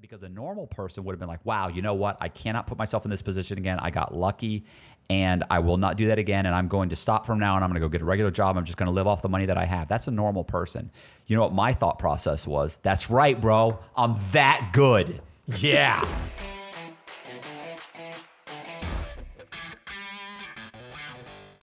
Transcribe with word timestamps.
because 0.00 0.22
a 0.22 0.28
normal 0.28 0.66
person 0.66 1.04
would 1.04 1.12
have 1.12 1.18
been 1.20 1.28
like, 1.28 1.44
wow, 1.44 1.68
you 1.68 1.82
know 1.82 1.94
what? 1.94 2.16
I 2.20 2.28
cannot 2.28 2.66
put 2.66 2.78
myself 2.78 3.04
in 3.04 3.10
this 3.10 3.22
position 3.22 3.58
again. 3.58 3.78
I 3.80 3.90
got 3.90 4.16
lucky 4.16 4.64
and 5.10 5.44
I 5.50 5.58
will 5.58 5.76
not 5.76 5.96
do 5.96 6.06
that 6.06 6.18
again. 6.18 6.46
And 6.46 6.54
I'm 6.54 6.68
going 6.68 6.88
to 6.90 6.96
stop 6.96 7.26
from 7.26 7.38
now 7.38 7.56
and 7.56 7.64
I'm 7.64 7.70
going 7.70 7.80
to 7.80 7.86
go 7.86 7.90
get 7.90 8.00
a 8.00 8.04
regular 8.04 8.30
job. 8.30 8.56
I'm 8.56 8.64
just 8.64 8.78
going 8.78 8.86
to 8.86 8.92
live 8.92 9.06
off 9.06 9.20
the 9.22 9.28
money 9.28 9.46
that 9.46 9.58
I 9.58 9.64
have. 9.66 9.88
That's 9.88 10.06
a 10.08 10.10
normal 10.10 10.44
person. 10.44 10.90
You 11.26 11.36
know 11.36 11.42
what 11.42 11.52
my 11.52 11.74
thought 11.74 11.98
process 11.98 12.46
was? 12.46 12.78
That's 12.82 13.10
right, 13.10 13.38
bro. 13.38 13.78
I'm 13.96 14.16
that 14.32 14.70
good. 14.72 15.20
Yeah. 15.58 16.06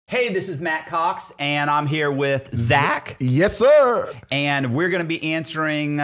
Hey, 0.05 0.31
this 0.31 0.47
is 0.47 0.61
Matt 0.61 0.85
Cox, 0.85 1.33
and 1.39 1.71
I'm 1.71 1.87
here 1.87 2.11
with 2.11 2.53
Zach, 2.53 3.15
Yes, 3.19 3.57
sir. 3.57 4.13
and 4.31 4.75
we're 4.75 4.89
going 4.89 5.01
to 5.01 5.07
be 5.07 5.33
answering. 5.33 5.99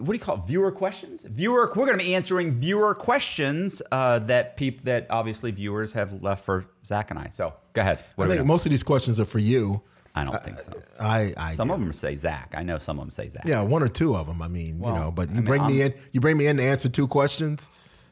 What 0.00 0.08
do 0.08 0.12
you 0.14 0.18
call 0.20 0.36
it? 0.36 0.42
viewer 0.46 0.70
questions? 0.72 1.22
Viewer, 1.22 1.66
we're 1.74 1.86
going 1.86 1.98
to 1.98 2.04
be 2.04 2.14
answering 2.14 2.60
viewer 2.60 2.94
questions 2.94 3.80
uh, 3.92 4.18
that 4.20 4.56
people 4.56 4.82
that 4.84 5.06
obviously 5.10 5.50
viewers 5.50 5.92
have 5.92 6.22
left 6.22 6.44
for 6.44 6.66
Zach 6.84 7.10
and 7.10 7.18
I. 7.18 7.28
So 7.30 7.54
go 7.72 7.80
ahead. 7.82 7.98
What 8.16 8.30
I 8.30 8.36
think 8.36 8.46
most 8.46 8.66
of 8.66 8.70
these 8.70 8.82
questions 8.82 9.18
are 9.20 9.24
for 9.24 9.38
you. 9.38 9.82
I 10.14 10.24
don't 10.24 10.42
think 10.42 10.58
so. 10.58 10.72
I, 10.98 11.34
I 11.36 11.54
Some 11.56 11.68
do. 11.68 11.74
of 11.74 11.80
them 11.80 11.92
say 11.92 12.16
Zach. 12.16 12.54
I 12.56 12.62
know 12.62 12.78
some 12.78 12.98
of 12.98 13.04
them 13.04 13.10
say 13.10 13.28
Zach. 13.28 13.44
yeah, 13.46 13.60
one 13.62 13.82
or 13.82 13.88
two 13.88 14.16
of 14.16 14.26
them. 14.26 14.40
I 14.40 14.48
mean, 14.48 14.78
Well, 14.78 14.94
you 14.94 14.98
know, 15.00 15.10
but 15.10 15.28
I 15.28 15.32
you 15.32 15.36
mean, 15.36 15.44
bring 15.44 15.66
me 15.66 15.82
I'm- 15.82 15.92
in. 15.92 15.98
You 16.12 16.20
bring 16.20 16.38
me 16.38 16.46
in 16.46 16.56
to 16.56 16.62
answer 16.62 16.88
two 16.88 17.06
questions. 17.06 17.68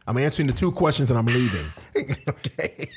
I'm 0.06 0.19
answering 0.19 0.47
the 0.48 0.53
two 0.53 0.70
questions 0.70 1.09
and 1.11 1.19
I'm 1.19 1.25
leaving. 1.25 1.64
okay. 2.28 2.91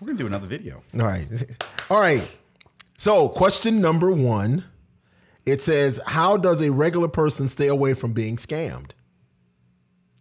We're 0.00 0.06
going 0.06 0.16
to 0.16 0.22
do 0.22 0.26
another 0.28 0.46
video. 0.46 0.80
All 0.94 1.04
right. 1.06 1.26
All 1.90 1.98
right. 1.98 2.36
So, 2.96 3.28
question 3.28 3.80
number 3.80 4.12
one. 4.12 4.64
It 5.46 5.62
says, 5.62 6.00
"How 6.06 6.36
does 6.36 6.60
a 6.60 6.70
regular 6.72 7.08
person 7.08 7.48
stay 7.48 7.68
away 7.68 7.94
from 7.94 8.12
being 8.12 8.36
scammed?" 8.36 8.90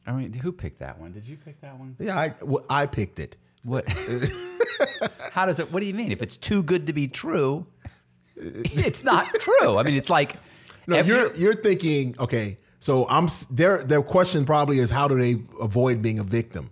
I 0.07 0.11
mean, 0.11 0.34
who 0.34 0.51
picked 0.51 0.79
that 0.79 0.99
one? 0.99 1.11
Did 1.13 1.25
you 1.25 1.35
pick 1.35 1.59
that 1.61 1.79
one? 1.79 1.95
Yeah, 1.99 2.17
I, 2.17 2.34
well, 2.41 2.63
I 2.70 2.85
picked 2.85 3.20
it. 3.20 3.37
What? 3.63 3.87
How 5.32 5.45
does 5.48 5.59
it? 5.59 5.71
What 5.73 5.79
do 5.79 5.85
you 5.87 5.93
mean? 5.95 6.12
If 6.12 6.21
it's 6.21 6.37
too 6.37 6.62
good 6.62 6.87
to 6.87 6.93
be 6.93 7.07
true, 7.07 7.65
it's 8.35 9.04
not 9.04 9.27
true. 9.40 9.77
I 9.77 9.84
mean, 9.84 9.95
it's 9.95 10.09
like 10.09 10.35
No, 10.87 10.98
every- 10.98 11.13
you're 11.15 11.35
you're 11.35 11.55
thinking 11.55 12.15
okay. 12.20 12.60
So 12.79 13.07
I'm 13.10 13.27
their 13.49 13.84
their 13.84 14.04
question 14.04 14.45
probably 14.45 14.77
is 14.79 14.91
how 14.91 15.07
do 15.07 15.17
they 15.20 15.41
avoid 15.60 16.04
being 16.04 16.20
a 16.20 16.23
victim, 16.23 16.70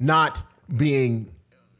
not 0.00 0.42
being 0.76 1.32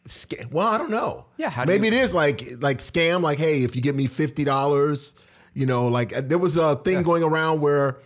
sca- 0.06 0.46
well. 0.52 0.68
I 0.68 0.78
don't 0.78 0.90
know. 0.90 1.24
Yeah, 1.36 1.50
how 1.50 1.64
do 1.64 1.72
maybe 1.72 1.88
you- 1.88 1.94
it 1.94 1.98
is 1.98 2.14
like 2.14 2.42
like 2.60 2.78
scam. 2.78 3.22
Like 3.22 3.38
hey, 3.40 3.64
if 3.64 3.74
you 3.74 3.82
give 3.82 3.96
me 3.96 4.06
fifty 4.06 4.44
dollars, 4.44 5.16
you 5.54 5.66
know, 5.66 5.88
like 5.88 6.16
uh, 6.16 6.22
there 6.22 6.38
was 6.38 6.56
a 6.56 6.76
thing 6.76 7.02
going 7.02 7.22
around 7.22 7.60
where 7.60 7.98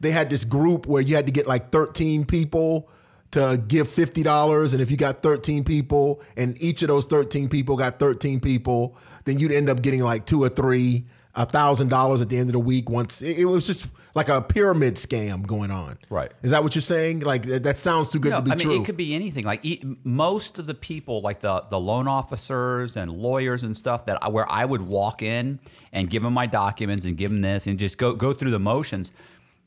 they 0.00 0.10
had 0.10 0.30
this 0.30 0.44
group 0.44 0.86
where 0.86 1.02
you 1.02 1.16
had 1.16 1.26
to 1.26 1.32
get 1.32 1.46
like 1.46 1.70
thirteen 1.70 2.24
people 2.24 2.88
to 3.32 3.62
give 3.66 3.88
fifty 3.88 4.22
dollars, 4.22 4.72
and 4.72 4.82
if 4.82 4.90
you 4.90 4.96
got 4.96 5.22
thirteen 5.22 5.64
people, 5.64 6.22
and 6.36 6.60
each 6.62 6.82
of 6.82 6.88
those 6.88 7.06
thirteen 7.06 7.48
people 7.48 7.76
got 7.76 7.98
thirteen 7.98 8.40
people, 8.40 8.96
then 9.24 9.38
you'd 9.38 9.52
end 9.52 9.68
up 9.68 9.82
getting 9.82 10.02
like 10.02 10.24
two 10.24 10.42
or 10.42 10.48
three 10.48 11.04
a 11.36 11.44
thousand 11.44 11.88
dollars 11.88 12.22
at 12.22 12.28
the 12.28 12.36
end 12.38 12.48
of 12.48 12.52
the 12.52 12.58
week. 12.60 12.88
Once 12.88 13.20
it, 13.20 13.38
it 13.40 13.44
was 13.46 13.66
just 13.66 13.86
like 14.14 14.28
a 14.28 14.40
pyramid 14.40 14.94
scam 14.94 15.44
going 15.46 15.70
on. 15.72 15.98
Right. 16.08 16.30
Is 16.42 16.52
that 16.52 16.62
what 16.62 16.74
you're 16.76 16.82
saying? 16.82 17.20
Like 17.20 17.42
that, 17.46 17.64
that 17.64 17.76
sounds 17.78 18.10
too 18.12 18.20
good 18.20 18.30
No, 18.30 18.36
to 18.36 18.42
be 18.42 18.50
true. 18.50 18.54
I 18.54 18.56
mean, 18.56 18.68
true. 18.76 18.82
it 18.82 18.86
could 18.86 18.96
be 18.96 19.14
anything. 19.14 19.44
Like 19.44 19.64
most 20.04 20.58
of 20.58 20.66
the 20.66 20.74
people, 20.74 21.20
like 21.22 21.40
the 21.40 21.64
the 21.70 21.80
loan 21.80 22.06
officers 22.06 22.96
and 22.96 23.10
lawyers 23.10 23.62
and 23.64 23.76
stuff, 23.76 24.06
that 24.06 24.22
I, 24.22 24.28
where 24.28 24.50
I 24.50 24.64
would 24.64 24.82
walk 24.82 25.22
in 25.22 25.58
and 25.92 26.08
give 26.08 26.22
them 26.22 26.34
my 26.34 26.46
documents 26.46 27.04
and 27.04 27.16
give 27.16 27.30
them 27.30 27.42
this 27.42 27.66
and 27.66 27.78
just 27.78 27.98
go 27.98 28.14
go 28.14 28.32
through 28.32 28.50
the 28.52 28.60
motions. 28.60 29.10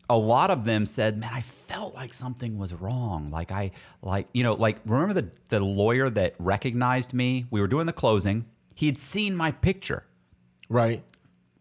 A 0.10 0.18
lot 0.18 0.50
of 0.52 0.64
them 0.64 0.86
said, 0.86 1.18
"Man, 1.20 1.34
I 1.34 1.42
felt 1.42 1.94
like 1.94 2.14
something 2.14 2.58
was 2.58 2.74
wrong. 2.74 3.30
Like 3.30 3.52
I 3.52 3.72
like 4.02 4.30
you 4.34 4.42
know 4.42 4.54
like 4.54 4.78
remember 4.86 5.14
the 5.22 5.28
the 5.50 5.60
lawyer 5.60 6.10
that 6.12 6.36
recognized 6.40 7.14
me? 7.14 7.46
We 7.52 7.60
were 7.60 7.68
doing 7.68 7.88
the 7.88 7.94
closing. 7.94 8.46
He 8.74 8.86
had 8.86 8.98
seen 8.98 9.36
my 9.36 9.52
picture. 9.52 10.06
right. 10.70 11.04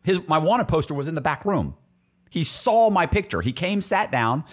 His 0.06 0.26
my 0.28 0.38
wanted 0.38 0.68
poster 0.68 0.94
was 0.94 1.08
in 1.08 1.16
the 1.16 1.20
back 1.20 1.44
room. 1.44 1.74
He 2.30 2.44
saw 2.44 2.90
my 2.90 3.06
picture. 3.06 3.40
He 3.40 3.52
came, 3.52 3.82
sat 3.82 4.12
down, 4.12 4.44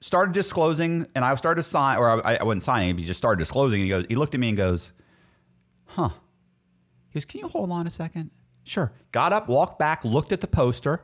started 0.00 0.34
disclosing, 0.34 1.06
and 1.14 1.24
I 1.24 1.32
started 1.36 1.62
to 1.62 1.68
sign, 1.68 1.96
or 1.96 2.26
I, 2.26 2.38
I 2.38 2.42
wasn't 2.42 2.64
signing. 2.64 2.98
He 2.98 3.04
just 3.04 3.18
started 3.18 3.38
disclosing. 3.38 3.82
And 3.82 3.84
he 3.84 3.90
goes, 3.90 4.06
he 4.08 4.16
looked 4.16 4.34
at 4.34 4.40
me 4.40 4.48
and 4.48 4.56
goes, 4.56 4.90
"Huh." 5.86 6.08
He 7.10 7.20
goes, 7.20 7.24
"Can 7.24 7.38
you 7.38 7.46
hold 7.46 7.70
on 7.70 7.86
a 7.86 7.90
second? 7.90 8.32
Sure." 8.64 8.90
Got 9.12 9.32
up, 9.32 9.48
walked 9.48 9.78
back, 9.78 10.04
looked 10.04 10.32
at 10.32 10.40
the 10.40 10.48
poster, 10.48 11.02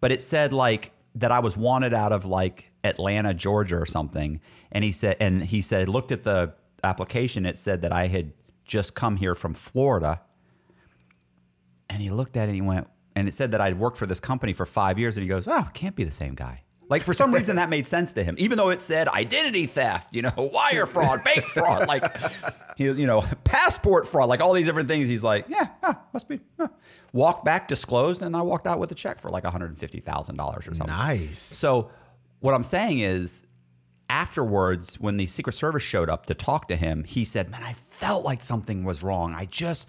but 0.00 0.10
it 0.10 0.20
said 0.20 0.52
like 0.52 0.90
that 1.14 1.30
I 1.30 1.38
was 1.38 1.56
wanted 1.56 1.94
out 1.94 2.10
of 2.10 2.24
like 2.24 2.72
Atlanta, 2.82 3.34
Georgia, 3.34 3.76
or 3.76 3.86
something. 3.86 4.40
And 4.72 4.82
he 4.82 4.90
said, 4.90 5.16
and 5.20 5.44
he 5.44 5.62
said, 5.62 5.88
looked 5.88 6.10
at 6.10 6.24
the 6.24 6.54
application. 6.82 7.46
It 7.46 7.56
said 7.56 7.82
that 7.82 7.92
I 7.92 8.08
had 8.08 8.32
just 8.64 8.96
come 8.96 9.18
here 9.18 9.36
from 9.36 9.54
Florida. 9.54 10.22
And 11.92 12.00
he 12.00 12.08
looked 12.10 12.38
at 12.38 12.44
it 12.44 12.52
and 12.52 12.54
he 12.54 12.62
went, 12.62 12.88
and 13.14 13.28
it 13.28 13.34
said 13.34 13.50
that 13.50 13.60
I'd 13.60 13.78
worked 13.78 13.98
for 13.98 14.06
this 14.06 14.18
company 14.18 14.54
for 14.54 14.64
five 14.64 14.98
years. 14.98 15.16
And 15.16 15.22
he 15.22 15.28
goes, 15.28 15.46
oh, 15.46 15.68
can't 15.74 15.94
be 15.94 16.04
the 16.04 16.10
same 16.10 16.34
guy. 16.34 16.62
Like 16.88 17.02
for 17.02 17.12
some 17.12 17.32
reason 17.34 17.56
that 17.56 17.68
made 17.68 17.86
sense 17.86 18.14
to 18.14 18.24
him, 18.24 18.34
even 18.38 18.56
though 18.56 18.70
it 18.70 18.80
said 18.80 19.08
identity 19.08 19.66
theft, 19.66 20.14
you 20.14 20.22
know, 20.22 20.32
wire 20.36 20.86
fraud, 20.86 21.22
bank 21.22 21.44
fraud, 21.44 21.86
like 21.88 22.04
he, 22.76 22.84
you 22.84 23.06
know, 23.06 23.22
passport 23.44 24.08
fraud, 24.08 24.28
like 24.28 24.40
all 24.40 24.54
these 24.54 24.66
different 24.66 24.88
things. 24.88 25.08
He's 25.08 25.22
like, 25.22 25.46
yeah, 25.48 25.68
huh, 25.82 25.94
must 26.12 26.28
be. 26.28 26.40
Huh. 26.58 26.68
Walked 27.12 27.44
back, 27.44 27.68
disclosed, 27.68 28.22
and 28.22 28.34
I 28.34 28.42
walked 28.42 28.66
out 28.66 28.78
with 28.78 28.90
a 28.90 28.94
check 28.94 29.18
for 29.18 29.30
like 29.30 29.44
one 29.44 29.52
hundred 29.52 29.78
fifty 29.78 30.00
thousand 30.00 30.36
dollars 30.36 30.66
or 30.66 30.74
something. 30.74 30.96
Nice. 30.96 31.38
So 31.38 31.90
what 32.40 32.54
I'm 32.54 32.64
saying 32.64 33.00
is, 33.00 33.42
afterwards, 34.08 34.98
when 34.98 35.18
the 35.18 35.26
Secret 35.26 35.52
Service 35.54 35.82
showed 35.82 36.08
up 36.08 36.26
to 36.26 36.34
talk 36.34 36.68
to 36.68 36.76
him, 36.76 37.04
he 37.04 37.24
said, 37.24 37.50
"Man, 37.50 37.62
I 37.62 37.74
felt 37.88 38.24
like 38.24 38.42
something 38.42 38.84
was 38.84 39.02
wrong. 39.02 39.34
I 39.34 39.46
just." 39.46 39.88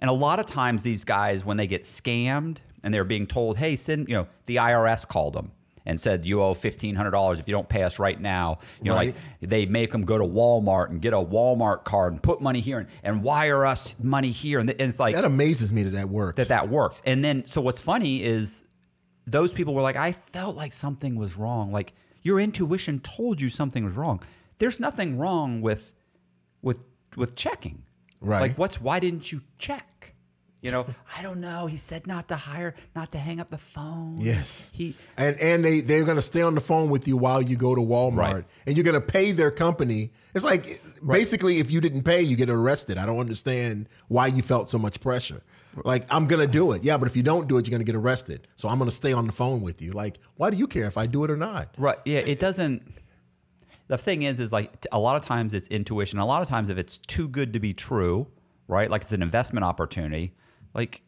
And 0.00 0.08
a 0.08 0.14
lot 0.14 0.38
of 0.40 0.46
times, 0.46 0.82
these 0.82 1.04
guys, 1.04 1.44
when 1.44 1.56
they 1.56 1.66
get 1.66 1.84
scammed 1.84 2.58
and 2.82 2.92
they're 2.94 3.04
being 3.04 3.26
told, 3.26 3.56
"Hey, 3.58 3.76
send," 3.76 4.08
you 4.08 4.14
know, 4.14 4.26
the 4.46 4.56
IRS 4.56 5.06
called 5.06 5.34
them 5.34 5.52
and 5.86 6.00
said, 6.00 6.24
"You 6.24 6.40
owe 6.42 6.54
fifteen 6.54 6.94
hundred 6.94 7.10
dollars 7.10 7.38
if 7.38 7.46
you 7.48 7.52
don't 7.54 7.68
pay 7.68 7.82
us 7.82 7.98
right 7.98 8.18
now." 8.20 8.56
You 8.82 8.90
know, 8.90 8.94
Right. 8.96 9.14
like 9.40 9.50
they 9.50 9.66
make 9.66 9.90
them 9.92 10.04
go 10.04 10.16
to 10.18 10.24
Walmart 10.24 10.88
and 10.90 11.00
get 11.02 11.12
a 11.12 11.16
Walmart 11.18 11.84
card 11.84 12.12
and 12.14 12.22
put 12.22 12.40
money 12.40 12.60
here 12.60 12.78
and, 12.78 12.88
and 13.02 13.22
wire 13.22 13.66
us 13.66 13.96
money 14.02 14.30
here, 14.30 14.58
and, 14.58 14.70
and 14.70 14.80
it's 14.80 14.98
like 15.00 15.14
That 15.14 15.24
amazes 15.26 15.72
me 15.72 15.82
that 15.82 15.90
that 15.90 16.08
works. 16.08 16.36
that 16.36 16.48
that 16.48 16.68
works. 16.70 17.02
And 17.04 17.22
then, 17.24 17.44
so 17.46 17.60
what's 17.60 17.80
funny 17.82 18.22
is 18.22 18.62
those 19.26 19.52
people 19.52 19.74
were 19.74 19.82
like, 19.82 19.96
I 19.96 20.12
felt 20.12 20.56
like 20.56 20.72
something 20.72 21.14
was 21.16 21.36
wrong. 21.36 21.70
Like 21.72 21.92
your 22.22 22.40
intuition 22.40 23.00
told 23.00 23.40
you 23.40 23.48
something 23.50 23.84
was 23.84 23.94
wrong. 23.94 24.22
There's 24.58 24.80
nothing 24.80 25.18
wrong 25.18 25.60
with 25.60 25.92
with 26.62 26.78
with 27.16 27.34
checking. 27.36 27.82
Right. 28.20 28.40
Like 28.42 28.58
what's 28.58 28.80
why 28.80 29.00
didn't 29.00 29.30
you 29.32 29.40
check? 29.58 29.86
You 30.62 30.70
know, 30.70 30.84
I 31.16 31.22
don't 31.22 31.40
know. 31.40 31.66
He 31.66 31.78
said 31.78 32.06
not 32.06 32.28
to 32.28 32.36
hire, 32.36 32.74
not 32.94 33.12
to 33.12 33.18
hang 33.18 33.40
up 33.40 33.48
the 33.50 33.56
phone. 33.58 34.18
Yes. 34.20 34.70
He 34.74 34.94
and 35.16 35.38
and 35.40 35.64
they 35.64 35.80
they're 35.80 36.04
gonna 36.04 36.20
stay 36.20 36.42
on 36.42 36.54
the 36.54 36.60
phone 36.60 36.90
with 36.90 37.08
you 37.08 37.16
while 37.16 37.40
you 37.40 37.56
go 37.56 37.74
to 37.74 37.80
Walmart, 37.80 38.16
Right. 38.16 38.44
and 38.66 38.76
you're 38.76 38.84
gonna 38.84 39.00
pay 39.00 39.32
their 39.32 39.50
company. 39.50 40.12
It's 40.34 40.44
like 40.44 40.66
basically 41.06 41.58
if 41.60 41.70
you 41.70 41.80
didn't 41.80 42.02
pay, 42.02 42.20
you 42.22 42.36
get 42.36 42.50
arrested. 42.50 42.98
I 42.98 43.06
don't 43.06 43.18
understand 43.20 43.88
why 44.08 44.26
you 44.26 44.42
felt 44.42 44.68
so 44.68 44.78
much 44.78 45.00
pressure. 45.00 45.42
Like 45.84 46.04
I'm 46.12 46.26
gonna 46.26 46.46
do 46.48 46.72
it, 46.72 46.82
yeah, 46.84 46.98
but 46.98 47.08
if 47.08 47.16
you 47.16 47.22
don't 47.22 47.48
do 47.48 47.56
it, 47.56 47.66
you're 47.66 47.72
gonna 47.72 47.84
get 47.84 47.94
arrested. 47.94 48.46
So 48.56 48.68
I'm 48.68 48.78
gonna 48.78 48.90
stay 48.90 49.12
on 49.14 49.26
the 49.26 49.32
phone 49.32 49.62
with 49.62 49.80
you. 49.80 49.92
Like, 49.92 50.18
why 50.36 50.50
do 50.50 50.56
you 50.58 50.66
care 50.66 50.86
if 50.88 50.98
I 50.98 51.06
do 51.06 51.24
it 51.24 51.30
or 51.30 51.36
not? 51.38 51.74
Right. 51.78 51.98
Yeah. 52.04 52.18
It 52.18 52.38
doesn't 52.38 52.82
the 53.90 53.98
thing 53.98 54.22
is, 54.22 54.38
is 54.38 54.52
like 54.52 54.86
a 54.92 55.00
lot 55.00 55.16
of 55.16 55.22
times 55.22 55.52
it's 55.52 55.66
intuition. 55.66 56.20
A 56.20 56.26
lot 56.26 56.42
of 56.42 56.48
times, 56.48 56.70
if 56.70 56.78
it's 56.78 56.96
too 56.96 57.28
good 57.28 57.52
to 57.54 57.58
be 57.58 57.74
true, 57.74 58.28
right? 58.68 58.88
Like 58.88 59.02
it's 59.02 59.12
an 59.12 59.20
investment 59.20 59.64
opportunity. 59.64 60.32
Like, 60.74 61.02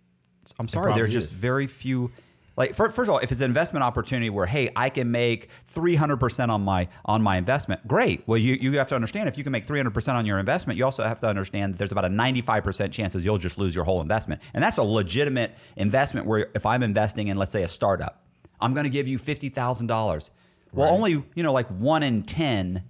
I'm 0.58 0.66
sorry, 0.66 0.92
there's 0.92 1.12
just 1.12 1.30
very 1.30 1.68
few. 1.68 2.10
Like 2.56 2.74
first, 2.74 2.96
first 2.96 3.08
of 3.08 3.14
all, 3.14 3.20
if 3.20 3.30
it's 3.30 3.40
an 3.40 3.46
investment 3.46 3.84
opportunity 3.84 4.30
where 4.30 4.46
hey, 4.46 4.68
I 4.74 4.90
can 4.90 5.12
make 5.12 5.48
300% 5.72 6.48
on 6.48 6.62
my 6.62 6.88
on 7.04 7.22
my 7.22 7.36
investment, 7.36 7.86
great. 7.86 8.26
Well, 8.26 8.36
you 8.36 8.54
you 8.54 8.78
have 8.78 8.88
to 8.88 8.96
understand 8.96 9.28
if 9.28 9.38
you 9.38 9.44
can 9.44 9.52
make 9.52 9.64
300% 9.64 10.14
on 10.14 10.26
your 10.26 10.40
investment, 10.40 10.76
you 10.76 10.84
also 10.84 11.04
have 11.04 11.20
to 11.20 11.28
understand 11.28 11.74
that 11.74 11.78
there's 11.78 11.92
about 11.92 12.04
a 12.04 12.08
95% 12.08 12.90
chances 12.90 13.24
you'll 13.24 13.38
just 13.38 13.58
lose 13.58 13.76
your 13.76 13.84
whole 13.84 14.00
investment. 14.00 14.42
And 14.54 14.62
that's 14.62 14.78
a 14.78 14.82
legitimate 14.82 15.56
investment 15.76 16.26
where 16.26 16.50
if 16.56 16.66
I'm 16.66 16.82
investing 16.82 17.28
in 17.28 17.36
let's 17.36 17.52
say 17.52 17.62
a 17.62 17.68
startup, 17.68 18.24
I'm 18.60 18.74
going 18.74 18.84
to 18.84 18.90
give 18.90 19.06
you 19.06 19.20
$50,000. 19.20 20.30
Well, 20.72 20.88
right. 20.88 20.94
only, 20.94 21.24
you 21.34 21.42
know, 21.42 21.52
like 21.52 21.68
one 21.68 22.02
in 22.02 22.22
10, 22.22 22.82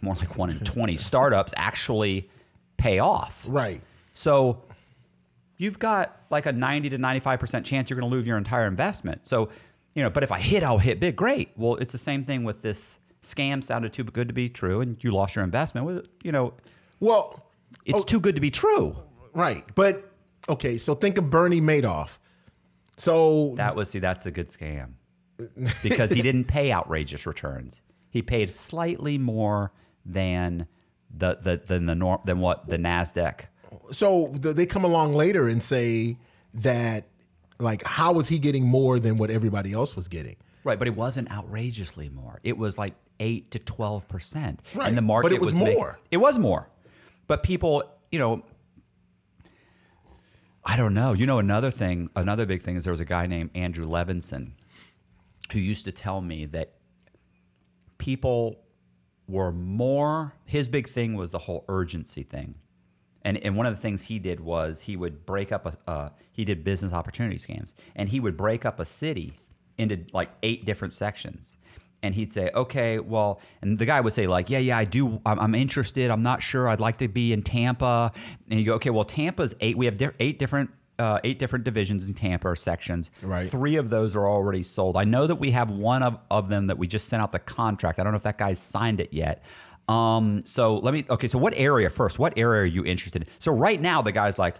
more 0.00 0.14
like 0.14 0.36
one 0.36 0.50
in 0.50 0.58
20 0.64 0.96
startups 0.96 1.52
actually 1.56 2.30
pay 2.76 2.98
off. 2.98 3.44
Right. 3.48 3.80
So 4.14 4.62
you've 5.56 5.78
got 5.78 6.20
like 6.30 6.46
a 6.46 6.52
90 6.52 6.90
to 6.90 6.98
95% 6.98 7.64
chance 7.64 7.90
you're 7.90 7.98
going 7.98 8.10
to 8.10 8.14
lose 8.14 8.26
your 8.26 8.38
entire 8.38 8.66
investment. 8.66 9.26
So, 9.26 9.50
you 9.94 10.02
know, 10.02 10.10
but 10.10 10.22
if 10.22 10.32
I 10.32 10.38
hit, 10.38 10.62
I'll 10.62 10.78
hit 10.78 11.00
big. 11.00 11.16
Great. 11.16 11.50
Well, 11.56 11.76
it's 11.76 11.92
the 11.92 11.98
same 11.98 12.24
thing 12.24 12.44
with 12.44 12.62
this 12.62 12.98
scam 13.22 13.62
sounded 13.62 13.92
too 13.92 14.04
good 14.04 14.28
to 14.28 14.34
be 14.34 14.48
true 14.48 14.80
and 14.80 15.02
you 15.02 15.10
lost 15.10 15.36
your 15.36 15.44
investment. 15.44 16.08
You 16.22 16.32
know, 16.32 16.54
well, 17.00 17.46
it's 17.84 18.00
oh, 18.00 18.02
too 18.02 18.20
good 18.20 18.36
to 18.36 18.40
be 18.40 18.50
true. 18.50 18.96
Right. 19.34 19.64
But 19.74 20.04
okay, 20.48 20.78
so 20.78 20.94
think 20.94 21.18
of 21.18 21.30
Bernie 21.30 21.60
Madoff. 21.60 22.18
So 22.96 23.54
that 23.56 23.74
was 23.74 23.90
see, 23.90 23.98
that's 23.98 24.26
a 24.26 24.30
good 24.30 24.48
scam 24.48 24.92
because 25.82 26.10
he 26.10 26.22
didn't 26.22 26.44
pay 26.44 26.72
outrageous 26.72 27.26
returns. 27.26 27.80
He 28.10 28.22
paid 28.22 28.50
slightly 28.50 29.18
more 29.18 29.72
than 30.04 30.66
the 31.16 31.38
the 31.42 31.60
than 31.66 31.86
the 31.86 31.94
norm 31.94 32.20
than 32.24 32.38
what 32.40 32.66
the 32.68 32.76
Nasdaq. 32.78 33.42
So 33.92 34.28
they 34.34 34.66
come 34.66 34.84
along 34.84 35.14
later 35.14 35.46
and 35.48 35.62
say 35.62 36.16
that, 36.54 37.06
like, 37.60 37.84
how 37.84 38.12
was 38.12 38.28
he 38.28 38.38
getting 38.40 38.64
more 38.66 38.98
than 38.98 39.16
what 39.16 39.30
everybody 39.30 39.72
else 39.72 39.94
was 39.94 40.08
getting? 40.08 40.36
Right, 40.64 40.78
but 40.78 40.88
it 40.88 40.96
wasn't 40.96 41.30
outrageously 41.30 42.08
more. 42.08 42.40
It 42.42 42.58
was 42.58 42.76
like 42.76 42.94
eight 43.20 43.50
to 43.52 43.58
twelve 43.58 44.08
percent, 44.08 44.60
Right, 44.74 44.88
and 44.88 44.96
the 44.96 45.02
market. 45.02 45.28
but 45.28 45.32
it 45.34 45.40
was 45.40 45.54
make- 45.54 45.76
more. 45.76 45.98
it 46.10 46.16
was 46.18 46.38
more, 46.38 46.68
but 47.28 47.42
people, 47.42 47.84
you 48.10 48.18
know, 48.18 48.42
I 50.64 50.76
don't 50.76 50.94
know. 50.94 51.12
You 51.12 51.26
know, 51.26 51.38
another 51.38 51.70
thing, 51.70 52.10
another 52.14 52.46
big 52.46 52.62
thing 52.62 52.76
is 52.76 52.84
there 52.84 52.92
was 52.92 53.00
a 53.00 53.04
guy 53.06 53.26
named 53.26 53.50
Andrew 53.54 53.86
Levinson 53.88 54.52
who 55.52 55.58
used 55.58 55.84
to 55.84 55.92
tell 55.92 56.20
me 56.20 56.46
that 56.46 56.74
people 57.98 58.60
were 59.28 59.52
more. 59.52 60.34
His 60.44 60.68
big 60.68 60.88
thing 60.88 61.14
was 61.14 61.30
the 61.30 61.38
whole 61.38 61.64
urgency 61.68 62.22
thing. 62.22 62.56
And, 63.22 63.36
and 63.38 63.56
one 63.56 63.66
of 63.66 63.74
the 63.74 63.80
things 63.80 64.04
he 64.04 64.18
did 64.18 64.40
was 64.40 64.80
he 64.80 64.96
would 64.96 65.26
break 65.26 65.52
up 65.52 65.66
a 65.66 65.90
uh, 65.90 66.08
he 66.32 66.44
did 66.44 66.64
business 66.64 66.92
opportunity 66.92 67.38
scams 67.38 67.74
and 67.94 68.08
he 68.08 68.18
would 68.18 68.36
break 68.36 68.64
up 68.64 68.80
a 68.80 68.84
city 68.86 69.34
into 69.76 70.06
like 70.14 70.30
eight 70.42 70.64
different 70.64 70.94
sections 70.94 71.58
and 72.02 72.14
he'd 72.14 72.32
say 72.32 72.50
okay 72.54 72.98
well 72.98 73.40
and 73.60 73.78
the 73.78 73.84
guy 73.84 74.00
would 74.00 74.12
say 74.12 74.26
like 74.26 74.48
yeah 74.48 74.58
yeah 74.58 74.78
I 74.78 74.84
do 74.84 75.20
I'm, 75.26 75.38
I'm 75.38 75.54
interested 75.54 76.10
I'm 76.10 76.22
not 76.22 76.42
sure 76.42 76.68
I'd 76.68 76.80
like 76.80 76.98
to 76.98 77.08
be 77.08 77.32
in 77.32 77.42
Tampa 77.42 78.12
and 78.48 78.58
you 78.58 78.66
go 78.66 78.74
okay 78.74 78.90
well 78.90 79.04
Tampa's 79.04 79.54
eight 79.60 79.76
we 79.76 79.84
have 79.86 79.98
di- 79.98 80.10
eight 80.18 80.38
different 80.38 80.70
uh, 81.00 81.18
eight 81.24 81.38
different 81.38 81.64
divisions 81.64 82.06
in 82.06 82.14
Tampa 82.14 82.48
or 82.48 82.56
sections 82.56 83.10
Right. 83.22 83.50
three 83.50 83.76
of 83.76 83.90
those 83.90 84.14
are 84.14 84.28
already 84.28 84.62
sold 84.62 84.96
I 84.96 85.04
know 85.04 85.26
that 85.26 85.36
we 85.36 85.50
have 85.52 85.70
one 85.70 86.02
of, 86.02 86.18
of 86.30 86.48
them 86.48 86.66
that 86.68 86.78
we 86.78 86.86
just 86.86 87.08
sent 87.08 87.22
out 87.22 87.32
the 87.32 87.38
contract 87.38 87.98
I 87.98 88.02
don't 88.04 88.12
know 88.12 88.18
if 88.18 88.22
that 88.24 88.38
guy's 88.38 88.58
signed 88.60 89.00
it 89.00 89.12
yet 89.12 89.42
um, 89.88 90.42
so 90.46 90.76
let 90.76 90.94
me 90.94 91.04
okay. 91.10 91.26
So 91.26 91.36
what 91.36 91.52
area 91.56 91.90
first? 91.90 92.20
What 92.20 92.34
area 92.36 92.62
are 92.62 92.64
you 92.64 92.84
interested 92.84 93.22
in? 93.22 93.28
So 93.40 93.50
right 93.50 93.80
now 93.80 94.02
the 94.02 94.12
guy's 94.12 94.38
like, 94.38 94.54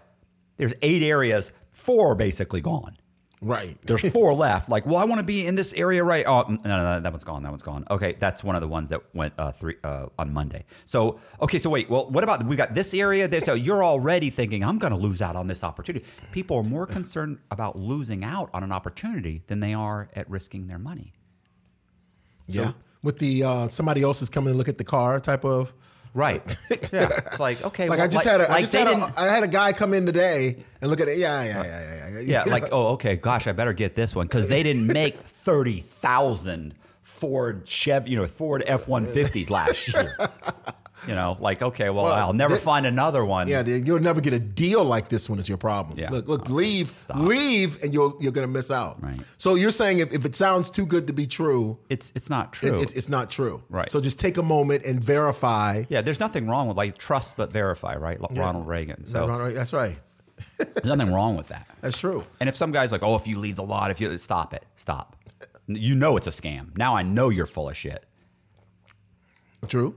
there's 0.57 0.73
eight 0.81 1.03
areas, 1.03 1.53
four 1.71 2.15
basically 2.15 2.59
gone. 2.59 2.97
Right. 3.43 3.75
There's 3.81 4.07
four 4.13 4.33
left. 4.35 4.69
Like, 4.69 4.85
well, 4.85 4.97
I 4.97 5.03
want 5.05 5.19
to 5.19 5.23
be 5.25 5.47
in 5.47 5.55
this 5.55 5.73
area, 5.73 6.03
right? 6.03 6.25
Oh, 6.27 6.43
no, 6.43 6.57
no, 6.63 6.77
no, 6.77 6.99
that 6.99 7.11
one's 7.11 7.23
gone. 7.23 7.41
That 7.41 7.49
one's 7.49 7.63
gone. 7.63 7.85
Okay, 7.89 8.15
that's 8.19 8.43
one 8.43 8.55
of 8.55 8.61
the 8.61 8.67
ones 8.67 8.89
that 8.89 9.01
went 9.15 9.33
uh, 9.39 9.51
three 9.51 9.77
uh, 9.83 10.07
on 10.19 10.31
Monday. 10.31 10.63
So, 10.85 11.19
okay, 11.41 11.57
so 11.57 11.69
wait. 11.69 11.89
Well, 11.89 12.07
what 12.11 12.23
about 12.23 12.45
we 12.45 12.55
got 12.55 12.75
this 12.75 12.93
area? 12.93 13.27
There, 13.27 13.41
so 13.41 13.55
you're 13.55 13.83
already 13.83 14.29
thinking 14.29 14.63
I'm 14.63 14.77
going 14.77 14.93
to 14.93 14.99
lose 14.99 15.21
out 15.23 15.35
on 15.35 15.47
this 15.47 15.63
opportunity. 15.63 16.05
People 16.31 16.57
are 16.57 16.63
more 16.63 16.85
concerned 16.85 17.39
about 17.49 17.77
losing 17.77 18.23
out 18.23 18.49
on 18.53 18.63
an 18.63 18.71
opportunity 18.71 19.41
than 19.47 19.59
they 19.59 19.73
are 19.73 20.09
at 20.15 20.29
risking 20.29 20.67
their 20.67 20.79
money. 20.79 21.13
yeah. 22.47 22.73
With 23.03 23.17
the 23.17 23.43
uh, 23.43 23.67
somebody 23.67 24.03
else 24.03 24.21
is 24.21 24.29
coming 24.29 24.53
to 24.53 24.57
look 24.57 24.69
at 24.69 24.77
the 24.77 24.83
car 24.83 25.19
type 25.19 25.43
of. 25.43 25.73
Right. 26.13 26.43
yeah. 26.91 27.09
It's 27.25 27.39
like 27.39 27.63
okay. 27.63 27.87
Like 27.87 27.99
well, 27.99 28.05
I 28.05 28.09
just 28.09 28.25
had 28.25 28.41
a, 28.41 28.49
I 28.49 28.53
like 28.53 28.59
just 28.61 28.73
had 28.73 28.87
a, 28.87 29.13
I 29.17 29.27
had 29.27 29.43
a 29.43 29.47
guy 29.47 29.71
come 29.71 29.93
in 29.93 30.05
today 30.05 30.57
and 30.81 30.89
look 30.89 30.99
at 30.99 31.07
it. 31.07 31.17
Yeah, 31.17 31.43
yeah, 31.43 31.63
yeah, 31.63 31.63
yeah, 31.63 32.09
yeah. 32.19 32.19
Yeah, 32.21 32.43
like 32.51 32.65
oh, 32.71 32.87
okay, 32.89 33.15
gosh, 33.15 33.47
I 33.47 33.53
better 33.53 33.73
get 33.73 33.95
this 33.95 34.13
one 34.13 34.27
because 34.27 34.49
they 34.49 34.61
didn't 34.63 34.87
make 34.87 35.19
thirty 35.21 35.81
thousand 35.81 36.75
Ford 37.01 37.67
Chev, 37.67 38.07
you 38.07 38.17
know, 38.17 38.27
Ford 38.27 38.63
F 38.67 38.87
one 38.87 39.05
fifties 39.05 39.49
last 39.49 39.87
year. 39.87 40.17
You 41.07 41.15
know, 41.15 41.35
like 41.39 41.61
okay, 41.61 41.89
well, 41.89 42.05
Well, 42.05 42.13
I'll 42.13 42.33
never 42.33 42.57
find 42.57 42.85
another 42.85 43.25
one. 43.25 43.47
Yeah, 43.47 43.63
you'll 43.63 43.99
never 43.99 44.21
get 44.21 44.33
a 44.33 44.39
deal 44.39 44.83
like 44.83 45.09
this 45.09 45.29
one 45.29 45.39
is 45.39 45.49
your 45.49 45.57
problem. 45.57 45.97
Yeah. 45.97 46.09
Look, 46.11 46.27
look, 46.27 46.49
Oh, 46.49 46.53
leave, 46.53 46.91
stop. 46.91 47.17
leave, 47.17 47.81
and 47.83 47.93
you're 47.93 48.15
you're 48.19 48.31
gonna 48.31 48.47
miss 48.47 48.69
out. 48.69 49.01
Right. 49.01 49.19
So 49.37 49.55
you're 49.55 49.71
saying 49.71 49.99
if, 49.99 50.13
if 50.13 50.25
it 50.25 50.35
sounds 50.35 50.69
too 50.69 50.85
good 50.85 51.07
to 51.07 51.13
be 51.13 51.25
true, 51.25 51.79
it's 51.89 52.11
it's 52.15 52.29
not 52.29 52.47
it, 52.47 52.51
true. 52.53 52.79
it's, 52.79 52.93
it's 52.93 53.09
not 53.09 53.29
true. 53.31 53.63
Right. 53.69 53.89
So 53.89 53.99
just 53.99 54.19
take 54.19 54.37
a 54.37 54.43
moment 54.43 54.83
and 54.85 55.03
verify. 55.03 55.83
yeah, 55.89 56.01
there's 56.01 56.19
nothing 56.19 56.47
wrong 56.47 56.67
with 56.67 56.77
like 56.77 56.97
trust 56.97 57.35
but 57.35 57.51
verify, 57.51 57.95
right? 57.95 58.19
Like 58.21 58.37
Ronald 58.37 58.67
Reagan. 58.67 59.07
So 59.07 59.25
no, 59.27 59.51
that's 59.51 59.73
right. 59.73 59.97
there's 60.57 60.85
nothing 60.85 61.13
wrong 61.13 61.35
with 61.35 61.47
that. 61.49 61.67
That's 61.81 61.97
true. 61.97 62.23
And 62.39 62.47
if 62.49 62.55
some 62.55 62.71
guy's 62.71 62.91
like, 62.91 63.03
oh, 63.03 63.15
if 63.15 63.25
you 63.27 63.37
leave 63.39 63.55
the 63.55 63.63
lot, 63.63 63.91
if 63.91 63.99
you 64.01 64.17
stop 64.17 64.53
it, 64.53 64.65
stop. 64.75 65.15
You 65.67 65.95
know 65.95 66.17
it's 66.17 66.27
a 66.27 66.31
scam. 66.31 66.75
Now 66.77 66.95
I 66.95 67.03
know 67.03 67.29
you're 67.29 67.45
full 67.45 67.69
of 67.69 67.77
shit. 67.77 68.05
True. 69.67 69.95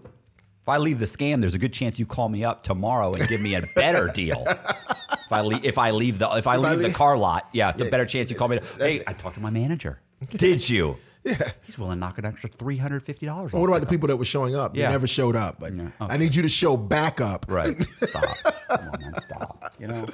If 0.64 0.68
I 0.70 0.78
leave 0.78 0.98
the 0.98 1.04
scam, 1.04 1.40
there's 1.42 1.52
a 1.52 1.58
good 1.58 1.74
chance 1.74 1.98
you 1.98 2.06
call 2.06 2.30
me 2.30 2.42
up 2.42 2.62
tomorrow 2.62 3.12
and 3.12 3.28
give 3.28 3.42
me 3.42 3.54
a 3.54 3.66
better 3.74 4.08
deal. 4.14 4.42
If 4.46 5.30
I 5.30 5.42
leave, 5.42 5.62
if 5.62 5.76
I 5.76 5.90
leave 5.90 6.18
the 6.18 6.30
if 6.38 6.46
I 6.46 6.54
I 6.54 6.56
leave 6.56 6.80
the 6.80 6.90
car 6.90 7.18
lot, 7.18 7.50
yeah, 7.52 7.68
it's 7.68 7.82
a 7.82 7.90
better 7.90 8.06
chance 8.06 8.30
you 8.30 8.36
call 8.36 8.48
me. 8.48 8.56
Up. 8.56 8.64
Hey, 8.78 9.02
I 9.06 9.12
talked 9.12 9.34
to 9.34 9.42
my 9.42 9.50
manager. 9.50 10.00
Did 10.30 10.66
you? 10.68 10.96
Yeah. 11.26 11.52
He's 11.62 11.78
willing 11.78 11.96
to 11.96 12.00
knock 12.00 12.18
an 12.18 12.26
extra 12.26 12.50
three 12.50 12.76
hundred 12.76 13.02
fifty 13.02 13.24
dollars. 13.24 13.54
Well, 13.54 13.62
what 13.62 13.68
about 13.68 13.80
the 13.80 13.86
people 13.86 14.08
that 14.08 14.16
were 14.18 14.26
showing 14.26 14.54
up? 14.54 14.76
Yeah. 14.76 14.88
They 14.88 14.92
never 14.92 15.06
showed 15.06 15.36
up. 15.36 15.58
But 15.58 15.74
Yeah, 15.74 15.88
I 15.98 16.18
need 16.18 16.34
you 16.34 16.42
to 16.42 16.50
show 16.50 16.76
back 16.76 17.18
up. 17.18 17.46
Right. 17.48 17.82
Stop. 18.02 18.36
Come 18.68 18.78
on, 18.78 19.00
man. 19.00 19.22
Stop. 19.22 19.74
You 19.78 19.86
know. 19.86 20.06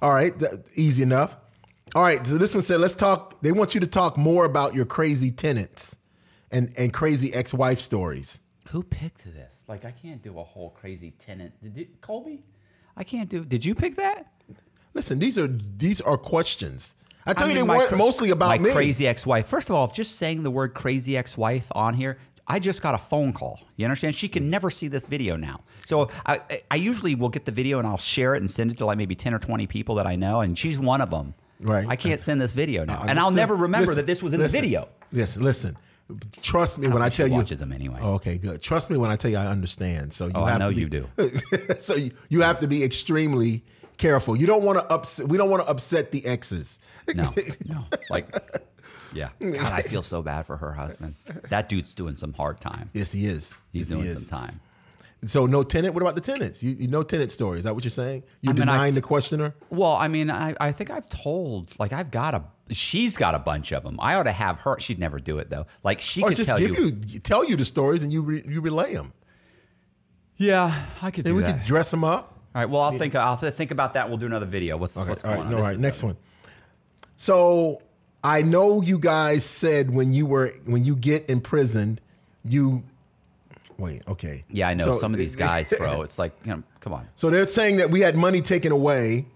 All 0.00 0.10
right, 0.12 0.38
that, 0.38 0.64
easy 0.76 1.02
enough. 1.02 1.36
All 1.96 2.02
right, 2.02 2.24
so 2.24 2.38
this 2.38 2.54
one 2.54 2.62
said, 2.62 2.78
let's 2.80 2.94
talk. 2.94 3.40
They 3.40 3.50
want 3.50 3.74
you 3.74 3.80
to 3.80 3.86
talk 3.88 4.16
more 4.16 4.44
about 4.44 4.74
your 4.76 4.84
crazy 4.84 5.32
tenants 5.32 5.96
and 6.52 6.72
and 6.78 6.92
crazy 6.92 7.34
ex-wife 7.34 7.80
stories. 7.80 8.40
Who 8.68 8.84
picked 8.84 9.24
this? 9.24 9.53
Like, 9.66 9.84
I 9.84 9.90
can't 9.92 10.22
do 10.22 10.38
a 10.38 10.44
whole 10.44 10.70
crazy 10.70 11.12
tenant. 11.18 11.52
Did 11.62 11.76
you, 11.76 11.86
Colby? 12.00 12.42
I 12.96 13.04
can't 13.04 13.28
do. 13.28 13.44
Did 13.44 13.64
you 13.64 13.74
pick 13.74 13.96
that? 13.96 14.32
Listen, 14.92 15.18
these 15.18 15.38
are 15.38 15.48
these 15.48 16.00
are 16.00 16.16
questions. 16.16 16.94
I 17.26 17.32
tell 17.32 17.46
I 17.46 17.50
you, 17.50 17.54
mean, 17.56 17.66
they 17.66 17.76
weren't 17.76 17.88
cra- 17.88 17.96
mostly 17.98 18.30
about 18.30 18.48
my 18.48 18.58
me. 18.58 18.70
crazy 18.72 19.06
ex-wife. 19.08 19.46
First 19.46 19.70
of 19.70 19.76
all, 19.76 19.88
just 19.88 20.16
saying 20.16 20.42
the 20.42 20.50
word 20.50 20.74
crazy 20.74 21.16
ex-wife 21.16 21.66
on 21.72 21.94
here, 21.94 22.18
I 22.46 22.58
just 22.60 22.82
got 22.82 22.94
a 22.94 22.98
phone 22.98 23.32
call. 23.32 23.58
You 23.76 23.86
understand? 23.86 24.14
She 24.14 24.28
can 24.28 24.50
never 24.50 24.68
see 24.70 24.88
this 24.88 25.06
video 25.06 25.34
now. 25.36 25.60
So 25.86 26.10
I, 26.26 26.40
I- 26.70 26.76
usually 26.76 27.14
will 27.14 27.30
get 27.30 27.46
the 27.46 27.50
video 27.52 27.78
and 27.78 27.88
I'll 27.88 27.96
share 27.96 28.34
it 28.34 28.40
and 28.42 28.50
send 28.50 28.70
it 28.70 28.78
to 28.78 28.86
like 28.86 28.98
maybe 28.98 29.14
ten 29.14 29.32
or 29.32 29.38
twenty 29.38 29.66
people 29.66 29.94
that 29.94 30.06
I 30.06 30.16
know, 30.16 30.40
and 30.40 30.56
she's 30.58 30.78
one 30.78 31.00
of 31.00 31.10
them. 31.10 31.32
Right. 31.60 31.86
I 31.88 31.96
can't 31.96 32.20
send 32.20 32.40
this 32.40 32.52
video 32.52 32.84
now, 32.84 33.00
uh, 33.00 33.06
and 33.08 33.18
I'll 33.18 33.30
never 33.30 33.54
remember 33.56 33.86
Listen, 33.86 33.96
that 33.96 34.06
this 34.06 34.22
was 34.22 34.34
in 34.34 34.40
listen, 34.40 34.60
the 34.60 34.66
video. 34.66 34.88
Listen, 35.10 35.42
listen. 35.42 35.76
Trust 36.42 36.78
me 36.78 36.88
when 36.88 37.00
I 37.02 37.06
think 37.06 37.14
she 37.14 37.16
tell 37.18 37.28
you. 37.28 37.34
watches 37.34 37.58
them 37.60 37.72
anyway. 37.72 37.98
Oh, 38.02 38.14
okay, 38.14 38.36
good. 38.38 38.60
Trust 38.62 38.90
me 38.90 38.96
when 38.96 39.10
I 39.10 39.16
tell 39.16 39.30
you 39.30 39.38
I 39.38 39.46
understand. 39.46 40.12
So 40.12 40.26
you 40.26 40.32
Oh, 40.34 40.44
I 40.44 40.50
have 40.50 40.60
know 40.60 40.68
to 40.70 40.74
be, 40.74 40.80
you 40.82 40.88
do. 40.88 41.08
so 41.78 41.94
you, 41.94 42.10
you 42.28 42.42
have 42.42 42.58
to 42.60 42.66
be 42.68 42.84
extremely 42.84 43.64
careful. 43.96 44.36
You 44.36 44.46
don't 44.46 44.62
want 44.62 44.78
to 44.78 44.84
upset. 44.92 45.28
We 45.28 45.38
don't 45.38 45.48
want 45.50 45.64
to 45.64 45.70
upset 45.70 46.10
the 46.10 46.24
exes. 46.26 46.78
No, 47.14 47.32
no, 47.66 47.84
like. 48.10 48.26
Yeah, 49.14 49.28
God, 49.40 49.54
I 49.72 49.82
feel 49.82 50.02
so 50.02 50.22
bad 50.22 50.44
for 50.44 50.56
her 50.56 50.72
husband. 50.72 51.14
That 51.48 51.68
dude's 51.68 51.94
doing 51.94 52.16
some 52.16 52.32
hard 52.32 52.60
time. 52.60 52.90
Yes, 52.92 53.12
he 53.12 53.26
is. 53.26 53.62
He's 53.72 53.88
yes, 53.88 53.88
he 53.88 53.94
doing 53.94 54.06
is. 54.08 54.26
some 54.26 54.40
time. 54.40 54.60
So 55.26 55.46
no 55.46 55.62
tenant. 55.62 55.94
What 55.94 56.02
about 56.02 56.14
the 56.14 56.20
tenants? 56.20 56.62
You, 56.62 56.72
you 56.72 56.88
no 56.88 57.02
tenant 57.02 57.32
story. 57.32 57.58
Is 57.58 57.64
that 57.64 57.74
what 57.74 57.84
you're 57.84 57.90
saying? 57.90 58.24
You're 58.40 58.52
I 58.52 58.54
mean, 58.54 58.68
I- 58.68 58.72
denying 58.72 58.94
the 58.94 59.00
questioner. 59.02 59.54
Well, 59.70 59.92
I 59.94 60.08
mean, 60.08 60.30
I, 60.30 60.54
I 60.60 60.72
think 60.72 60.90
I've 60.90 61.08
told 61.08 61.72
like 61.78 61.92
I've 61.92 62.10
got 62.10 62.34
a 62.34 62.44
she's 62.74 63.16
got 63.16 63.34
a 63.34 63.38
bunch 63.38 63.72
of 63.72 63.82
them. 63.84 63.98
I 64.00 64.14
ought 64.14 64.24
to 64.24 64.32
have 64.32 64.60
her. 64.60 64.78
She'd 64.80 64.98
never 64.98 65.18
do 65.18 65.38
it 65.38 65.50
though. 65.50 65.66
Like 65.82 66.00
she 66.00 66.22
Or 66.22 66.28
could 66.28 66.36
just 66.36 66.48
tell 66.48 66.58
give 66.58 66.78
you. 66.78 66.98
you, 67.06 67.18
tell 67.20 67.44
you 67.44 67.56
the 67.56 67.64
stories 67.64 68.02
and 68.02 68.12
you 68.12 68.22
re, 68.22 68.42
you 68.46 68.60
relay 68.60 68.94
them. 68.94 69.12
Yeah, 70.36 70.86
I 71.00 71.10
could 71.10 71.24
do 71.24 71.30
And 71.30 71.36
we 71.36 71.42
that. 71.44 71.58
could 71.58 71.66
dress 71.66 71.90
them 71.90 72.02
up. 72.04 72.38
all 72.54 72.60
right. 72.62 72.68
Well, 72.68 72.80
I'll 72.82 72.92
think. 72.98 73.14
I'll 73.14 73.36
think 73.36 73.70
about 73.70 73.92
that. 73.94 74.08
We'll 74.08 74.18
do 74.18 74.26
another 74.26 74.46
video. 74.46 74.76
What's 74.76 74.96
Okay. 74.96 75.08
what's 75.08 75.24
all 75.24 75.30
going 75.30 75.40
right. 75.42 75.46
on? 75.46 75.52
No, 75.52 75.58
all 75.58 75.62
right. 75.62 75.78
Next 75.78 76.02
one. 76.02 76.16
So 77.16 77.80
I 78.22 78.42
know 78.42 78.82
you 78.82 78.98
guys 78.98 79.44
said 79.44 79.90
when 79.94 80.12
you 80.12 80.26
were 80.26 80.48
when 80.64 80.84
you 80.84 80.96
get 80.96 81.28
imprisoned, 81.30 82.00
you 82.44 82.82
wait. 83.78 84.02
Okay. 84.08 84.44
Yeah, 84.50 84.68
I 84.68 84.74
know 84.74 84.84
So- 84.84 84.98
some 84.98 85.12
of 85.12 85.18
these 85.18 85.36
guys, 85.36 85.72
bro. 85.78 86.02
It's 86.06 86.18
like, 86.18 86.34
you 86.44 86.54
know, 86.54 86.62
come 86.80 86.92
on. 86.92 87.08
So 87.14 87.30
they're 87.30 87.46
saying 87.46 87.76
that 87.76 87.90
we 87.90 88.00
had 88.00 88.16
money 88.16 88.40
taken 88.40 88.72
away. 88.72 89.26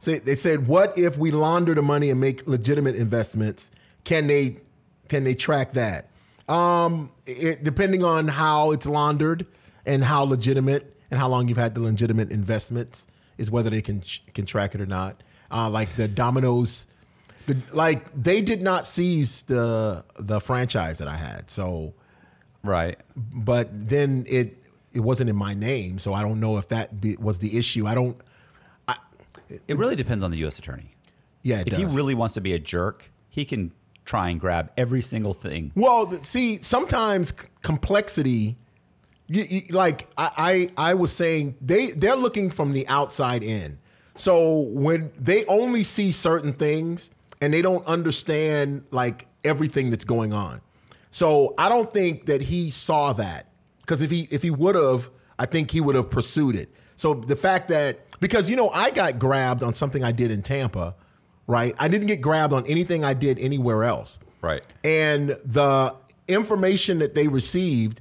So 0.00 0.14
they 0.16 0.36
said, 0.36 0.68
what 0.68 0.96
if 0.96 1.18
we 1.18 1.30
launder 1.32 1.74
the 1.74 1.82
money 1.82 2.10
and 2.10 2.20
make 2.20 2.46
legitimate 2.46 2.94
investments? 2.96 3.70
Can 4.04 4.26
they 4.28 4.58
can 5.08 5.24
they 5.24 5.34
track 5.34 5.72
that? 5.72 6.08
Um, 6.48 7.10
it, 7.26 7.64
depending 7.64 8.04
on 8.04 8.28
how 8.28 8.70
it's 8.72 8.86
laundered 8.86 9.46
and 9.84 10.04
how 10.04 10.22
legitimate 10.22 10.94
and 11.10 11.18
how 11.18 11.28
long 11.28 11.48
you've 11.48 11.58
had 11.58 11.74
the 11.74 11.82
legitimate 11.82 12.30
investments 12.30 13.06
is 13.38 13.50
whether 13.50 13.70
they 13.70 13.82
can 13.82 14.02
can 14.34 14.46
track 14.46 14.74
it 14.74 14.80
or 14.80 14.86
not. 14.86 15.22
Uh, 15.50 15.68
like 15.68 15.94
the 15.96 16.06
Domino's, 16.06 16.86
the, 17.46 17.56
like 17.72 18.10
they 18.14 18.40
did 18.40 18.62
not 18.62 18.86
seize 18.86 19.42
the 19.42 20.04
the 20.18 20.40
franchise 20.40 20.98
that 20.98 21.08
I 21.08 21.16
had. 21.16 21.50
So 21.50 21.94
Right. 22.62 22.98
but 23.16 23.68
then 23.72 24.24
it 24.28 24.56
it 24.92 25.00
wasn't 25.00 25.30
in 25.30 25.36
my 25.36 25.54
name, 25.54 25.98
so 25.98 26.12
I 26.14 26.22
don't 26.22 26.40
know 26.40 26.56
if 26.58 26.68
that 26.68 27.00
be, 27.00 27.16
was 27.16 27.38
the 27.38 27.56
issue. 27.58 27.86
I 27.86 27.94
don't. 27.94 28.16
It 29.66 29.78
really 29.78 29.96
depends 29.96 30.22
on 30.24 30.30
the 30.30 30.36
U.S. 30.38 30.58
attorney. 30.58 30.90
Yeah, 31.42 31.60
it 31.60 31.68
If 31.68 31.78
does. 31.78 31.92
he 31.92 31.96
really 31.96 32.14
wants 32.14 32.34
to 32.34 32.40
be 32.42 32.52
a 32.52 32.58
jerk, 32.58 33.10
he 33.30 33.44
can 33.46 33.72
try 34.04 34.28
and 34.28 34.38
grab 34.38 34.70
every 34.76 35.00
single 35.02 35.32
thing. 35.34 35.72
well, 35.74 36.10
see, 36.10 36.60
sometimes 36.62 37.32
complexity. 37.62 38.56
You, 39.26 39.44
you, 39.44 39.60
like 39.70 40.08
I, 40.18 40.70
I, 40.76 40.90
I 40.90 40.94
was 40.94 41.12
saying, 41.12 41.56
they 41.60 41.92
they're 41.92 42.16
looking 42.16 42.50
from 42.50 42.72
the 42.72 42.86
outside 42.88 43.42
in. 43.42 43.78
So 44.16 44.58
when 44.60 45.12
they 45.18 45.44
only 45.46 45.82
see 45.84 46.12
certain 46.12 46.52
things 46.52 47.10
and 47.40 47.52
they 47.54 47.62
don't 47.62 47.86
understand 47.86 48.84
like 48.90 49.28
everything 49.44 49.90
that's 49.90 50.04
going 50.04 50.32
on. 50.32 50.60
So 51.10 51.54
I 51.58 51.68
don't 51.68 51.92
think 51.92 52.26
that 52.26 52.42
he 52.42 52.70
saw 52.70 53.12
that 53.14 53.46
because 53.80 54.02
if 54.02 54.10
he 54.10 54.28
if 54.30 54.42
he 54.42 54.50
would 54.50 54.74
have, 54.74 55.10
I 55.38 55.46
think 55.46 55.70
he 55.70 55.80
would 55.80 55.94
have 55.94 56.10
pursued 56.10 56.54
it. 56.54 56.70
So 56.96 57.14
the 57.14 57.36
fact 57.36 57.68
that 57.68 58.00
because 58.20 58.50
you 58.50 58.56
know 58.56 58.70
I 58.70 58.90
got 58.90 59.18
grabbed 59.18 59.62
on 59.62 59.74
something 59.74 60.04
I 60.04 60.12
did 60.12 60.30
in 60.30 60.42
Tampa, 60.42 60.94
right? 61.46 61.74
I 61.78 61.88
didn't 61.88 62.08
get 62.08 62.20
grabbed 62.20 62.52
on 62.52 62.66
anything 62.66 63.04
I 63.04 63.14
did 63.14 63.38
anywhere 63.38 63.84
else. 63.84 64.18
Right. 64.42 64.64
And 64.84 65.30
the 65.44 65.94
information 66.28 66.98
that 66.98 67.14
they 67.14 67.28
received 67.28 68.00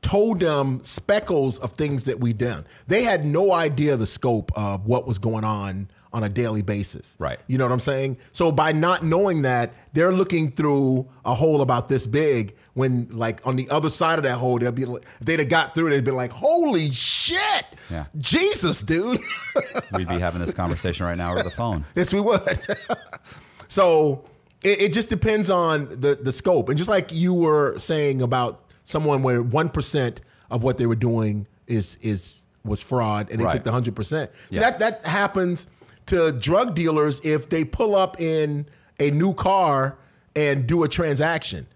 told 0.00 0.40
them 0.40 0.82
speckles 0.82 1.58
of 1.58 1.72
things 1.72 2.04
that 2.04 2.20
we 2.20 2.32
done. 2.32 2.66
They 2.86 3.02
had 3.02 3.24
no 3.24 3.52
idea 3.52 3.96
the 3.96 4.06
scope 4.06 4.50
of 4.56 4.86
what 4.86 5.06
was 5.06 5.18
going 5.18 5.44
on 5.44 5.88
on 6.12 6.24
a 6.24 6.28
daily 6.28 6.62
basis. 6.62 7.16
Right. 7.18 7.38
You 7.46 7.58
know 7.58 7.64
what 7.64 7.72
I'm 7.72 7.80
saying? 7.80 8.16
So 8.32 8.50
by 8.50 8.72
not 8.72 9.02
knowing 9.02 9.42
that, 9.42 9.74
they're 9.92 10.12
looking 10.12 10.50
through 10.52 11.08
a 11.24 11.34
hole 11.34 11.60
about 11.60 11.88
this 11.88 12.06
big 12.06 12.54
when 12.74 13.08
like 13.10 13.46
on 13.46 13.56
the 13.56 13.68
other 13.70 13.90
side 13.90 14.18
of 14.18 14.22
that 14.24 14.38
hole, 14.38 14.58
they'll 14.58 14.72
be 14.72 14.84
like, 14.84 15.02
if 15.20 15.26
they'd 15.26 15.38
have 15.40 15.48
got 15.48 15.74
through, 15.74 15.90
they'd 15.90 16.04
be 16.04 16.10
like, 16.10 16.30
holy 16.30 16.90
shit. 16.90 17.66
Yeah. 17.90 18.06
Jesus, 18.16 18.80
dude. 18.82 19.20
We'd 19.92 20.08
be 20.08 20.18
having 20.18 20.40
this 20.40 20.54
conversation 20.54 21.04
right 21.06 21.16
now 21.16 21.32
over 21.32 21.42
the 21.42 21.50
phone. 21.50 21.84
Yes, 21.94 22.12
we 22.12 22.20
would. 22.20 22.40
so 23.68 24.24
it, 24.62 24.80
it, 24.82 24.92
just 24.92 25.08
depends 25.10 25.50
on 25.50 25.88
the 25.88 26.18
the 26.20 26.32
scope, 26.32 26.68
and 26.68 26.76
just 26.78 26.90
like 26.90 27.12
you 27.12 27.34
were 27.34 27.78
saying 27.78 28.22
about 28.22 28.64
someone 28.84 29.22
where 29.22 29.42
one 29.42 29.68
percent 29.68 30.20
of 30.50 30.62
what 30.62 30.78
they 30.78 30.86
were 30.86 30.96
doing 30.96 31.46
is 31.66 31.96
is 31.96 32.42
was 32.64 32.80
fraud, 32.82 33.30
and 33.30 33.40
they 33.40 33.44
Right. 33.44 33.52
took 33.54 33.64
the 33.64 33.72
hundred 33.72 33.96
percent. 33.96 34.30
So 34.50 34.60
Yeah. 34.60 34.70
that 34.70 34.78
that 34.80 35.06
happens 35.06 35.68
to 36.08 36.32
drug 36.32 36.74
dealers 36.74 37.20
if 37.24 37.48
they 37.48 37.64
pull 37.64 37.94
up 37.94 38.20
in 38.20 38.66
a 39.00 39.10
new 39.10 39.32
car 39.34 39.98
and 40.36 40.66
do 40.66 40.82
a 40.84 40.88
transaction, 40.88 41.66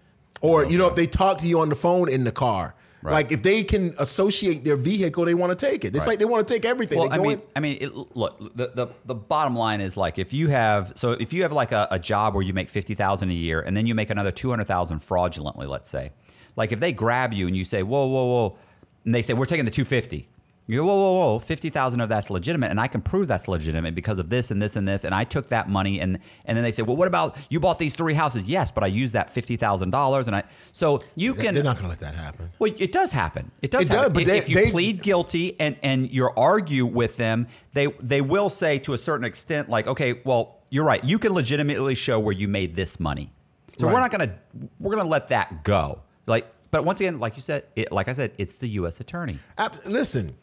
or 0.41 0.65
you 0.65 0.77
know 0.77 0.87
if 0.87 0.95
they 0.95 1.05
talk 1.07 1.37
to 1.39 1.47
you 1.47 1.59
on 1.59 1.69
the 1.69 1.75
phone 1.75 2.09
in 2.09 2.23
the 2.23 2.31
car. 2.31 2.75
Right. 3.01 3.11
Like 3.11 3.31
if 3.33 3.41
they 3.43 3.63
can 3.63 3.93
associate 3.99 4.63
their 4.63 4.77
vehicle, 4.77 5.25
they 5.25 5.33
want 5.33 5.57
to 5.57 5.65
take 5.65 5.83
it. 5.83 5.89
It's 5.89 5.99
Right. 5.99 6.07
like 6.13 6.19
they 6.19 6.25
want 6.25 6.47
to 6.47 6.53
take 6.53 6.63
everything. 6.63 6.99
Well, 6.99 7.11
I 7.11 7.17
mean, 7.17 7.31
in- 7.31 7.41
I 7.53 7.59
mean, 7.59 7.77
it, 7.81 7.93
look, 8.15 8.39
the, 8.55 8.71
the 8.73 8.87
the 9.05 9.13
bottom 9.15 9.57
line 9.57 9.81
is 9.81 9.97
like 9.97 10.17
if 10.17 10.31
you 10.31 10.47
have 10.47 10.93
so 10.95 11.11
if 11.11 11.33
you 11.33 11.41
have 11.41 11.51
like 11.51 11.73
a, 11.73 11.85
a 11.91 11.99
job 11.99 12.33
where 12.33 12.43
you 12.43 12.53
make 12.53 12.69
fifty 12.69 12.95
thousand 12.95 13.29
a 13.29 13.33
year 13.33 13.59
and 13.59 13.75
then 13.75 13.85
you 13.87 13.93
make 13.93 14.09
another 14.09 14.31
two 14.31 14.49
hundred 14.51 14.67
thousand 14.67 14.99
fraudulently, 14.99 15.67
let's 15.67 15.89
say, 15.89 16.11
like 16.55 16.71
if 16.71 16.79
they 16.79 16.93
grab 16.93 17.33
you 17.33 17.45
and 17.47 17.57
you 17.57 17.65
say, 17.65 17.83
whoa, 17.83 18.05
whoa, 18.07 18.23
whoa, 18.25 18.57
and 19.03 19.13
they 19.13 19.21
say 19.21 19.33
we're 19.33 19.45
taking 19.47 19.65
the 19.65 19.71
two 19.71 19.83
fifty. 19.85 20.29
You 20.73 20.79
go, 20.79 20.85
whoa, 20.87 20.95
whoa, 20.95 21.11
whoa, 21.33 21.39
fifty 21.39 21.69
thousand 21.69 22.01
of 22.01 22.09
that's 22.09 22.29
legitimate, 22.29 22.71
and 22.71 22.79
I 22.79 22.87
can 22.87 23.01
prove 23.01 23.27
that's 23.27 23.47
legitimate 23.47 23.93
because 23.95 24.17
of 24.17 24.29
this 24.29 24.49
and 24.51 24.61
this 24.61 24.75
and 24.75 24.87
this, 24.87 25.03
and 25.03 25.13
I 25.13 25.23
took 25.23 25.49
that 25.49 25.69
money, 25.69 25.99
and 25.99 26.17
and 26.45 26.57
then 26.57 26.63
they 26.63 26.71
say, 26.71 26.81
well, 26.81 26.95
what 26.95 27.07
about 27.07 27.37
you 27.49 27.59
bought 27.59 27.77
these 27.79 27.95
three 27.95 28.13
houses? 28.13 28.47
Yes, 28.47 28.71
but 28.71 28.83
I 28.83 28.87
used 28.87 29.13
that 29.13 29.29
fifty 29.29 29.55
thousand 29.55 29.91
dollars, 29.91 30.27
and 30.27 30.35
I 30.35 30.43
so 30.71 31.01
you 31.15 31.35
can 31.35 31.53
they're 31.53 31.63
not 31.63 31.75
going 31.77 31.85
to 31.85 31.89
let 31.89 31.99
that 31.99 32.15
happen. 32.15 32.49
well, 32.59 32.71
it 32.77 32.91
does 32.91 33.11
happen. 33.11 33.51
It 33.61 33.71
does. 33.71 33.87
It 33.87 33.91
does, 33.91 34.09
but 34.09 34.23
if, 34.23 34.27
they- 34.27 34.37
if 34.39 34.49
you 34.49 34.55
they- 34.55 34.71
plead 34.71 35.01
guilty 35.03 35.59
and 35.59 35.77
and 35.83 36.09
you 36.11 36.29
argue 36.35 36.85
with 36.85 37.17
them, 37.17 37.47
they 37.73 37.87
they 38.01 38.21
will 38.21 38.49
say 38.49 38.79
to 38.79 38.93
a 38.93 38.97
certain 38.97 39.25
extent, 39.25 39.69
like, 39.69 39.85
okay, 39.87 40.21
well, 40.25 40.59
you're 40.69 40.85
right. 40.85 41.03
You 41.03 41.19
can 41.19 41.33
legitimately 41.33 41.93
show 41.95 42.19
where 42.19 42.33
you 42.33 42.47
made 42.47 42.75
this 42.75 42.99
money. 42.99 43.31
So 43.77 43.87
we're 43.87 43.99
not 43.99 44.11
gonna 44.11 44.35
we're 44.79 44.95
gonna 44.95 45.07
let 45.09 45.27
that 45.29 45.63
go. 45.63 46.01
Like, 46.25 46.47
but 46.71 46.85
once 46.85 46.99
again, 46.99 47.19
like 47.19 47.35
you 47.35 47.41
said, 47.43 47.65
it, 47.75 47.91
like 47.91 48.07
I 48.07 48.13
said, 48.13 48.31
it's 48.39 48.55
the 48.55 48.67
U.S. 48.69 48.99
attorney. 48.99 49.37
Listen, 49.85 50.35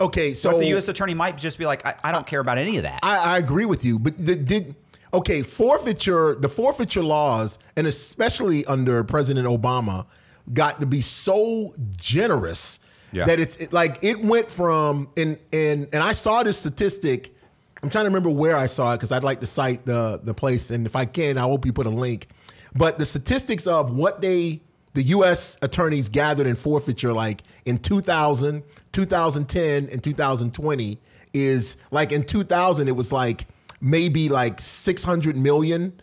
okay, 0.00 0.34
so 0.34 0.52
But 0.52 0.58
the 0.60 0.66
U.S. 0.68 0.88
attorney 0.88 1.14
might 1.14 1.36
just 1.36 1.58
be 1.58 1.66
like, 1.66 1.84
I, 1.86 1.94
I 2.04 2.12
don't 2.12 2.26
care 2.26 2.40
about 2.40 2.58
any 2.58 2.76
of 2.76 2.82
that. 2.84 3.00
I, 3.02 3.34
I 3.34 3.38
agree 3.38 3.66
with 3.66 3.84
you, 3.84 3.98
but 3.98 4.18
the, 4.18 4.36
did 4.36 4.74
okay 5.12 5.42
forfeiture 5.42 6.36
the 6.36 6.48
forfeiture 6.48 7.02
laws, 7.02 7.58
and 7.76 7.86
especially 7.86 8.64
under 8.66 9.02
President 9.04 9.46
Obama, 9.46 10.06
got 10.52 10.80
to 10.80 10.86
be 10.86 11.00
so 11.00 11.74
generous 11.96 12.80
Yeah. 13.12 13.24
that 13.24 13.40
it's 13.40 13.56
it, 13.60 13.72
like 13.72 13.98
it 14.04 14.20
went 14.20 14.50
from 14.50 15.08
and 15.16 15.38
and 15.52 15.88
and 15.92 16.02
I 16.02 16.12
saw 16.12 16.42
this 16.42 16.58
statistic. 16.58 17.34
I'm 17.82 17.88
trying 17.90 18.04
to 18.04 18.10
remember 18.10 18.30
where 18.30 18.56
I 18.56 18.66
saw 18.66 18.92
it 18.92 18.96
because 18.98 19.10
I'd 19.10 19.24
like 19.24 19.40
to 19.40 19.46
cite 19.46 19.86
the 19.86 20.20
the 20.22 20.34
place, 20.34 20.70
and 20.70 20.86
if 20.86 20.94
I 20.94 21.06
can, 21.06 21.38
I 21.38 21.42
hope 21.42 21.64
you 21.66 21.72
put 21.72 21.86
a 21.86 21.90
link. 21.90 22.28
But 22.74 22.98
the 22.98 23.04
statistics 23.04 23.66
of 23.66 23.90
what 23.90 24.20
they 24.20 24.60
the 24.94 25.02
U.S. 25.04 25.56
attorneys 25.62 26.08
gathered 26.08 26.46
in 26.46 26.56
forfeiture, 26.56 27.12
like 27.12 27.42
in 27.64 27.78
2000, 27.78 28.62
2010, 28.92 29.88
and 29.90 30.02
2020, 30.02 30.98
is 31.32 31.76
like 31.90 32.10
in 32.12 32.24
2000 32.24 32.88
it 32.88 32.96
was 32.96 33.12
like 33.12 33.46
maybe 33.80 34.28
like 34.28 34.60
600 34.60 35.36
million. 35.36 36.00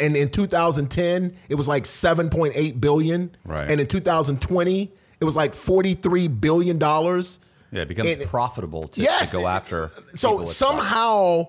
And 0.00 0.16
in 0.16 0.28
2010, 0.30 1.34
it 1.48 1.54
was 1.56 1.66
like 1.68 1.82
7.8 1.84 2.80
billion. 2.80 3.34
Right. 3.44 3.70
And 3.70 3.80
in 3.80 3.86
2020, 3.86 4.92
it 5.20 5.24
was 5.24 5.36
like 5.36 5.52
43 5.52 6.28
billion 6.28 6.78
dollars. 6.78 7.40
yeah, 7.72 7.82
it 7.82 7.88
becomes 7.88 8.08
and- 8.08 8.22
profitable 8.22 8.84
to, 8.84 9.00
Yes. 9.00 9.32
to 9.32 9.38
go 9.38 9.48
after. 9.48 9.90
So 10.16 10.28
people 10.28 10.38
with 10.38 10.46
fraud. 10.46 10.78
somehow 10.80 11.46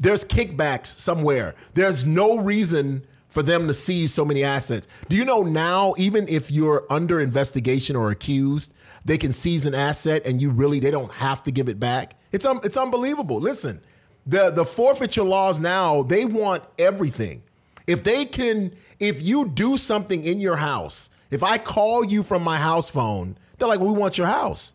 there's 0.00 0.24
kickbacks 0.24 0.86
somewhere. 0.86 1.54
There's 1.74 2.04
no 2.04 2.38
reason 2.38 3.04
for 3.32 3.42
them 3.42 3.66
to 3.66 3.72
seize 3.72 4.12
so 4.12 4.26
many 4.26 4.44
assets. 4.44 4.86
Do 5.08 5.16
you 5.16 5.24
know 5.24 5.42
now, 5.42 5.94
even 5.96 6.28
if 6.28 6.50
you're 6.50 6.84
under 6.90 7.18
investigation 7.18 7.96
or 7.96 8.10
accused, 8.10 8.74
they 9.06 9.16
can 9.16 9.32
seize 9.32 9.64
an 9.64 9.74
asset 9.74 10.26
and 10.26 10.40
you 10.40 10.50
really 10.50 10.80
they 10.80 10.90
don't 10.90 11.10
have 11.12 11.42
to 11.44 11.50
give 11.50 11.70
it 11.70 11.80
back? 11.80 12.14
It's 12.30 12.44
um, 12.44 12.60
it's 12.62 12.76
unbelievable. 12.76 13.40
Listen, 13.40 13.80
the 14.26 14.50
the 14.50 14.66
forfeiture 14.66 15.22
laws 15.22 15.58
now 15.58 16.02
they 16.02 16.26
want 16.26 16.62
everything. 16.78 17.42
If 17.86 18.04
they 18.04 18.26
can, 18.26 18.74
if 19.00 19.22
you 19.22 19.48
do 19.48 19.78
something 19.78 20.22
in 20.24 20.38
your 20.38 20.56
house, 20.56 21.08
if 21.30 21.42
I 21.42 21.56
call 21.56 22.04
you 22.04 22.22
from 22.22 22.42
my 22.42 22.58
house 22.58 22.90
phone, 22.90 23.38
they're 23.56 23.66
like, 23.66 23.80
"We 23.80 23.92
want 23.92 24.18
your 24.18 24.26
house." 24.26 24.74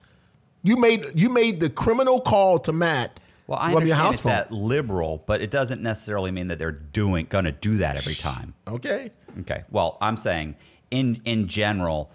You 0.63 0.77
made 0.77 1.05
you 1.13 1.29
made 1.29 1.59
the 1.59 1.69
criminal 1.69 2.21
call 2.21 2.57
to 2.59 2.73
Matt. 2.73 3.19
Well, 3.47 3.59
I 3.59 3.69
your 3.69 3.77
understand 3.77 4.01
house 4.01 4.13
it's 4.15 4.21
phone. 4.23 4.31
that 4.33 4.51
liberal, 4.51 5.23
but 5.25 5.41
it 5.41 5.49
doesn't 5.49 5.81
necessarily 5.81 6.31
mean 6.31 6.49
that 6.49 6.59
they're 6.59 6.71
doing 6.71 7.27
going 7.29 7.45
to 7.45 7.53
do 7.53 7.77
that 7.77 7.95
every 7.95 8.13
time. 8.13 8.53
Okay. 8.67 9.11
Okay. 9.39 9.63
Well, 9.71 9.97
I'm 10.01 10.17
saying 10.17 10.55
in 10.91 11.21
in 11.23 11.47
general, 11.47 12.11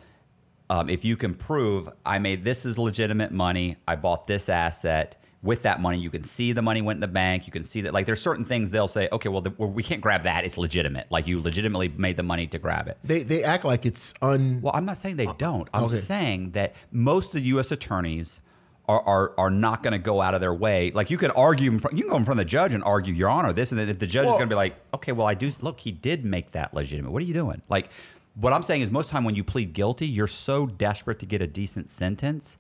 um, 0.69 0.91
if 0.91 1.05
you 1.05 1.17
can 1.17 1.35
prove 1.35 1.89
I 2.05 2.19
made 2.19 2.45
this 2.45 2.67
is 2.67 2.79
legitimate 2.79 3.33
money, 3.33 3.77
I 3.89 3.97
bought 3.97 4.27
this 4.27 4.49
asset. 4.49 5.19
With 5.43 5.62
that 5.62 5.81
money, 5.81 5.99
you 5.99 6.09
can 6.09 6.23
see 6.23 6.53
the 6.53 6.62
money 6.62 6.83
went 6.83 6.99
in 6.99 7.01
the 7.01 7.09
bank. 7.09 7.49
You 7.49 7.53
can 7.53 7.65
see 7.65 7.81
that, 7.81 7.93
like, 7.93 8.07
there's 8.07 8.23
certain 8.23 8.45
things 8.45 8.71
they'll 8.71 8.87
say, 8.87 9.09
okay, 9.11 9.29
well, 9.29 9.41
the, 9.41 9.53
well, 9.59 9.69
we 9.69 9.83
can't 9.83 10.01
grab 10.01 10.23
that. 10.23 10.45
It's 10.45 10.57
legitimate. 10.57 11.11
Like, 11.11 11.27
you 11.27 11.41
legitimately 11.41 11.89
made 11.89 12.17
the 12.17 12.23
money 12.23 12.47
to 12.47 12.59
grab 12.59 12.87
it. 12.87 12.97
They 13.03 13.25
they 13.25 13.43
act 13.43 13.65
like 13.65 13.85
it's 13.85 14.15
un. 14.23 14.61
Well, 14.62 14.71
I'm 14.73 14.85
not 14.85 14.99
saying 14.99 15.17
they 15.17 15.27
don't. 15.39 15.69
I'm 15.75 15.85
okay. 15.85 15.99
saying 15.99 16.53
that 16.53 16.77
most 16.93 17.29
of 17.29 17.43
the 17.43 17.49
U.S. 17.49 17.73
attorneys 17.73 18.41
are 18.89 19.01
are, 19.03 19.33
are 19.39 19.51
not 19.51 19.83
going 19.83 19.93
to 19.93 19.99
go 19.99 20.21
out 20.21 20.35
of 20.35 20.41
their 20.41 20.55
way. 20.55 20.91
Like 20.93 21.11
you 21.11 21.19
can 21.19 21.31
argue, 21.33 21.71
in 21.71 21.79
front, 21.79 21.97
you 21.97 22.05
can 22.05 22.11
go 22.11 22.17
in 22.17 22.25
front 22.25 22.41
of 22.41 22.47
the 22.47 22.51
judge 22.51 22.75
and 22.75 22.83
argue, 22.85 23.15
Your 23.15 23.29
Honor, 23.29 23.53
this, 23.53 23.71
and 23.71 23.79
then 23.79 23.89
if 23.89 23.99
the 23.99 24.07
judge 24.07 24.27
Well- 24.27 24.35
is 24.35 24.39
going 24.39 24.49
to 24.49 24.53
be 24.53 24.57
like, 24.57 24.75
okay, 24.95 25.12
well, 25.12 25.27
I 25.27 25.35
do 25.35 25.51
look, 25.61 25.81
he 25.81 25.93
did 25.93 26.25
make 26.25 26.53
that 26.53 26.75
legitimate. 26.75 27.11
What 27.12 27.23
are 27.23 27.27
you 27.27 27.35
doing? 27.35 27.62
Like, 27.69 27.91
what 28.35 28.53
I'm 28.53 28.62
saying 28.62 28.81
is, 28.83 28.91
most 28.91 29.11
time 29.11 29.25
when 29.25 29.35
you 29.35 29.45
plead 29.45 29.73
guilty, 29.73 30.07
you're 30.07 30.27
so 30.27 30.67
desperate 30.67 31.19
to 31.21 31.27
get 31.27 31.43
a 31.43 31.47
decent 31.47 31.91
sentence, 31.91 32.57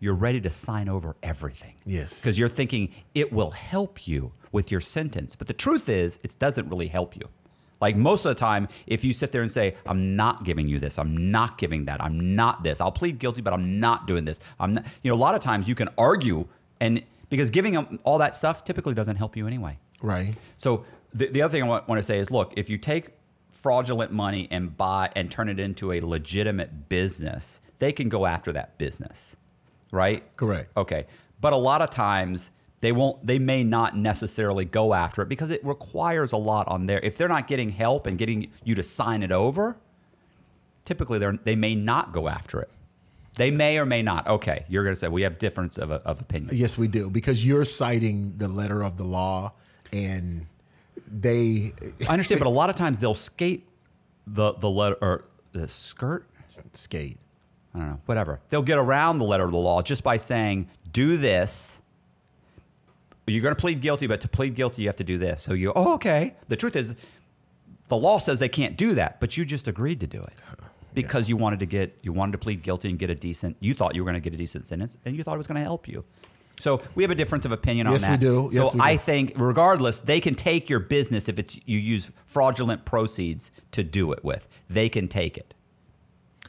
you're 0.00 0.14
ready 0.14 0.40
to 0.40 0.50
sign 0.50 0.88
over 0.88 1.16
everything. 1.22 1.74
Yes. 1.86 2.20
because 2.20 2.38
you're 2.38 2.48
thinking 2.48 2.92
it 3.14 3.32
will 3.32 3.50
help 3.50 4.08
you 4.08 4.32
with 4.50 4.70
your 4.72 4.80
sentence. 4.80 5.36
But 5.36 5.46
the 5.46 5.52
truth 5.54 5.88
is, 5.88 6.18
it 6.22 6.38
doesn't 6.38 6.68
really 6.68 6.88
help 6.88 7.14
you. 7.16 7.28
Like 7.82 7.96
most 7.96 8.24
of 8.24 8.30
the 8.30 8.38
time, 8.38 8.68
if 8.86 9.02
you 9.02 9.12
sit 9.12 9.32
there 9.32 9.42
and 9.42 9.50
say, 9.50 9.74
I'm 9.84 10.14
not 10.14 10.44
giving 10.44 10.68
you 10.68 10.78
this, 10.78 11.00
I'm 11.00 11.32
not 11.32 11.58
giving 11.58 11.86
that, 11.86 12.00
I'm 12.00 12.36
not 12.36 12.62
this, 12.62 12.80
I'll 12.80 12.92
plead 12.92 13.18
guilty, 13.18 13.40
but 13.40 13.52
I'm 13.52 13.80
not 13.80 14.06
doing 14.06 14.24
this. 14.24 14.38
I'm 14.60 14.74
not, 14.74 14.86
you 15.02 15.10
know, 15.10 15.16
a 15.16 15.18
lot 15.18 15.34
of 15.34 15.40
times 15.40 15.66
you 15.66 15.74
can 15.74 15.88
argue 15.98 16.46
and 16.80 17.02
because 17.28 17.50
giving 17.50 17.74
them 17.74 17.98
all 18.04 18.18
that 18.18 18.36
stuff 18.36 18.64
typically 18.64 18.94
doesn't 18.94 19.16
help 19.16 19.36
you 19.36 19.48
anyway. 19.48 19.78
right. 20.00 20.34
So 20.58 20.84
the, 21.12 21.26
the 21.26 21.42
other 21.42 21.50
thing 21.50 21.64
I 21.64 21.66
want, 21.66 21.88
want 21.88 21.98
to 21.98 22.04
say 22.04 22.20
is, 22.20 22.30
look, 22.30 22.52
if 22.56 22.70
you 22.70 22.78
take 22.78 23.08
fraudulent 23.50 24.12
money 24.12 24.46
and 24.52 24.76
buy 24.76 25.10
and 25.16 25.28
turn 25.28 25.48
it 25.48 25.58
into 25.58 25.92
a 25.92 26.00
legitimate 26.00 26.88
business, 26.88 27.60
they 27.80 27.90
can 27.90 28.08
go 28.08 28.26
after 28.26 28.52
that 28.52 28.78
business, 28.78 29.34
right? 29.90 30.24
Correct. 30.36 30.70
Okay, 30.76 31.06
but 31.40 31.52
a 31.52 31.56
lot 31.56 31.82
of 31.82 31.90
times 31.90 32.50
they 32.82 32.90
won't. 32.90 33.24
They 33.24 33.38
may 33.38 33.62
not 33.62 33.96
necessarily 33.96 34.64
go 34.64 34.92
after 34.92 35.22
it 35.22 35.28
because 35.28 35.52
it 35.52 35.64
requires 35.64 36.32
a 36.32 36.36
lot 36.36 36.66
on 36.66 36.86
there 36.86 36.98
If 36.98 37.16
they're 37.16 37.28
not 37.28 37.46
getting 37.46 37.70
help 37.70 38.06
and 38.06 38.18
getting 38.18 38.50
you 38.64 38.74
to 38.74 38.82
sign 38.82 39.22
it 39.22 39.30
over, 39.30 39.76
typically 40.84 41.18
they 41.20 41.30
they 41.44 41.54
may 41.54 41.76
not 41.76 42.12
go 42.12 42.28
after 42.28 42.60
it. 42.60 42.68
They 43.36 43.52
may 43.52 43.78
or 43.78 43.86
may 43.86 44.02
not. 44.02 44.26
Okay, 44.26 44.64
you're 44.68 44.82
going 44.82 44.94
to 44.94 44.98
say 44.98 45.08
we 45.08 45.22
have 45.22 45.38
difference 45.38 45.78
of, 45.78 45.92
of 45.92 46.20
opinion. 46.20 46.54
Yes, 46.54 46.76
we 46.76 46.88
do 46.88 47.08
because 47.08 47.46
you're 47.46 47.64
citing 47.64 48.34
the 48.36 48.48
letter 48.48 48.82
of 48.82 48.96
the 48.96 49.04
law, 49.04 49.52
and 49.92 50.46
they 51.06 51.72
I 52.08 52.12
understand, 52.12 52.40
but 52.40 52.48
a 52.48 52.50
lot 52.50 52.68
of 52.68 52.74
times 52.74 52.98
they'll 52.98 53.14
skate 53.14 53.68
the 54.26 54.54
the 54.54 54.68
letter 54.68 54.96
or 55.00 55.24
the 55.52 55.68
skirt. 55.68 56.26
skate. 56.72 57.18
I 57.74 57.78
don't 57.78 57.88
know, 57.88 58.00
whatever. 58.06 58.40
They'll 58.50 58.60
get 58.60 58.78
around 58.78 59.18
the 59.18 59.24
letter 59.24 59.44
of 59.44 59.52
the 59.52 59.56
law 59.56 59.82
just 59.82 60.02
by 60.02 60.16
saying, 60.16 60.68
"Do 60.92 61.16
this." 61.16 61.78
You're 63.26 63.42
going 63.42 63.54
to 63.54 63.60
plead 63.60 63.80
guilty, 63.80 64.06
but 64.06 64.20
to 64.22 64.28
plead 64.28 64.54
guilty, 64.54 64.82
you 64.82 64.88
have 64.88 64.96
to 64.96 65.04
do 65.04 65.16
this. 65.18 65.42
So 65.42 65.52
you, 65.54 65.72
oh, 65.76 65.94
okay. 65.94 66.34
The 66.48 66.56
truth 66.56 66.74
is, 66.76 66.94
The 67.88 67.96
law 67.96 68.18
says 68.18 68.38
they 68.38 68.48
can't 68.48 68.76
do 68.76 68.94
that, 68.94 69.20
but 69.20 69.36
you 69.36 69.44
just 69.44 69.68
agreed 69.68 70.00
to 70.00 70.06
do 70.06 70.20
it 70.20 70.32
because 70.94 71.28
you 71.28 71.36
wanted 71.36 71.60
to 71.60 71.66
get 71.66 71.96
you 72.02 72.12
wanted 72.12 72.32
to 72.32 72.38
plead 72.38 72.62
guilty 72.62 72.88
and 72.90 72.98
get 72.98 73.10
a 73.10 73.14
decent. 73.14 73.56
You 73.60 73.74
thought 73.74 73.94
you 73.94 74.02
were 74.02 74.10
going 74.10 74.20
to 74.22 74.24
get 74.30 74.34
a 74.34 74.36
decent 74.38 74.66
sentence, 74.66 74.96
and 75.04 75.16
you 75.16 75.22
thought 75.22 75.34
it 75.34 75.38
was 75.38 75.46
going 75.46 75.58
to 75.58 75.64
help 75.64 75.86
you. 75.86 76.04
So 76.60 76.80
we 76.94 77.02
have 77.02 77.10
a 77.10 77.14
difference 77.14 77.44
of 77.44 77.50
opinion 77.52 77.88
Yes, 77.90 78.04
on 78.04 78.10
we 78.10 78.16
that. 78.16 78.20
do. 78.20 78.50
Yes, 78.52 78.66
so 78.70 78.72
we 78.74 78.80
do. 78.80 78.84
I 78.86 78.96
think, 78.96 79.32
regardless, 79.36 80.00
they 80.00 80.20
can 80.20 80.34
take 80.34 80.68
your 80.70 80.78
business 80.80 81.28
if 81.28 81.38
it's 81.38 81.58
you 81.64 81.78
use 81.78 82.10
fraudulent 82.26 82.84
proceeds 82.84 83.50
to 83.72 83.82
do 83.82 84.12
it 84.12 84.22
with. 84.24 84.48
They 84.70 84.88
can 84.88 85.08
take 85.08 85.36
it. 85.36 85.54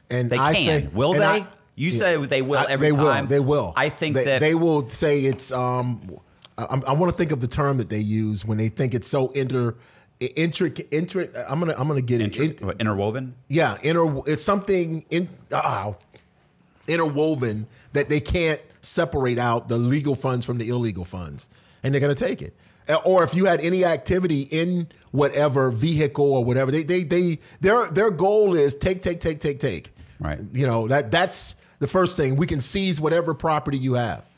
And 0.10 0.30
They 0.30 0.38
I 0.38 0.54
can. 0.54 0.66
say, 0.66 0.88
Will 0.94 1.14
they? 1.14 1.24
I- 1.26 1.48
You 1.76 1.90
say 1.92 2.24
they 2.26 2.42
will 2.44 2.66
every 2.70 2.92
they 2.92 2.96
time. 2.96 3.24
Will, 3.24 3.30
they 3.30 3.40
will. 3.40 3.74
I 3.76 3.90
think 3.90 4.16
they, 4.16 4.26
that 4.26 4.40
they 4.40 4.54
will 4.56 4.88
say 4.90 5.22
it's. 5.22 5.52
Um, 5.52 6.20
I, 6.58 6.64
I 6.88 6.94
want 6.94 7.12
to 7.12 7.18
think 7.18 7.32
of 7.32 7.40
the 7.40 7.48
term 7.48 7.78
that 7.78 7.90
they 7.90 8.00
use 8.00 8.46
when 8.46 8.58
they 8.58 8.70
think 8.70 8.94
it's 8.94 9.08
so 9.08 9.30
inter, 9.30 9.76
intricate. 10.20 10.90
Intric, 10.92 11.34
I'm 11.50 11.60
gonna. 11.60 11.76
I'm 11.78 11.88
gonna 11.88 12.02
get 12.02 12.22
it. 12.22 12.38
In- 12.38 12.72
interwoven. 12.80 13.36
yeah, 13.48 13.78
inter. 13.84 14.22
It's 14.28 14.44
something 14.44 15.06
in. 15.10 15.30
ah, 15.52 15.94
interwoven 16.88 17.68
that 17.94 18.10
they 18.10 18.20
can't 18.20 18.62
separate 18.82 19.40
out 19.40 19.70
the 19.70 19.78
legal 19.78 20.16
funds 20.16 20.46
from 20.46 20.58
the 20.58 20.70
illegal 20.70 21.06
funds, 21.06 21.50
and 21.82 21.94
they're 21.94 22.02
gonna 22.02 22.16
take 22.16 22.42
it. 22.42 22.54
Or 23.06 23.24
if 23.24 23.34
you 23.34 23.46
had 23.46 23.62
any 23.62 23.86
activity 23.86 24.42
in 24.52 24.88
whatever 25.12 25.72
vehicle 25.72 26.34
or 26.34 26.44
whatever, 26.44 26.70
they 26.70 26.84
they 26.84 27.04
they 27.04 27.40
their 27.62 27.90
their 27.90 28.12
goal 28.12 28.54
is 28.56 28.76
take 28.76 29.02
take 29.02 29.22
take 29.22 29.40
take 29.40 29.60
take. 29.60 29.94
Right. 30.20 30.40
You 30.52 30.68
know 30.68 30.88
that 30.90 31.10
that's 31.10 31.56
the 31.80 31.88
first 31.88 32.18
thing. 32.18 32.36
We 32.36 32.46
can 32.46 32.60
seize 32.60 33.00
whatever 33.00 33.34
property 33.34 33.78
you 33.78 33.94
have. 33.94 34.30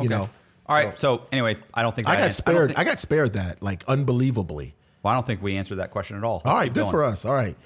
You 0.00 0.08
know. 0.08 0.28
All 0.68 0.76
right. 0.76 0.96
So 0.98 1.26
anyway, 1.32 1.56
I 1.72 1.82
don't 1.82 1.94
think 1.96 2.08
I 2.08 2.12
that 2.12 2.18
got 2.18 2.24
ans- 2.26 2.36
don't 2.40 2.54
spared. 2.54 2.68
think- 2.70 2.78
I 2.78 2.84
got 2.84 3.00
spared 3.00 3.32
that 3.34 3.62
like 3.62 3.84
unbelievably. 3.88 4.74
well, 5.02 5.12
I 5.12 5.16
don't 5.16 5.26
think 5.26 5.42
we 5.42 5.56
answered 5.56 5.76
that 5.76 5.90
question 5.90 6.16
at 6.16 6.24
all. 6.24 6.42
All 6.44 6.54
right, 6.54 6.72
good 6.72 6.86
for 6.88 7.04
us. 7.04 7.24
All 7.24 7.34
right. 7.34 7.56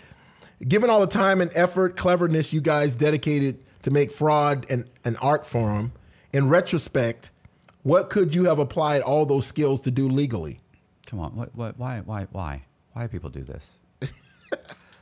Given 0.67 0.91
all 0.91 1.01
the 1.01 1.07
time 1.09 1.41
and 1.41 1.51
effort, 1.57 1.97
cleverness 1.97 2.53
you 2.53 2.61
guys 2.61 2.95
dedicated 2.95 3.59
to 3.83 3.91
make 3.91 4.13
fraud 4.13 4.65
an, 4.71 4.89
an 5.05 5.17
art 5.17 5.45
form, 5.45 5.91
in 6.33 6.49
retrospect, 6.49 7.31
what 7.83 8.09
could 8.11 8.33
you 8.35 8.45
have 8.45 8.61
applied 8.61 9.03
all 9.03 9.27
those 9.27 9.45
skills 9.45 9.81
to 9.81 9.91
do 9.91 10.07
legally? 10.09 10.61
Come 11.07 11.19
on. 11.19 11.35
What, 11.35 11.55
what, 11.57 11.77
why? 11.79 12.01
Why? 12.05 12.29
Why? 12.31 12.63
Why 12.93 13.03
do 13.03 13.09
people 13.09 13.29
do 13.31 13.43
this? 13.43 13.69
Are 14.03 14.07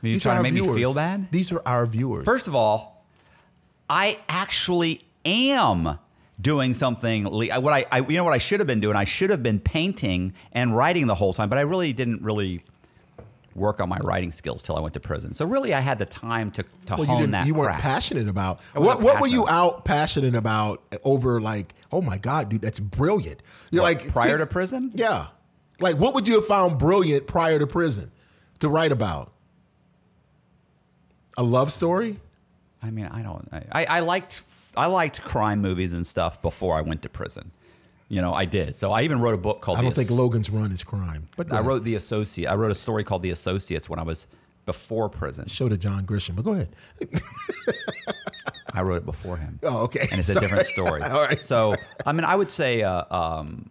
you 0.01 0.13
These 0.13 0.23
trying 0.23 0.35
to 0.35 0.37
our 0.37 0.43
make 0.43 0.53
me 0.53 0.61
viewers. 0.61 0.77
feel 0.77 0.93
bad? 0.95 1.31
These 1.31 1.51
are 1.51 1.61
our 1.65 1.85
viewers. 1.85 2.25
First 2.25 2.47
of 2.47 2.55
all, 2.55 3.05
I 3.87 4.17
actually 4.27 5.05
am 5.25 5.99
doing 6.41 6.73
something. 6.73 7.25
What 7.25 7.73
I, 7.73 7.85
I, 7.91 7.99
you 7.99 8.17
know, 8.17 8.23
what 8.23 8.33
I 8.33 8.39
should 8.39 8.59
have 8.59 8.67
been 8.67 8.79
doing. 8.79 8.95
I 8.95 9.03
should 9.03 9.29
have 9.29 9.43
been 9.43 9.59
painting 9.59 10.33
and 10.51 10.75
writing 10.75 11.07
the 11.07 11.15
whole 11.15 11.33
time, 11.33 11.49
but 11.49 11.57
I 11.57 11.61
really 11.61 11.93
didn't 11.93 12.21
really 12.23 12.63
work 13.53 13.81
on 13.81 13.89
my 13.89 13.99
writing 14.05 14.31
skills 14.31 14.63
till 14.63 14.77
I 14.77 14.79
went 14.79 14.93
to 14.93 14.99
prison. 14.99 15.33
So 15.33 15.45
really, 15.45 15.73
I 15.73 15.81
had 15.81 15.99
the 15.99 16.05
time 16.05 16.51
to 16.51 16.63
to 16.63 16.69
well, 16.89 16.99
you, 16.99 17.05
hone 17.05 17.17
didn't, 17.19 17.31
that. 17.31 17.47
you 17.47 17.53
weren't 17.53 17.71
craft. 17.71 17.83
passionate 17.83 18.27
about. 18.27 18.61
What, 18.73 19.01
what 19.01 19.19
were 19.19 19.27
you 19.27 19.47
out 19.47 19.85
passionate 19.85 20.35
about 20.35 20.81
over 21.03 21.41
like, 21.41 21.73
oh 21.91 22.01
my 22.01 22.17
God, 22.17 22.49
dude, 22.49 22.61
that's 22.61 22.79
brilliant. 22.79 23.41
You're 23.69 23.83
What, 23.83 24.03
like 24.03 24.11
prior 24.11 24.37
to 24.37 24.45
prison? 24.45 24.91
Yeah. 24.95 25.27
Like 25.79 25.97
what 25.97 26.13
would 26.13 26.27
you 26.27 26.35
have 26.35 26.45
found 26.45 26.79
brilliant 26.79 27.27
prior 27.27 27.59
to 27.59 27.67
prison 27.67 28.11
to 28.59 28.69
write 28.69 28.91
about? 28.91 29.33
A 31.37 31.43
love 31.43 31.71
story? 31.71 32.19
I 32.83 32.91
mean, 32.91 33.05
I 33.05 33.21
don't. 33.21 33.47
I, 33.71 33.85
I 33.85 33.99
liked 33.99 34.43
I 34.75 34.85
liked 34.87 35.21
crime 35.21 35.61
movies 35.61 35.93
and 35.93 36.05
stuff 36.05 36.41
before 36.41 36.77
I 36.77 36.81
went 36.81 37.01
to 37.03 37.09
prison. 37.09 37.51
You 38.07 38.21
know, 38.21 38.33
I 38.33 38.45
did. 38.45 38.75
So 38.75 38.91
I 38.91 39.03
even 39.03 39.21
wrote 39.21 39.33
a 39.35 39.37
book 39.37 39.61
called. 39.61 39.77
I 39.77 39.81
don't 39.81 39.95
think 39.95 40.09
As- 40.11 40.17
Logan's 40.17 40.49
Run 40.49 40.71
is 40.71 40.83
crime. 40.83 41.27
But 41.37 41.51
I 41.51 41.55
ahead. 41.55 41.65
wrote 41.67 41.83
the 41.83 41.95
associate. 41.95 42.49
I 42.49 42.55
wrote 42.55 42.71
a 42.71 42.75
story 42.75 43.03
called 43.03 43.21
The 43.21 43.31
Associates 43.31 43.89
when 43.89 43.99
I 43.99 44.03
was 44.03 44.27
before 44.65 45.09
prison. 45.09 45.47
show 45.47 45.69
to 45.69 45.77
John 45.77 46.05
Grisham, 46.05 46.35
but 46.35 46.43
go 46.45 46.51
ahead. 46.53 46.69
I 48.73 48.81
wrote 48.83 48.97
it 48.97 49.05
before 49.05 49.37
him. 49.37 49.59
Oh, 49.63 49.83
okay. 49.83 50.07
And 50.11 50.19
it's 50.19 50.29
a 50.29 50.39
different 50.39 50.67
story. 50.67 51.01
All 51.03 51.21
right. 51.21 51.43
So 51.43 51.75
I 52.05 52.13
mean, 52.13 52.23
I 52.25 52.35
would 52.35 52.49
say, 52.51 52.83
uh, 52.83 53.03
um, 53.15 53.69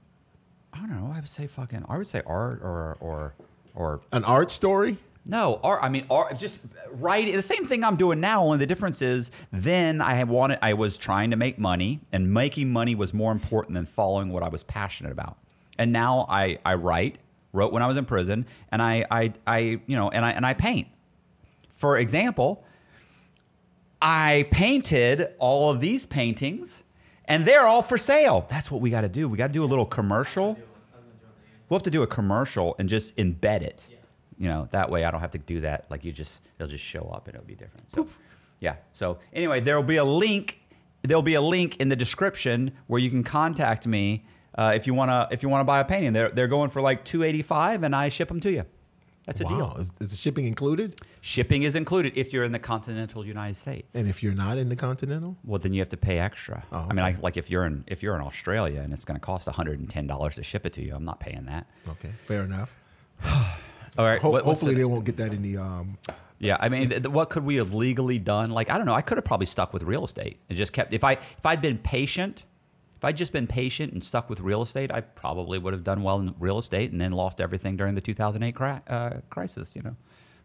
I 0.73 0.79
don't 0.79 0.91
know. 0.91 1.11
I 1.15 1.17
would 1.21 1.29
say 1.29 1.47
fucking. 1.47 1.85
I 1.89 1.97
would 1.97 2.07
say 2.07 2.23
art 2.27 2.61
or 2.63 2.97
or 3.01 3.35
or 3.75 4.01
An 4.13 4.25
art 4.25 4.51
story? 4.51 4.99
No. 5.27 5.61
I 5.63 5.89
mean, 5.89 6.07
art. 6.11 6.39
Just 6.39 6.59
writing. 6.91 7.35
The 7.35 7.43
same 7.43 7.65
thing 7.65 7.85
I'm 7.85 7.97
doing 7.97 8.21
now. 8.21 8.43
Only 8.43 8.59
the 8.59 8.67
difference 8.67 9.03
is 9.03 9.31
then 9.53 10.01
I 10.01 10.25
wanted. 10.25 10.59
I 10.63 10.75
was 10.75 10.99
trying 10.99 11.31
to 11.31 11.37
make 11.37 11.59
money, 11.59 12.01
and 12.13 12.33
making 12.33 12.73
money 12.73 12.95
was 12.95 13.13
more 13.13 13.33
important 13.33 13.75
than 13.75 13.87
following 13.87 14.33
what 14.33 14.43
I 14.43 14.49
was 14.49 14.63
passionate 14.63 15.13
about. 15.13 15.37
And 15.79 15.93
now 15.93 16.27
I 16.29 16.59
I 16.65 16.75
write. 16.75 17.19
Wrote 17.53 17.73
when 17.73 17.83
I 17.83 17.89
was 17.89 17.97
in 17.97 18.05
prison, 18.05 18.47
and 18.71 18.81
I 18.81 19.05
I 19.11 19.33
I 19.47 19.59
you 19.59 19.97
know 19.97 20.09
and 20.09 20.25
I 20.25 20.31
and 20.31 20.47
I 20.47 20.55
paint. 20.55 20.87
For 21.71 21.99
example, 21.99 22.65
I 24.01 24.47
painted 24.51 25.29
all 25.39 25.71
of 25.71 25.81
these 25.81 26.07
paintings, 26.07 26.85
and 27.25 27.45
they're 27.45 27.67
all 27.67 27.83
for 27.83 27.99
sale. 27.99 28.47
That's 28.49 28.71
what 28.71 28.81
we 28.81 28.91
got 28.91 29.01
to 29.01 29.09
do. 29.09 29.29
We 29.29 29.37
got 29.37 29.49
to 29.49 29.53
do 29.53 29.65
a 29.65 29.67
little 29.67 29.85
commercial. 29.85 30.59
We'll 31.69 31.79
have 31.79 31.85
to 31.85 31.91
do 31.91 32.03
a 32.03 32.07
commercial 32.07 32.77
and 32.79 32.89
just 32.89 33.17
embed 33.17 33.63
it. 33.63 33.87
You 34.41 34.49
know, 34.49 34.69
that 34.73 34.91
way 34.91 35.05
I 35.05 35.11
don't 35.11 35.21
have 35.21 35.33
to 35.33 35.39
do 35.39 35.61
that. 35.61 35.85
Like 35.91 36.03
you 36.03 36.13
just, 36.13 36.41
it'll 36.59 36.71
just 36.71 36.83
show 36.83 37.03
up 37.13 37.29
and 37.29 37.37
it'll 37.37 37.47
be 37.47 37.55
different. 37.55 37.93
So, 37.93 38.09
yeah. 38.59 38.77
So 38.95 39.19
anyway, 39.35 39.61
there 39.61 39.77
will 39.77 39.87
be 39.87 39.99
a 39.99 40.05
link. 40.05 40.59
There'll 41.03 41.23
be 41.23 41.35
a 41.35 41.43
link 41.43 41.77
in 41.77 41.91
the 41.91 41.97
description 41.97 42.73
where 42.87 43.01
you 43.01 43.11
can 43.11 43.23
contact 43.23 43.87
me 43.87 44.25
uh, 44.57 44.73
if 44.75 44.87
you 44.87 44.95
wanna 44.95 45.29
if 45.31 45.43
you 45.43 45.51
wanna 45.51 45.65
buy 45.65 45.81
a 45.81 45.85
painting. 45.85 46.15
They're 46.15 46.31
they're 46.31 46.49
going 46.49 46.71
for 46.71 46.81
like 46.81 47.05
two 47.05 47.23
eighty 47.23 47.43
five, 47.43 47.83
and 47.83 47.95
I 47.95 48.09
ship 48.09 48.29
them 48.29 48.41
to 48.41 48.51
you. 48.51 48.65
That's 49.27 49.43
a 49.43 49.45
wow. 49.45 49.51
deal. 49.51 49.77
Is, 49.79 49.91
is 50.01 50.11
the 50.11 50.17
shipping 50.17 50.47
included? 50.47 51.03
Shipping 51.21 51.63
is 51.63 51.75
included 51.75 52.15
if 52.17 52.33
you're 52.33 52.45
in 52.45 52.53
the 52.53 52.59
continental 52.59 53.27
United 53.27 53.57
States. 53.57 53.95
And 53.95 54.09
if 54.09 54.23
you're 54.23 54.35
not 54.35 54.57
in 54.57 54.71
the 54.71 54.77
Continental? 54.77 55.37
Well, 55.45 55.59
then 55.59 55.75
you 55.75 55.81
have 55.81 55.91
to 55.91 55.99
pay 55.99 56.19
extra. 56.19 56.65
Oh, 56.73 56.87
I 56.89 56.95
mean, 56.95 57.05
I, 57.05 57.15
like 57.21 57.37
if 57.37 57.51
you're 57.51 57.67
in 57.67 57.85
if 57.87 58.03
you're 58.03 58.17
in 58.17 58.23
Australia 58.23 58.81
and 58.81 58.93
it's 58.95 59.05
going 59.05 59.21
to 59.21 59.25
cost 59.25 59.47
one 59.47 59.55
hundred 59.55 59.81
and 59.81 59.89
ten 59.89 60.07
dollars 60.07 60.37
to 60.37 60.43
ship 60.43 60.65
it 60.65 60.73
to 60.75 60.83
you, 60.83 60.95
I'm 60.95 61.05
not 61.05 61.21
paying 61.21 61.45
that. 61.45 61.67
Okay, 61.87 62.13
fair 62.25 62.43
enough. 62.43 62.75
All 63.99 64.05
right. 64.05 64.21
Ho- 64.21 64.31
what- 64.31 64.45
hopefully 64.45 64.75
the- 64.75 64.79
they 64.81 64.85
won't 64.85 65.05
get 65.05 65.17
that 65.19 65.33
in 65.33 65.43
the 65.43 65.57
um 65.59 65.99
yeah. 66.39 66.57
I 66.59 66.69
mean, 66.71 66.89
th- 66.89 67.03
th- 67.03 67.13
what 67.13 67.29
could 67.31 67.45
we 67.45 67.57
have 67.57 67.75
legally 67.75 68.19
done? 68.19 68.51
Like, 68.51 68.71
I 68.71 68.77
don't 68.79 68.87
know. 68.87 68.95
I 68.95 69.03
could 69.03 69.19
have 69.19 69.25
probably 69.27 69.47
stuck 69.47 69.73
with 69.75 69.83
real 69.83 70.05
estate 70.05 70.39
and 70.49 70.57
just 70.57 70.73
kept. 70.73 70.93
If 70.95 71.05
I 71.05 71.13
if 71.13 71.45
I'd 71.45 71.61
been 71.61 71.77
patient, 71.79 72.45
if 72.97 73.05
I'd 73.05 73.17
just 73.17 73.33
been 73.33 73.47
patient 73.47 73.93
and 73.93 74.03
stuck 74.03 74.31
with 74.31 74.41
real 74.41 74.63
estate, 74.63 74.91
I 74.93 75.01
probably 75.03 75.59
would 75.59 75.73
have 75.75 75.85
done 75.85 76.03
well 76.03 76.19
in 76.21 76.35
real 76.39 76.59
estate 76.59 76.93
and 76.93 77.01
then 77.01 77.13
lost 77.13 77.41
everything 77.41 77.77
during 77.77 77.95
the 77.95 78.01
2008 78.01 78.55
cra- 78.55 78.83
uh, 78.89 79.11
crisis. 79.29 79.73
You 79.77 79.83
know, 79.83 79.97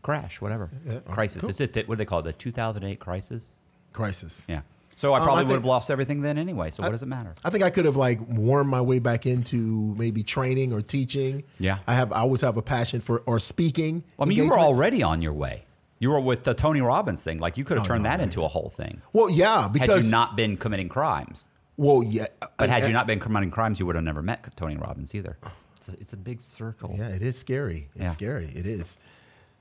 crash, 0.01 0.41
whatever 0.41 0.69
Yeah, 0.85 0.99
crisis. 0.99 1.41
cool. 1.41 1.49
Is 1.49 1.61
it 1.61 1.75
what 1.87 1.95
do 1.95 1.99
they 1.99 2.05
call 2.05 2.19
it? 2.19 2.23
The 2.23 2.33
2008 2.33 2.99
crisis? 2.99 3.53
crisis. 3.93 4.43
Yeah. 4.49 4.61
So 4.97 5.13
I 5.13 5.19
Um, 5.19 5.25
probably 5.25 5.39
I 5.39 5.43
would 5.43 5.49
think- 5.49 5.59
have 5.61 5.65
lost 5.65 5.91
everything 5.91 6.21
then 6.21 6.37
anyway. 6.37 6.71
So 6.71 6.81
what 6.83 6.91
does 6.91 7.03
it 7.03 7.07
matter? 7.07 7.33
I 7.43 7.49
think 7.49 7.63
I 7.63 7.69
could 7.69 7.85
have 7.85 7.97
like 7.97 8.19
wormed 8.29 8.69
my 8.69 8.81
way 8.81 8.99
back 8.99 9.25
into 9.25 9.93
maybe 9.97 10.23
training 10.23 10.71
or 10.71 10.81
teaching. 10.81 11.43
Yeah. 11.59 11.79
I 11.87 11.95
have 11.95 12.11
I 12.13 12.19
always 12.21 12.41
have 12.41 12.55
a 12.57 12.61
passion 12.61 13.01
for 13.01 13.19
or 13.25 13.39
speaking. 13.39 14.03
Well, 14.17 14.25
I 14.25 14.29
mean, 14.29 14.37
you 14.37 14.47
were 14.49 14.57
already 14.59 15.03
on 15.03 15.21
your 15.21 15.33
way. 15.33 15.65
You 15.99 16.11
were 16.11 16.19
with 16.19 16.43
the 16.43 16.53
Tony 16.53 16.81
Robbins 16.81 17.21
thing. 17.21 17.39
Like 17.39 17.57
you 17.57 17.63
could 17.65 17.77
have 17.77 17.85
Oh, 17.85 17.89
turned 17.89 18.03
no, 18.03 18.09
that 18.09 18.17
no, 18.17 18.23
into 18.23 18.43
a 18.43 18.47
whole 18.47 18.69
thing. 18.69 19.01
Well, 19.13 19.29
yeah, 19.29 19.67
because 19.71 19.95
Had 19.95 20.03
you 20.05 20.11
not 20.11 20.35
been 20.35 20.55
committing 20.57 20.87
crimes. 20.89 21.47
well, 21.77 22.03
yeah, 22.03 22.27
But 22.57 22.69
had 22.69 22.83
and- 22.83 22.87
you 22.89 22.93
not 22.93 23.07
been 23.07 23.19
committing 23.19 23.51
crimes, 23.51 23.79
you 23.79 23.85
would 23.85 23.95
have 23.95 24.03
never 24.03 24.21
met 24.21 24.55
Tony 24.55 24.77
Robbins 24.77 25.13
either. 25.15 25.37
It's 25.77 25.89
a, 25.89 25.91
it's 25.99 26.13
a 26.13 26.17
big 26.17 26.41
circle. 26.41 26.95
Yeah, 26.97 27.09
it 27.09 27.21
is 27.21 27.37
scary. 27.37 27.89
It's 27.95 28.03
Yeah. 28.05 28.09
scary. 28.11 28.45
It 28.55 28.65
is. 28.65 28.97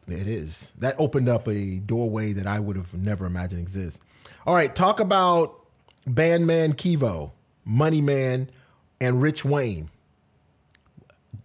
It 0.06 0.26
is. 0.28 0.72
That 0.78 0.94
opened 0.98 1.28
up 1.28 1.48
a 1.48 1.76
doorway 1.80 2.32
that 2.34 2.46
I 2.46 2.60
would 2.60 2.76
have 2.76 2.94
never 2.94 3.26
imagined 3.26 3.60
exist. 3.60 4.00
All 4.46 4.54
right, 4.54 4.74
talk 4.74 5.00
about 5.00 5.58
Bandman 6.06 6.74
Kevo, 6.74 7.30
Money 7.64 8.02
Man, 8.02 8.50
and 9.00 9.22
Rich 9.22 9.44
Wayne. 9.44 9.88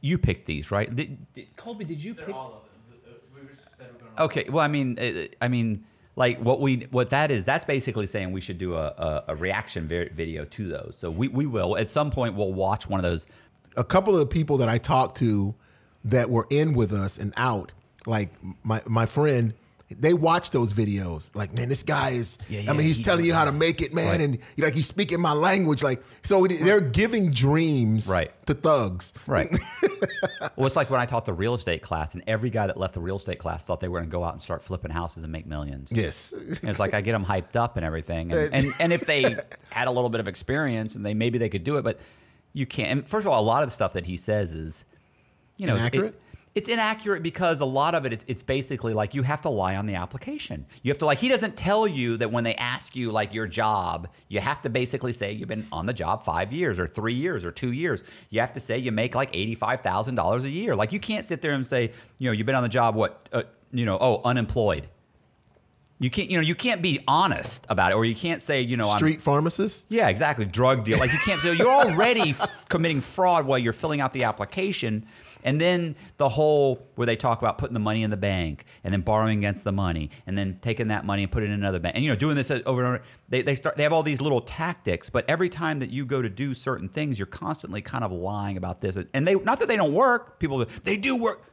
You 0.02 0.18
picked 0.18 0.46
these, 0.46 0.70
right? 0.72 0.94
Did, 0.94 1.18
did, 1.34 1.56
Colby, 1.56 1.86
did 1.86 2.04
you 2.04 2.14
They're 2.14 2.26
pick? 2.26 2.36
all 2.36 2.48
of 2.48 2.52
them. 2.92 3.00
Uh, 3.08 3.14
We 3.34 3.42
we're 3.42 3.48
going 3.48 4.16
to. 4.16 4.24
Okay. 4.24 4.50
Well, 4.50 4.64
I 4.64 4.68
mean, 4.68 4.98
uh, 5.00 5.28
I 5.42 5.48
mean, 5.48 5.86
like 6.16 6.40
what 6.40 6.60
we 6.60 6.88
what 6.92 7.10
that 7.12 7.32
is. 7.32 7.46
That's 7.46 7.66
basically 7.66 8.08
saying 8.08 8.32
we 8.32 8.42
should 8.42 8.58
do 8.58 8.76
a, 8.76 8.88
a, 8.88 9.24
a 9.30 9.36
reaction 9.36 9.88
video 9.88 10.46
to 10.46 10.68
those. 10.68 10.96
So 11.00 11.10
we, 11.10 11.30
we 11.30 11.46
will 11.46 11.78
at 11.78 11.88
some 11.88 12.12
point. 12.12 12.36
We'll 12.36 12.54
watch 12.54 12.88
one 12.88 13.00
of 13.00 13.10
those. 13.10 13.26
A 13.78 13.84
couple 13.84 14.14
of 14.14 14.20
the 14.20 14.26
people 14.26 14.58
that 14.58 14.68
I 14.68 14.78
talked 14.78 15.18
to 15.18 15.56
that 16.04 16.30
were 16.30 16.48
in 16.50 16.74
with 16.74 16.92
us 16.92 17.18
and 17.18 17.34
out, 17.38 17.72
like 18.06 18.34
my 18.64 18.82
my 18.86 19.06
friend, 19.06 19.54
they 19.98 20.14
watch 20.14 20.52
those 20.52 20.72
videos. 20.74 21.32
Like, 21.34 21.54
man, 21.54 21.68
this 21.70 21.82
guy 21.84 22.12
is. 22.12 22.38
Yeah, 22.48 22.70
I 22.70 22.74
mean, 22.74 22.86
he's 22.86 22.98
he 22.98 23.04
telling 23.04 23.26
you 23.26 23.34
how 23.34 23.46
to 23.46 23.52
make 23.52 23.82
it, 23.82 23.94
man, 23.94 24.08
Right. 24.12 24.22
and 24.22 24.38
like 24.58 24.74
he's 24.74 24.88
speaking 24.88 25.20
my 25.20 25.34
language. 25.34 25.82
Like, 25.82 26.04
so 26.22 26.46
they're 26.46 26.80
giving 26.82 27.32
dreams 27.32 28.08
Right. 28.08 28.32
to 28.46 28.54
thugs. 28.54 29.14
Right. 29.26 29.50
well, 30.56 30.68
it's 30.68 30.76
like 30.76 30.90
when 30.90 31.00
I 31.02 31.06
taught 31.06 31.26
the 31.26 31.34
real 31.34 31.56
estate 31.56 31.82
class, 31.82 32.14
and 32.14 32.24
every 32.28 32.50
guy 32.50 32.68
that 32.68 32.78
left 32.78 32.94
the 32.94 33.00
real 33.00 33.18
estate 33.18 33.40
class 33.40 33.64
thought 33.66 33.80
they 33.80 33.88
were 33.88 34.00
going 34.00 34.10
to 34.10 34.12
go 34.12 34.24
out 34.24 34.34
and 34.34 34.42
start 34.42 34.62
flipping 34.64 34.92
houses 34.92 35.24
and 35.24 35.32
make 35.32 35.48
millions. 35.48 35.90
Yes. 35.92 36.32
And 36.34 36.70
it's 36.70 36.80
like 36.80 36.94
I 36.94 37.02
get 37.02 37.14
them 37.14 37.26
hyped 37.26 37.56
up 37.56 37.76
and 37.78 37.86
everything, 37.86 38.32
and, 38.32 38.54
and 38.54 38.74
and 38.80 38.94
if 38.94 39.06
they 39.06 39.38
had 39.72 39.88
a 39.88 39.92
little 39.92 40.10
bit 40.10 40.20
of 40.20 40.28
experience 40.28 40.96
and 40.96 41.06
they 41.06 41.14
maybe 41.14 41.38
they 41.38 41.50
could 41.50 41.64
do 41.64 41.78
it, 41.78 41.84
but 41.84 42.00
you 42.54 42.66
can't. 42.66 42.92
And 42.92 43.08
first 43.08 43.26
of 43.26 43.34
all, 43.34 43.42
a 43.42 43.46
lot 43.46 43.64
of 43.64 43.70
the 43.70 43.74
stuff 43.74 43.94
that 43.94 44.06
he 44.06 44.18
says 44.18 44.54
is, 44.54 44.86
you 45.58 45.66
know, 45.68 45.76
it- 45.76 45.80
Inaccurate? 45.80 46.22
It's 46.60 46.68
inaccurate 46.70 47.24
because 47.24 47.62
a 47.62 47.66
lot 47.66 47.96
of 47.96 48.06
it, 48.06 48.14
it- 48.14 48.24
it's 48.28 48.44
basically 48.44 48.94
like 48.94 49.16
you 49.16 49.24
have 49.24 49.42
to 49.42 49.50
lie 49.50 49.76
on 49.78 49.86
the 49.86 49.96
application. 49.96 50.66
You 50.84 50.92
have 50.92 51.00
to 51.00 51.06
like 51.06 51.18
he 51.20 51.30
doesn't 51.30 51.56
tell 51.56 51.88
you 51.88 52.18
that 52.18 52.32
when 52.32 52.44
they 52.44 52.54
ask 52.56 52.96
you 52.96 53.12
like 53.12 53.34
your 53.34 53.48
job, 53.48 54.10
you 54.28 54.40
have 54.42 54.62
to 54.64 54.70
basically 54.70 55.14
say 55.14 55.32
you've 55.32 55.48
been 55.48 55.66
on 55.72 55.86
the 55.86 55.94
job 55.94 56.26
five 56.26 56.52
years 56.52 56.78
or 56.78 56.86
three 56.88 57.14
years 57.14 57.46
or 57.46 57.52
two 57.52 57.72
years. 57.72 58.04
You 58.30 58.42
have 58.42 58.54
to 58.54 58.60
say 58.60 58.78
you 58.78 58.92
make 58.92 59.16
like 59.16 59.30
eighty 59.34 59.56
five 59.56 59.82
thousand 59.82 60.16
dollars 60.16 60.44
a 60.44 60.50
year. 60.50 60.76
Like 60.76 60.92
you 60.92 61.00
can't 61.00 61.26
sit 61.26 61.42
there 61.42 61.54
and 61.54 61.66
say 61.66 61.94
you 62.18 62.28
know 62.30 62.34
you've 62.34 62.46
been 62.46 62.56
on 62.56 62.64
the 62.64 62.70
job 62.70 62.94
what 62.96 63.30
uh, 63.32 63.44
you 63.72 63.86
know 63.86 63.98
oh 64.02 64.22
unemployed. 64.26 64.90
You 66.02 66.10
can't 66.10 66.30
you 66.32 66.38
know 66.38 66.44
you 66.44 66.56
can't 66.56 66.82
be 66.82 67.02
honest 67.10 67.66
about 67.68 67.92
it 67.92 67.96
or 67.96 68.06
you 68.06 68.16
can't 68.16 68.42
say 68.42 68.62
you 68.62 68.78
know 68.78 68.90
I'm 68.90 68.98
Street 68.98 69.22
pharmacist. 69.22 69.86
yeah, 69.90 70.08
exactly. 70.08 70.46
Drug 70.46 70.86
deal. 70.86 70.98
Like 70.98 71.12
you 71.12 71.20
can't. 71.26 71.42
So 71.42 71.52
you're 71.52 71.68
already 71.70 72.30
f- 72.40 72.66
committing 72.70 73.02
fraud 73.02 73.46
while 73.46 73.60
you're 73.60 73.74
filling 73.74 74.00
out 74.00 74.14
the 74.14 74.24
application, 74.24 75.06
and 75.44 75.60
then 75.60 75.96
the 76.18 76.30
whole 76.30 76.86
where 76.96 77.06
they 77.06 77.16
talk 77.16 77.40
about 77.42 77.58
putting 77.58 77.74
the 77.74 77.80
money 77.80 78.04
in 78.04 78.10
the 78.12 78.18
bank 78.18 78.66
and 78.84 78.94
then 78.94 79.02
borrowing 79.02 79.38
against 79.38 79.64
the 79.64 79.72
money 79.72 80.10
and 80.28 80.38
then 80.38 80.58
taking 80.62 80.88
that 80.90 81.06
money 81.06 81.24
and 81.24 81.32
putting 81.32 81.50
it 81.50 81.54
in 81.54 81.60
another 81.60 81.80
bank 81.80 81.96
and 81.96 82.04
you 82.04 82.10
know 82.10 82.16
doing 82.16 82.36
this 82.36 82.50
over 82.52 82.62
and 82.84 82.88
over. 82.96 83.02
They 83.30 83.42
they 83.42 83.56
start. 83.56 83.78
They 83.78 83.84
have 83.84 83.94
all 83.94 84.04
these 84.04 84.22
little 84.22 84.42
tactics, 84.42 85.10
but 85.10 85.26
every 85.30 85.50
time 85.50 85.80
that 85.80 85.90
you 85.90 86.06
go 86.06 86.22
to 86.22 86.30
do 86.30 86.54
certain 86.54 86.90
things, 86.90 87.18
you're 87.20 87.26
constantly 87.26 87.82
kind 87.82 88.04
of 88.04 88.12
lying 88.12 88.58
about 88.58 88.82
this. 88.82 88.98
And 89.14 89.28
they 89.28 89.36
not 89.36 89.60
that 89.60 89.68
they 89.68 89.78
don't 89.78 89.94
work. 89.94 90.40
People 90.40 90.66
they 90.84 90.98
do 90.98 91.16
work. 91.16 91.44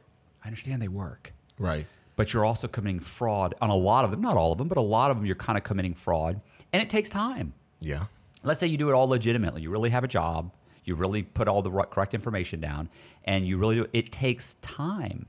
I 0.43 0.47
understand 0.47 0.81
they 0.81 0.87
work 0.87 1.33
Right. 1.59 1.85
but 2.15 2.33
you're 2.33 2.45
also 2.45 2.67
committing 2.67 2.99
fraud 2.99 3.53
on 3.61 3.69
a 3.69 3.75
lot 3.75 4.05
of 4.05 4.11
them, 4.11 4.21
not 4.21 4.37
all 4.37 4.51
of 4.51 4.57
them, 4.57 4.67
but 4.67 4.77
a 4.77 4.81
lot 4.81 5.11
of 5.11 5.17
them 5.17 5.25
you're 5.25 5.35
kind 5.35 5.57
of 5.57 5.63
committing 5.63 5.93
fraud. 5.93 6.39
And 6.73 6.81
it 6.81 6.89
takes 6.89 7.09
time. 7.09 7.53
Yeah. 7.79 8.05
Let's 8.43 8.59
say 8.59 8.67
you 8.67 8.77
do 8.77 8.89
it 8.89 8.93
all 8.93 9.07
legitimately. 9.07 9.61
You 9.61 9.69
really 9.69 9.89
have 9.89 10.03
a 10.03 10.07
job, 10.07 10.51
you 10.87 10.95
really 10.95 11.23
put 11.23 11.47
all 11.47 11.61
the 11.61 11.69
correct 11.69 12.13
information 12.13 12.59
down, 12.59 12.89
and 13.25 13.45
you 13.47 13.57
really 13.57 13.75
do 13.75 13.87
it 13.93 14.11
takes 14.11 14.55
time. 14.61 15.25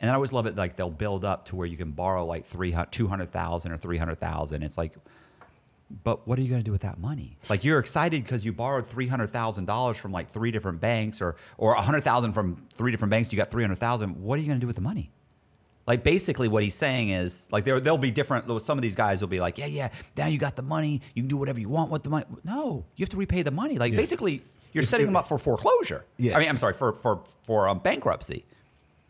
And 0.00 0.10
I 0.10 0.14
always 0.14 0.32
love 0.32 0.46
it 0.46 0.56
like 0.56 0.76
they'll 0.76 0.90
build 0.90 1.24
up 1.24 1.46
to 1.46 1.56
where 1.56 1.66
you 1.66 1.76
can 1.76 1.92
borrow 1.92 2.26
like 2.26 2.44
300 2.44 2.90
200,000 2.92 3.72
or 3.72 3.78
300,000. 3.78 4.62
It's 4.62 4.76
like 4.76 4.92
but 6.02 6.26
what 6.26 6.38
are 6.38 6.42
you 6.42 6.48
going 6.48 6.60
to 6.60 6.64
do 6.64 6.72
with 6.72 6.82
that 6.82 6.98
money? 6.98 7.36
Like 7.48 7.64
you're 7.64 7.78
excited 7.78 8.22
because 8.22 8.44
you 8.44 8.52
borrowed 8.52 8.88
three 8.88 9.06
hundred 9.06 9.32
thousand 9.32 9.66
dollars 9.66 9.96
from 9.96 10.12
like 10.12 10.30
three 10.30 10.50
different 10.50 10.80
banks, 10.80 11.20
or 11.20 11.36
or 11.58 11.74
a 11.74 11.82
hundred 11.82 12.02
thousand 12.02 12.32
from 12.32 12.56
three 12.74 12.90
different 12.90 13.10
banks. 13.10 13.32
You 13.32 13.36
got 13.36 13.50
three 13.50 13.62
hundred 13.62 13.78
thousand. 13.78 14.20
What 14.20 14.38
are 14.38 14.42
you 14.42 14.48
going 14.48 14.58
to 14.58 14.60
do 14.60 14.66
with 14.66 14.76
the 14.76 14.82
money? 14.82 15.10
Like 15.86 16.02
basically, 16.02 16.48
what 16.48 16.64
he's 16.64 16.74
saying 16.74 17.10
is 17.10 17.48
like 17.52 17.64
there 17.64 17.78
there'll 17.78 17.98
be 17.98 18.10
different. 18.10 18.46
Some 18.62 18.76
of 18.76 18.82
these 18.82 18.96
guys 18.96 19.20
will 19.20 19.28
be 19.28 19.38
like, 19.38 19.58
yeah, 19.58 19.66
yeah, 19.66 19.90
now 20.16 20.26
you 20.26 20.38
got 20.38 20.56
the 20.56 20.62
money, 20.62 21.02
you 21.14 21.22
can 21.22 21.28
do 21.28 21.36
whatever 21.36 21.60
you 21.60 21.68
want 21.68 21.92
with 21.92 22.02
the 22.02 22.10
money. 22.10 22.26
No, 22.42 22.84
you 22.96 23.04
have 23.04 23.10
to 23.10 23.16
repay 23.16 23.42
the 23.42 23.52
money. 23.52 23.78
Like 23.78 23.92
Yes. 23.92 24.00
basically, 24.00 24.42
you're 24.76 24.82
If- 24.84 24.88
setting 24.90 25.04
if- 25.06 25.08
them 25.08 25.16
up 25.16 25.26
for 25.26 25.38
foreclosure. 25.38 26.04
Yes. 26.18 26.34
I 26.34 26.38
mean, 26.40 26.48
I'm 26.48 26.56
sorry 26.56 26.74
for 26.74 26.92
for 26.92 27.22
for 27.44 27.68
um, 27.68 27.78
bankruptcy 27.80 28.44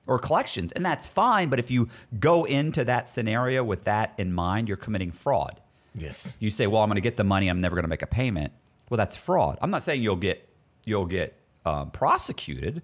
or 0.07 0.19
collections, 0.19 0.73
and 0.73 0.85
that's 0.87 1.07
fine. 1.07 1.49
But 1.49 1.59
if 1.59 1.71
you 1.71 1.89
go 2.19 2.45
into 2.45 2.85
that 2.85 3.09
scenario 3.09 3.63
with 3.65 3.85
that 3.85 4.15
in 4.17 4.33
mind, 4.33 4.69
you're 4.69 4.77
committing 4.77 5.11
fraud. 5.11 5.61
Yes. 5.95 6.37
You 6.41 6.51
say, 6.51 6.67
"Well, 6.67 6.83
I'm 6.83 6.89
going 6.89 6.95
to 6.97 7.01
get 7.01 7.17
the 7.17 7.25
money. 7.25 7.49
I'm 7.49 7.61
never 7.61 7.75
going 7.75 7.85
to 7.85 7.89
make 7.89 8.03
a 8.03 8.07
payment." 8.07 8.53
Well, 8.89 8.97
that's 8.99 9.17
fraud. 9.17 9.59
I'm 9.61 9.71
not 9.71 9.83
saying 9.83 10.03
you'll 10.03 10.17
get 10.17 10.49
you'll 10.85 11.07
get 11.07 11.35
um, 11.65 11.91
prosecuted. 11.91 12.83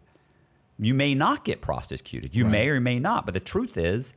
You 0.79 0.95
may 0.95 1.15
not 1.15 1.45
get 1.45 1.61
prosecuted. 1.61 2.35
You 2.35 2.45
may 2.45 2.69
Right. 2.69 2.77
or 2.77 2.81
may 2.81 2.99
not. 2.99 3.25
But 3.25 3.35
the 3.35 3.41
truth 3.41 3.77
is, 3.77 4.13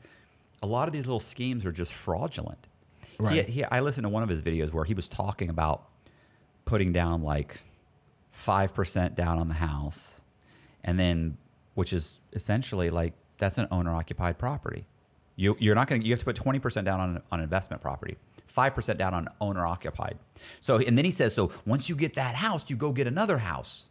a 0.64 0.66
lot 0.66 0.88
of 0.88 0.94
these 0.94 1.06
little 1.06 1.20
schemes 1.20 1.66
are 1.66 1.72
just 1.72 1.94
fraudulent. 1.94 2.66
Right. 3.20 3.46
He, 3.46 3.52
he, 3.62 3.64
I 3.66 3.82
listened 3.82 4.06
to 4.06 4.10
one 4.10 4.24
of 4.24 4.30
his 4.30 4.42
videos 4.42 4.74
where 4.74 4.84
he 4.86 4.96
was 4.96 5.08
talking 5.08 5.50
about 5.50 5.84
putting 6.66 6.92
down 6.92 7.22
like 7.22 7.62
five 8.36 8.74
percent 8.74 9.16
down 9.16 9.40
on 9.40 9.48
the 9.48 9.56
house, 9.56 10.22
and 10.84 11.00
then 11.00 11.38
which 11.74 11.94
is 11.94 12.20
essentially 12.34 12.90
like 12.90 13.14
that's 13.38 13.58
an 13.58 13.68
owner 13.72 13.96
occupied 13.96 14.38
property. 14.38 14.86
You 15.36 15.56
you're 15.60 15.74
not 15.74 15.88
going 15.88 16.02
to 16.02 16.08
you 16.08 16.14
have 16.14 16.20
to 16.20 16.26
put 16.26 16.36
twenty 16.36 16.60
percent 16.60 16.86
down 16.86 17.00
on 17.00 17.22
on 17.32 17.40
investment 17.40 17.82
property, 17.82 18.18
five 18.46 18.76
percent 18.76 19.00
down 19.00 19.14
on 19.14 19.30
owner 19.40 19.66
occupied. 19.66 20.18
So 20.62 20.78
and 20.78 20.98
then 20.98 21.06
he 21.06 21.12
says 21.12 21.34
so 21.34 21.52
once 21.66 21.90
you 21.90 21.96
get 21.96 22.16
that 22.16 22.36
house, 22.36 22.66
you 22.68 22.76
go 22.76 22.92
get 22.92 23.08
another 23.08 23.40
house. 23.40 23.86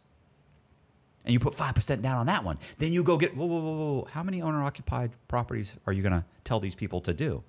And 1.25 1.33
you 1.33 1.39
put 1.39 1.55
five 1.55 1.73
percent 1.73 2.03
down 2.03 2.17
on 2.17 2.27
that 2.27 2.43
one. 2.43 2.59
Then 2.77 2.93
you 2.93 3.03
go 3.03 3.17
get 3.17 3.35
whoa, 3.35 3.47
whoa, 3.47 3.59
whoa, 3.59 3.75
whoa. 3.75 4.07
How 4.11 4.21
many 4.21 4.43
owner 4.43 4.63
occupied 4.63 5.11
properties 5.27 5.73
are 5.87 5.93
you 5.93 6.03
going 6.03 6.13
to 6.13 6.23
tell 6.43 6.59
these 6.59 6.75
people 6.75 7.01
to 7.01 7.13
do? 7.15 7.43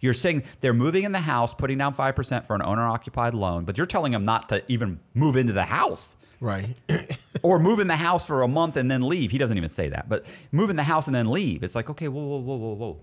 You're 0.00 0.14
saying 0.14 0.42
they're 0.60 0.72
moving 0.72 1.04
in 1.04 1.12
the 1.12 1.20
house, 1.20 1.54
putting 1.54 1.78
down 1.78 1.94
five 1.94 2.16
percent 2.16 2.44
for 2.44 2.56
an 2.56 2.62
owner 2.62 2.86
occupied 2.88 3.34
loan, 3.34 3.64
but 3.64 3.78
you're 3.78 3.86
telling 3.86 4.10
them 4.10 4.24
not 4.24 4.48
to 4.48 4.64
even 4.66 4.98
move 5.14 5.36
into 5.36 5.52
the 5.52 5.64
house 5.64 6.16
Right. 6.40 6.74
or 7.42 7.58
move 7.58 7.80
in 7.80 7.86
the 7.86 7.96
house 7.96 8.24
for 8.24 8.42
a 8.42 8.48
month 8.48 8.76
and 8.76 8.90
then 8.90 9.06
leave. 9.06 9.30
He 9.30 9.38
doesn't 9.38 9.56
even 9.56 9.68
say 9.68 9.88
that, 9.90 10.08
but 10.08 10.24
move 10.52 10.70
in 10.70 10.76
the 10.76 10.82
house 10.82 11.06
and 11.06 11.14
then 11.14 11.30
leave. 11.30 11.62
It's 11.62 11.74
like, 11.74 11.90
okay, 11.90 12.08
whoa, 12.08 12.22
whoa, 12.22 12.38
whoa, 12.38 12.56
whoa, 12.56 12.74
whoa. 12.74 12.96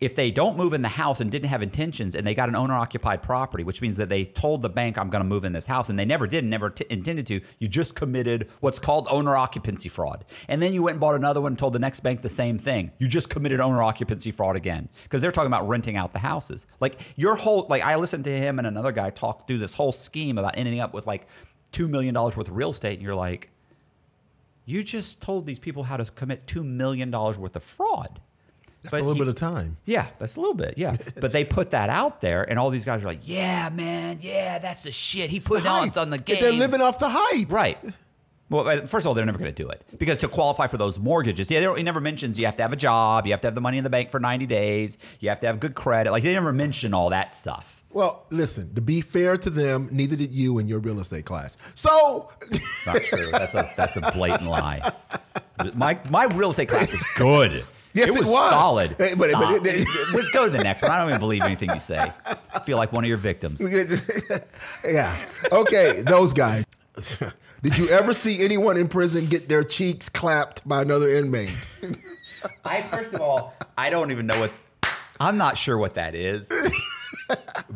If 0.00 0.16
they 0.16 0.30
don't 0.30 0.56
move 0.56 0.72
in 0.72 0.80
the 0.80 0.88
house 0.88 1.20
and 1.20 1.30
didn't 1.30 1.50
have 1.50 1.60
intentions 1.60 2.14
and 2.14 2.26
they 2.26 2.34
got 2.34 2.48
an 2.48 2.56
owner 2.56 2.72
occupied 2.72 3.22
property, 3.22 3.64
which 3.64 3.82
means 3.82 3.98
that 3.98 4.08
they 4.08 4.24
told 4.24 4.62
the 4.62 4.70
bank, 4.70 4.96
I'm 4.96 5.10
going 5.10 5.22
to 5.22 5.28
move 5.28 5.44
in 5.44 5.52
this 5.52 5.66
house, 5.66 5.90
and 5.90 5.98
they 5.98 6.06
never 6.06 6.26
did 6.26 6.42
and 6.42 6.50
never 6.50 6.70
t- 6.70 6.86
intended 6.88 7.26
to, 7.26 7.42
you 7.58 7.68
just 7.68 7.94
committed 7.94 8.48
what's 8.60 8.78
called 8.78 9.08
owner 9.10 9.36
occupancy 9.36 9.90
fraud. 9.90 10.24
And 10.48 10.62
then 10.62 10.72
you 10.72 10.82
went 10.82 10.94
and 10.94 11.00
bought 11.02 11.16
another 11.16 11.42
one 11.42 11.52
and 11.52 11.58
told 11.58 11.74
the 11.74 11.78
next 11.78 12.00
bank 12.00 12.22
the 12.22 12.30
same 12.30 12.56
thing. 12.56 12.92
You 12.96 13.08
just 13.08 13.28
committed 13.28 13.60
owner 13.60 13.82
occupancy 13.82 14.30
fraud 14.30 14.56
again 14.56 14.88
because 15.02 15.20
they're 15.20 15.32
talking 15.32 15.48
about 15.48 15.68
renting 15.68 15.98
out 15.98 16.14
the 16.14 16.18
houses. 16.18 16.64
Like 16.80 16.98
your 17.16 17.36
whole, 17.36 17.66
like 17.68 17.82
I 17.82 17.96
listened 17.96 18.24
to 18.24 18.32
him 18.32 18.58
and 18.58 18.66
another 18.66 18.92
guy 18.92 19.10
talk 19.10 19.46
through 19.46 19.58
this 19.58 19.74
whole 19.74 19.92
scheme 19.92 20.38
about 20.38 20.56
ending 20.56 20.80
up 20.80 20.94
with 20.94 21.06
like 21.06 21.26
$2 21.72 21.88
million 21.88 22.14
worth 22.14 22.36
of 22.36 22.50
real 22.56 22.70
estate, 22.70 22.94
and 22.94 23.02
you're 23.02 23.14
like, 23.14 23.50
you 24.64 24.82
just 24.82 25.20
told 25.20 25.46
these 25.46 25.58
people 25.58 25.82
how 25.84 25.96
to 25.96 26.04
commit 26.04 26.46
$2 26.46 26.64
million 26.64 27.10
worth 27.10 27.56
of 27.56 27.62
fraud. 27.62 28.20
That's 28.82 28.92
But 28.92 29.00
a 29.00 29.04
little 29.04 29.14
he- 29.14 29.20
bit 29.20 29.28
of 29.28 29.34
time. 29.34 29.76
Yeah, 29.84 30.06
that's 30.18 30.36
a 30.36 30.40
little 30.40 30.54
bit. 30.54 30.74
Yeah, 30.78 30.96
but 31.20 31.32
they 31.32 31.44
put 31.44 31.72
that 31.72 31.90
out 31.90 32.20
there, 32.22 32.44
and 32.48 32.58
all 32.58 32.70
these 32.70 32.86
guys 32.86 33.02
are 33.02 33.06
like, 33.06 33.20
"Yeah, 33.28 33.68
man, 33.70 34.18
yeah, 34.22 34.58
that's 34.58 34.84
the 34.84 34.92
shit." 34.92 35.28
He 35.28 35.38
put 35.38 35.64
Hype. 35.64 35.96
on 35.98 36.02
on 36.04 36.10
the 36.10 36.16
game. 36.18 36.40
They're 36.40 36.52
living 36.52 36.80
off 36.80 36.98
the 36.98 37.10
hype. 37.10 37.52
right. 37.52 37.78
Well, 38.50 38.68
uh, 38.68 38.86
first 38.88 39.04
of 39.04 39.08
all, 39.08 39.14
they're 39.14 39.24
never 39.24 39.38
going 39.38 39.52
to 39.54 39.62
do 39.62 39.68
it 39.68 39.82
because 39.96 40.18
to 40.18 40.28
qualify 40.28 40.66
for 40.66 40.76
those 40.76 40.98
mortgages, 40.98 41.50
yeah, 41.50 41.74
he 41.76 41.82
never 41.82 42.00
mentions 42.00 42.38
you 42.38 42.46
have 42.46 42.56
to 42.56 42.62
have 42.62 42.72
a 42.72 42.76
job, 42.76 43.24
you 43.26 43.32
have 43.32 43.40
to 43.42 43.46
have 43.46 43.54
the 43.54 43.60
money 43.60 43.78
in 43.78 43.84
the 43.84 43.90
bank 43.90 44.10
for 44.10 44.18
ninety 44.20 44.46
days, 44.46 44.98
you 45.20 45.28
have 45.28 45.40
to 45.40 45.46
have 45.46 45.60
good 45.60 45.74
credit. 45.74 46.10
Like 46.10 46.24
they 46.24 46.34
never 46.34 46.52
mention 46.52 46.92
all 46.92 47.10
that 47.10 47.34
stuff. 47.34 47.82
Well, 47.92 48.26
listen, 48.30 48.74
to 48.74 48.80
be 48.80 49.00
fair 49.00 49.36
to 49.38 49.50
them, 49.50 49.88
neither 49.92 50.14
did 50.16 50.32
you 50.32 50.58
in 50.58 50.68
your 50.68 50.78
real 50.80 51.00
estate 51.00 51.24
class. 51.24 51.56
So, 51.74 52.30
Not 52.86 53.02
true. 53.02 53.30
That's 53.32 53.54
a 53.54 53.72
that's 53.76 53.96
a 53.96 54.00
blatant 54.12 54.48
lie. 54.50 54.92
My 55.74 56.00
my 56.10 56.24
real 56.26 56.50
estate 56.50 56.68
class 56.68 56.92
is 56.92 57.02
good. 57.16 57.64
Yes, 57.92 58.06
it 58.06 58.14
it 58.14 58.20
was, 58.20 58.28
was. 58.28 58.50
solid. 58.50 58.90
Hey, 58.98 59.14
but- 59.18 59.32
but 59.32 59.42
Stop. 59.56 59.66
it- 59.66 59.86
Let's 60.14 60.30
go 60.30 60.44
to 60.44 60.50
the 60.50 60.62
next 60.62 60.80
one. 60.82 60.92
I 60.92 60.98
don't 61.00 61.08
even 61.08 61.18
believe 61.18 61.42
anything 61.42 61.70
you 61.74 61.80
say. 61.80 62.12
I 62.54 62.60
feel 62.60 62.76
like 62.78 62.92
one 62.92 63.02
of 63.02 63.08
your 63.08 63.16
victims. 63.16 63.60
yeah. 64.84 65.26
Okay, 65.50 66.02
those 66.02 66.32
guys. 66.32 66.64
Did 67.62 67.76
you 67.76 67.88
ever 67.88 68.12
see 68.14 68.42
anyone 68.44 68.76
in 68.76 68.88
prison 68.88 69.26
get 69.26 69.48
their 69.48 69.62
cheeks 69.62 70.08
clapped 70.08 70.66
by 70.66 70.80
another 70.82 71.10
inmate? 71.10 71.50
I 72.64 72.82
first 72.82 73.12
of 73.12 73.20
all, 73.20 73.54
I 73.76 73.90
don't 73.90 74.10
even 74.10 74.26
know 74.26 74.38
what. 74.40 74.52
I'm 75.18 75.36
not 75.36 75.58
sure 75.58 75.76
what 75.76 75.94
that 75.94 76.14
is. 76.14 76.50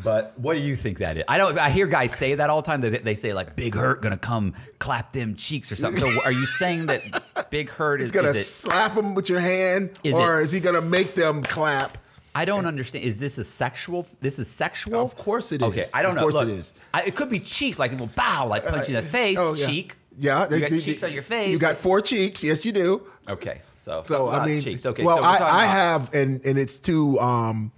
But 0.02 0.36
what 0.38 0.56
do 0.56 0.62
you 0.62 0.74
think 0.74 0.98
that 0.98 1.16
is? 1.18 1.24
I 1.28 1.38
don't. 1.38 1.56
I 1.58 1.68
hear 1.70 1.86
guys 1.86 2.16
say 2.16 2.34
that 2.34 2.50
all 2.50 2.62
the 2.62 2.66
time. 2.66 2.80
They, 2.80 2.90
they 2.90 3.14
say 3.14 3.32
like 3.34 3.54
Big 3.56 3.74
Hurt 3.74 4.00
gonna 4.02 4.16
come 4.16 4.54
clap 4.78 5.12
them 5.12 5.36
cheeks 5.36 5.70
or 5.70 5.76
something. 5.76 6.00
So 6.00 6.22
are 6.24 6.32
you 6.32 6.46
saying 6.46 6.86
that 6.86 7.50
Big 7.50 7.68
Hurt 7.70 8.00
is, 8.00 8.10
He's 8.10 8.10
gonna 8.12 8.30
is 8.30 8.38
it? 8.38 8.44
slap 8.44 8.94
them 8.94 9.14
with 9.14 9.28
your 9.28 9.40
hand, 9.40 9.90
Is 10.02 10.14
or 10.14 10.40
it- 10.40 10.44
is 10.44 10.52
he 10.52 10.60
gonna 10.60 10.80
make 10.80 11.14
them 11.14 11.42
clap? 11.42 11.98
I 12.34 12.44
don't 12.44 12.66
understand. 12.66 13.04
Is 13.04 13.18
this 13.18 13.38
a 13.38 13.44
sexual? 13.44 14.06
This 14.20 14.38
is 14.38 14.48
sexual. 14.50 15.00
Of 15.00 15.16
course 15.16 15.52
it 15.52 15.62
is. 15.62 15.68
Okay, 15.68 15.84
I 15.94 16.02
don't 16.02 16.12
Of 16.12 16.16
know. 16.16 16.22
course 16.22 16.34
Look, 16.34 16.48
it 16.48 16.52
is. 16.52 16.74
I, 16.92 17.02
it 17.02 17.14
could 17.14 17.30
be 17.30 17.38
cheeks, 17.38 17.78
like 17.78 17.92
it 17.92 17.98
will 17.98 18.08
bow, 18.08 18.46
like 18.48 18.66
punch 18.66 18.88
you 18.88 18.96
in 18.98 19.04
the 19.04 19.08
face. 19.08 19.36
Oh, 19.38 19.54
yeah. 19.54 19.66
Cheek. 19.66 19.96
Yeah, 20.18 20.48
You 20.50 20.60
got 20.60 20.70
cheeks 20.70 21.02
on 21.02 21.12
your 21.12 21.22
face. 21.24 21.50
You 21.52 21.58
got 21.58 21.76
four 21.76 22.00
cheeks. 22.00 22.42
Yes, 22.44 22.64
you 22.64 22.72
do. 22.72 23.02
Okay, 23.28 23.60
so 23.80 24.04
So 24.06 24.28
I 24.28 24.44
mean, 24.46 24.62
cheeks. 24.62 24.84
Okay, 24.86 25.02
well, 25.04 25.18
so 25.18 25.24
I, 25.24 25.62
I 25.62 25.64
have, 25.66 26.12
and 26.14 26.44
and 26.44 26.56
it's 26.58 26.78
to 26.80 27.18
um, 27.20 27.72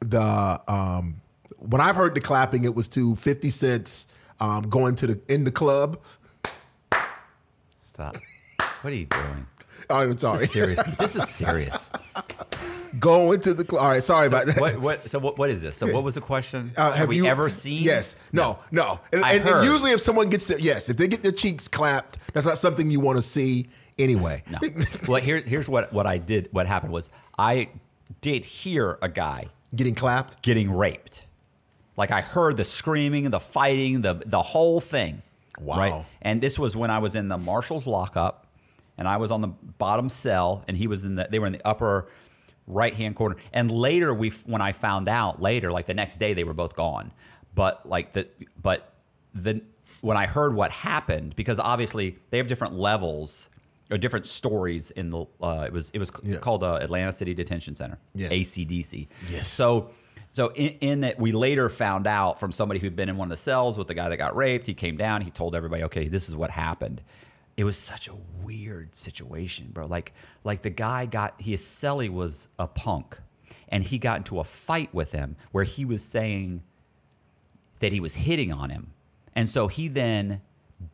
the 0.00 0.60
um, 0.68 1.20
when 1.58 1.80
I've 1.80 1.96
heard 1.96 2.14
the 2.14 2.20
clapping, 2.20 2.64
it 2.64 2.74
was 2.74 2.86
to 2.88 3.16
Fifty 3.16 3.50
Cent's 3.50 4.06
um, 4.40 4.62
going 4.62 4.94
to 4.96 5.06
the 5.08 5.20
in 5.28 5.44
the 5.44 5.50
club. 5.50 5.98
Stop. 7.80 8.16
What 8.82 8.92
are 8.92 8.96
you 8.96 9.06
doing? 9.06 9.46
Oh, 9.90 10.02
I'm 10.02 10.16
sorry, 10.18 10.38
This 10.38 10.48
is 10.48 10.52
serious. 10.52 10.82
this 10.98 11.16
is 11.16 11.28
serious. 11.28 11.90
going 12.98 13.40
to 13.40 13.54
the 13.54 13.64
club. 13.64 13.82
All 13.82 13.88
right, 13.88 14.02
sorry 14.02 14.26
about 14.26 14.46
that. 14.46 14.60
What? 14.60 14.80
What? 14.80 15.10
So 15.10 15.18
what? 15.18 15.38
What 15.38 15.50
is 15.50 15.62
this? 15.62 15.76
So 15.76 15.92
what 15.92 16.02
was 16.02 16.14
the 16.16 16.20
question? 16.20 16.70
Uh, 16.76 16.92
have, 16.92 17.08
we 17.08 17.26
ever 17.28 17.48
seen? 17.48 17.82
Yes. 17.82 18.16
No. 18.32 18.58
No. 18.70 19.00
And, 19.12 19.24
I 19.24 19.32
and- 19.32 19.40
and 19.40 19.48
heard. 19.48 19.64
usually, 19.64 19.92
if 19.92 20.00
someone 20.00 20.28
gets 20.28 20.46
their 20.48 20.58
yes, 20.58 20.88
if 20.90 20.96
they 20.96 21.08
get 21.08 21.22
their 21.22 21.32
cheeks 21.32 21.68
clapped, 21.68 22.18
that's 22.32 22.46
not 22.46 22.58
something 22.58 22.90
you 22.90 23.00
want 23.00 23.18
to 23.18 23.22
see 23.22 23.68
anyway. 23.98 24.42
No. 24.50 24.58
well, 25.08 25.20
here, 25.20 25.38
here's 25.38 25.68
what 25.68 25.92
what 25.92 26.06
I 26.06 26.18
did. 26.18 26.48
What 26.52 26.66
happened 26.66 26.92
was 26.92 27.10
I 27.38 27.68
did 28.20 28.44
hear 28.44 28.98
a 29.02 29.08
guy 29.08 29.46
Getting 29.74 29.94
clapped. 29.94 30.42
getting 30.42 30.72
raped. 30.72 31.24
Like 31.96 32.10
I 32.10 32.20
heard 32.22 32.56
the 32.56 32.64
screaming, 32.64 33.30
the 33.30 33.40
fighting, 33.40 34.02
the 34.02 34.22
the 34.26 34.42
whole 34.42 34.80
thing. 34.80 35.22
Wow. 35.60 35.78
Right. 35.78 36.04
And 36.22 36.40
this 36.40 36.58
was 36.58 36.74
when 36.74 36.90
I 36.90 36.98
was 36.98 37.14
in 37.14 37.28
the 37.28 37.36
marshal's 37.36 37.86
lockup, 37.86 38.46
and 38.96 39.06
I 39.06 39.18
was 39.18 39.30
on 39.30 39.42
the 39.42 39.48
bottom 39.48 40.08
cell, 40.08 40.64
and 40.66 40.76
he 40.76 40.86
was 40.86 41.04
in 41.04 41.16
the. 41.16 41.28
They 41.30 41.38
were 41.38 41.46
in 41.46 41.52
the 41.52 41.66
upper 41.66 42.08
right 42.70 42.94
hand 42.94 43.16
corner. 43.16 43.36
And 43.52 43.70
later, 43.70 44.12
we 44.14 44.30
when 44.46 44.62
I 44.62 44.72
found 44.72 45.08
out 45.08 45.40
later, 45.42 45.70
like 45.72 45.86
the 45.86 45.94
next 45.94 46.18
day, 46.18 46.34
they 46.34 46.44
were 46.44 46.54
both 46.54 46.74
gone. 46.74 47.12
But 47.54 47.88
like 47.88 48.12
the 48.12 48.28
but 48.62 48.92
the 49.34 49.62
when 50.00 50.16
I 50.16 50.26
heard 50.26 50.54
what 50.54 50.70
happened, 50.70 51.34
because 51.36 51.58
obviously 51.58 52.16
they 52.30 52.38
have 52.38 52.46
different 52.46 52.74
levels 52.74 53.48
or 53.90 53.98
different 53.98 54.26
stories 54.26 54.90
in 54.92 55.10
the. 55.10 55.26
Uh, 55.42 55.64
it 55.66 55.72
was 55.72 55.90
it 55.92 55.98
was 55.98 56.10
Yeah. 56.22 56.38
called 56.38 56.62
uh, 56.62 56.78
Atlanta 56.80 57.12
City 57.12 57.34
Detention 57.34 57.74
Center, 57.74 57.98
Yes. 58.14 58.32
ACDC. 58.32 59.08
Yes. 59.30 59.46
So. 59.48 59.90
So 60.32 60.50
in, 60.52 60.68
in 60.80 61.00
that, 61.00 61.18
we 61.18 61.32
later 61.32 61.68
found 61.68 62.06
out 62.06 62.38
from 62.38 62.52
somebody 62.52 62.78
who'd 62.78 62.94
been 62.94 63.08
in 63.08 63.16
one 63.16 63.26
of 63.26 63.30
the 63.36 63.42
cells 63.42 63.76
with 63.76 63.88
the 63.88 63.94
guy 63.94 64.08
that 64.08 64.16
got 64.16 64.36
raped. 64.36 64.64
He 64.64 64.74
came 64.74 64.96
down. 64.96 65.22
He 65.22 65.32
told 65.32 65.56
everybody, 65.56 65.82
"Okay, 65.82 66.06
this 66.06 66.28
is 66.28 66.36
what 66.36 66.50
happened." 66.52 67.02
It 67.60 67.64
was 67.64 67.76
such 67.76 68.08
a 68.08 68.14
weird 68.42 68.96
situation, 68.96 69.68
bro. 69.70 69.84
Like, 69.84 70.14
like 70.44 70.62
the 70.62 70.70
guy 70.70 71.04
got 71.04 71.34
his 71.38 71.60
cellie 71.60 72.08
was 72.08 72.48
a 72.58 72.66
punk, 72.66 73.18
and 73.68 73.84
he 73.84 73.98
got 73.98 74.16
into 74.16 74.40
a 74.40 74.44
fight 74.44 74.94
with 74.94 75.12
him 75.12 75.36
where 75.52 75.64
he 75.64 75.84
was 75.84 76.02
saying 76.02 76.62
that 77.80 77.92
he 77.92 78.00
was 78.00 78.14
hitting 78.14 78.50
on 78.50 78.70
him, 78.70 78.92
and 79.34 79.46
so 79.46 79.68
he 79.68 79.88
then 79.88 80.40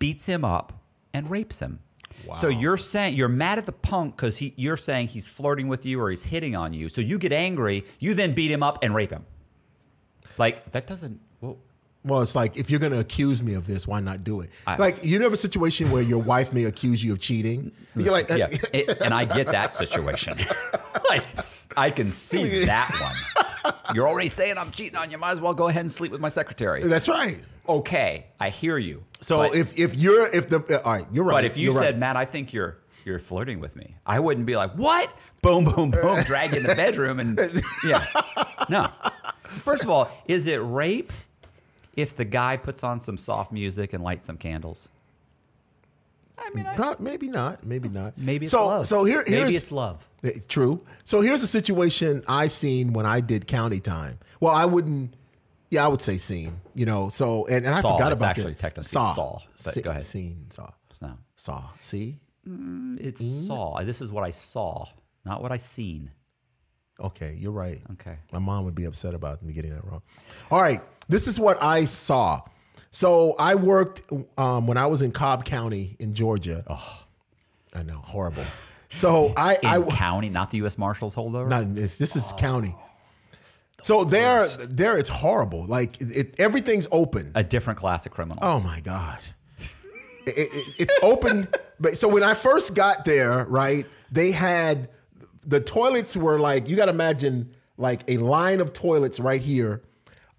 beats 0.00 0.26
him 0.26 0.44
up 0.44 0.72
and 1.14 1.30
rapes 1.30 1.60
him. 1.60 1.78
Wow. 2.26 2.34
So 2.34 2.48
you're 2.48 2.76
saying 2.76 3.14
you're 3.14 3.28
mad 3.28 3.58
at 3.58 3.66
the 3.66 3.70
punk 3.70 4.16
because 4.16 4.38
he 4.38 4.52
you're 4.56 4.76
saying 4.76 5.06
he's 5.06 5.30
flirting 5.30 5.68
with 5.68 5.86
you 5.86 6.00
or 6.00 6.10
he's 6.10 6.24
hitting 6.24 6.56
on 6.56 6.72
you. 6.72 6.88
So 6.88 7.00
you 7.00 7.20
get 7.20 7.32
angry, 7.32 7.84
you 8.00 8.12
then 8.12 8.34
beat 8.34 8.50
him 8.50 8.64
up 8.64 8.82
and 8.82 8.92
rape 8.92 9.12
him. 9.12 9.24
Like 10.36 10.72
that 10.72 10.88
doesn't. 10.88 11.20
Well, 11.40 11.58
Well, 12.06 12.22
it's 12.22 12.34
like 12.36 12.56
if 12.56 12.70
you're 12.70 12.80
going 12.80 12.92
to 12.92 13.00
accuse 13.00 13.42
me 13.42 13.54
of 13.54 13.66
this, 13.66 13.86
why 13.86 14.00
not 14.00 14.22
do 14.24 14.40
it? 14.40 14.50
I- 14.66 14.76
like 14.76 15.04
you 15.04 15.18
know, 15.18 15.26
a 15.28 15.36
situation 15.36 15.90
where 15.90 16.02
your 16.02 16.22
wife 16.22 16.52
may 16.52 16.64
accuse 16.64 17.02
you 17.02 17.12
of 17.12 17.18
cheating. 17.20 17.72
You're 17.96 18.12
like, 18.12 18.28
yeah, 18.30 18.46
it- 18.72 19.00
and 19.02 19.12
I 19.12 19.24
get 19.24 19.48
that 19.48 19.74
situation. 19.74 20.38
like 21.10 21.24
I 21.76 21.90
can 21.90 22.10
see 22.10 22.64
that 22.66 22.90
one. 23.00 23.74
You're 23.94 24.08
already 24.08 24.28
saying 24.28 24.56
I'm 24.56 24.70
cheating 24.70 24.96
on 24.96 25.10
you. 25.10 25.18
Might 25.18 25.32
as 25.32 25.40
well 25.40 25.52
go 25.54 25.68
ahead 25.68 25.80
and 25.82 25.90
sleep 25.92 26.12
with 26.12 26.20
my 26.20 26.28
secretary. 26.28 26.82
that's 26.82 27.08
right. 27.08 27.44
Okay, 27.68 28.26
I 28.38 28.50
hear 28.50 28.78
you. 28.78 29.02
So 29.20 29.38
But- 29.38 29.56
if 29.56 29.76
if 29.78 29.96
you're 29.96 30.32
if 30.34 30.48
the 30.48 30.58
uh, 30.60 30.82
all 30.86 30.92
right, 30.92 31.06
you're 31.12 31.24
right. 31.24 31.34
But 31.34 31.44
if 31.44 31.56
you 31.56 31.72
said, 31.72 31.80
right. 31.80 31.98
Matt, 31.98 32.16
I 32.16 32.24
think 32.24 32.52
you're 32.52 32.78
you're 33.04 33.18
flirting 33.18 33.58
with 33.60 33.74
me, 33.76 33.96
I 34.06 34.20
wouldn't 34.20 34.46
be 34.46 34.56
like, 34.56 34.72
what? 34.74 35.10
Boom, 35.42 35.64
boom, 35.64 35.90
boom, 35.92 36.22
drag 36.24 36.52
you 36.52 36.58
in 36.58 36.62
the 36.64 36.74
bedroom 36.74 37.20
and 37.20 37.38
yeah. 37.84 38.04
No. 38.68 38.86
First 39.62 39.84
of 39.84 39.90
all, 39.90 40.10
is 40.26 40.46
it 40.48 40.56
rape 40.56 41.12
if 41.96 42.14
the 42.16 42.24
guy 42.24 42.56
puts 42.56 42.84
on 42.84 43.00
some 43.00 43.16
soft 43.18 43.50
music 43.52 43.92
and 43.92 44.04
lights 44.04 44.26
some 44.26 44.36
candles? 44.36 44.88
I 46.38 46.50
mean, 46.54 46.66
I, 46.66 46.74
Pro- 46.74 46.96
maybe 46.98 47.28
not, 47.28 47.64
maybe 47.64 47.88
not. 47.88 48.18
maybe 48.18 48.44
it's 48.44 48.52
so. 48.52 48.66
love. 48.66 48.86
So 48.86 49.04
here, 49.04 49.24
here's 49.26 49.44
maybe 49.44 49.56
it's 49.56 49.72
love. 49.72 50.06
Eh, 50.22 50.32
True. 50.48 50.80
So 51.04 51.20
here's 51.22 51.42
a 51.42 51.46
situation 51.46 52.22
I 52.28 52.48
seen 52.48 52.92
when 52.92 53.06
I 53.06 53.20
did 53.20 53.46
county 53.46 53.80
time. 53.80 54.18
Well, 54.40 54.54
I 54.54 54.66
wouldn't. 54.66 55.14
Yeah, 55.70 55.84
I 55.84 55.88
would 55.88 56.02
say 56.02 56.18
seen. 56.18 56.60
You 56.74 56.84
know. 56.86 57.08
So 57.08 57.46
and, 57.46 57.64
and 57.64 57.74
I 57.74 57.80
Saw. 57.80 57.96
forgot 57.96 58.12
It's 58.12 58.20
about 58.20 58.30
actually 58.30 58.52
the, 58.52 58.58
technically 58.58 58.82
saw. 58.88 59.14
saw, 59.14 59.38
but 59.38 59.74
Se- 59.74 59.80
go 59.82 59.90
ahead. 59.90 60.04
Seen. 60.04 60.46
Saw. 60.50 60.70
No, 61.02 61.12
Saw. 61.36 61.62
See. 61.80 62.16
it's 62.44 63.20
Mm-hmm. 63.22 63.46
saw. 63.46 63.82
This 63.82 64.00
is 64.02 64.10
what 64.12 64.22
I 64.22 64.30
saw, 64.30 64.86
not 65.24 65.42
what 65.42 65.52
I 65.52 65.56
seen. 65.56 66.10
Okay, 66.98 67.36
you're 67.38 67.52
right. 67.52 67.80
Okay. 67.92 68.16
My 68.32 68.38
mom 68.38 68.64
would 68.64 68.74
be 68.74 68.84
upset 68.84 69.14
about 69.14 69.42
me 69.42 69.52
getting 69.52 69.74
that 69.74 69.84
wrong. 69.84 70.02
All 70.50 70.60
right, 70.62 70.80
this 71.08 71.26
is 71.28 71.38
what 71.38 71.62
I 71.62 71.84
saw. 71.84 72.40
So 72.90 73.34
I 73.38 73.54
worked 73.56 74.02
um, 74.38 74.66
when 74.66 74.78
I 74.78 74.86
was 74.86 75.02
in 75.02 75.12
Cobb 75.12 75.44
County 75.44 75.96
in 75.98 76.14
Georgia. 76.14 76.64
Oh, 76.68 77.04
I 77.74 77.82
know, 77.82 77.98
horrible. 77.98 78.44
So 78.90 79.32
I, 79.36 79.56
In 79.56 79.66
I 79.66 79.82
county, 79.82 80.30
not 80.30 80.50
the 80.50 80.56
U.S. 80.58 80.78
Marshals 80.78 81.14
holdover. 81.14 81.48
not 81.48 81.74
this. 81.74 81.98
This 81.98 82.16
is 82.16 82.32
county. 82.38 82.74
So 83.82 84.04
there, 84.04 84.46
there, 84.48 84.96
it's 84.96 85.10
horrible. 85.10 85.66
Like 85.66 86.00
it, 86.00 86.10
it- 86.16 86.34
everything's 86.38 86.88
open. 86.90 87.32
a 87.34 87.44
different 87.44 87.78
class 87.78 88.06
of 88.06 88.12
criminal. 88.12 88.38
Oh 88.42 88.58
my 88.60 88.80
god, 88.80 89.18
it- 90.26 90.74
it's 90.78 90.94
open. 91.02 91.48
but 91.80 91.94
so 91.94 92.08
when 92.08 92.22
I 92.22 92.32
first 92.34 92.74
got 92.74 93.04
there, 93.04 93.44
right, 93.44 93.84
they 94.10 94.30
had 94.32 94.88
the 95.46 95.60
toilets 95.60 96.16
were 96.16 96.38
like 96.38 96.68
you 96.68 96.76
got 96.76 96.86
to 96.86 96.92
imagine 96.92 97.50
like 97.78 98.02
a 98.08 98.16
line 98.18 98.60
of 98.60 98.72
toilets 98.72 99.20
right 99.20 99.40
here, 99.40 99.82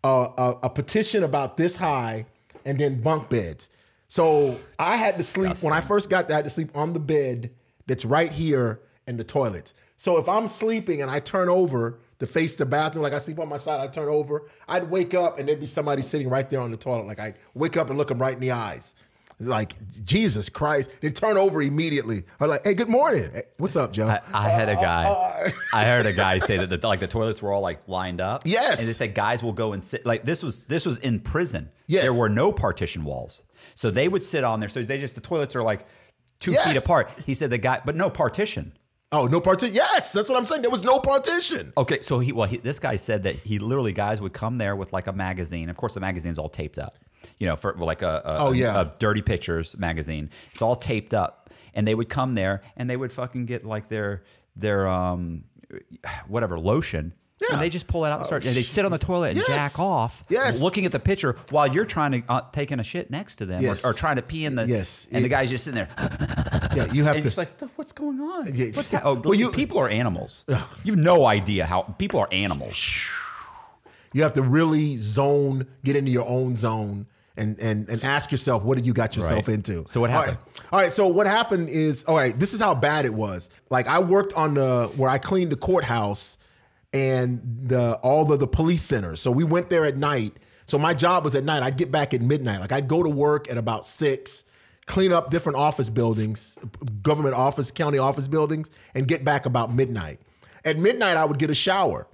uh, 0.03 0.29
a, 0.37 0.51
a 0.63 0.69
petition 0.69 1.23
about 1.23 1.57
this 1.57 1.75
high, 1.77 2.25
and 2.65 2.79
then 2.79 3.01
bunk 3.01 3.29
beds. 3.29 3.69
So 4.07 4.59
I 4.79 4.95
had 4.95 5.15
to 5.15 5.23
sleep 5.23 5.61
when 5.61 5.73
I 5.73 5.81
first 5.81 6.09
got 6.09 6.27
there. 6.27 6.35
I 6.35 6.39
had 6.39 6.45
to 6.45 6.51
sleep 6.51 6.75
on 6.75 6.93
the 6.93 6.99
bed 6.99 7.51
that's 7.87 8.05
right 8.05 8.31
here 8.31 8.81
in 9.05 9.17
the 9.17 9.23
toilets. 9.23 9.73
So 9.97 10.17
if 10.17 10.29
I'm 10.29 10.47
sleeping 10.47 11.01
and 11.01 11.09
I 11.09 11.19
turn 11.19 11.49
over 11.49 11.99
to 12.19 12.27
face 12.27 12.55
the 12.55 12.65
bathroom, 12.65 13.03
like 13.03 13.13
I 13.13 13.19
sleep 13.19 13.39
on 13.39 13.49
my 13.49 13.57
side, 13.57 13.79
I 13.79 13.87
turn 13.87 14.07
over, 14.07 14.43
I'd 14.67 14.89
wake 14.89 15.13
up 15.13 15.39
and 15.39 15.47
there'd 15.47 15.59
be 15.59 15.65
somebody 15.65 16.01
sitting 16.01 16.29
right 16.29 16.49
there 16.49 16.61
on 16.61 16.71
the 16.71 16.77
toilet. 16.77 17.07
Like 17.07 17.19
I 17.19 17.33
wake 17.53 17.77
up 17.77 17.89
and 17.89 17.97
look 17.97 18.07
them 18.09 18.19
right 18.19 18.33
in 18.33 18.39
the 18.39 18.51
eyes. 18.51 18.95
Like 19.39 19.75
Jesus 20.03 20.49
Christ! 20.49 20.89
They 20.99 21.11
turn 21.11 21.37
over 21.37 21.61
immediately. 21.61 22.23
I'm 22.39 22.49
like, 22.49 22.63
"Hey, 22.63 22.73
good 22.73 22.89
morning. 22.89 23.29
Hey, 23.31 23.43
what's 23.57 23.75
up, 23.75 23.93
Joe?" 23.93 24.07
I, 24.07 24.19
I 24.33 24.49
had 24.49 24.67
a 24.67 24.73
uh, 24.77 24.81
guy. 24.81 25.05
Uh, 25.05 25.11
uh. 25.45 25.49
I 25.75 25.85
heard 25.85 26.07
a 26.07 26.13
guy 26.13 26.39
say 26.39 26.57
that 26.57 26.69
the, 26.81 26.87
like 26.87 26.99
the 26.99 27.07
toilets 27.07 27.39
were 27.39 27.53
all 27.53 27.61
like 27.61 27.87
lined 27.87 28.19
up. 28.19 28.41
Yes. 28.45 28.79
and 28.79 28.89
they 28.89 28.93
said 28.93 29.13
guys 29.13 29.43
will 29.43 29.53
go 29.53 29.73
and 29.73 29.83
sit. 29.83 30.07
Like 30.07 30.25
this 30.25 30.41
was 30.41 30.65
this 30.65 30.87
was 30.87 30.97
in 30.97 31.19
prison. 31.19 31.69
Yes. 31.85 32.01
there 32.01 32.15
were 32.15 32.29
no 32.29 32.51
partition 32.51 33.03
walls, 33.03 33.43
so 33.75 33.91
they 33.91 34.07
would 34.07 34.23
sit 34.23 34.43
on 34.43 34.59
there. 34.59 34.69
So 34.69 34.81
they 34.81 34.97
just 34.97 35.13
the 35.13 35.21
toilets 35.21 35.55
are 35.55 35.61
like 35.61 35.85
two 36.39 36.53
Yes. 36.53 36.67
feet 36.67 36.77
apart. 36.77 37.11
He 37.27 37.35
said 37.35 37.51
the 37.51 37.59
guy, 37.59 37.79
but 37.85 37.95
no 37.95 38.09
partition. 38.09 38.73
oh, 39.11 39.27
no 39.27 39.39
partition. 39.39 39.75
Yes, 39.75 40.13
that's 40.13 40.29
what 40.29 40.39
I'm 40.39 40.47
saying. 40.47 40.63
There 40.63 40.71
was 40.71 40.83
no 40.83 40.97
partition. 40.99 41.73
Okay, 41.77 42.01
so 42.01 42.17
he 42.17 42.31
well, 42.31 42.47
he, 42.47 42.57
this 42.57 42.79
guy 42.79 42.95
said 42.95 43.21
that 43.23 43.35
he 43.35 43.59
literally 43.59 43.93
guys 43.93 44.19
would 44.19 44.33
come 44.33 44.57
there 44.57 44.75
with 44.75 44.91
like 44.93 45.05
a 45.05 45.13
magazine. 45.13 45.69
Of 45.69 45.77
course, 45.77 45.93
the 45.93 45.99
magazine's 45.99 46.39
all 46.39 46.49
taped 46.49 46.79
up. 46.79 46.97
You 47.39 47.47
know, 47.47 47.55
for 47.55 47.73
like 47.75 48.01
a, 48.01 48.21
a 48.25 48.37
Oh, 48.39 48.51
yeah. 48.51 48.81
a 48.81 48.93
dirty 48.99 49.21
pictures 49.21 49.75
magazine. 49.77 50.29
It's 50.53 50.61
all 50.61 50.75
taped 50.75 51.13
up, 51.13 51.49
and 51.73 51.87
they 51.87 51.95
would 51.95 52.09
come 52.09 52.33
there 52.33 52.61
and 52.75 52.89
they 52.89 52.97
would 52.97 53.11
fucking 53.11 53.45
get 53.45 53.65
like 53.65 53.89
their 53.89 54.23
their 54.55 54.87
um 54.87 55.43
whatever 56.27 56.59
lotion. 56.59 57.13
Yeah. 57.39 57.49
And 57.53 57.61
they 57.61 57.69
just 57.69 57.85
pull 57.85 58.03
it 58.05 58.09
out 58.09 58.17
and 58.21 58.25
start. 58.25 58.47
and 58.47 58.55
they 58.55 58.63
sit 58.63 58.83
on 58.83 58.89
the 58.89 58.97
toilet 58.97 59.37
and 59.37 59.37
Yes. 59.37 59.45
jack 59.47 59.79
off, 59.79 60.25
Yes. 60.27 60.59
looking 60.59 60.87
at 60.87 60.91
the 60.91 60.99
picture 60.99 61.35
while 61.51 61.67
you're 61.67 61.85
trying 61.85 62.23
to 62.23 62.23
uh, 62.27 62.41
taking 62.51 62.79
a 62.79 62.83
shit 62.83 63.11
next 63.11 63.35
to 63.35 63.45
them, 63.45 63.61
Yes. 63.61 63.85
or, 63.85 63.89
or 63.89 63.93
trying 63.93 64.15
to 64.15 64.23
pee 64.23 64.43
in 64.43 64.55
the. 64.55 64.65
Yes. 64.65 65.07
And 65.11 65.23
the 65.23 65.29
guy's 65.29 65.51
just 65.51 65.63
sitting 65.65 65.75
there. 65.75 65.89
Yeah, 66.75 66.91
you 66.91 67.03
have 67.03 67.15
to. 67.17 67.21
just 67.21 67.37
like, 67.37 67.51
what's 67.75 67.91
going 67.91 68.19
on? 68.19 68.51
Yeah. 68.55 68.71
What's 68.73 68.89
ha- 68.89 69.01
oh, 69.03 69.13
Well, 69.13 69.35
you- 69.35 69.51
people 69.51 69.77
are 69.77 69.87
animals. 69.87 70.45
You 70.83 70.93
have 70.93 70.99
no 70.99 71.27
idea 71.27 71.65
how 71.67 71.83
people 71.83 72.19
are 72.21 72.27
animals. 72.31 73.03
You 74.13 74.23
have 74.23 74.33
to 74.33 74.41
really 74.41 74.97
zone, 74.97 75.67
get 75.83 75.95
into 75.95 76.09
your 76.11 76.27
own 76.27 76.55
zone, 76.55 77.05
and 77.37 77.59
and 77.59 77.87
and 77.89 78.03
ask 78.03 78.31
yourself, 78.31 78.63
what 78.63 78.75
did 78.75 78.85
you 78.85 78.93
got 78.93 79.15
yourself 79.15 79.47
Right. 79.47 79.55
into? 79.55 79.83
So 79.87 80.01
what 80.01 80.09
All 80.09 80.17
right. 80.17 80.29
happened? 80.29 80.37
All 80.71 80.79
right. 80.79 80.91
So 80.93 81.07
what 81.07 81.27
happened 81.27 81.69
is, 81.69 82.03
all 82.05 82.15
right. 82.15 82.37
This 82.37 82.53
is 82.53 82.59
how 82.61 82.75
bad 82.75 83.05
it 83.05 83.13
was. 83.13 83.49
Like 83.69 83.87
I 83.87 83.99
worked 83.99 84.33
on 84.33 84.55
the 84.55 84.91
where 84.95 85.09
I 85.09 85.17
cleaned 85.17 85.51
the 85.51 85.55
courthouse 85.57 86.37
and 86.93 87.41
the 87.67 87.93
all 88.03 88.25
the 88.25 88.37
the 88.37 88.47
police 88.47 88.81
centers. 88.83 89.21
So 89.21 89.31
we 89.31 89.43
went 89.43 89.69
there 89.69 89.85
at 89.85 89.97
night. 89.97 90.33
So 90.65 90.77
my 90.77 90.93
job 90.93 91.23
was 91.23 91.33
at 91.35 91.43
night. 91.43 91.63
I'd 91.63 91.77
get 91.77 91.91
back 91.91 92.13
at 92.13 92.21
midnight. 92.21 92.59
Like 92.59 92.71
I'd 92.71 92.87
go 92.87 93.01
to 93.03 93.09
work 93.09 93.49
at 93.49 93.57
about 93.57 93.85
six, 93.85 94.43
clean 94.85 95.11
up 95.13 95.29
different 95.29 95.57
office 95.57 95.89
buildings, 95.89 96.59
government 97.01 97.35
office, 97.35 97.71
county 97.71 97.97
office 97.99 98.27
buildings, 98.27 98.69
and 98.93 99.07
get 99.07 99.23
back 99.23 99.45
about 99.45 99.73
midnight. 99.73 100.19
At 100.65 100.77
midnight, 100.77 101.15
I 101.15 101.23
would 101.23 101.39
get 101.39 101.49
a 101.49 101.55
shower. 101.55 102.07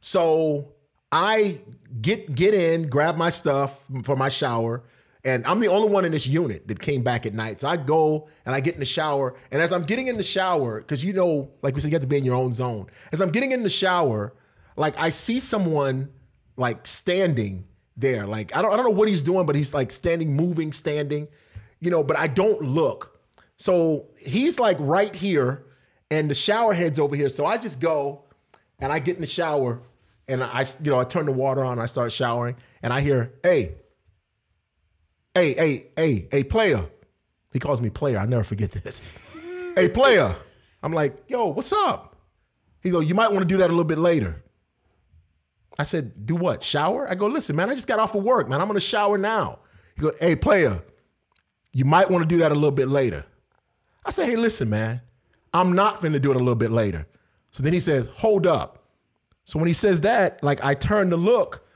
So 0.00 0.73
I 1.14 1.60
get 2.02 2.34
get 2.34 2.54
in, 2.54 2.88
grab 2.88 3.16
my 3.16 3.30
stuff 3.30 3.78
for 4.02 4.16
my 4.16 4.28
shower, 4.28 4.82
and 5.24 5.46
I'm 5.46 5.60
the 5.60 5.68
only 5.68 5.88
one 5.88 6.04
in 6.04 6.10
this 6.10 6.26
unit 6.26 6.66
that 6.66 6.80
came 6.80 7.04
back 7.04 7.24
at 7.24 7.32
night. 7.32 7.60
So 7.60 7.68
I 7.68 7.76
go 7.76 8.28
and 8.44 8.52
I 8.52 8.58
get 8.58 8.74
in 8.74 8.80
the 8.80 8.86
shower, 8.86 9.36
and 9.52 9.62
as 9.62 9.72
I'm 9.72 9.84
getting 9.84 10.08
in 10.08 10.16
the 10.16 10.24
shower, 10.24 10.80
because 10.80 11.04
you 11.04 11.12
know, 11.12 11.52
like 11.62 11.76
we 11.76 11.80
said, 11.80 11.92
you 11.92 11.94
have 11.94 12.02
to 12.02 12.08
be 12.08 12.16
in 12.16 12.24
your 12.24 12.34
own 12.34 12.50
zone. 12.50 12.88
As 13.12 13.20
I'm 13.20 13.30
getting 13.30 13.52
in 13.52 13.62
the 13.62 13.70
shower, 13.70 14.34
like 14.76 14.98
I 14.98 15.10
see 15.10 15.38
someone 15.38 16.10
like 16.56 16.84
standing 16.84 17.68
there. 17.96 18.26
Like 18.26 18.56
I 18.56 18.60
don't 18.60 18.72
I 18.72 18.76
don't 18.76 18.84
know 18.84 18.90
what 18.90 19.06
he's 19.06 19.22
doing, 19.22 19.46
but 19.46 19.54
he's 19.54 19.72
like 19.72 19.92
standing, 19.92 20.34
moving, 20.34 20.72
standing, 20.72 21.28
you 21.78 21.92
know, 21.92 22.02
but 22.02 22.18
I 22.18 22.26
don't 22.26 22.60
look. 22.60 23.20
So 23.56 24.08
he's 24.18 24.58
like 24.58 24.78
right 24.80 25.14
here, 25.14 25.64
and 26.10 26.28
the 26.28 26.34
shower 26.34 26.74
head's 26.74 26.98
over 26.98 27.14
here. 27.14 27.28
So 27.28 27.46
I 27.46 27.56
just 27.56 27.78
go 27.78 28.24
and 28.80 28.92
I 28.92 28.98
get 28.98 29.14
in 29.14 29.20
the 29.20 29.28
shower 29.28 29.80
and 30.28 30.42
I, 30.42 30.64
you 30.82 30.90
know, 30.90 30.98
I 30.98 31.04
turn 31.04 31.26
the 31.26 31.32
water 31.32 31.64
on, 31.64 31.78
I 31.78 31.86
start 31.86 32.12
showering, 32.12 32.56
and 32.82 32.92
I 32.92 33.00
hear, 33.00 33.32
hey, 33.42 33.74
hey, 35.34 35.54
hey, 35.54 35.84
hey, 35.96 36.28
hey, 36.30 36.44
player. 36.44 36.86
He 37.52 37.58
calls 37.58 37.80
me 37.80 37.90
player. 37.90 38.18
I 38.18 38.26
never 38.26 38.42
forget 38.42 38.72
this. 38.72 39.00
hey, 39.76 39.88
player. 39.88 40.34
I'm 40.82 40.92
like, 40.92 41.24
yo, 41.28 41.46
what's 41.46 41.72
up? 41.72 42.16
He 42.82 42.90
go, 42.90 43.00
you 43.00 43.14
might 43.14 43.28
want 43.32 43.40
to 43.40 43.46
do 43.46 43.58
that 43.58 43.68
a 43.68 43.72
little 43.72 43.84
bit 43.84 43.98
later. 43.98 44.42
I 45.78 45.82
said, 45.82 46.26
do 46.26 46.36
what? 46.36 46.62
Shower? 46.62 47.10
I 47.10 47.14
go, 47.14 47.26
listen, 47.26 47.56
man, 47.56 47.70
I 47.70 47.74
just 47.74 47.86
got 47.86 47.98
off 47.98 48.14
of 48.14 48.22
work, 48.22 48.48
man. 48.48 48.60
I'm 48.60 48.68
gonna 48.68 48.80
shower 48.80 49.18
now. 49.18 49.60
He 49.96 50.02
go, 50.02 50.10
hey, 50.20 50.36
player, 50.36 50.82
you 51.72 51.84
might 51.84 52.10
want 52.10 52.22
to 52.22 52.28
do 52.28 52.38
that 52.38 52.52
a 52.52 52.54
little 52.54 52.70
bit 52.70 52.88
later. 52.88 53.24
I 54.04 54.10
say, 54.10 54.26
hey, 54.26 54.36
listen, 54.36 54.68
man, 54.68 55.00
I'm 55.52 55.72
not 55.72 56.00
finna 56.00 56.20
do 56.20 56.30
it 56.30 56.36
a 56.36 56.38
little 56.38 56.54
bit 56.54 56.70
later. 56.70 57.06
So 57.50 57.62
then 57.62 57.72
he 57.72 57.80
says, 57.80 58.08
hold 58.08 58.46
up. 58.46 58.83
So 59.44 59.58
when 59.58 59.66
he 59.66 59.72
says 59.72 60.00
that, 60.02 60.42
like 60.42 60.64
I 60.64 60.74
turn 60.74 61.10
to 61.10 61.16
look, 61.16 61.66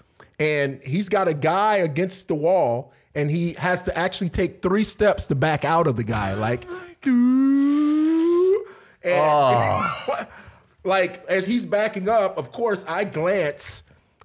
and 0.41 0.83
he's 0.85 1.09
got 1.09 1.29
a 1.29 1.35
guy 1.35 1.77
against 1.77 2.29
the 2.29 2.35
wall, 2.35 2.93
and 3.15 3.31
he 3.31 3.55
has 3.55 3.83
to 3.83 3.97
actually 3.97 4.31
take 4.31 4.63
three 4.63 4.85
steps 4.85 5.27
to 5.27 5.35
back 5.35 5.65
out 5.65 5.87
of 5.87 5.97
the 5.97 6.05
guy, 6.05 6.35
like, 6.35 6.65
and 7.05 8.65
ah. 9.07 10.29
like 10.85 11.25
as 11.27 11.47
he's 11.47 11.67
backing 11.67 12.09
up, 12.09 12.39
of 12.39 12.53
course, 12.53 12.85
I 12.89 13.05
glance, 13.05 13.83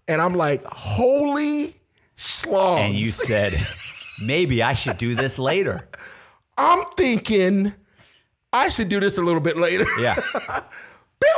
and 0.08 0.22
I'm 0.22 0.36
like, 0.36 0.64
holy 0.64 1.76
slogs. 2.16 2.82
And 2.82 2.96
you 2.96 3.06
said, 3.06 3.60
maybe 4.26 4.64
I 4.64 4.74
should 4.74 4.98
do 4.98 5.16
this 5.16 5.38
later. 5.38 5.88
I'm 6.58 6.86
thinking 6.96 7.74
I 8.52 8.70
should 8.70 8.90
do 8.90 9.00
this 9.00 9.18
a 9.18 9.22
little 9.22 9.42
bit 9.42 9.58
later. 9.58 9.86
Yeah. 10.00 10.20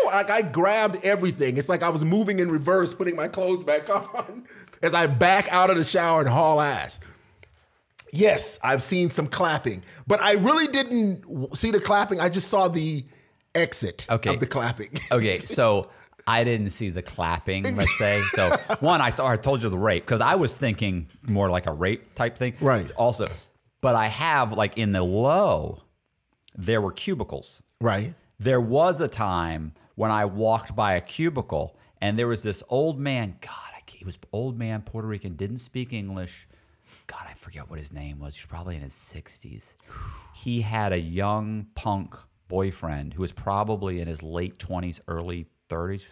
Like 0.06 0.30
I 0.30 0.42
grabbed 0.44 1.04
everything. 1.04 1.58
It's 1.58 1.68
like 1.70 1.84
I 1.84 1.90
was 1.90 2.06
moving 2.06 2.40
in 2.40 2.50
reverse, 2.50 2.94
putting 2.94 3.16
my 3.16 3.28
clothes 3.28 3.64
back 3.64 3.90
on 4.16 4.46
as 4.82 4.94
I 4.94 5.08
back 5.08 5.52
out 5.52 5.70
of 5.70 5.78
the 5.78 5.84
shower 5.84 6.22
and 6.22 6.30
haul 6.30 6.62
ass. 6.62 7.00
Yes, 8.14 8.60
I've 8.64 8.82
seen 8.82 9.10
some 9.10 9.28
clapping, 9.28 9.84
but 10.08 10.22
I 10.22 10.34
really 10.34 10.68
didn't 10.68 11.56
see 11.56 11.72
the 11.72 11.80
clapping. 11.82 12.20
I 12.22 12.30
just 12.30 12.48
saw 12.48 12.68
the 12.70 13.04
exit 13.54 14.06
Okay. 14.10 14.34
of 14.34 14.40
the 14.40 14.46
clapping. 14.48 14.92
Okay, 15.12 15.40
so 15.40 15.90
I 16.26 16.44
didn't 16.46 16.70
see 16.70 16.90
the 16.90 17.02
clapping, 17.02 17.76
let's 17.76 17.98
say. 17.98 18.22
So 18.34 18.56
one, 18.80 19.02
I 19.02 19.10
saw 19.10 19.28
I 19.28 19.36
told 19.36 19.64
you 19.64 19.70
the 19.70 19.78
rape 19.78 20.06
because 20.06 20.22
I 20.22 20.36
was 20.36 20.56
thinking 20.56 21.08
more 21.28 21.50
like 21.50 21.66
a 21.68 21.74
rape 21.74 22.14
type 22.16 22.38
thing. 22.38 22.54
Right. 22.62 22.90
Also, 22.96 23.28
but 23.82 23.96
I 23.96 24.08
have 24.08 24.54
like 24.54 24.78
in 24.78 24.94
the 24.94 25.04
low, 25.04 25.84
there 26.56 26.80
were 26.80 26.92
cubicles. 26.94 27.62
right. 27.82 28.14
There 28.40 28.62
was 28.62 29.02
a 29.02 29.08
time 29.08 29.74
when 29.96 30.12
I 30.12 30.26
walked 30.26 30.76
by 30.76 30.94
a 30.94 31.02
cubicle 31.02 31.78
and 32.02 32.20
there 32.20 32.28
was 32.28 32.44
this 32.44 32.64
old 32.70 33.00
man. 33.00 33.38
God, 33.42 33.52
he 33.88 34.04
was 34.04 34.18
old 34.34 34.58
man, 34.58 34.82
Puerto 34.82 35.08
Rican, 35.08 35.36
didn't 35.36 35.60
speak 35.60 35.94
English. 35.94 36.48
God, 37.08 37.26
I 37.30 37.34
forget 37.34 37.70
what 37.70 37.78
his 37.78 37.94
name 37.94 38.20
was. 38.20 38.36
He 38.36 38.40
was 38.42 38.48
probably 38.48 38.76
in 38.76 38.82
his 38.82 38.94
60s. 38.94 39.76
He 40.34 40.62
had 40.62 40.92
a 40.92 41.00
young 41.00 41.68
punk 41.76 42.16
boyfriend 42.48 43.14
who 43.14 43.22
was 43.22 43.32
probably 43.32 44.02
in 44.02 44.08
his 44.08 44.24
late 44.24 44.58
20s, 44.58 45.00
early 45.08 45.46
30s. 45.70 46.08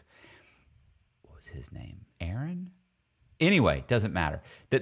What 1.24 1.36
was 1.36 1.48
his 1.48 1.72
name? 1.72 2.06
Aaron? 2.22 2.72
Anyway, 3.40 3.84
doesn't 3.88 4.14
matter. 4.14 4.42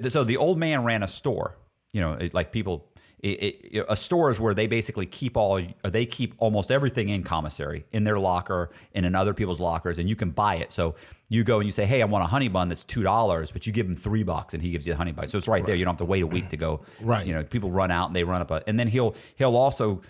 So 0.09 0.25
the 0.25 0.37
old 0.37 0.59
man 0.59 0.83
ran 0.83 1.01
a 1.01 1.07
store. 1.07 1.57
You 1.93 2.01
know, 2.01 2.29
like 2.33 2.51
people, 2.51 2.90
it, 3.21 3.65
it, 3.71 3.85
a 3.87 3.95
store 3.95 4.31
is 4.31 4.39
where 4.39 4.53
they 4.53 4.65
basically 4.65 5.05
keep 5.05 5.37
all, 5.37 5.61
or 5.83 5.89
they 5.89 6.05
keep 6.05 6.33
almost 6.39 6.71
everything 6.71 7.09
in 7.09 7.21
commissary 7.23 7.85
in 7.91 8.03
their 8.03 8.17
locker 8.17 8.71
and 8.95 9.05
in 9.05 9.13
other 9.13 9.33
people's 9.33 9.59
lockers, 9.59 9.99
and 9.99 10.09
you 10.09 10.15
can 10.15 10.31
buy 10.31 10.55
it. 10.55 10.73
So 10.73 10.95
you 11.29 11.43
go 11.43 11.59
and 11.59 11.67
you 11.67 11.71
say, 11.71 11.85
"Hey, 11.85 12.01
I 12.01 12.05
want 12.05 12.23
a 12.23 12.27
honey 12.27 12.47
bun 12.47 12.69
that's 12.69 12.83
two 12.83 13.03
dollars," 13.03 13.51
but 13.51 13.67
you 13.67 13.73
give 13.73 13.85
him 13.85 13.95
three 13.95 14.23
bucks, 14.23 14.55
and 14.55 14.63
he 14.63 14.71
gives 14.71 14.87
you 14.87 14.93
a 14.93 14.95
honey 14.95 15.11
bun. 15.11 15.27
So 15.27 15.37
it's 15.37 15.47
right, 15.47 15.63
there. 15.63 15.75
You 15.75 15.85
don't 15.85 15.93
have 15.93 15.99
to 15.99 16.05
wait 16.05 16.23
a 16.23 16.27
week 16.27 16.49
to 16.49 16.57
go. 16.57 16.81
Right. 17.01 17.25
You 17.25 17.33
know, 17.33 17.43
people 17.43 17.71
run 17.71 17.91
out 17.91 18.07
and 18.07 18.15
they 18.15 18.23
run 18.23 18.41
up 18.41 18.51
a, 18.51 18.63
and 18.67 18.79
then 18.79 18.87
he'll 18.87 19.15
he'll 19.35 19.55
also 19.55 20.01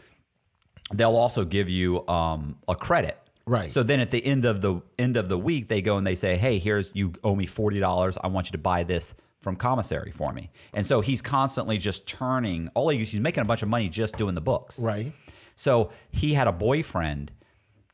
they'll 0.94 1.16
also 1.16 1.46
give 1.46 1.70
you 1.70 2.08
um, 2.08 2.58
a 2.68 2.76
credit. 2.76 3.18
Right. 3.46 3.72
So 3.72 3.82
then 3.82 4.00
at 4.00 4.12
the 4.12 4.24
end 4.24 4.46
of 4.46 4.62
the 4.62 4.82
end 5.00 5.18
of 5.18 5.30
the 5.30 5.38
week, 5.38 5.68
they 5.68 5.82
go 5.82 5.98
and 5.98 6.06
they 6.06 6.16
say, 6.16 6.38
"Hey, 6.38 6.60
here's 6.60 6.92
you 6.94 7.14
owe 7.24 7.36
me 7.36 7.46
forty 7.46 7.80
dollars. 7.80 8.18
I 8.22 8.28
want 8.28 8.48
you 8.48 8.52
to 8.54 8.58
buy 8.58 8.84
this 8.84 9.14
from 9.42 9.56
commissary 9.56 10.12
for 10.12 10.32
me." 10.32 10.52
And 10.74 10.86
so 10.86 11.02
he's 11.02 11.22
constantly 11.22 11.78
just 11.78 12.08
turning. 12.08 12.70
All 12.74 12.90
he, 12.90 13.00
he's 13.00 13.20
making 13.20 13.42
a 13.42 13.46
bunch 13.46 13.64
of 13.64 13.70
money 13.70 13.90
just 13.90 14.18
doing 14.18 14.36
the 14.36 14.42
books. 14.42 14.80
Right. 14.80 15.14
So 15.56 15.92
he 16.12 16.34
had 16.34 16.48
a 16.48 16.52
boyfriend. 16.52 17.32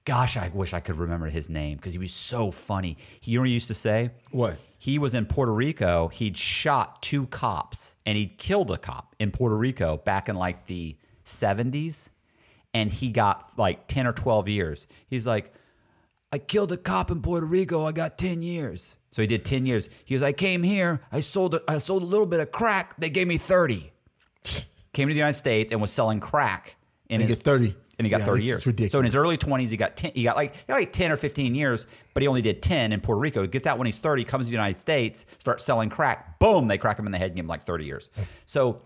Gosh, 0.06 0.38
I 0.38 0.50
wish 0.54 0.74
I 0.74 0.80
could 0.80 0.96
remember 0.96 1.28
his 1.28 1.50
name 1.50 1.76
because 1.76 1.92
he 1.92 2.00
was 2.00 2.14
so 2.14 2.50
funny. 2.50 2.96
He, 3.20 3.32
you 3.32 3.38
know 3.38 3.42
what 3.42 3.50
he 3.50 3.54
used 3.54 3.68
to 3.68 3.74
say? 3.74 4.12
What? 4.32 4.58
He 4.80 5.00
was 5.00 5.14
in 5.14 5.26
Puerto 5.26 5.54
Rico. 5.54 6.08
He'd 6.08 6.38
shot 6.38 7.02
two 7.02 7.28
cops 7.28 7.96
and 8.06 8.18
he'd 8.18 8.38
killed 8.38 8.72
a 8.72 8.78
cop 8.78 9.16
in 9.20 9.32
Puerto 9.32 9.58
Rico 9.58 9.98
back 9.98 10.30
in 10.30 10.38
like 10.38 10.68
the 10.68 10.96
70s. 11.26 12.10
And 12.74 12.90
he 12.92 13.10
got 13.10 13.52
like 13.58 13.88
10 13.88 14.08
or 14.08 14.14
12 14.14 14.48
years. 14.48 14.88
He's 15.10 15.28
like, 15.28 15.52
I 16.32 16.38
killed 16.38 16.72
a 16.72 16.78
cop 16.78 17.10
in 17.12 17.22
Puerto 17.22 17.46
Rico. 17.46 17.86
I 17.86 17.92
got 17.92 18.18
10 18.18 18.42
years. 18.42 18.96
So 19.18 19.24
he 19.24 19.28
did 19.28 19.44
10 19.46 19.66
years. 19.66 19.90
He 20.06 20.14
goes, 20.14 20.22
I 20.22 20.32
came 20.32 20.62
here. 20.62 21.02
I 21.12 21.22
sold 21.22 21.56
a, 21.56 21.62
I 21.68 21.80
sold 21.80 22.04
a 22.04 22.06
little 22.06 22.28
bit 22.28 22.40
of 22.40 22.52
crack. 22.52 22.96
They 23.00 23.10
gave 23.10 23.28
me 23.28 23.40
30. 23.40 23.92
Came 24.94 25.08
to 25.08 25.14
the 25.16 25.18
United 25.18 25.40
States 25.40 25.72
and 25.72 25.82
was 25.82 25.90
selling 25.90 26.20
crack. 26.20 26.76
And 27.10 27.20
he 27.20 27.28
get 27.28 27.40
30. 27.40 27.76
And 27.98 28.06
he 28.06 28.12
got 28.12 28.20
Yeah, 28.20 28.26
30 28.28 28.38
it's 28.38 28.46
years. 28.48 28.68
ridiculous. 28.68 28.92
So 28.92 29.00
in 29.00 29.06
his 29.06 29.16
early 29.16 29.40
20s, 29.40 29.70
he 29.70 29.78
got 29.78 29.98
10, 29.98 30.12
he 30.14 30.22
got 30.22 30.36
like 30.36 30.56
he 30.56 30.64
got 30.68 30.76
like 30.76 30.94
10 30.94 31.12
or 31.12 31.16
15 31.16 31.56
years, 31.56 31.88
but 32.14 32.22
he 32.22 32.28
only 32.28 32.44
did 32.44 32.62
10 32.62 32.94
in 32.94 33.02
Puerto 33.02 33.20
Rico. 33.20 33.42
He 33.42 33.48
gets 33.48 33.66
out 33.66 33.80
when 33.80 33.88
he's 33.88 33.98
30, 33.98 34.24
comes 34.24 34.46
to 34.46 34.50
the 34.52 34.56
United 34.56 34.78
States, 34.78 35.26
starts 35.40 35.64
selling 35.64 35.90
crack. 35.90 36.38
Boom, 36.38 36.68
they 36.68 36.78
crack 36.78 37.00
him 37.00 37.08
in 37.08 37.12
the 37.12 37.18
head 37.18 37.30
and 37.32 37.36
give 37.38 37.46
him 37.46 37.50
like 37.50 37.66
30 37.66 37.86
years. 37.86 38.12
So 38.46 38.84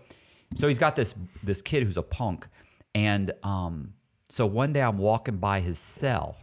so 0.56 0.66
he's 0.66 0.78
got 0.78 0.96
this 0.96 1.14
this 1.42 1.60
kid 1.60 1.82
who's 1.82 1.98
a 1.98 2.02
punk. 2.02 2.48
And 2.94 3.32
um 3.42 3.92
so 4.30 4.46
one 4.46 4.72
day 4.72 4.80
I'm 4.80 4.96
walking 4.96 5.36
by 5.36 5.60
his 5.60 5.78
cell 5.78 6.38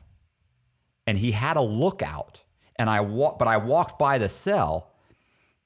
and 1.08 1.18
he 1.18 1.32
had 1.32 1.58
a 1.58 1.62
lookout 1.62 2.44
and 2.80 2.90
I 2.90 3.02
walk 3.02 3.38
but 3.38 3.48
I 3.48 3.58
walked 3.58 4.00
by 4.00 4.18
the 4.18 4.30
cell 4.30 4.90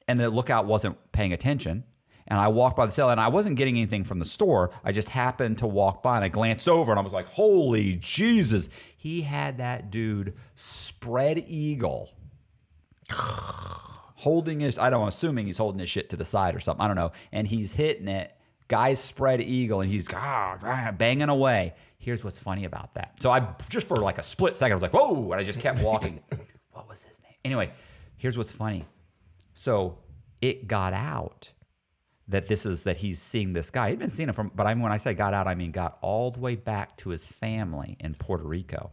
and 0.08 0.20
the 0.20 0.30
lookout 0.30 0.66
wasn't 0.66 0.98
paying 1.14 1.32
attention. 1.32 1.86
And 2.26 2.40
I 2.40 2.48
walked 2.48 2.78
by 2.78 2.86
the 2.86 2.92
cell 2.92 3.10
and 3.10 3.20
I 3.20 3.28
wasn't 3.28 3.58
getting 3.58 3.76
anything 3.78 4.06
from 4.06 4.20
the 4.20 4.26
store. 4.26 4.72
I 4.84 4.92
just 4.92 5.10
happened 5.10 5.58
to 5.60 5.68
walk 5.68 6.02
by 6.02 6.16
and 6.16 6.26
I 6.26 6.30
glanced 6.30 6.70
over 6.70 6.92
and 6.92 7.00
I 7.00 7.04
was 7.04 7.14
like, 7.14 7.28
holy 7.28 7.96
Jesus. 7.98 8.70
He 8.98 9.22
had 9.22 9.58
that 9.58 9.92
dude 9.92 10.34
spread 10.56 11.38
eagle 11.48 12.12
holding 13.10 14.62
his, 14.62 14.78
I 14.78 14.90
don't 14.90 15.02
know, 15.02 15.08
assuming 15.08 15.48
he's 15.48 15.58
holding 15.58 15.80
his 15.80 15.90
shit 15.90 16.10
to 16.12 16.18
the 16.18 16.26
side 16.26 16.56
or 16.56 16.62
something. 16.62 16.84
I 16.84 16.88
don't 16.88 16.96
know. 16.96 17.12
And 17.34 17.46
he's 17.46 17.74
hitting 17.74 18.08
it. 18.08 18.34
Guy's 18.70 19.00
spread 19.00 19.42
eagle 19.42 19.82
and 19.82 19.92
he's 19.92 20.08
ah, 20.14 20.58
ah, 20.64 20.94
banging 20.98 21.30
away. 21.30 21.74
Here's 21.98 22.24
what's 22.24 22.40
funny 22.40 22.64
about 22.64 22.94
that. 22.96 23.18
So 23.22 23.32
I 23.32 23.48
just 23.70 23.88
for 23.88 23.98
like 23.98 24.18
a 24.18 24.24
split 24.24 24.56
second, 24.56 24.72
I 24.72 24.76
was 24.76 24.82
like, 24.82 24.94
whoa, 24.94 25.32
and 25.32 25.42
I 25.42 25.44
just 25.44 25.60
kept 25.60 25.84
walking. 25.84 26.22
what 26.74 26.90
was 26.90 27.04
his 27.04 27.22
name? 27.22 27.34
Anyway, 27.46 27.72
here's 28.18 28.38
what's 28.38 28.52
funny. 28.52 28.86
So 29.54 30.00
it 30.42 30.68
got 30.68 30.94
out 30.94 31.52
that 32.28 32.48
this 32.48 32.66
is 32.66 32.84
that 32.84 32.98
he's 32.98 33.22
seeing 33.22 33.54
this 33.54 33.70
guy. 33.70 33.90
He'd 33.90 34.00
been 34.00 34.10
seeing 34.10 34.30
him 34.30 34.36
from, 34.36 34.52
but 34.56 34.66
I 34.66 34.74
mean, 34.74 34.84
when 34.84 34.92
I 34.92 34.98
say 34.98 35.14
got 35.14 35.34
out, 35.34 35.48
I 35.48 35.56
mean 35.56 35.72
got 35.72 35.98
all 36.02 36.32
the 36.32 36.40
way 36.40 36.56
back 36.56 36.98
to 36.98 37.10
his 37.10 37.26
family 37.26 37.98
in 38.00 38.16
Puerto 38.16 38.44
Rico. 38.44 38.92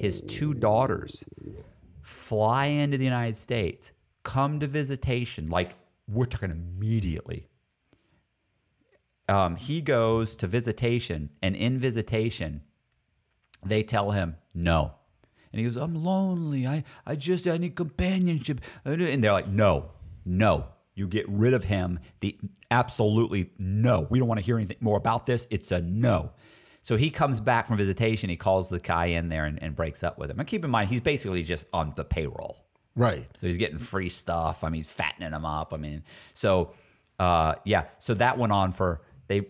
His 0.00 0.20
two 0.20 0.54
daughters 0.54 1.24
fly 2.02 2.66
into 2.66 2.98
the 2.98 3.04
United 3.04 3.36
States, 3.36 3.92
come 4.22 4.60
to 4.60 4.66
visitation, 4.66 5.48
like 5.48 5.72
we're 6.06 6.26
talking 6.26 6.50
immediately. 6.50 7.48
Um, 9.28 9.56
he 9.56 9.80
goes 9.80 10.36
to 10.36 10.46
visitation, 10.46 11.30
and 11.42 11.56
in 11.56 11.78
visitation, 11.78 12.62
they 13.64 13.82
tell 13.82 14.10
him 14.10 14.36
no. 14.52 14.94
And 15.54 15.60
he 15.60 15.64
goes, 15.66 15.76
I'm 15.76 15.94
lonely. 16.02 16.66
I, 16.66 16.82
I 17.06 17.14
just 17.14 17.46
I 17.46 17.58
need 17.58 17.76
companionship. 17.76 18.60
And 18.84 19.22
they're 19.22 19.30
like, 19.30 19.46
no, 19.46 19.92
no. 20.24 20.66
You 20.96 21.06
get 21.06 21.28
rid 21.28 21.54
of 21.54 21.62
him. 21.62 22.00
The 22.18 22.36
absolutely 22.72 23.52
no. 23.56 24.08
We 24.10 24.18
don't 24.18 24.26
want 24.26 24.40
to 24.40 24.44
hear 24.44 24.56
anything 24.56 24.78
more 24.80 24.96
about 24.96 25.26
this. 25.26 25.46
It's 25.50 25.70
a 25.70 25.80
no. 25.80 26.32
So 26.82 26.96
he 26.96 27.08
comes 27.08 27.38
back 27.38 27.68
from 27.68 27.76
visitation. 27.76 28.30
He 28.30 28.36
calls 28.36 28.68
the 28.68 28.80
guy 28.80 29.06
in 29.06 29.28
there 29.28 29.44
and, 29.44 29.62
and 29.62 29.76
breaks 29.76 30.02
up 30.02 30.18
with 30.18 30.28
him. 30.28 30.40
And 30.40 30.48
keep 30.48 30.64
in 30.64 30.72
mind, 30.72 30.90
he's 30.90 31.00
basically 31.00 31.44
just 31.44 31.66
on 31.72 31.92
the 31.94 32.04
payroll. 32.04 32.64
Right. 32.96 33.24
So 33.40 33.46
he's 33.46 33.58
getting 33.58 33.78
free 33.78 34.08
stuff. 34.08 34.64
I 34.64 34.70
mean, 34.70 34.80
he's 34.80 34.90
fattening 34.90 35.30
him 35.30 35.44
up. 35.44 35.72
I 35.72 35.76
mean, 35.76 36.02
so 36.34 36.72
uh, 37.20 37.54
yeah. 37.64 37.84
So 37.98 38.14
that 38.14 38.38
went 38.38 38.52
on 38.52 38.72
for 38.72 39.02
they. 39.28 39.46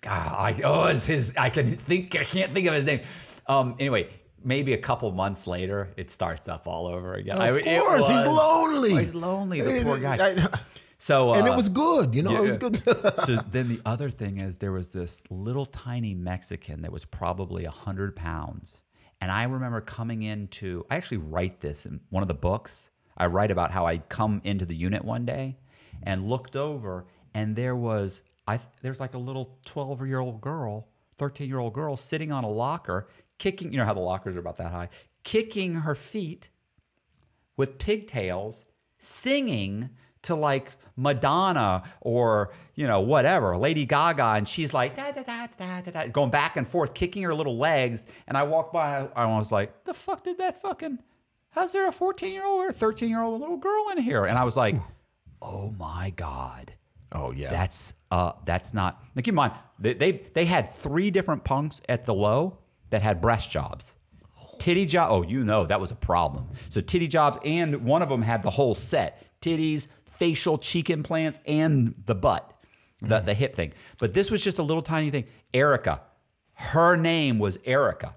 God, 0.00 0.32
I, 0.32 0.60
oh, 0.64 0.86
it's 0.86 1.04
his. 1.04 1.34
I 1.36 1.50
can 1.50 1.76
think. 1.76 2.16
I 2.16 2.24
can't 2.24 2.52
think 2.52 2.66
of 2.66 2.72
his 2.72 2.86
name. 2.86 3.00
Um. 3.46 3.76
Anyway, 3.78 4.08
maybe 4.44 4.72
a 4.74 4.78
couple 4.78 5.10
months 5.12 5.46
later, 5.46 5.92
it 5.96 6.10
starts 6.10 6.48
up 6.48 6.66
all 6.66 6.86
over 6.86 7.14
again. 7.14 7.36
Of 7.36 7.42
I- 7.42 7.78
course, 7.80 8.08
he's 8.08 8.24
lonely. 8.24 8.92
Oh, 8.92 8.96
he's 8.98 9.14
lonely. 9.14 9.60
The 9.60 9.82
poor 9.84 10.00
guy. 10.00 10.58
So 11.04 11.32
uh, 11.32 11.34
and 11.34 11.46
it 11.46 11.54
was 11.54 11.68
good, 11.68 12.14
you 12.14 12.22
know, 12.22 12.34
it 12.34 12.40
was 12.40 12.56
good. 12.56 12.76
so 13.26 13.36
then 13.50 13.68
the 13.68 13.78
other 13.84 14.08
thing 14.08 14.38
is 14.38 14.56
there 14.56 14.72
was 14.72 14.88
this 14.88 15.22
little 15.30 15.66
tiny 15.66 16.14
Mexican 16.14 16.80
that 16.80 16.92
was 16.92 17.04
probably 17.04 17.64
100 17.64 18.16
pounds. 18.16 18.80
And 19.20 19.30
I 19.30 19.42
remember 19.42 19.82
coming 19.82 20.22
into, 20.22 20.86
I 20.90 20.96
actually 20.96 21.18
write 21.18 21.60
this 21.60 21.84
in 21.84 22.00
one 22.08 22.22
of 22.22 22.28
the 22.28 22.34
books. 22.34 22.88
I 23.18 23.26
write 23.26 23.50
about 23.50 23.70
how 23.70 23.86
I 23.86 23.98
come 23.98 24.40
into 24.44 24.64
the 24.64 24.74
unit 24.74 25.04
one 25.04 25.26
day 25.26 25.58
and 26.02 26.26
looked 26.26 26.56
over, 26.56 27.04
and 27.34 27.54
there 27.54 27.76
was, 27.76 28.22
I 28.48 28.58
there's 28.80 28.98
like 28.98 29.12
a 29.12 29.18
little 29.18 29.58
12 29.66 30.06
year 30.06 30.20
old 30.20 30.40
girl, 30.40 30.88
13 31.18 31.48
year 31.48 31.58
old 31.58 31.74
girl 31.74 31.98
sitting 31.98 32.32
on 32.32 32.44
a 32.44 32.50
locker, 32.50 33.08
kicking, 33.44 33.72
you 33.72 33.78
know 33.78 33.84
how 33.84 33.92
the 33.92 34.00
lockers 34.00 34.36
are 34.36 34.38
about 34.38 34.56
that 34.56 34.72
high, 34.72 34.88
kicking 35.22 35.74
her 35.74 35.94
feet 35.94 36.48
with 37.58 37.78
pigtails, 37.78 38.64
singing 38.98 39.90
to 40.22 40.34
like 40.34 40.72
Madonna 40.96 41.82
or 42.00 42.54
you 42.74 42.86
know 42.86 43.00
whatever 43.00 43.56
Lady 43.58 43.84
Gaga, 43.84 44.34
and 44.36 44.48
she's 44.48 44.72
like 44.72 44.96
da, 44.96 45.12
da, 45.12 45.22
da, 45.22 45.46
da, 45.58 45.80
da, 45.82 45.90
da, 45.90 46.06
going 46.08 46.30
back 46.30 46.56
and 46.56 46.66
forth, 46.66 46.94
kicking 46.94 47.22
her 47.24 47.34
little 47.34 47.58
legs. 47.58 48.06
And 48.26 48.38
I 48.38 48.44
walked 48.44 48.72
by, 48.72 49.08
I 49.14 49.26
was 49.26 49.52
like, 49.52 49.84
the 49.84 49.92
fuck 49.92 50.24
did 50.24 50.38
that 50.38 50.62
fucking? 50.62 51.00
How's 51.50 51.72
there 51.72 51.86
a 51.86 51.92
14 51.92 52.32
year 52.32 52.46
old 52.46 52.62
or 52.62 52.68
a 52.68 52.72
13 52.72 53.10
year 53.10 53.20
old 53.20 53.40
little 53.42 53.58
girl 53.58 53.90
in 53.90 54.02
here? 54.02 54.24
And 54.24 54.38
I 54.38 54.44
was 54.44 54.56
like, 54.56 54.76
oh 55.42 55.70
my 55.72 56.14
god. 56.16 56.72
Oh 57.12 57.30
yeah. 57.30 57.50
That's 57.50 57.92
uh 58.10 58.32
that's 58.46 58.72
not 58.72 59.04
now 59.14 59.20
keep 59.20 59.32
in 59.32 59.34
mind 59.34 59.52
they 59.78 59.92
they 59.92 60.12
they 60.32 60.44
had 60.46 60.72
three 60.72 61.10
different 61.10 61.44
punks 61.44 61.82
at 61.90 62.06
the 62.06 62.14
low 62.14 62.58
that 62.94 63.02
had 63.02 63.20
breast 63.20 63.50
jobs. 63.50 63.92
Titty 64.60 64.86
job 64.86 65.10
oh 65.10 65.22
you 65.22 65.44
know 65.44 65.66
that 65.66 65.80
was 65.80 65.90
a 65.90 65.96
problem. 65.96 66.48
So 66.70 66.80
titty 66.80 67.08
jobs 67.08 67.38
and 67.44 67.84
one 67.84 68.02
of 68.02 68.08
them 68.08 68.22
had 68.22 68.44
the 68.44 68.50
whole 68.50 68.76
set. 68.76 69.20
Titties, 69.42 69.88
facial 70.04 70.58
cheek 70.58 70.90
implants, 70.90 71.40
and 71.44 71.94
the 72.06 72.14
butt. 72.14 72.52
The 73.02 73.18
the 73.18 73.34
hip 73.34 73.56
thing. 73.56 73.72
But 73.98 74.14
this 74.14 74.30
was 74.30 74.44
just 74.44 74.60
a 74.60 74.62
little 74.62 74.82
tiny 74.82 75.10
thing. 75.10 75.24
Erica. 75.52 76.02
Her 76.52 76.96
name 76.96 77.40
was 77.40 77.58
Erica. 77.64 78.14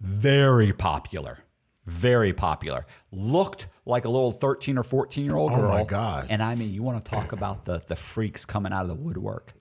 Very 0.00 0.72
popular. 0.72 1.38
Very 1.86 2.32
popular. 2.32 2.84
Looked 3.12 3.68
like 3.86 4.04
a 4.04 4.08
little 4.08 4.32
13 4.32 4.78
or 4.78 4.82
14 4.82 5.24
year 5.24 5.36
old 5.36 5.52
girl. 5.54 5.66
Oh, 5.66 5.68
my 5.68 5.84
God. 5.84 6.26
And 6.28 6.42
I 6.42 6.56
mean, 6.56 6.74
you 6.74 6.82
want 6.82 7.04
to 7.04 7.08
talk 7.08 7.30
about 7.30 7.66
the 7.66 7.82
the 7.86 7.94
freaks 7.94 8.44
coming 8.44 8.72
out 8.72 8.82
of 8.82 8.88
the 8.88 8.94
woodwork. 8.94 9.52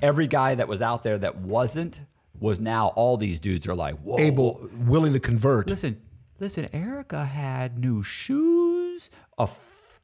Every 0.00 0.26
guy 0.26 0.54
that 0.54 0.68
was 0.68 0.80
out 0.80 1.02
there 1.02 1.18
that 1.18 1.36
wasn't 1.36 2.00
was 2.42 2.60
now 2.60 2.88
all 2.88 3.16
these 3.16 3.40
dudes 3.40 3.66
are 3.66 3.74
like, 3.74 3.94
whoa. 4.00 4.18
Able, 4.18 4.68
willing 4.80 5.12
to 5.12 5.20
convert. 5.20 5.68
Listen, 5.68 6.00
listen, 6.40 6.68
Erica 6.72 7.24
had 7.24 7.78
new 7.78 8.02
shoes, 8.02 9.10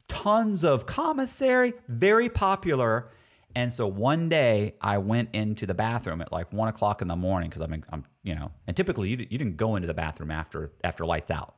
tons 0.09 0.65
of 0.65 0.87
commissary, 0.87 1.75
very 1.89 2.29
popular. 2.29 3.11
And 3.55 3.73
so 3.73 3.87
one 3.87 4.29
day 4.29 4.75
I 4.81 4.99
went 4.99 5.31
into 5.33 5.67
the 5.67 5.75
bathroom 5.75 6.21
at 6.21 6.33
like 6.33 6.53
one 6.53 6.69
o'clock 6.69 7.03
in 7.03 7.09
the 7.09 7.17
morning 7.17 7.49
because 7.51 7.63
I'm, 7.63 7.85
I'm, 7.91 8.05
you 8.23 8.35
know, 8.35 8.51
and 8.67 8.77
typically 8.77 9.11
you, 9.11 9.17
you 9.19 9.39
didn't 9.39 9.57
go 9.57 9.77
into 9.77 9.87
the 9.87 9.95
bathroom 9.95 10.31
after 10.31 10.73
after 10.85 11.05
lights 11.05 11.31
out. 11.31 11.55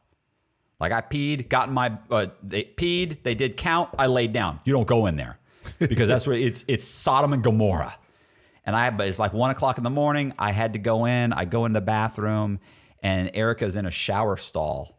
Like 0.79 0.93
I 0.93 1.03
peed, 1.03 1.49
got 1.49 1.69
in 1.69 1.75
my, 1.75 1.99
uh, 2.11 2.29
they 2.43 2.65
peed, 2.65 3.23
they 3.23 3.35
did 3.35 3.57
count, 3.57 3.91
I 3.99 4.07
laid 4.07 4.33
down. 4.33 4.61
You 4.65 4.73
don't 4.73 4.87
go 4.87 5.07
in 5.07 5.17
there 5.17 5.39
because 5.79 6.09
that's 6.09 6.27
where 6.27 6.37
it's 6.37 6.65
it's 6.69 6.85
Sodom 6.85 7.33
and 7.33 7.43
Gomorrah. 7.43 7.95
And 8.71 8.77
I, 8.77 8.91
but 8.91 9.09
it's 9.09 9.19
like 9.19 9.33
one 9.33 9.51
o'clock 9.51 9.79
in 9.79 9.83
the 9.83 9.91
morning. 9.91 10.33
I 10.39 10.53
had 10.53 10.75
to 10.75 10.79
go 10.79 11.05
in. 11.07 11.33
I 11.33 11.45
go 11.45 11.65
in 11.65 11.73
the 11.73 11.81
bathroom, 11.81 12.61
and 13.03 13.29
Erica's 13.35 13.75
in 13.75 13.85
a 13.85 13.91
shower 13.91 14.37
stall 14.37 14.97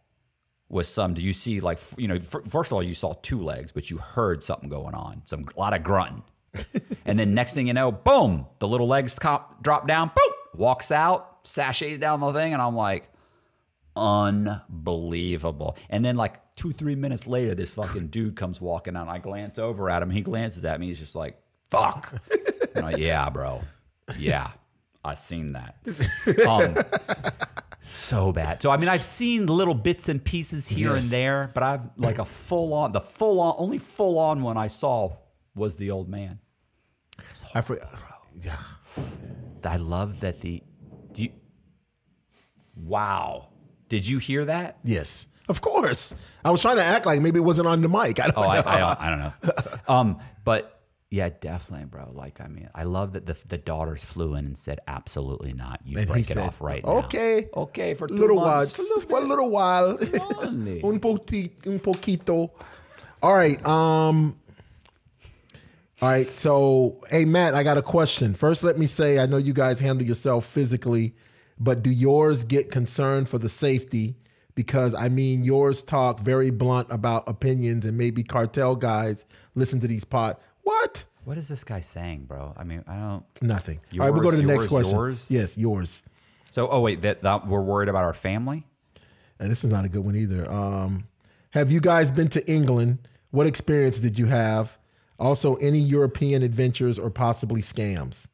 with 0.67 0.87
some. 0.87 1.13
Do 1.13 1.21
you 1.21 1.31
see 1.31 1.61
like 1.61 1.79
you 1.97 2.09
know? 2.09 2.15
f- 2.15 2.49
First 2.49 2.67
of 2.69 2.73
all, 2.73 2.83
you 2.83 2.93
saw 2.93 3.13
two 3.21 3.41
legs, 3.41 3.71
but 3.71 3.89
you 3.89 3.97
heard 3.97 4.43
something 4.43 4.67
going 4.67 4.93
on. 4.93 5.21
Some 5.23 5.45
a 5.55 5.57
lot 5.57 5.73
of 5.73 5.83
grunting, 5.83 6.21
and 7.05 7.17
then 7.17 7.33
next 7.33 7.53
thing 7.53 7.67
you 7.67 7.73
know, 7.73 7.93
boom, 7.93 8.45
the 8.59 8.67
little 8.67 8.89
legs 8.89 9.17
cop, 9.17 9.63
drop 9.63 9.87
down. 9.87 10.11
Boom, 10.13 10.33
walks 10.59 10.91
out, 10.91 11.45
sashays 11.45 11.97
down 11.97 12.19
the 12.19 12.33
thing, 12.33 12.51
and 12.51 12.61
I'm 12.61 12.75
like, 12.75 13.09
unbelievable. 13.95 15.77
And 15.89 16.03
then 16.03 16.17
like 16.17 16.41
two, 16.57 16.73
three 16.73 16.95
minutes 16.95 17.25
later, 17.25 17.55
this 17.55 17.71
fucking 17.71 18.07
dude 18.07 18.35
comes 18.35 18.59
walking 18.59 18.97
out. 18.97 19.03
And 19.03 19.11
I 19.11 19.19
glance 19.19 19.57
over 19.57 19.89
at 19.89 20.03
him. 20.03 20.09
He 20.09 20.19
glances 20.19 20.65
at 20.65 20.77
me. 20.77 20.87
He's 20.87 20.99
just 20.99 21.15
like, 21.15 21.41
fuck. 21.69 22.13
I'm 22.75 22.83
like, 22.83 22.97
yeah, 22.97 23.29
bro. 23.29 23.61
Yeah. 24.17 24.51
I 25.03 25.15
seen 25.15 25.53
that. 25.53 25.75
Um, 26.47 26.75
so 27.83 28.31
bad. 28.31 28.61
So 28.61 28.69
I 28.69 28.77
mean, 28.77 28.87
I've 28.89 29.01
seen 29.01 29.47
little 29.47 29.73
bits 29.73 30.07
and 30.09 30.23
pieces 30.23 30.67
here 30.67 30.93
Yes. 30.93 31.03
and 31.05 31.11
there, 31.11 31.51
but 31.53 31.63
I've 31.63 31.81
like 31.97 32.19
a 32.19 32.25
full 32.25 32.73
on, 32.73 32.91
the 32.91 33.01
full 33.01 33.39
on, 33.41 33.55
only 33.57 33.79
full 33.79 34.19
on 34.19 34.43
one 34.43 34.57
I 34.57 34.67
saw 34.67 35.17
was 35.55 35.77
the 35.77 35.89
old 35.91 36.07
man. 36.07 36.39
I 37.55 37.61
for, 37.61 37.79
yeah. 38.41 38.57
I 39.63 39.77
love 39.77 40.19
that 40.21 40.41
the. 40.41 40.61
Do 41.13 41.23
you, 41.23 41.31
wow. 42.75 43.49
Did 43.89 44.07
you 44.07 44.19
hear 44.19 44.45
that? 44.45 44.77
Yes. 44.83 45.27
Of 45.49 45.59
course. 45.61 46.15
I 46.45 46.51
was 46.51 46.61
trying 46.61 46.77
to 46.77 46.83
act 46.83 47.05
like 47.05 47.19
maybe 47.21 47.39
it 47.39 47.43
wasn't 47.43 47.67
on 47.67 47.81
the 47.81 47.89
mic. 47.89 48.19
I 48.19 48.27
don't 48.27 48.37
Oh, 48.37 48.41
know. 48.43 48.47
I, 48.49 48.59
I, 48.59 48.79
don't, 48.79 49.01
I 49.01 49.09
don't 49.09 49.19
know. 49.19 49.33
Um, 49.93 50.19
but 50.45 50.80
yeah, 51.11 51.27
definitely, 51.27 51.87
bro. 51.87 52.09
Like, 52.13 52.39
I 52.39 52.47
mean, 52.47 52.69
I 52.73 52.83
love 52.85 53.11
that 53.13 53.25
the, 53.25 53.35
the 53.45 53.57
daughters 53.57 54.01
flew 54.01 54.33
in 54.35 54.45
and 54.45 54.57
said, 54.57 54.79
"Absolutely 54.87 55.51
not. 55.51 55.81
You 55.83 55.97
And 55.97 56.07
break 56.07 56.21
it 56.21 56.27
said, 56.27 56.37
off 56.37 56.61
right 56.61 56.83
now." 56.85 56.99
Okay. 56.99 57.49
okay, 57.53 57.93
for 57.95 58.07
two 58.07 58.15
little 58.15 58.37
while. 58.37 58.59
months, 58.59 58.77
Just 58.77 59.09
for 59.09 59.19
a 59.19 59.25
little 59.25 59.49
while. 59.49 59.97
Un, 60.41 60.99
poti, 61.01 61.51
un 61.65 61.79
poquito. 61.81 62.51
All 63.21 63.33
right. 63.33 63.63
Um. 63.65 64.37
All 66.01 66.07
right. 66.07 66.29
So, 66.39 67.01
hey, 67.09 67.25
Matt, 67.25 67.55
I 67.55 67.63
got 67.63 67.77
a 67.77 67.81
question. 67.81 68.33
First, 68.33 68.63
let 68.63 68.77
me 68.77 68.85
say 68.85 69.19
I 69.19 69.25
know 69.25 69.35
you 69.35 69.53
guys 69.53 69.81
handle 69.81 70.07
yourself 70.07 70.45
physically, 70.45 71.13
but 71.59 71.83
do 71.83 71.91
yours 71.91 72.45
get 72.45 72.71
concerned 72.71 73.27
for 73.27 73.37
the 73.37 73.49
safety? 73.49 74.15
Because 74.55 74.95
I 74.95 75.09
mean, 75.09 75.43
yours 75.43 75.83
talk 75.83 76.21
very 76.21 76.51
blunt 76.51 76.87
about 76.89 77.27
opinions, 77.27 77.83
and 77.85 77.97
maybe 77.97 78.23
cartel 78.23 78.77
guys 78.77 79.25
listen 79.55 79.81
to 79.81 79.87
these 79.87 80.05
pot. 80.05 80.39
What? 80.63 81.05
What 81.23 81.37
is 81.37 81.47
this 81.47 81.63
guy 81.63 81.81
saying, 81.81 82.25
bro? 82.25 82.53
I 82.57 82.63
mean, 82.63 82.83
I 82.87 82.95
don't. 82.95 83.23
Nothing. 83.41 83.79
All 83.93 83.99
right, 83.99 84.09
we'll 84.11 84.23
go 84.23 84.31
to 84.31 84.37
the 84.37 84.43
Yours, 84.43 84.57
next 84.59 84.67
question. 84.67 84.95
yours? 84.95 85.25
Yes, 85.29 85.57
yours. 85.57 86.03
So, 86.51 86.67
oh 86.67 86.81
wait, 86.81 87.01
that, 87.01 87.21
that 87.23 87.47
we're 87.47 87.61
worried 87.61 87.89
about 87.89 88.03
our 88.03 88.13
family. 88.13 88.65
And 89.39 89.49
this 89.51 89.63
is 89.63 89.71
not 89.71 89.85
a 89.85 89.89
good 89.89 90.03
one 90.03 90.15
either. 90.15 90.49
Um, 90.51 91.07
have 91.51 91.71
you 91.71 91.79
guys 91.79 92.11
been 92.11 92.29
to 92.29 92.51
England? 92.51 93.07
What 93.31 93.47
experience 93.47 93.99
did 93.99 94.19
you 94.19 94.25
have? 94.27 94.77
Also, 95.17 95.55
any 95.55 95.79
European 95.79 96.43
adventures 96.43 96.97
or 96.99 97.09
possibly 97.09 97.61
scams? 97.61 98.27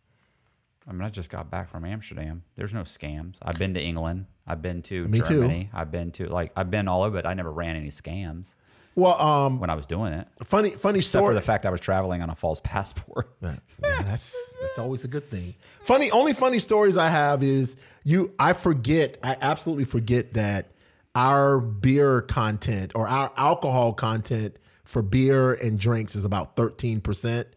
I 0.88 0.93
mean, 0.93 1.01
I 1.01 1.09
just 1.09 1.30
got 1.30 1.51
back 1.51 1.69
from 1.69 1.84
Amsterdam. 1.84 2.43
There's 2.55 2.73
no 2.73 2.82
scams. 2.82 3.36
I've 3.41 3.59
been 3.59 3.73
to 3.73 3.82
England. 3.82 4.25
I've 4.47 4.61
been 4.61 4.82
to 4.84 5.07
Me 5.09 5.19
too. 5.19 5.41
Germany. 5.41 5.69
I've 5.73 5.91
been 5.91 6.11
to 6.11 6.28
like 6.28 6.51
I've 6.55 6.71
been 6.71 6.88
all 6.88 7.03
over, 7.03 7.17
but 7.17 7.25
I 7.25 7.34
never 7.34 7.51
ran 7.51 7.75
any 7.75 7.89
scams 7.89 8.55
Well, 8.98 9.22
um, 9.22 9.60
when 9.60 9.70
I 9.70 9.76
was 9.76 9.86
doing 9.86 10.12
it. 10.12 10.28
funny, 10.43 10.72
funny 10.72 10.98
Except 10.98 11.24
for 11.24 11.36
the 11.36 11.39
fact 11.39 11.68
I 11.68 11.70
was 11.70 11.80
traveling 11.80 12.24
on 12.24 12.32
a 12.32 12.36
false 12.36 12.60
passport. 12.64 13.30
Yeah, 13.84 14.02
that's 14.02 14.56
that's 14.60 14.80
always 14.80 15.04
a 15.04 15.08
good 15.08 15.30
thing. 15.30 15.54
Funny, 15.84 16.10
only 16.10 16.34
funny 16.34 16.58
stories 16.58 16.98
I 16.98 17.10
have 17.10 17.43
is 17.43 17.78
you. 18.04 18.34
I 18.39 18.54
forget. 18.54 19.18
I 19.24 19.38
absolutely 19.39 19.86
forget 19.86 20.34
that 20.34 20.72
our 21.14 21.60
beer 21.60 22.22
content 22.24 22.93
or 22.95 23.08
our 23.08 23.32
alcohol 23.38 23.93
content 23.93 24.58
for 24.84 25.04
beer 25.04 25.54
and 25.54 25.80
drinks 25.80 26.16
is 26.16 26.26
about 26.26 26.56
thirteen 26.56 27.02
percent, 27.02 27.48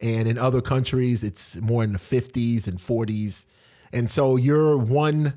and 0.00 0.28
in 0.28 0.38
other 0.38 0.60
countries 0.60 1.24
it's 1.24 1.60
more 1.60 1.82
in 1.82 1.92
the 1.92 1.98
fifties 1.98 2.68
and 2.68 2.80
forties. 2.80 3.48
And 3.92 4.08
so 4.08 4.36
you're 4.36 4.76
one. 4.78 5.34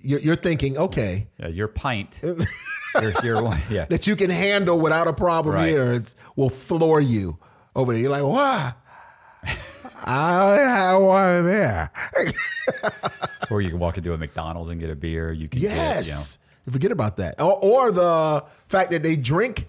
You're, 0.00 0.20
you're 0.20 0.36
thinking, 0.36 0.78
okay, 0.78 1.26
Yeah, 1.38 1.48
your 1.48 1.68
pint. 1.68 2.20
you're, 3.02 3.12
you're 3.22 3.42
one. 3.42 3.60
Yeah. 3.70 3.86
that 3.86 4.06
you 4.06 4.14
can 4.16 4.30
handle 4.30 4.78
without 4.78 5.08
a 5.08 5.12
problem 5.12 5.54
Right. 5.56 5.68
here 5.68 5.86
is, 5.92 6.14
will 6.36 6.50
floor 6.50 7.00
you 7.00 7.38
over 7.74 7.92
there. 7.92 8.00
You're 8.02 8.10
like, 8.10 8.22
wow. 8.22 8.74
I 10.04 10.54
have 10.56 11.00
one 11.02 11.46
there. 11.46 11.90
Or 13.50 13.62
you 13.62 13.70
can 13.70 13.78
walk 13.78 13.96
into 13.96 14.12
a 14.12 14.18
McDonald's 14.18 14.68
and 14.68 14.78
get 14.78 14.90
a 14.90 14.94
beer. 14.94 15.32
You 15.32 15.48
can 15.48 15.60
Yes. 15.62 16.38
You 16.66 16.72
forget 16.72 16.92
about 16.92 17.16
that. 17.16 17.40
Or, 17.40 17.58
or 17.64 17.90
the 17.92 18.44
fact 18.68 18.90
that 18.90 19.02
they 19.02 19.16
drink 19.16 19.66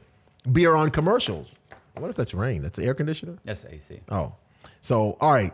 beer 0.52 0.76
on 0.76 0.90
commercials. 0.92 1.58
What 1.96 2.10
if 2.10 2.18
that's 2.18 2.34
rain? 2.34 2.62
That's 2.62 2.76
the 2.76 2.84
air 2.84 2.94
conditioner? 2.94 3.34
get, 3.34 3.40
that's 3.46 3.64
AC. 3.64 4.02
Oh. 4.10 4.34
So, 4.82 5.16
all 5.22 5.32
right. 5.32 5.54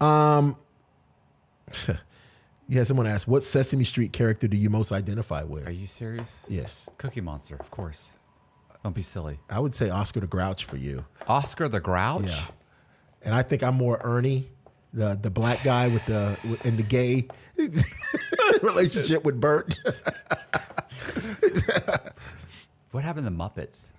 Um 0.00 0.56
Yeah, 2.72 2.84
someone 2.84 3.06
asked, 3.06 3.28
what 3.28 3.42
Sesame 3.42 3.84
Street 3.84 4.14
character 4.14 4.48
do 4.48 4.56
you 4.56 4.70
most 4.70 4.92
identify 4.92 5.42
with? 5.42 5.68
Are 5.68 5.72
you 5.72 5.86
serious? 5.86 6.46
yes. 6.48 6.88
Cookie 6.96 7.20
Monster, 7.20 7.54
of 7.60 7.70
course. 7.70 8.14
Don't 8.82 8.94
be 8.94 9.02
silly. 9.02 9.40
I 9.50 9.60
would 9.60 9.74
say 9.74 9.90
Oscar 9.90 10.20
the 10.20 10.26
Grouch 10.26 10.64
for 10.64 10.78
you. 10.78 11.04
Oscar 11.28 11.68
the 11.68 11.80
Grouch. 11.80 12.24
Yeah. 12.24 12.46
And 13.20 13.34
I 13.34 13.42
think 13.42 13.62
I'm 13.62 13.74
more 13.74 14.00
Ernie, 14.02 14.48
the 14.94 15.18
the 15.20 15.30
black 15.30 15.62
guy 15.62 15.88
with 15.88 16.06
the 16.06 16.38
with, 16.48 16.64
and 16.64 16.78
the 16.78 16.82
gay 16.82 17.28
relationship 18.62 19.22
with 19.22 19.38
Bert. 19.38 19.78
What 22.92 23.04
happened 23.04 23.26
to 23.26 23.32
Muppets? 23.32 23.92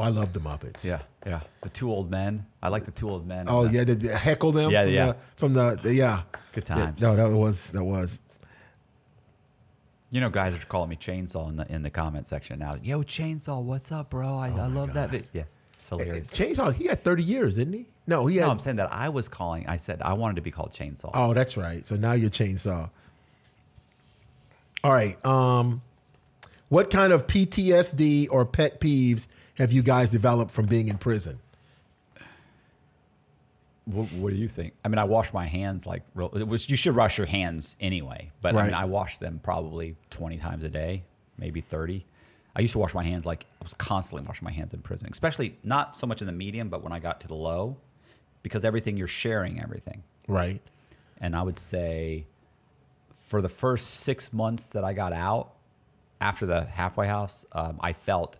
Oh, 0.00 0.02
I 0.02 0.08
love 0.08 0.32
the 0.32 0.40
Muppets. 0.40 0.82
Yeah, 0.82 1.00
yeah. 1.26 1.40
The 1.60 1.68
two 1.68 1.90
old 1.90 2.10
men. 2.10 2.46
I 2.62 2.70
like 2.70 2.84
the 2.86 2.90
two 2.90 3.10
old 3.10 3.26
men. 3.26 3.46
Oh 3.48 3.64
yeah, 3.64 3.84
the, 3.84 3.94
the 3.94 4.16
heckle 4.16 4.50
them. 4.50 4.70
Yeah, 4.70 4.84
from 4.84 4.92
yeah. 4.92 5.06
The, 5.06 5.16
from 5.36 5.54
the, 5.54 5.78
the 5.82 5.94
yeah. 5.94 6.22
Good 6.54 6.66
Yeah, 6.68 6.74
times. 6.76 7.02
no, 7.02 7.16
that 7.16 7.36
was 7.36 7.70
that 7.72 7.84
was. 7.84 8.18
You 10.10 10.22
know, 10.22 10.30
guys 10.30 10.54
are 10.54 10.66
calling 10.66 10.88
me 10.88 10.96
Chainsaw 10.96 11.50
in 11.50 11.56
the 11.56 11.70
in 11.70 11.82
the 11.82 11.90
comment 11.90 12.26
section 12.26 12.58
now. 12.60 12.76
Yo, 12.82 13.02
Chainsaw, 13.02 13.62
what's 13.62 13.92
up, 13.92 14.08
bro? 14.08 14.38
I, 14.38 14.48
I 14.48 14.68
love 14.68 14.94
that. 14.94 15.10
Bit. 15.10 15.26
Yeah, 15.34 15.42
it's 15.74 15.88
hilarious. 15.90 16.28
Chainsaw. 16.28 16.72
He 16.72 16.86
had 16.86 17.04
30 17.04 17.22
years, 17.22 17.56
didn't 17.56 17.74
he? 17.74 17.86
No, 18.06 18.26
he 18.26 18.36
had. 18.38 18.46
No, 18.46 18.52
I'm 18.52 18.58
saying 18.58 18.76
that 18.76 18.90
I 18.90 19.10
was 19.10 19.28
calling. 19.28 19.66
I 19.68 19.76
said 19.76 20.00
I 20.00 20.14
wanted 20.14 20.36
to 20.36 20.42
be 20.42 20.50
called 20.50 20.72
Chainsaw. 20.72 21.10
Oh, 21.12 21.34
that's 21.34 21.58
right. 21.58 21.86
So 21.86 21.96
now 21.96 22.12
you're 22.12 22.30
chainsaw. 22.30 22.88
All 24.82 24.92
right. 24.92 25.22
Um, 25.26 25.82
what 26.70 26.88
kind 26.88 27.12
of 27.12 27.26
PTSD 27.26 28.28
or 28.30 28.46
pet 28.46 28.80
peeves 28.80 29.26
have 29.60 29.72
you 29.72 29.82
guys 29.82 30.10
developed 30.10 30.50
from 30.50 30.64
being 30.64 30.88
in 30.88 30.96
prison? 30.96 31.38
What, 33.84 34.10
what 34.12 34.30
do 34.30 34.36
you 34.36 34.48
think? 34.48 34.72
I 34.84 34.88
mean, 34.88 34.98
I 34.98 35.04
wash 35.04 35.32
my 35.34 35.46
hands 35.46 35.86
like 35.86 36.02
real, 36.14 36.28
which 36.30 36.70
you 36.70 36.76
should 36.76 36.96
wash 36.96 37.18
your 37.18 37.26
hands 37.26 37.76
anyway, 37.78 38.30
but 38.40 38.56
I 38.56 38.64
mean, 38.64 38.74
I 38.74 38.86
wash 38.86 39.18
them 39.18 39.38
probably 39.42 39.96
20 40.10 40.38
times 40.38 40.64
a 40.64 40.68
day, 40.70 41.04
maybe 41.36 41.60
30. 41.60 42.06
I 42.56 42.60
used 42.62 42.72
to 42.72 42.78
wash 42.78 42.94
my 42.94 43.04
hands 43.04 43.26
like 43.26 43.46
I 43.60 43.64
was 43.64 43.74
constantly 43.74 44.26
washing 44.26 44.44
my 44.44 44.50
hands 44.50 44.72
in 44.72 44.80
prison, 44.80 45.08
especially 45.12 45.56
not 45.62 45.94
so 45.94 46.06
much 46.06 46.20
in 46.22 46.26
the 46.26 46.32
medium, 46.32 46.68
but 46.68 46.82
when 46.82 46.92
I 46.92 46.98
got 46.98 47.20
to 47.20 47.28
the 47.28 47.34
low, 47.34 47.76
because 48.42 48.64
everything 48.64 48.96
you're 48.96 49.06
sharing 49.06 49.60
everything. 49.60 50.02
Right. 50.26 50.62
And 51.18 51.36
I 51.36 51.42
would 51.42 51.58
say 51.58 52.26
for 53.14 53.42
the 53.42 53.48
first 53.48 53.88
six 53.88 54.32
months 54.32 54.68
that 54.68 54.84
I 54.84 54.94
got 54.94 55.12
out 55.12 55.52
after 56.20 56.46
the 56.46 56.64
halfway 56.64 57.06
house, 57.08 57.44
um, 57.52 57.78
I 57.80 57.92
felt 57.92 58.38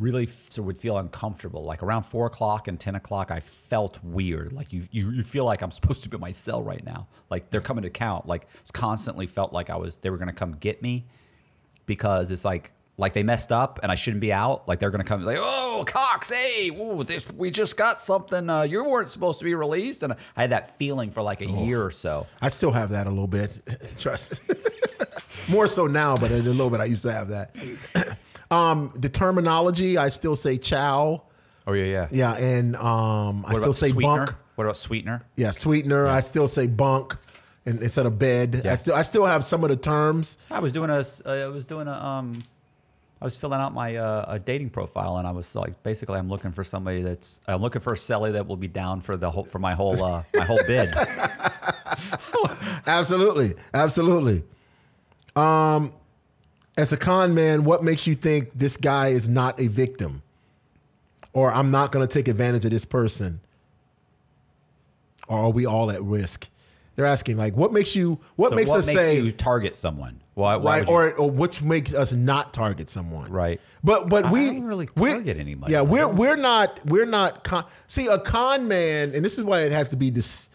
really 0.00 0.26
so 0.48 0.62
would 0.62 0.78
feel 0.78 0.98
uncomfortable. 0.98 1.62
Like 1.64 1.82
around 1.82 2.04
four 2.04 2.26
o'clock 2.26 2.66
and 2.68 2.80
10 2.80 2.94
o'clock, 2.96 3.30
I 3.30 3.40
felt 3.40 4.02
weird. 4.02 4.52
Like 4.52 4.72
you, 4.72 4.88
you, 4.90 5.10
you 5.10 5.22
feel 5.22 5.44
like 5.44 5.62
I'm 5.62 5.70
supposed 5.80 6.02
to 6.02 6.08
be 6.08 6.16
in 6.16 6.20
my 6.20 6.32
cell 6.32 6.62
right 6.62 6.84
now. 6.84 7.06
Like 7.28 7.50
they're 7.50 7.60
coming 7.60 7.82
to 7.82 7.90
count. 7.90 8.26
Like 8.26 8.48
it's 8.60 8.70
constantly 8.70 9.26
felt 9.26 9.52
like 9.52 9.70
I 9.70 9.76
was, 9.76 9.96
they 9.96 10.10
were 10.10 10.18
going 10.18 10.28
to 10.28 10.34
come 10.34 10.52
get 10.52 10.82
me 10.82 11.06
because 11.86 12.30
it's 12.30 12.44
like, 12.44 12.72
like 13.00 13.14
they 13.14 13.22
messed 13.22 13.50
up 13.50 13.80
and 13.82 13.90
I 13.90 13.94
shouldn't 13.94 14.20
be 14.20 14.32
out. 14.32 14.68
Like 14.68 14.78
they're 14.78 14.90
gonna 14.90 15.04
come 15.04 15.24
like, 15.24 15.38
oh 15.40 15.84
Cox, 15.86 16.30
hey, 16.30 16.68
ooh, 16.68 17.02
this, 17.02 17.28
we 17.32 17.50
just 17.50 17.76
got 17.76 18.02
something. 18.02 18.48
Uh, 18.48 18.62
you 18.62 18.84
weren't 18.84 19.08
supposed 19.08 19.38
to 19.38 19.44
be 19.44 19.54
released, 19.54 20.02
and 20.02 20.12
I 20.12 20.42
had 20.42 20.50
that 20.50 20.76
feeling 20.76 21.10
for 21.10 21.22
like 21.22 21.40
a 21.40 21.46
year 21.46 21.82
or 21.82 21.90
so. 21.90 22.26
I 22.42 22.48
still 22.48 22.70
have 22.72 22.90
that 22.90 23.06
a 23.06 23.10
little 23.10 23.26
bit. 23.26 23.58
Trust. 23.98 24.42
More 25.50 25.66
so 25.66 25.86
now, 25.86 26.16
but 26.16 26.30
a 26.30 26.36
little 26.36 26.70
bit 26.70 26.80
I 26.80 26.84
used 26.84 27.02
to 27.02 27.12
have 27.12 27.28
that. 27.28 27.56
Um, 28.50 28.92
the 28.96 29.08
terminology, 29.08 29.96
I 29.98 30.08
still 30.08 30.36
say 30.36 30.58
chow. 30.58 31.22
Oh 31.66 31.72
yeah, 31.72 31.84
yeah. 31.84 32.08
Yeah, 32.10 32.36
and 32.36 32.76
um, 32.76 33.44
I 33.46 33.54
still 33.54 33.72
say 33.72 33.88
sweetener? 33.90 34.26
bunk. 34.26 34.34
What 34.56 34.64
about 34.64 34.76
sweetener? 34.76 35.22
Yeah, 35.36 35.50
sweetener. 35.50 36.06
I 36.06 36.20
still 36.20 36.48
say 36.48 36.66
bunk, 36.66 37.16
and 37.64 37.80
instead 37.82 38.06
of 38.06 38.18
bed. 38.18 38.62
Yeah. 38.64 38.72
I 38.72 38.74
still 38.74 38.94
I 38.94 39.02
still 39.02 39.26
have 39.26 39.44
some 39.44 39.62
of 39.64 39.70
the 39.70 39.76
terms. 39.76 40.36
I 40.50 40.58
was 40.60 40.72
doing 40.72 40.90
a, 40.90 40.98
s- 41.00 41.22
uh, 41.24 41.30
I 41.30 41.46
was 41.48 41.64
doing 41.64 41.86
a, 41.88 41.92
um, 41.92 42.42
I 43.22 43.24
was 43.26 43.36
filling 43.36 43.60
out 43.60 43.72
my 43.74 43.96
uh, 43.96 44.24
a 44.28 44.38
dating 44.38 44.70
profile, 44.70 45.18
and 45.18 45.26
I 45.26 45.30
was 45.30 45.54
like, 45.54 45.82
basically, 45.82 46.18
I'm 46.18 46.28
looking 46.28 46.52
for 46.52 46.64
somebody 46.64 47.02
that's, 47.02 47.40
I'm 47.46 47.60
looking 47.62 47.80
for 47.82 47.92
a 47.92 47.96
celly 47.96 48.32
that 48.32 48.46
will 48.46 48.56
be 48.56 48.68
down 48.68 49.00
for 49.02 49.16
the 49.16 49.30
whole, 49.30 49.44
for 49.44 49.58
my 49.58 49.74
whole, 49.74 50.02
uh, 50.02 50.22
my 50.34 50.44
whole 50.44 50.60
bid. 50.66 50.92
Absolutely, 52.86 53.54
absolutely. 53.74 54.42
Um, 55.36 55.92
as 56.80 56.92
a 56.92 56.96
con 56.96 57.34
man, 57.34 57.64
what 57.64 57.84
makes 57.84 58.06
you 58.06 58.14
think 58.14 58.50
this 58.54 58.76
guy 58.76 59.08
is 59.08 59.28
not 59.28 59.60
a 59.60 59.66
victim, 59.68 60.22
or 61.32 61.52
I'm 61.52 61.70
not 61.70 61.92
going 61.92 62.06
to 62.06 62.12
take 62.12 62.26
advantage 62.28 62.64
of 62.64 62.70
this 62.70 62.84
person, 62.84 63.40
or 65.28 65.38
are 65.40 65.50
we 65.50 65.66
all 65.66 65.90
at 65.90 66.02
risk? 66.02 66.48
They're 66.96 67.06
asking 67.06 67.36
like, 67.36 67.56
what 67.56 67.72
makes 67.72 67.94
you? 67.94 68.18
What 68.36 68.50
So 68.50 68.56
makes 68.56 68.70
what 68.70 68.78
us 68.80 68.86
makes 68.88 68.98
say? 69.00 69.20
you 69.20 69.32
target 69.32 69.76
someone? 69.76 70.20
Why? 70.34 70.56
why 70.56 70.80
right, 70.80 70.88
or, 70.88 71.14
or 71.14 71.30
which 71.30 71.62
makes 71.62 71.94
us 71.94 72.12
not 72.12 72.52
target 72.54 72.88
someone, 72.88 73.30
Right. 73.30 73.60
But 73.84 74.08
but 74.08 74.26
I- 74.26 74.32
we 74.32 74.60
really 74.60 74.88
we- 74.96 75.10
target 75.10 75.36
anybody. 75.38 75.72
Yeah, 75.72 75.82
we're 75.82 76.08
we're 76.08 76.36
not 76.36 76.80
we're 76.86 77.06
not 77.06 77.44
con- 77.44 77.64
see 77.86 78.06
a 78.06 78.18
con 78.18 78.68
man, 78.68 79.12
and 79.14 79.24
this 79.24 79.38
is 79.38 79.44
why 79.44 79.60
it 79.62 79.72
has 79.72 79.90
to 79.90 79.96
be 79.96 80.10
dis- 80.10 80.50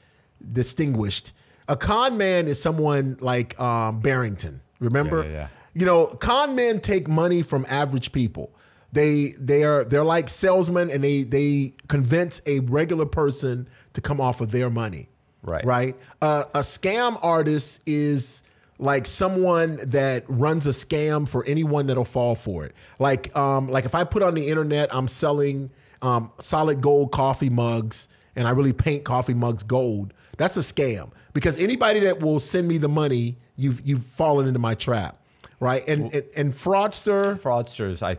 distinguished. 0.52 1.32
A 1.68 1.76
con 1.76 2.18
man 2.18 2.48
is 2.48 2.62
someone 2.62 3.18
like 3.22 3.60
um, 3.60 4.00
Barrington. 4.02 4.62
Remember, 4.80 5.24
Yeah, 5.24 5.30
yeah, 5.30 5.34
yeah. 5.34 5.48
You 5.76 5.86
know, 5.86 6.08
con 6.08 6.56
men 6.56 6.80
take 6.80 7.08
money 7.08 7.44
from 7.44 7.66
average 7.70 8.12
people. 8.12 8.56
They 8.94 9.34
they 9.38 9.64
are 9.64 9.84
they're 9.84 10.06
like 10.06 10.30
salesmen, 10.30 10.90
and 10.90 11.04
they 11.04 11.24
they 11.24 11.74
convince 11.88 12.42
a 12.46 12.62
regular 12.62 13.06
person 13.06 13.68
to 13.94 14.02
come 14.02 14.22
off 14.22 14.42
of 14.42 14.52
their 14.52 14.70
money. 14.70 15.10
Right. 15.44 15.66
Right. 15.66 15.96
Uh, 16.22 16.46
a 16.56 16.60
scam 16.60 17.20
artist 17.22 17.82
is 17.86 18.42
like 18.80 19.06
someone 19.06 19.78
that 19.88 20.24
runs 20.28 20.66
a 20.66 20.72
scam 20.72 21.28
for 21.28 21.46
anyone 21.46 21.88
that'll 21.88 22.06
fall 22.06 22.36
for 22.36 22.66
it. 22.66 22.74
Like 22.98 23.36
um 23.38 23.68
like 23.68 23.86
if 23.86 23.96
I 23.96 24.04
put 24.06 24.24
on 24.24 24.34
the 24.34 24.48
internet 24.48 24.94
I'm 24.94 25.08
selling 25.08 25.70
um 26.02 26.32
solid 26.40 26.82
gold 26.82 27.12
coffee 27.12 27.50
mugs 27.50 28.10
and 28.36 28.48
I 28.48 28.52
really 28.52 28.74
paint 28.74 29.06
coffee 29.06 29.34
mugs 29.34 29.64
gold, 29.64 30.14
that's 30.38 30.58
a 30.58 30.62
scam 30.62 31.12
because 31.34 31.58
anybody 31.58 32.02
that 32.02 32.22
will 32.22 32.40
send 32.40 32.68
me 32.68 32.78
the 32.78 32.90
money, 32.90 33.38
you've 33.56 33.86
you've 33.86 34.04
fallen 34.04 34.48
into 34.48 34.60
my 34.60 34.74
trap. 34.74 35.22
Right? 35.60 35.88
And 35.88 36.14
and, 36.14 36.24
and 36.36 36.54
fraudster. 36.54 37.40
Fraudsters 37.42 38.04
i 38.04 38.18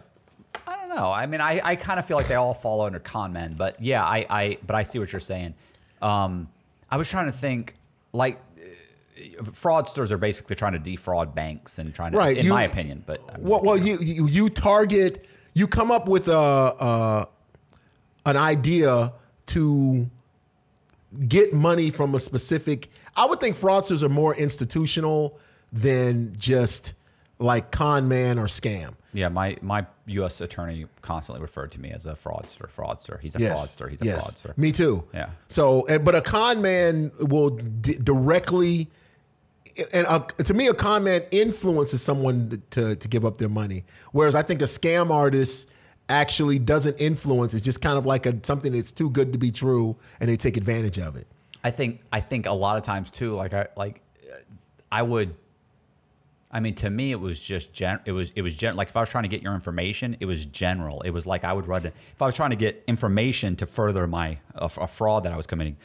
i 0.66 0.76
don't 0.76 0.96
know. 0.96 1.10
I 1.10 1.26
mean 1.26 1.40
i, 1.40 1.60
I 1.62 1.76
kind 1.76 1.98
of 2.00 2.06
feel 2.06 2.16
like 2.16 2.28
they 2.28 2.34
all 2.34 2.54
fall 2.54 2.80
under 2.80 2.98
con 2.98 3.32
men 3.32 3.54
but 3.56 3.80
yeah 3.82 4.04
i 4.04 4.26
i 4.30 4.58
but 4.66 4.74
i 4.74 4.82
see 4.82 4.98
what 4.98 5.12
you're 5.12 5.20
saying. 5.20 5.54
Um 6.02 6.48
i 6.90 6.96
was 6.96 7.08
trying 7.10 7.26
to 7.26 7.32
think 7.36 7.74
like 8.12 8.40
uh, 8.58 9.42
fraudsters 9.44 10.10
are 10.10 10.18
basically 10.18 10.56
trying 10.56 10.72
to 10.72 10.78
defraud 10.78 11.34
banks 11.34 11.78
and 11.78 11.94
trying 11.94 12.12
to 12.12 12.18
right 12.18 12.36
in 12.38 12.46
you- 12.46 12.50
my 12.52 12.62
opinion 12.64 13.02
but 13.06 13.20
I 13.28 13.36
mean, 13.36 13.46
well, 13.48 13.62
well 13.62 13.76
you, 13.76 13.98
you 14.00 14.26
you 14.26 14.48
target 14.48 15.26
you 15.52 15.66
come 15.66 15.90
up 15.90 16.08
with 16.08 16.28
a, 16.28 16.32
a 16.34 17.28
an 18.24 18.36
idea 18.36 19.12
to 19.46 20.08
get 21.28 21.52
money 21.52 21.90
from 21.90 22.14
a 22.14 22.20
specific 22.20 22.90
i 23.16 23.24
would 23.26 23.40
think 23.40 23.56
fraudsters 23.56 24.02
are 24.02 24.08
more 24.08 24.34
institutional 24.34 25.38
than 25.72 26.34
just 26.38 26.94
like 27.38 27.70
con 27.70 28.08
man 28.08 28.38
or 28.38 28.46
scam 28.46 28.94
yeah 29.12 29.28
my 29.28 29.56
my 29.62 29.84
u.s 30.06 30.40
attorney 30.40 30.86
constantly 31.02 31.40
referred 31.42 31.70
to 31.72 31.80
me 31.80 31.90
as 31.90 32.06
a 32.06 32.12
fraudster 32.14 32.68
fraudster 32.70 33.20
he's 33.20 33.34
a 33.34 33.38
fraudster 33.38 33.90
he's 33.90 34.00
a 34.00 34.04
fraudster 34.06 34.56
me 34.56 34.72
too 34.72 35.04
Yeah. 35.12 35.30
so 35.48 35.84
but 36.00 36.14
a 36.14 36.20
con 36.22 36.62
man 36.62 37.12
will 37.20 37.50
directly 37.50 38.88
and 39.92 40.06
a, 40.06 40.20
to 40.44 40.54
me, 40.54 40.68
a 40.68 40.74
con 40.74 41.04
man 41.04 41.22
influences 41.30 42.00
someone 42.00 42.62
to 42.70 42.96
to 42.96 43.08
give 43.08 43.26
up 43.26 43.36
their 43.36 43.50
money, 43.50 43.84
whereas 44.12 44.34
I 44.34 44.40
think 44.42 44.62
a 44.62 44.64
scam 44.64 45.10
artist 45.10 45.68
actually 46.08 46.58
doesn't 46.58 46.96
influence. 46.98 47.52
It's 47.52 47.64
just 47.64 47.82
kind 47.82 47.98
of 47.98 48.06
like 48.06 48.24
a 48.24 48.38
something 48.42 48.72
that's 48.72 48.90
too 48.90 49.10
good 49.10 49.34
to 49.34 49.38
be 49.38 49.50
true, 49.50 49.96
and 50.18 50.30
they 50.30 50.36
take 50.36 50.56
advantage 50.56 50.98
of 50.98 51.14
it. 51.16 51.26
I 51.62 51.70
think 51.70 52.00
I 52.10 52.20
think 52.20 52.46
a 52.46 52.52
lot 52.52 52.78
of 52.78 52.84
times 52.84 53.10
too, 53.10 53.34
like 53.36 53.52
I 53.52 53.66
like 53.76 54.00
uh, 54.32 54.36
I 54.90 55.02
would. 55.02 55.34
I 56.56 56.60
mean, 56.60 56.74
to 56.76 56.88
me, 56.88 57.12
it 57.12 57.20
was 57.20 57.38
just 57.38 57.74
gen. 57.74 58.00
It 58.06 58.12
was 58.12 58.32
it 58.34 58.40
was 58.40 58.56
gen. 58.56 58.76
Like 58.76 58.88
if 58.88 58.96
I 58.96 59.00
was 59.00 59.10
trying 59.10 59.24
to 59.24 59.28
get 59.28 59.42
your 59.42 59.54
information, 59.54 60.16
it 60.20 60.24
was 60.24 60.46
general. 60.46 61.02
It 61.02 61.10
was 61.10 61.26
like 61.26 61.44
I 61.44 61.52
would 61.52 61.68
run. 61.68 61.84
If 61.84 62.22
I 62.22 62.24
was 62.24 62.34
trying 62.34 62.48
to 62.48 62.56
get 62.56 62.82
information 62.86 63.56
to 63.56 63.66
further 63.66 64.06
my 64.06 64.38
a, 64.54 64.64
a 64.64 64.86
fraud 64.86 65.24
that 65.24 65.34
I 65.34 65.36
was 65.36 65.46
committing, 65.46 65.76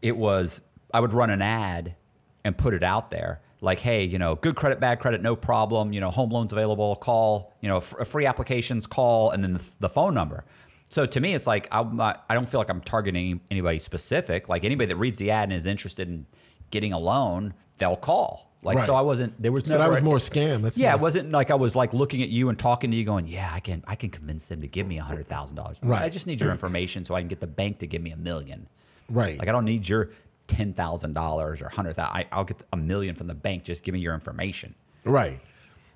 it 0.00 0.16
was 0.16 0.60
I 0.94 1.00
would 1.00 1.12
run 1.12 1.30
an 1.30 1.42
ad 1.42 1.96
and 2.44 2.56
put 2.56 2.72
it 2.72 2.84
out 2.84 3.10
there. 3.10 3.40
Like, 3.60 3.80
hey, 3.80 4.04
you 4.04 4.16
know, 4.16 4.36
good 4.36 4.54
credit, 4.54 4.78
bad 4.78 5.00
credit, 5.00 5.22
no 5.22 5.34
problem. 5.34 5.92
You 5.92 5.98
know, 5.98 6.12
home 6.12 6.30
loans 6.30 6.52
available. 6.52 6.94
Call. 6.94 7.52
You 7.60 7.68
know, 7.68 7.78
f- 7.78 8.06
free 8.06 8.26
applications. 8.26 8.86
Call, 8.86 9.30
and 9.30 9.42
then 9.42 9.54
the, 9.54 9.64
the 9.80 9.88
phone 9.88 10.14
number. 10.14 10.44
So 10.88 11.04
to 11.04 11.20
me, 11.20 11.34
it's 11.34 11.48
like 11.48 11.66
I'm 11.72 11.96
not. 11.96 12.24
I 12.30 12.34
don't 12.34 12.48
feel 12.48 12.60
like 12.60 12.70
I'm 12.70 12.82
targeting 12.82 13.40
anybody 13.50 13.80
specific. 13.80 14.48
Like 14.48 14.62
anybody 14.62 14.86
that 14.86 14.96
reads 14.98 15.18
the 15.18 15.32
ad 15.32 15.48
and 15.48 15.54
is 15.54 15.66
interested 15.66 16.06
in 16.06 16.26
getting 16.70 16.92
a 16.92 16.98
loan, 17.00 17.54
they'll 17.78 17.96
call. 17.96 18.51
Like 18.64 18.78
Right. 18.78 18.86
so, 18.86 18.94
I 18.94 19.00
wasn't. 19.00 19.40
There 19.42 19.50
was 19.50 19.64
So 19.64 19.72
never 19.72 19.82
that 19.84 19.90
was 19.90 20.02
more 20.02 20.18
scam. 20.18 20.62
That's 20.62 20.78
yeah, 20.78 20.90
more, 20.92 20.98
it 20.98 21.02
wasn't 21.02 21.30
like 21.32 21.50
I 21.50 21.54
was 21.56 21.74
like 21.74 21.92
looking 21.92 22.22
at 22.22 22.28
you 22.28 22.48
and 22.48 22.56
talking 22.58 22.92
to 22.92 22.96
you, 22.96 23.04
going, 23.04 23.26
"Yeah, 23.26 23.50
I 23.52 23.58
can, 23.58 23.82
I 23.88 23.96
can 23.96 24.10
convince 24.10 24.44
them 24.44 24.60
to 24.60 24.68
give 24.68 24.86
me 24.86 24.98
a 24.98 25.02
hundred 25.02 25.26
thousand 25.26 25.56
dollars. 25.56 25.78
Right. 25.82 26.02
I 26.02 26.08
just 26.08 26.26
need 26.28 26.40
your 26.40 26.52
information 26.52 27.04
so 27.04 27.14
I 27.16 27.20
can 27.20 27.28
get 27.28 27.40
the 27.40 27.46
bank 27.48 27.80
to 27.80 27.86
give 27.88 28.00
me 28.02 28.12
a 28.12 28.16
million. 28.16 28.68
right. 29.10 29.36
Like 29.38 29.48
I 29.48 29.52
don't 29.52 29.64
need 29.64 29.88
your 29.88 30.10
ten 30.46 30.72
thousand 30.74 31.14
dollars 31.14 31.60
or 31.60 31.68
hundred 31.70 31.96
thousand. 31.96 32.26
I'll 32.30 32.44
get 32.44 32.56
a 32.72 32.76
million 32.76 33.16
from 33.16 33.26
the 33.26 33.34
bank. 33.34 33.64
Just 33.64 33.82
give 33.82 33.94
me 33.94 33.98
your 34.00 34.14
information. 34.14 34.74
Right. 35.04 35.40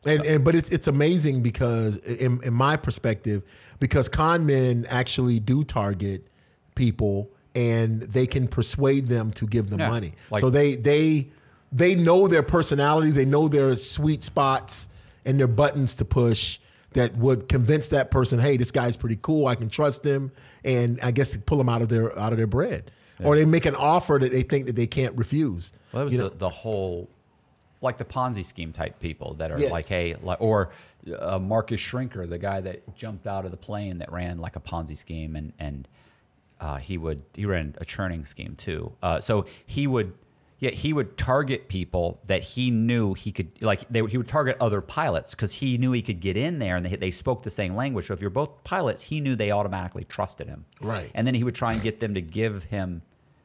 And, 0.04 0.24
and 0.26 0.44
but 0.44 0.54
it's 0.56 0.70
it's 0.70 0.88
amazing 0.88 1.42
because 1.42 1.96
in, 1.98 2.40
in 2.42 2.52
my 2.54 2.76
perspective, 2.76 3.42
because 3.78 4.08
con 4.08 4.44
men 4.44 4.86
actually 4.88 5.38
do 5.38 5.62
target 5.62 6.26
people 6.74 7.30
and 7.54 8.02
they 8.02 8.26
can 8.26 8.46
persuade 8.48 9.06
them 9.06 9.30
to 9.32 9.46
give 9.46 9.70
them 9.70 9.78
Yeah. 9.80 9.88
money. 9.88 10.14
Like- 10.30 10.40
so 10.40 10.50
they 10.50 10.74
they 10.74 11.28
they 11.76 11.94
know 11.94 12.26
their 12.28 12.42
personalities, 12.42 13.14
they 13.16 13.24
know 13.24 13.48
their 13.48 13.74
sweet 13.76 14.24
spots 14.24 14.88
and 15.24 15.38
their 15.38 15.46
buttons 15.48 15.94
to 15.96 16.04
push 16.04 16.58
that 16.92 17.14
would 17.16 17.48
convince 17.48 17.88
that 17.90 18.10
person, 18.10 18.38
hey, 18.38 18.56
this 18.56 18.70
guy's 18.70 18.96
pretty 18.96 19.18
cool, 19.20 19.46
I 19.46 19.54
can 19.54 19.68
trust 19.68 20.04
him, 20.04 20.32
and 20.64 20.98
I 21.02 21.10
guess 21.10 21.36
pull 21.36 21.58
them 21.58 21.68
out 21.68 21.82
of 21.82 21.88
their 21.90 22.18
out 22.18 22.32
of 22.32 22.38
their 22.38 22.46
bread. 22.46 22.90
Or 23.22 23.34
they 23.34 23.46
make 23.46 23.64
an 23.64 23.74
offer 23.74 24.18
that 24.20 24.30
they 24.30 24.42
think 24.42 24.66
that 24.66 24.76
they 24.76 24.86
can't 24.86 25.16
refuse. 25.16 25.72
Well, 25.92 26.00
that 26.00 26.04
was 26.04 26.12
You 26.12 26.28
the, 26.28 26.36
the 26.36 26.48
whole, 26.50 27.08
like 27.80 27.96
the 27.96 28.04
Ponzi 28.04 28.44
scheme 28.44 28.72
type 28.72 29.00
people 29.00 29.34
that 29.34 29.50
are 29.50 29.58
Yes. 29.58 29.72
like, 29.72 29.86
hey, 29.86 30.16
like, 30.22 30.38
or 30.40 30.70
uh, 31.18 31.38
Marcus 31.38 31.80
Schrenker, 31.80 32.28
the 32.28 32.36
guy 32.38 32.60
that 32.60 32.94
jumped 32.94 33.26
out 33.26 33.46
of 33.46 33.52
the 33.52 33.56
plane 33.56 33.98
that 33.98 34.12
ran 34.12 34.38
like 34.38 34.56
a 34.56 34.60
Ponzi 34.60 34.96
scheme, 34.96 35.34
and 35.34 35.52
and 35.58 35.88
uh, 36.60 36.76
he 36.76 36.98
would 36.98 37.22
he 37.34 37.46
ran 37.46 37.74
a 37.78 37.84
churning 37.86 38.24
scheme 38.26 38.54
too. 38.54 38.92
Uh, 39.02 39.20
so 39.20 39.46
he 39.66 39.86
would 39.86 40.12
Yeah, 40.58 40.70
he 40.70 40.94
would 40.94 41.18
target 41.18 41.68
people 41.68 42.20
that 42.26 42.42
he 42.42 42.70
knew 42.70 43.12
he 43.12 43.30
could 43.30 43.50
like. 43.60 43.86
They, 43.90 44.04
he 44.06 44.16
would 44.16 44.28
target 44.28 44.56
other 44.58 44.80
pilots 44.80 45.34
because 45.34 45.52
he 45.52 45.76
knew 45.76 45.92
he 45.92 46.00
could 46.00 46.20
get 46.20 46.36
in 46.36 46.58
there, 46.58 46.76
and 46.76 46.86
they, 46.86 46.96
they 46.96 47.10
spoke 47.10 47.42
the 47.42 47.50
same 47.50 47.76
language. 47.76 48.06
So 48.06 48.14
if 48.14 48.22
you're 48.22 48.30
both 48.30 48.64
pilots, 48.64 49.02
he 49.02 49.20
knew 49.20 49.36
they 49.36 49.50
automatically 49.50 50.04
trusted 50.04 50.48
him. 50.48 50.64
Right. 50.80 51.10
And 51.14 51.26
then 51.26 51.34
he 51.34 51.44
would 51.44 51.54
try 51.54 51.74
and 51.74 51.82
get 51.82 52.00
them 52.00 52.14
to 52.14 52.22
give 52.22 52.64
him 52.64 53.02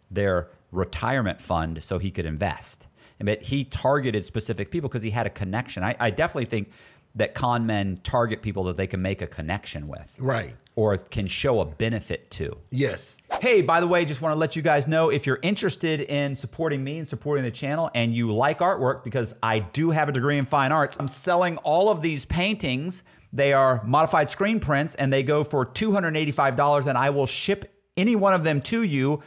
their 0.09 0.49
retirement 0.71 1.41
fund 1.41 1.83
so 1.83 1.99
he 1.99 2.11
could 2.11 2.25
invest. 2.25 2.87
And 3.19 3.25
but 3.25 3.41
he 3.43 3.65
targeted 3.65 4.25
specific 4.25 4.71
people 4.71 4.89
because 4.89 5.03
he 5.03 5.11
had 5.11 5.27
a 5.27 5.29
connection. 5.29 5.83
I, 5.83 5.95
I 5.99 6.09
definitely 6.11 6.45
think 6.45 6.71
that 7.15 7.33
con 7.33 7.65
men 7.65 7.99
target 8.03 8.41
people 8.41 8.63
that 8.65 8.77
they 8.77 8.87
can 8.87 9.01
make 9.01 9.21
a 9.21 9.27
connection 9.27 9.87
with, 9.87 10.17
Right. 10.19 10.55
Or 10.75 10.97
can 10.97 11.27
show 11.27 11.59
a 11.59 11.65
benefit 11.65 12.31
to. 12.31 12.49
Yes. 12.69 13.17
Hey, 13.41 13.61
by 13.61 13.79
the 13.79 13.87
way, 13.87 14.05
just 14.05 14.21
want 14.21 14.33
to 14.33 14.39
let 14.39 14.55
you 14.55 14.61
guys 14.61 14.87
know 14.87 15.09
if 15.09 15.25
you're 15.25 15.39
interested 15.41 16.01
in 16.01 16.35
supporting 16.35 16.83
me 16.83 16.99
and 16.99 17.07
supporting 17.07 17.43
the 17.43 17.51
channel 17.51 17.89
and 17.93 18.15
you 18.15 18.33
like 18.33 18.59
artwork, 18.59 19.03
because 19.03 19.33
I 19.43 19.59
do 19.59 19.91
have 19.91 20.09
a 20.09 20.11
degree 20.11 20.37
in 20.37 20.45
fine 20.45 20.71
arts, 20.71 20.97
I'm 20.99 21.07
selling 21.07 21.57
all 21.57 21.89
of 21.89 22.01
these 22.01 22.25
paintings. 22.25 23.03
They 23.33 23.53
are 23.53 23.81
modified 23.85 24.29
screen 24.29 24.59
prints 24.59 24.95
and 24.95 25.11
they 25.11 25.23
go 25.23 25.43
for 25.43 25.65
$285, 25.65 26.87
and 26.87 26.97
I 26.97 27.09
will 27.09 27.27
ship 27.27 27.73
any 27.97 28.15
one 28.15 28.33
of 28.33 28.43
them 28.43 28.61
to 28.61 28.83
you 28.83 29.21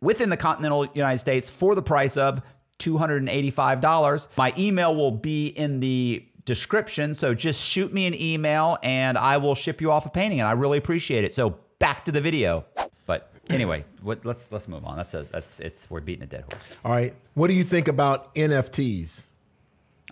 within 0.00 0.28
the 0.28 0.36
continental 0.36 0.86
United 0.94 1.18
States 1.18 1.48
for 1.48 1.74
the 1.74 1.82
price 1.82 2.16
of 2.16 2.42
$285. 2.80 4.28
My 4.36 4.52
email 4.58 4.94
will 4.94 5.12
be 5.12 5.46
in 5.46 5.80
the 5.80 6.26
description, 6.44 7.14
so 7.14 7.34
just 7.34 7.60
shoot 7.60 7.92
me 7.92 8.06
an 8.06 8.14
email 8.14 8.78
and 8.82 9.16
I 9.16 9.36
will 9.38 9.54
ship 9.54 9.80
you 9.80 9.90
off 9.90 10.06
a 10.06 10.10
painting 10.10 10.40
and 10.40 10.48
I 10.48 10.52
really 10.52 10.78
appreciate 10.78 11.24
it. 11.24 11.34
So 11.34 11.56
back 11.78 12.04
to 12.04 12.12
the 12.12 12.20
video. 12.20 12.64
But 13.06 13.30
anyway, 13.48 13.84
what, 14.02 14.24
let's 14.24 14.50
let's 14.52 14.68
move 14.68 14.84
on. 14.84 14.96
That's 14.96 15.14
a, 15.14 15.22
that's 15.24 15.60
it's 15.60 15.88
we're 15.90 16.00
beating 16.00 16.24
a 16.24 16.26
dead 16.26 16.44
horse. 16.50 16.62
All 16.84 16.92
right. 16.92 17.14
What 17.34 17.48
do 17.48 17.54
you 17.54 17.64
think 17.64 17.88
about 17.88 18.34
NFTs? 18.34 19.26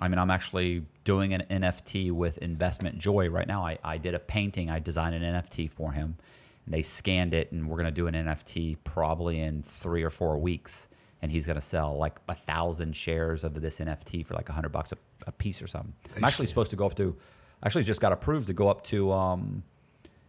I 0.01 0.09
mean, 0.09 0.19
I'm 0.19 0.31
actually 0.31 0.85
doing 1.05 1.33
an 1.33 1.45
NFT 1.49 2.13
with 2.13 2.39
Investment 2.39 2.99
Joy 2.99 3.29
right 3.29 3.47
now. 3.47 3.65
I, 3.65 3.79
I 3.85 3.99
did 3.99 4.15
a 4.15 4.19
painting, 4.19 4.71
I 4.71 4.79
designed 4.79 5.15
an 5.15 5.23
NFT 5.23 5.71
for 5.71 5.93
him. 5.93 6.17
And 6.65 6.75
they 6.75 6.83
scanned 6.83 7.35
it, 7.35 7.53
and 7.53 7.69
we're 7.69 7.77
going 7.77 7.87
to 7.87 7.93
do 7.93 8.07
an 8.07 8.15
NFT 8.15 8.79
probably 8.85 9.41
in 9.41 9.63
three 9.63 10.03
or 10.03 10.11
four 10.11 10.39
weeks. 10.39 10.89
And 11.23 11.31
he's 11.31 11.47
going 11.47 11.57
to 11.57 11.63
sell 11.63 11.97
like 11.97 12.19
a 12.29 12.35
thousand 12.35 12.97
shares 12.97 13.45
of 13.45 13.61
this 13.61 13.79
NFT 13.79 14.27
for 14.27 14.35
like 14.35 14.49
a 14.49 14.53
hundred 14.53 14.71
bucks 14.71 14.93
a, 14.93 14.99
a 15.27 15.33
piece 15.33 15.63
or 15.63 15.67
something. 15.69 15.95
I'm 16.17 16.25
actually 16.25 16.47
supposed 16.47 16.71
to 16.71 16.77
go 16.77 16.85
up 16.85 16.97
to, 16.97 17.17
actually 17.65 17.85
just 17.85 18.01
got 18.01 18.13
approved 18.13 18.49
to 18.49 18.53
go 18.53 18.69
up 18.69 18.83
to, 18.85 19.13
um, 19.13 19.63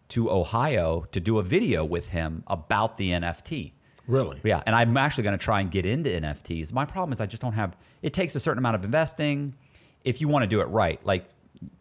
to 0.10 0.30
Ohio 0.30 1.06
to 1.12 1.20
do 1.20 1.40
a 1.40 1.44
video 1.44 1.84
with 1.84 2.10
him 2.10 2.44
about 2.46 2.98
the 2.98 3.10
NFT. 3.10 3.72
Really? 4.08 4.40
Yeah, 4.44 4.62
and 4.66 4.76
I'm 4.76 4.96
actually 4.98 5.24
going 5.24 5.38
to 5.38 5.44
try 5.44 5.62
and 5.62 5.72
get 5.72 5.86
into 5.86 6.10
NFTs. 6.10 6.74
My 6.74 6.86
problem 6.86 7.14
is 7.14 7.22
I 7.22 7.26
just 7.26 7.42
don't 7.42 7.54
have. 7.54 7.76
It 8.02 8.14
takes 8.14 8.36
a 8.36 8.40
certain 8.40 8.60
amount 8.60 8.76
of 8.76 8.86
investing. 8.86 9.56
If 10.04 10.20
you 10.20 10.28
want 10.28 10.44
to 10.44 10.48
do 10.48 10.60
it 10.60 10.66
right, 10.66 11.04
like 11.06 11.26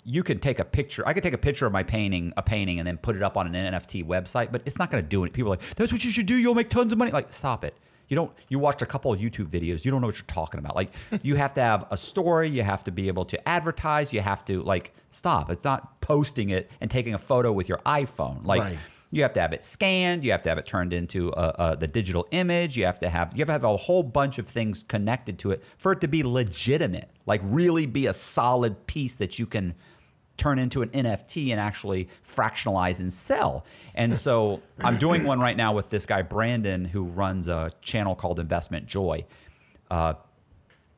you 0.05 0.23
can 0.23 0.39
take 0.39 0.61
a 0.61 0.65
picture. 0.65 1.07
I 1.07 1.13
could 1.15 1.25
take 1.25 1.35
a 1.35 1.39
picture 1.39 1.67
of 1.67 1.73
my 1.73 1.83
painting, 1.83 2.33
a 2.37 2.43
painting, 2.43 2.79
and 2.79 2.87
then 2.87 2.97
put 2.97 3.17
it 3.17 3.23
up 3.23 3.37
on 3.37 3.53
an 3.53 3.73
NFT 3.73 4.07
website, 4.07 4.53
but 4.53 4.63
it's 4.65 4.79
not 4.79 4.91
going 4.91 5.03
to 5.03 5.09
do 5.09 5.25
it. 5.25 5.33
People 5.33 5.53
are 5.53 5.57
like, 5.57 5.75
"That's 5.75 5.93
what 5.93 6.05
you 6.05 6.11
should 6.11 6.27
do. 6.27 6.37
You'll 6.37 6.55
make 6.55 6.71
tons 6.71 6.93
of 6.93 6.99
money." 6.99 7.11
Like, 7.11 7.33
stop 7.33 7.65
it. 7.65 7.75
You 8.13 8.17
don't. 8.17 8.31
You 8.51 8.59
watched 8.59 8.83
a 8.83 8.87
couple 8.87 9.11
of 9.11 9.19
YouTube 9.21 9.47
videos. 9.47 9.87
You 9.87 9.91
don't 9.91 10.03
know 10.03 10.07
what 10.07 10.19
you're 10.19 10.27
talking 10.27 10.59
about. 10.61 10.77
Like, 10.77 10.93
you 11.23 11.35
have 11.37 11.55
to 11.55 11.63
have 11.63 11.87
a 11.91 11.97
story. 11.97 12.51
You 12.51 12.63
have 12.63 12.85
to 12.85 12.91
be 12.91 13.09
able 13.09 13.25
to 13.25 13.49
advertise. 13.49 14.13
You 14.13 14.21
have 14.21 14.45
to 14.45 14.63
like 14.63 14.93
stop. 15.11 15.49
It's 15.49 15.65
not 15.65 15.99
posting 16.03 16.51
it 16.51 16.71
and 16.83 16.91
taking 16.91 17.15
a 17.15 17.19
photo 17.19 17.53
with 17.53 17.71
your 17.71 17.79
iPhone. 17.79 18.45
Like. 18.45 18.61
Right. 18.61 18.79
You 19.15 19.21
have 19.25 19.35
to 19.35 19.43
have 19.43 19.53
it 19.53 19.63
scanned. 19.63 20.25
You 20.25 20.33
have 20.33 20.43
to 20.45 20.49
have 20.49 20.57
it 20.57 20.65
turned 20.65 20.95
into 20.95 21.31
uh, 21.35 21.53
uh, 21.59 21.75
the 21.75 21.87
digital 21.87 22.27
image. 22.31 22.79
You 22.79 22.87
have 22.87 22.99
to 23.01 23.11
have 23.11 23.37
you 23.37 23.43
have 23.43 23.49
to 23.49 23.53
have 23.53 23.65
a 23.65 23.77
whole 23.77 24.03
bunch 24.03 24.39
of 24.39 24.49
things 24.49 24.83
connected 24.83 25.39
to 25.41 25.51
it 25.51 25.63
for 25.77 25.93
it 25.93 26.01
to 26.01 26.09
be 26.09 26.23
legitimate. 26.23 27.11
Like 27.27 27.43
really 27.45 27.85
be 27.85 28.07
a 28.07 28.15
solid 28.15 28.87
piece 28.87 29.17
that 29.17 29.39
you 29.39 29.45
can 29.45 29.75
turn 30.37 30.59
into 30.59 30.83
an 30.83 30.89
NFT 30.91 31.51
and 31.51 31.61
actually 31.61 32.09
fractionalize 32.29 33.01
and 33.01 33.13
sell. 33.13 33.65
And 33.95 34.17
so 34.17 34.61
I'm 34.83 34.99
doing 34.99 35.25
one 35.25 35.39
right 35.41 35.57
now 35.57 35.73
with 35.75 35.91
this 35.91 36.07
guy 36.07 36.23
Brandon 36.23 36.85
who 36.85 37.05
runs 37.05 37.49
a 37.49 37.71
channel 37.83 38.15
called 38.15 38.41
Investment 38.41 38.87
Joy. 38.87 39.25
Uh, 39.91 40.15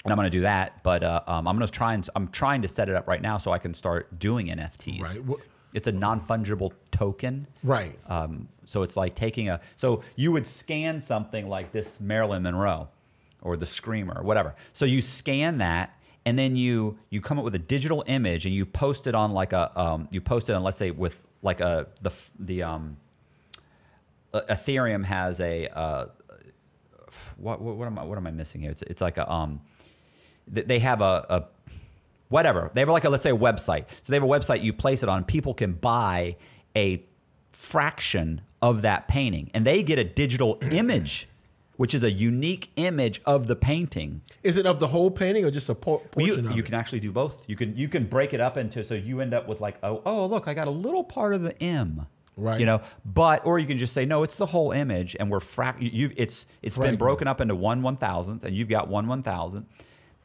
and 0.05 0.13
I'm 0.13 0.17
going 0.17 0.27
to 0.27 0.31
do 0.39 0.43
that, 0.43 0.83
but 0.83 1.03
uh, 1.03 1.23
um, 1.27 1.49
I'm 1.49 1.57
going 1.57 1.67
to 1.67 1.73
try 1.73 1.95
and 1.95 2.07
I'm 2.15 2.29
trying 2.29 2.63
to 2.63 2.69
set 2.69 2.89
it 2.89 2.95
up 2.95 3.09
right 3.09 3.23
now 3.23 3.39
so 3.39 3.51
I 3.53 3.59
can 3.59 3.73
start 3.75 4.19
doing 4.19 4.47
NFTs. 4.49 5.01
Right. 5.03 5.21
Wh- 5.27 5.43
It's 5.73 5.89
a 5.89 5.93
non 5.93 6.21
fungible 6.21 6.73
token. 6.91 7.47
Right. 7.63 7.99
Um, 8.07 8.49
so 8.67 8.83
it's 8.83 8.97
like 8.97 9.15
taking 9.15 9.49
a 9.49 9.61
so 9.77 10.03
you 10.15 10.31
would 10.33 10.47
scan 10.47 11.01
something 11.01 11.49
like 11.49 11.73
this 11.73 12.01
Marilyn 12.01 12.43
Monroe 12.43 12.89
or 13.43 13.57
the 13.57 13.67
Screamer 13.67 14.15
or 14.19 14.23
whatever. 14.23 14.55
So 14.75 14.85
you 14.85 15.01
scan 15.03 15.59
that 15.59 15.99
and 16.27 16.39
then 16.39 16.57
you 16.57 16.99
you 17.11 17.21
come 17.21 17.39
up 17.39 17.45
with 17.45 17.55
a 17.55 17.61
digital 17.61 18.05
image 18.07 18.47
and 18.47 18.55
you 18.55 18.67
post 18.67 19.07
it 19.07 19.15
on 19.15 19.33
like 19.33 19.53
a 19.53 19.79
um, 19.79 20.09
you 20.11 20.21
post 20.21 20.49
it 20.49 20.55
on 20.55 20.63
let's 20.63 20.79
say 20.79 20.91
with 20.91 21.17
like 21.43 21.61
a 21.61 21.87
the 22.03 22.13
the 22.39 22.63
um, 22.63 22.97
uh, 24.33 24.41
Ethereum 24.49 25.05
has 25.05 25.41
a 25.41 25.69
uh, 25.69 26.07
what, 27.37 27.61
what 27.61 27.77
what 27.77 27.87
am 27.87 27.99
I 27.99 28.05
what 28.05 28.19
am 28.19 28.27
I 28.27 28.31
missing 28.31 28.61
here? 28.61 28.71
It's 28.71 28.83
it's 28.83 29.01
like 29.01 29.19
a 29.19 29.31
um 29.31 29.61
they 30.47 30.79
have 30.81 31.01
a, 31.01 31.27
a 31.29 31.45
whatever. 32.29 32.71
They 32.75 32.81
have 32.81 32.89
like 32.89 33.05
a 33.05 33.11
let's 33.11 33.23
say 33.23 33.31
a 33.31 33.37
website. 33.37 33.89
So 34.03 34.11
they 34.13 34.17
have 34.17 34.23
a 34.23 34.27
website 34.27 34.63
you 34.63 34.73
place 34.73 35.03
it 35.03 35.09
on. 35.09 35.25
People 35.25 35.55
can 35.55 35.73
buy 35.73 36.37
a 36.77 37.05
fraction 37.53 38.43
of 38.61 38.83
that 38.83 39.09
painting, 39.09 39.51
and 39.55 39.65
they 39.65 39.83
get 39.83 39.99
a 39.99 40.05
digital 40.05 40.59
image, 40.71 41.29
which 41.77 41.95
is 41.95 42.03
a 42.03 42.11
unique 42.11 42.71
image 42.77 43.21
of 43.25 43.47
the 43.47 43.57
painting. 43.57 44.21
Is 44.43 44.57
it 44.57 44.67
of 44.67 44.81
the 44.81 44.89
whole 44.89 45.11
painting 45.11 45.45
or 45.45 45.51
just 45.51 45.69
a 45.69 45.75
por- 45.75 45.99
Well, 45.99 46.27
portion 46.27 46.45
you, 46.45 46.51
of 46.51 46.57
you 46.57 46.63
it? 46.63 46.67
can 46.67 46.75
actually 46.75 47.01
do 47.01 47.13
both. 47.13 47.45
You 47.49 47.57
can 47.57 47.77
you 47.77 47.89
can 47.89 48.05
break 48.05 48.33
it 48.33 48.41
up 48.41 48.57
into 48.57 48.85
so 48.85 48.95
you 48.95 49.21
end 49.21 49.35
up 49.35 49.49
with 49.49 49.61
like 49.61 49.77
oh 49.83 50.03
oh 50.07 50.27
look 50.27 50.49
I 50.49 50.55
got 50.55 50.69
a 50.69 50.73
little 50.73 51.05
part 51.05 51.35
of 51.35 51.43
the 51.43 51.61
M. 51.63 52.07
Right. 52.37 52.59
You 52.59 52.67
know, 52.67 52.81
but 53.05 53.47
or 53.47 53.61
you 53.61 53.67
can 53.67 53.79
just 53.79 53.93
say 53.93 54.05
no, 54.05 54.25
it's 54.25 54.35
the 54.35 54.47
whole 54.47 54.73
image, 54.73 55.15
and 55.21 55.31
we're 55.31 55.39
frac. 55.39 55.77
You've 55.79 56.13
it's 56.17 56.47
it's 56.63 56.77
been 56.77 56.97
broken 56.97 57.29
up 57.29 57.41
into 57.41 57.55
one 57.55 57.81
one 57.83 57.97
thousandth, 57.97 58.43
and 58.43 58.57
you've 58.57 58.69
got 58.69 58.89
one 58.89 59.07
one 59.07 59.23
thousand, 59.23 59.67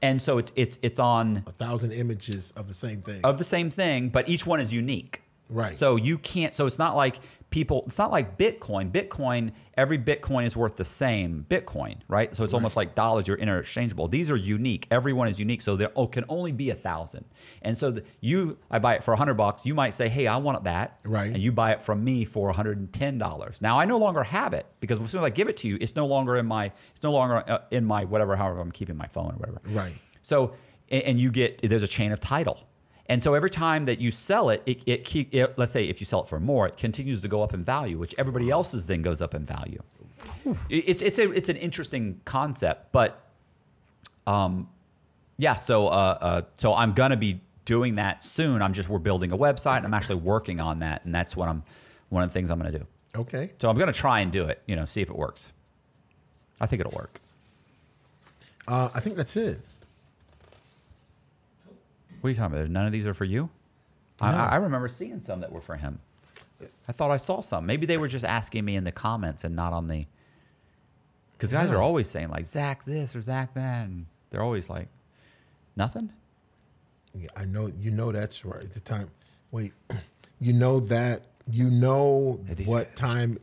and 0.02 0.20
so 0.20 0.40
it's 0.40 0.52
it's 0.56 0.80
it's 0.82 1.00
on 1.00 1.44
a 1.46 1.52
thousand 1.52 1.92
images 1.92 2.52
of 2.56 2.68
the 2.68 2.74
same 2.74 3.04
thing. 3.04 3.22
of 3.24 3.38
the 3.38 3.44
same 3.44 3.70
thing, 3.70 4.10
but 4.10 4.28
each 4.28 4.44
one 4.48 4.60
is 4.60 4.74
unique. 4.74 5.22
Right. 5.50 5.78
So 5.78 5.96
you 5.96 6.18
can't. 6.18 6.54
So 6.54 6.66
it's 6.66 6.80
not 6.80 6.96
like 6.96 7.20
people. 7.50 7.84
It's 7.88 7.98
not 7.98 8.12
like 8.12 8.38
Bitcoin. 8.38 8.92
Bitcoin. 8.92 9.52
Every 9.76 9.98
Bitcoin 9.98 10.46
is 10.46 10.56
worth 10.56 10.76
the 10.76 10.86
same 10.86 11.46
Bitcoin, 11.50 11.98
right? 12.08 12.36
So 12.36 12.44
it's 12.44 12.54
almost 12.54 12.76
like 12.76 12.96
dollars. 12.96 13.28
You're 13.28 13.38
interchangeable. 13.38 14.08
These 14.08 14.30
are 14.30 14.36
unique. 14.36 14.88
Everyone 14.92 15.28
is 15.28 15.40
unique. 15.40 15.62
So 15.62 15.76
there 15.76 15.90
oh, 15.96 16.06
can 16.06 16.26
only 16.30 16.52
be 16.52 16.70
a 16.70 16.76
thousand. 16.76 17.26
And 17.62 17.76
so 17.78 17.92
the, 17.92 18.04
you, 18.20 18.58
I 18.70 18.80
buy 18.80 18.96
it 18.96 19.04
for 19.04 19.14
a 19.14 19.18
hundred 19.18 19.36
bucks. 19.36 19.66
You 19.66 19.74
might 19.74 19.94
say, 19.94 20.08
"Hey, 20.08 20.28
I 20.28 20.38
want 20.38 20.64
that." 20.66 21.00
Right. 21.04 21.28
And 21.28 21.38
you 21.38 21.52
buy 21.52 21.72
it 21.72 21.82
from 21.82 22.04
me 22.04 22.26
for 22.26 22.48
one 22.48 22.56
hundred 22.56 22.78
and 22.78 22.92
ten 22.94 23.18
dollars. 23.18 23.62
Now 23.62 23.80
I 23.80 23.86
no 23.86 23.98
longer 23.98 24.24
have 24.24 24.54
it 24.54 24.68
because 24.80 25.00
as 25.00 25.10
soon 25.10 25.22
as 25.22 25.26
I 25.26 25.30
give 25.30 25.48
it 25.48 25.58
to 25.58 25.68
you, 25.68 25.78
it's 25.82 25.96
no 25.96 26.06
longer 26.06 26.38
in 26.38 26.46
my. 26.46 26.66
It's 26.94 27.04
no 27.04 27.12
longer 27.12 27.44
uh, 27.48 27.60
in 27.72 27.86
my 27.86 28.06
whatever. 28.06 28.36
However, 28.36 28.60
I'm 28.60 28.72
keeping 28.72 28.98
my 28.98 29.08
phone 29.08 29.32
or 29.32 29.38
whatever. 29.38 29.62
Right. 29.66 29.94
So, 30.22 30.54
and 30.90 31.20
you 31.20 31.32
get 31.32 31.62
there's 31.64 31.84
a 31.84 31.88
chain 31.88 32.12
of 32.12 32.20
title, 32.20 32.68
and 33.10 33.22
so 33.22 33.34
every 33.34 33.50
time 33.50 33.86
that 33.86 34.00
you 34.00 34.12
sell 34.12 34.52
it, 34.52 34.62
it, 34.68 34.84
it 34.86 35.04
keep 35.04 35.34
it, 35.34 35.58
let's 35.58 35.72
say 35.72 35.86
if 35.86 36.00
you 36.00 36.06
sell 36.06 36.22
it 36.22 36.30
for 36.30 36.40
more, 36.40 36.68
it 36.68 36.78
continues 36.78 37.22
to 37.22 37.28
go 37.28 37.42
up 37.42 37.56
in 37.56 37.64
value, 37.64 37.98
which 37.98 38.14
everybody 38.20 38.52
else's 38.52 38.86
then 38.86 39.02
goes 39.02 39.20
up 39.20 39.34
in 39.34 39.46
value. 39.46 39.82
It's 40.70 41.02
it's 41.02 41.18
a 41.18 41.32
it's 41.32 41.50
an 41.50 41.58
interesting 41.58 42.22
concept, 42.24 42.92
but 42.92 43.28
um, 44.28 44.70
yeah. 45.38 45.56
So 45.56 45.88
uh, 45.88 46.18
uh, 46.22 46.42
so 46.54 46.76
I'm 46.76 46.94
gonna 46.94 47.18
be 47.18 47.42
doing 47.66 47.96
that 47.96 48.24
soon. 48.24 48.62
I'm 48.62 48.74
just 48.74 48.90
we're 48.90 49.00
building 49.00 49.32
a 49.32 49.38
website. 49.38 49.78
and 49.78 49.86
I'm 49.88 49.94
actually 49.94 50.16
working 50.16 50.60
on 50.60 50.80
that, 50.80 51.04
and 51.04 51.14
that's 51.14 51.36
what 51.36 51.50
I'm 51.50 51.64
one 52.10 52.24
of 52.24 52.30
the 52.30 52.34
things 52.34 52.52
I'm 52.52 52.60
gonna 52.60 52.72
do. 52.72 52.86
okay. 53.16 53.52
So 53.58 53.70
I'm 53.70 53.78
gonna 53.78 53.92
try 53.92 54.20
and 54.20 54.32
do 54.32 54.46
it. 54.46 54.62
You 54.68 54.76
know, 54.76 54.86
see 54.86 55.02
if 55.02 55.10
it 55.10 55.16
works. 55.16 55.52
I 56.62 56.68
think 56.68 56.80
it'll 56.80 56.98
work. 56.98 57.20
Uh, 58.68 58.90
I 58.94 59.00
think 59.00 59.16
that's 59.16 59.36
it. 59.36 59.62
What 62.22 62.28
are 62.28 62.32
you 62.32 62.36
talking 62.36 62.58
about? 62.58 62.70
None 62.70 62.86
of 62.86 62.92
these 62.92 63.06
are 63.06 63.14
for 63.14 63.26
you? 63.26 63.50
I, 64.20 64.32
No. 64.32 64.38
I 64.38 64.56
remember 64.58 64.88
seeing 64.88 65.20
some 65.20 65.40
that 65.42 65.52
were 65.52 65.62
for 65.62 65.78
him. 65.78 66.00
I 66.88 66.92
thought 66.92 67.12
I 67.12 67.18
saw 67.18 67.42
some. 67.42 67.66
Maybe 67.66 67.86
they 67.86 67.98
were 67.98 68.10
just 68.10 68.26
asking 68.26 68.66
me 68.66 68.76
in 68.76 68.84
the 68.84 68.92
comments 68.92 69.44
and 69.44 69.56
not 69.56 69.72
on 69.72 69.88
the. 69.88 70.06
Because 71.34 71.54
guys 71.54 71.70
are 71.70 71.82
always 71.82 72.10
saying 72.10 72.30
like 72.30 72.46
Zach 72.46 72.84
this 72.84 73.16
or 73.16 73.22
Zach 73.22 73.54
that, 73.54 73.86
and 73.86 74.08
they're 74.30 74.42
always 74.42 74.70
like, 74.70 74.90
nothing. 75.78 76.12
Yeah, 77.14 77.30
I 77.38 77.46
know. 77.46 77.72
You 77.80 77.92
know 77.92 78.12
that's 78.12 78.44
right. 78.44 78.70
The 78.70 78.82
time. 78.82 79.10
Wait. 79.52 79.74
You 80.42 80.54
know 80.54 80.80
that. 80.80 81.24
You 81.52 81.70
know 81.70 82.40
what 82.66 82.88
guys. 82.88 82.96
time 82.96 83.38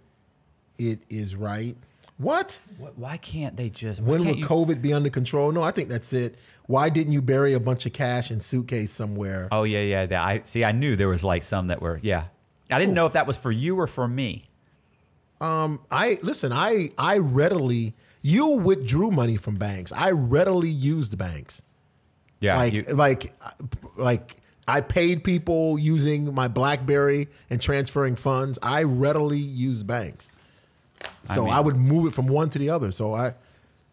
it 0.79 1.01
is 1.11 1.37
right. 1.37 1.77
What? 2.19 2.59
What, 2.79 2.97
why 2.99 3.19
can't 3.19 3.57
they 3.57 3.69
just? 3.69 4.01
When 4.01 4.25
will 4.25 4.37
you- 4.37 4.47
COVID 4.47 4.81
be 4.81 4.93
under 4.93 5.11
control? 5.11 5.53
No, 5.53 5.63
I 5.63 5.71
think 5.71 5.89
that's 5.89 6.13
it. 6.13 6.37
Why 6.67 6.89
didn't 6.89 7.13
you 7.13 7.21
bury 7.23 7.53
a 7.53 7.61
bunch 7.61 7.87
of 7.87 7.93
cash 7.93 8.31
in 8.31 8.41
suitcase 8.41 8.91
somewhere? 8.91 9.49
Oh 9.53 9.65
yeah, 9.65 9.83
yeah. 9.83 10.07
That, 10.07 10.25
I 10.25 10.41
see. 10.45 10.65
I 10.65 10.73
knew 10.73 10.97
there 10.97 11.09
was 11.09 11.23
like 11.23 11.43
some 11.43 11.67
that 11.69 11.81
were. 11.83 12.01
Yeah, 12.03 12.25
I 12.71 12.79
didn't 12.79 12.95
know 12.95 13.07
if 13.07 13.13
that 13.13 13.27
was 13.27 13.37
for 13.37 13.53
you 13.53 13.79
or 13.79 13.87
for 13.87 14.09
me. 14.09 14.49
Um, 15.41 15.81
I 15.91 16.19
listen. 16.23 16.53
I 16.53 16.91
I 16.99 17.19
readily. 17.19 17.95
you 18.23 18.47
withdrew 18.49 19.11
money 19.11 19.37
from 19.37 19.55
banks. 19.57 19.93
I 19.93 20.11
readily 20.11 20.71
used 20.71 21.17
banks. 21.19 21.63
Yeah. 22.41 22.57
like 22.57 22.73
you- 22.73 22.83
like 22.95 23.33
like 23.97 24.37
I 24.67 24.81
paid 24.81 25.23
people 25.23 25.79
using 25.79 26.35
my 26.35 26.49
BlackBerry 26.49 27.29
and 27.51 27.61
transferring 27.61 28.17
funds. 28.17 28.59
I 28.63 28.83
readily 28.83 29.39
used 29.39 29.87
banks, 29.87 30.33
so 31.23 31.49
I, 31.49 31.57
mean- 31.57 31.65
would 31.65 31.77
move 31.77 32.07
it 32.09 32.15
from 32.15 32.27
one 32.27 32.51
to 32.51 32.59
the 32.59 32.71
other. 32.71 32.91
So 32.93 33.15
I 33.15 33.35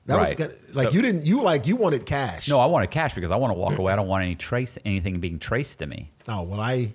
that 0.05 0.19
was 0.19 0.27
Right. 0.29 0.37
kinda- 0.37 0.55
like 0.73 0.89
So- 0.89 0.93
you 0.95 1.01
didn't 1.01 1.25
you 1.25 1.41
like 1.43 1.65
you 1.67 1.75
wanted 1.75 2.05
cash. 2.05 2.47
no, 2.49 2.59
I 2.59 2.65
wanted 2.65 2.91
cash 2.91 3.13
because 3.13 3.31
I 3.31 3.35
want 3.37 3.53
to 3.53 3.59
walk 3.59 3.77
away. 3.77 3.93
I 3.93 3.95
don't 3.95 4.07
want 4.07 4.23
any 4.23 4.35
trace 4.35 4.77
anything 4.85 5.19
being 5.19 5.39
traced 5.39 5.79
to 5.79 5.85
me. 5.87 6.11
oh 6.27 6.43
well, 6.43 6.59
I 6.61 6.93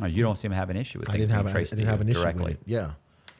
No, 0.00 0.06
you 0.06 0.22
don't 0.22 0.36
seem 0.38 0.50
to 0.52 0.56
have 0.56 0.70
an 0.70 0.76
issue 0.76 0.98
with 1.00 1.10
I 1.10 1.16
didn't 1.16 1.30
have 1.30 1.40
being 1.44 1.48
a, 1.48 1.50
I 1.50 1.52
traced 1.52 1.70
didn't 1.76 1.86
have 1.88 2.00
an 2.00 2.08
issue 2.08 2.20
directly. 2.22 2.52
it. 2.52 2.60
Yeah, 2.66 2.90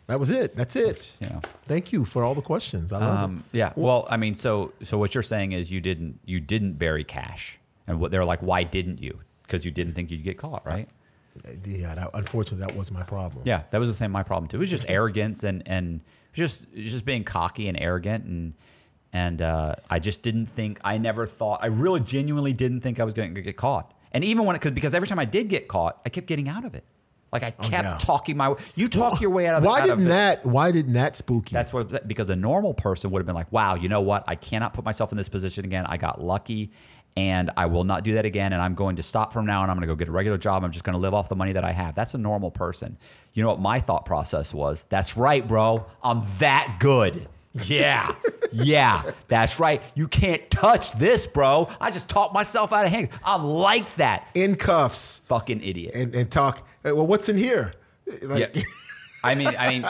that 0.08 0.18
was 0.18 0.30
it. 0.30 0.56
That's 0.56 0.74
it. 0.76 1.12
You 1.20 1.28
know. 1.28 1.40
Thank 1.66 1.92
you 1.92 2.04
for 2.04 2.24
all 2.24 2.34
the 2.34 2.42
questions. 2.42 2.92
I 2.92 2.98
love 2.98 3.18
Um, 3.18 3.44
yeah. 3.52 3.72
Well, 3.76 4.06
I 4.10 4.16
mean, 4.16 4.34
so 4.34 4.72
so 4.82 4.98
what 4.98 5.14
you're 5.14 5.22
saying 5.22 5.52
is 5.52 5.70
you 5.70 5.80
didn't 5.80 6.18
you 6.24 6.40
didn't 6.40 6.74
bury 6.74 7.04
cash, 7.04 7.58
and 7.86 8.00
what 8.00 8.10
they're 8.10 8.24
like, 8.24 8.40
why 8.40 8.64
didn't 8.64 9.00
you? 9.00 9.20
Because 9.42 9.64
you 9.64 9.70
didn't 9.70 9.94
think 9.94 10.10
you'd 10.10 10.24
get 10.24 10.36
caught, 10.36 10.64
right? 10.66 10.88
Yeah, 11.64 11.94
that, 11.94 12.10
unfortunately, 12.14 12.66
that 12.66 12.76
was 12.76 12.90
my 12.90 13.02
problem. 13.02 13.42
Yeah, 13.46 13.62
that 13.70 13.78
was 13.78 13.88
the 13.88 13.94
same 13.94 14.10
my 14.10 14.22
problem 14.22 14.48
too. 14.48 14.56
It 14.56 14.60
was 14.60 14.70
just 14.70 14.86
arrogance 14.88 15.44
and 15.44 15.62
and 15.66 16.00
just 16.32 16.66
just 16.74 17.04
being 17.04 17.24
cocky 17.24 17.68
and 17.68 17.78
arrogant 17.78 18.24
and 18.24 18.54
and 19.12 19.40
uh, 19.42 19.74
I 19.88 19.98
just 19.98 20.22
didn't 20.22 20.46
think 20.46 20.78
I 20.84 20.98
never 20.98 21.26
thought 21.26 21.60
I 21.62 21.66
really 21.66 22.00
genuinely 22.00 22.52
didn't 22.52 22.80
think 22.80 23.00
I 23.00 23.04
was 23.04 23.14
going 23.14 23.34
to 23.34 23.42
get 23.42 23.56
caught. 23.56 23.94
And 24.12 24.24
even 24.24 24.44
when 24.44 24.56
it 24.56 24.62
cause, 24.62 24.72
because 24.72 24.94
every 24.94 25.08
time 25.08 25.18
I 25.18 25.24
did 25.24 25.48
get 25.48 25.68
caught, 25.68 26.00
I 26.04 26.08
kept 26.08 26.26
getting 26.26 26.48
out 26.48 26.64
of 26.64 26.74
it. 26.74 26.84
Like 27.30 27.42
I 27.42 27.50
kept 27.50 27.84
yeah. 27.84 27.98
talking 28.00 28.38
my 28.38 28.50
way. 28.50 28.56
You 28.74 28.88
talk 28.88 29.20
your 29.20 29.30
way 29.30 29.46
out 29.46 29.58
of 29.58 29.64
Why 29.64 29.80
out 29.80 29.84
didn't 29.84 30.06
it. 30.06 30.08
that? 30.08 30.46
Why 30.46 30.72
didn't 30.72 30.94
that 30.94 31.14
spook 31.14 31.50
you? 31.50 31.56
That's 31.56 31.74
what 31.74 32.08
because 32.08 32.30
a 32.30 32.36
normal 32.36 32.72
person 32.72 33.10
would 33.10 33.18
have 33.20 33.26
been 33.26 33.34
like, 33.34 33.52
"Wow, 33.52 33.74
you 33.74 33.90
know 33.90 34.00
what? 34.00 34.24
I 34.26 34.34
cannot 34.34 34.72
put 34.72 34.82
myself 34.84 35.12
in 35.12 35.18
this 35.18 35.28
position 35.28 35.66
again. 35.66 35.84
I 35.86 35.98
got 35.98 36.22
lucky, 36.22 36.72
and 37.18 37.50
I 37.56 37.66
will 37.66 37.84
not 37.84 38.04
do 38.04 38.14
that 38.14 38.24
again. 38.24 38.52
And 38.52 38.62
I'm 38.62 38.74
going 38.74 38.96
to 38.96 39.02
stop 39.02 39.32
from 39.32 39.44
now, 39.44 39.62
and 39.62 39.70
I'm 39.70 39.76
going 39.76 39.88
to 39.88 39.92
go 39.92 39.96
get 39.96 40.08
a 40.08 40.12
regular 40.12 40.38
job. 40.38 40.62
I'm 40.62 40.70
just 40.72 40.84
going 40.84 40.94
to 40.94 41.00
live 41.00 41.14
off 41.14 41.28
the 41.28 41.36
money 41.36 41.52
that 41.52 41.64
I 41.64 41.72
have." 41.72 41.94
That's 41.94 42.14
a 42.14 42.18
normal 42.18 42.50
person. 42.50 42.96
You 43.34 43.42
know 43.42 43.50
what 43.50 43.60
my 43.60 43.80
thought 43.80 44.04
process 44.06 44.54
was? 44.54 44.86
That's 44.88 45.16
right, 45.16 45.46
bro. 45.46 45.86
I'm 46.02 46.22
that 46.38 46.76
good. 46.80 47.26
Yeah, 47.64 48.14
yeah, 48.52 49.02
that's 49.26 49.58
right. 49.58 49.82
You 49.94 50.06
can't 50.06 50.48
touch 50.50 50.92
this, 50.92 51.26
bro. 51.26 51.68
I 51.80 51.90
just 51.90 52.08
talked 52.08 52.32
myself 52.34 52.72
out 52.72 52.84
of 52.84 52.90
hand. 52.92 53.08
I'm 53.24 53.42
like 53.42 53.92
that. 53.96 54.28
in 54.34 54.54
cuffs 54.56 55.22
Fucking 55.26 55.62
idiot. 55.62 55.94
and 55.94 56.14
and 56.14 56.30
talk. 56.30 56.66
Well, 56.84 57.06
what's 57.06 57.28
in 57.28 57.36
here? 57.36 57.72
Like, 58.22 58.54
Yeah. 58.54 58.62
I 59.22 59.34
mean, 59.34 59.48
I 59.48 59.70
mean, 59.70 59.84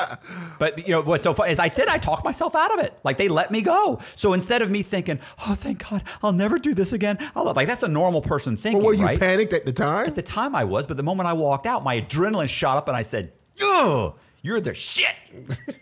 but 0.59 0.87
you 0.87 0.93
know 0.93 1.03
what's 1.03 1.23
so 1.23 1.35
funny 1.35 1.53
is 1.53 1.59
I 1.59 1.69
did. 1.69 1.89
I 1.89 1.99
talked 1.99 2.25
myself 2.25 2.57
out 2.57 2.73
of 2.79 2.85
it. 2.85 2.99
Like 3.05 3.19
they 3.19 3.29
let 3.29 3.51
me 3.51 3.61
go. 3.63 4.01
So 4.17 4.33
instead 4.33 4.63
of 4.63 4.71
me 4.71 4.83
thinking, 4.83 5.21
"Oh, 5.47 5.55
thank 5.55 5.89
God, 5.89 6.03
I'll 6.23 6.33
never 6.33 6.59
do 6.59 6.75
this 6.75 6.93
again," 6.93 7.19
I'll, 7.37 7.53
like 7.53 7.67
that's 7.69 7.83
a 7.83 7.89
normal 7.89 8.23
person 8.23 8.57
thinking, 8.57 8.79
Well, 8.79 8.89
were 8.89 8.95
you 8.95 9.05
right? 9.05 9.21
panicked 9.21 9.53
at 9.53 9.67
the 9.67 9.73
time? 9.73 10.07
At 10.07 10.15
the 10.15 10.23
time, 10.23 10.55
I 10.55 10.65
was, 10.65 10.87
but 10.87 10.97
the 10.97 11.03
moment 11.03 11.29
I 11.29 11.35
walked 11.35 11.67
out, 11.67 11.85
my 11.85 12.01
adrenaline 12.01 12.49
shot 12.49 12.79
up, 12.79 12.89
and 12.89 12.97
I 12.97 13.03
said, 13.03 13.33
"Ugh, 13.63 14.15
you're 14.43 14.61
the 14.61 14.75
shit. 14.75 15.15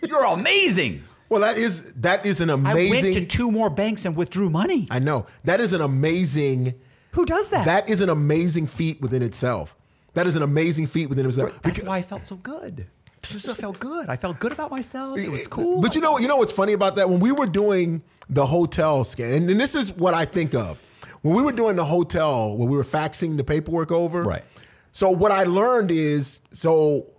You're 0.06 0.24
amazing." 0.24 1.02
Well, 1.28 1.40
that 1.40 1.56
is 1.56 1.92
that 1.94 2.24
is 2.24 2.40
an 2.40 2.50
amazing. 2.50 2.98
I 2.98 3.02
went 3.02 3.14
to 3.16 3.26
two 3.26 3.50
more 3.50 3.68
banks 3.68 4.04
and 4.04 4.14
withdrew 4.14 4.48
money. 4.48 4.86
I 4.92 5.00
know 5.00 5.26
that 5.42 5.60
is 5.60 5.72
an 5.72 5.80
amazing. 5.80 6.74
Who 7.12 7.26
does 7.26 7.50
that? 7.50 7.64
That 7.64 7.88
is 7.88 8.00
an 8.00 8.10
amazing 8.10 8.68
feat 8.68 9.00
within 9.00 9.22
itself. 9.22 9.74
That 10.14 10.28
is 10.28 10.36
an 10.36 10.42
amazing 10.42 10.86
feat 10.86 11.08
within 11.08 11.26
itself. 11.26 11.60
That's 11.62 11.82
why 11.82 11.98
I 11.98 12.02
felt 12.02 12.28
so 12.28 12.36
good. 12.36 12.86
I 13.30 13.32
just 13.34 13.60
felt 13.60 13.78
good. 13.80 14.08
I 14.08 14.16
felt 14.16 14.38
good 14.38 14.52
about 14.52 14.70
myself. 14.70 15.18
It 15.18 15.30
was 15.30 15.42
eh, 15.42 15.48
cool. 15.50 15.80
But 15.80 15.94
you 15.94 16.00
know, 16.00 16.18
you 16.18 16.28
know 16.28 16.36
what's 16.36 16.52
funny 16.52 16.72
about 16.72 16.96
that? 16.96 17.08
When 17.10 17.20
we 17.20 17.32
were 17.32 17.46
doing 17.46 18.02
the 18.28 18.46
hotel 18.46 19.04
scan, 19.04 19.48
and 19.48 19.60
this 19.60 19.74
is 19.74 19.92
what 19.92 20.14
I 20.14 20.24
think 20.24 20.54
of 20.54 20.78
when 21.22 21.34
we 21.34 21.42
were 21.42 21.52
doing 21.52 21.76
the 21.76 21.84
hotel, 21.84 22.56
when 22.56 22.68
we 22.68 22.76
were 22.76 22.84
faxing 22.84 23.36
the 23.36 23.44
paperwork 23.44 23.90
over. 23.90 24.22
Right. 24.22 24.44
So 24.92 25.10
what 25.10 25.32
I 25.32 25.42
learned 25.42 25.90
is, 25.90 26.40
so 26.52 27.12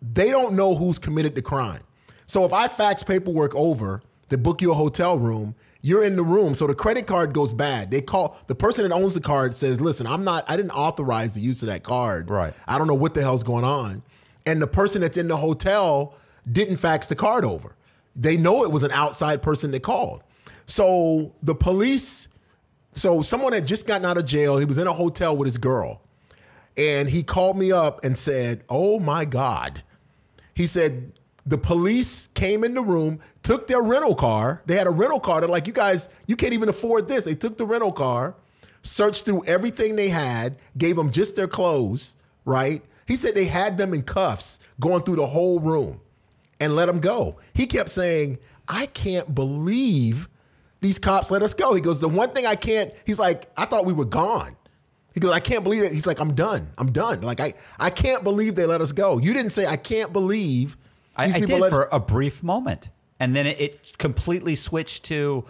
they 0.00 0.30
don't 0.30 0.54
know 0.54 0.74
who's 0.74 0.98
committed 0.98 1.34
the 1.34 1.42
crime. 1.42 1.82
So 2.26 2.44
if 2.44 2.52
I 2.52 2.66
fax 2.66 3.02
paperwork 3.02 3.54
over 3.54 4.02
to 4.30 4.38
book 4.38 4.60
you 4.62 4.72
a 4.72 4.74
hotel 4.74 5.18
room, 5.18 5.54
you're 5.82 6.02
in 6.02 6.16
the 6.16 6.22
room. 6.22 6.54
So 6.54 6.66
the 6.66 6.74
credit 6.74 7.06
card 7.06 7.32
goes 7.32 7.52
bad. 7.52 7.90
They 7.90 8.00
call 8.00 8.36
the 8.48 8.54
person 8.54 8.88
that 8.88 8.94
owns 8.94 9.14
the 9.14 9.20
card 9.20 9.54
says, 9.54 9.80
"Listen, 9.80 10.06
I'm 10.06 10.24
not. 10.24 10.50
I 10.50 10.56
didn't 10.56 10.72
authorize 10.72 11.34
the 11.34 11.40
use 11.40 11.62
of 11.62 11.68
that 11.68 11.84
card. 11.84 12.28
Right. 12.28 12.52
I 12.66 12.78
don't 12.78 12.88
know 12.88 12.94
what 12.94 13.14
the 13.14 13.22
hell's 13.22 13.44
going 13.44 13.64
on." 13.64 14.02
And 14.46 14.62
the 14.62 14.66
person 14.66 15.02
that's 15.02 15.18
in 15.18 15.28
the 15.28 15.36
hotel 15.36 16.14
didn't 16.50 16.76
fax 16.76 17.08
the 17.08 17.16
card 17.16 17.44
over. 17.44 17.76
They 18.14 18.36
know 18.36 18.64
it 18.64 18.72
was 18.72 18.84
an 18.84 18.92
outside 18.92 19.42
person 19.42 19.72
that 19.72 19.82
called. 19.82 20.22
So 20.64 21.34
the 21.42 21.54
police. 21.54 22.28
So 22.92 23.20
someone 23.20 23.52
had 23.52 23.66
just 23.66 23.86
gotten 23.86 24.06
out 24.06 24.16
of 24.16 24.24
jail. 24.24 24.56
He 24.56 24.64
was 24.64 24.78
in 24.78 24.86
a 24.86 24.92
hotel 24.92 25.36
with 25.36 25.46
his 25.46 25.58
girl 25.58 26.00
and 26.76 27.08
he 27.08 27.22
called 27.22 27.56
me 27.56 27.72
up 27.72 28.04
and 28.04 28.16
said, 28.16 28.62
"Oh 28.68 28.98
my 29.00 29.24
God," 29.24 29.82
he 30.54 30.66
said. 30.66 31.12
The 31.48 31.58
police 31.58 32.26
came 32.34 32.64
in 32.64 32.74
the 32.74 32.82
room, 32.82 33.20
took 33.44 33.68
their 33.68 33.80
rental 33.80 34.16
car. 34.16 34.62
They 34.66 34.74
had 34.74 34.88
a 34.88 34.90
rental 34.90 35.20
car. 35.20 35.40
They're 35.40 35.48
like, 35.48 35.68
"You 35.68 35.72
guys, 35.72 36.08
you 36.26 36.34
can't 36.34 36.52
even 36.52 36.68
afford 36.68 37.06
this." 37.06 37.24
They 37.24 37.36
took 37.36 37.56
the 37.56 37.64
rental 37.64 37.92
car, 37.92 38.34
searched 38.82 39.24
through 39.24 39.44
everything 39.44 39.94
they 39.94 40.08
had, 40.08 40.56
gave 40.76 40.96
them 40.96 41.12
just 41.12 41.36
their 41.36 41.46
clothes. 41.46 42.16
Right? 42.44 42.82
He 43.06 43.16
said 43.16 43.34
they 43.34 43.46
had 43.46 43.78
them 43.78 43.94
in 43.94 44.02
cuffs, 44.02 44.58
going 44.80 45.02
through 45.02 45.16
the 45.16 45.26
whole 45.26 45.60
room, 45.60 46.00
and 46.60 46.74
let 46.74 46.86
them 46.86 47.00
go. 47.00 47.38
He 47.54 47.66
kept 47.66 47.90
saying, 47.90 48.38
"I 48.68 48.86
can't 48.86 49.34
believe." 49.34 50.28
These 50.80 50.98
cops 50.98 51.30
let 51.30 51.42
us 51.42 51.54
go. 51.54 51.72
He 51.74 51.80
goes, 51.80 52.00
the 52.00 52.08
one 52.08 52.30
thing 52.32 52.44
I 52.44 52.54
can't, 52.54 52.92
he's 53.06 53.18
like, 53.18 53.50
I 53.56 53.64
thought 53.64 53.86
we 53.86 53.94
were 53.94 54.04
gone. 54.04 54.54
He 55.14 55.20
goes, 55.20 55.32
I 55.32 55.40
can't 55.40 55.64
believe 55.64 55.82
it. 55.82 55.90
He's 55.90 56.06
like, 56.06 56.20
I'm 56.20 56.34
done. 56.34 56.68
I'm 56.76 56.92
done. 56.92 57.22
Like 57.22 57.40
I, 57.40 57.54
I 57.80 57.88
can't 57.88 58.22
believe 58.22 58.54
they 58.54 58.66
let 58.66 58.82
us 58.82 58.92
go. 58.92 59.16
You 59.16 59.32
didn't 59.32 59.50
say 59.50 59.66
I 59.66 59.78
can't 59.78 60.12
believe 60.12 60.76
I, 61.16 61.26
these 61.26 61.36
I 61.36 61.40
did 61.40 61.70
for 61.70 61.88
a 61.90 61.98
brief 61.98 62.42
moment, 62.42 62.90
and 63.18 63.34
then 63.34 63.46
it, 63.46 63.58
it 63.58 63.98
completely 63.98 64.54
switched 64.54 65.04
to 65.04 65.46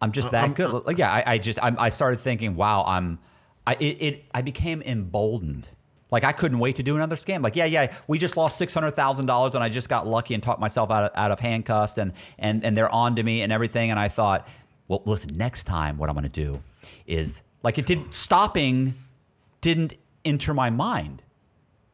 I'm 0.00 0.12
just 0.12 0.30
that 0.30 0.54
good. 0.54 0.86
Like, 0.86 0.96
yeah, 0.96 1.12
I, 1.12 1.34
I 1.34 1.38
just 1.38 1.58
I'm, 1.62 1.78
I 1.78 1.90
started 1.90 2.20
thinking, 2.20 2.56
wow, 2.56 2.84
I'm 2.86 3.18
I 3.66 3.74
it, 3.78 3.96
it 4.00 4.24
I 4.32 4.40
became 4.40 4.80
emboldened. 4.80 5.68
Like 6.10 6.24
I 6.24 6.32
couldn't 6.32 6.58
wait 6.58 6.76
to 6.76 6.82
do 6.82 6.96
another 6.96 7.16
scam. 7.16 7.42
Like 7.42 7.56
yeah, 7.56 7.66
yeah, 7.66 7.94
we 8.06 8.18
just 8.18 8.36
lost 8.36 8.58
six 8.58 8.74
hundred 8.74 8.92
thousand 8.92 9.26
dollars, 9.26 9.54
and 9.54 9.62
I 9.62 9.68
just 9.68 9.88
got 9.88 10.06
lucky 10.06 10.34
and 10.34 10.42
talked 10.42 10.60
myself 10.60 10.90
out 10.90 11.04
of, 11.04 11.10
out 11.14 11.30
of 11.30 11.40
handcuffs, 11.40 11.98
and 11.98 12.12
and 12.38 12.64
and 12.64 12.76
they're 12.76 12.92
on 12.94 13.16
to 13.16 13.22
me 13.22 13.42
and 13.42 13.52
everything. 13.52 13.90
And 13.90 13.98
I 13.98 14.08
thought, 14.08 14.46
well, 14.88 15.02
listen, 15.04 15.36
next 15.36 15.64
time 15.64 15.98
what 15.98 16.08
I'm 16.08 16.14
going 16.14 16.24
to 16.24 16.28
do 16.28 16.62
is 17.06 17.42
like 17.62 17.78
it 17.78 17.86
didn't 17.86 18.14
stopping 18.14 18.94
didn't 19.60 19.94
enter 20.24 20.54
my 20.54 20.70
mind. 20.70 21.22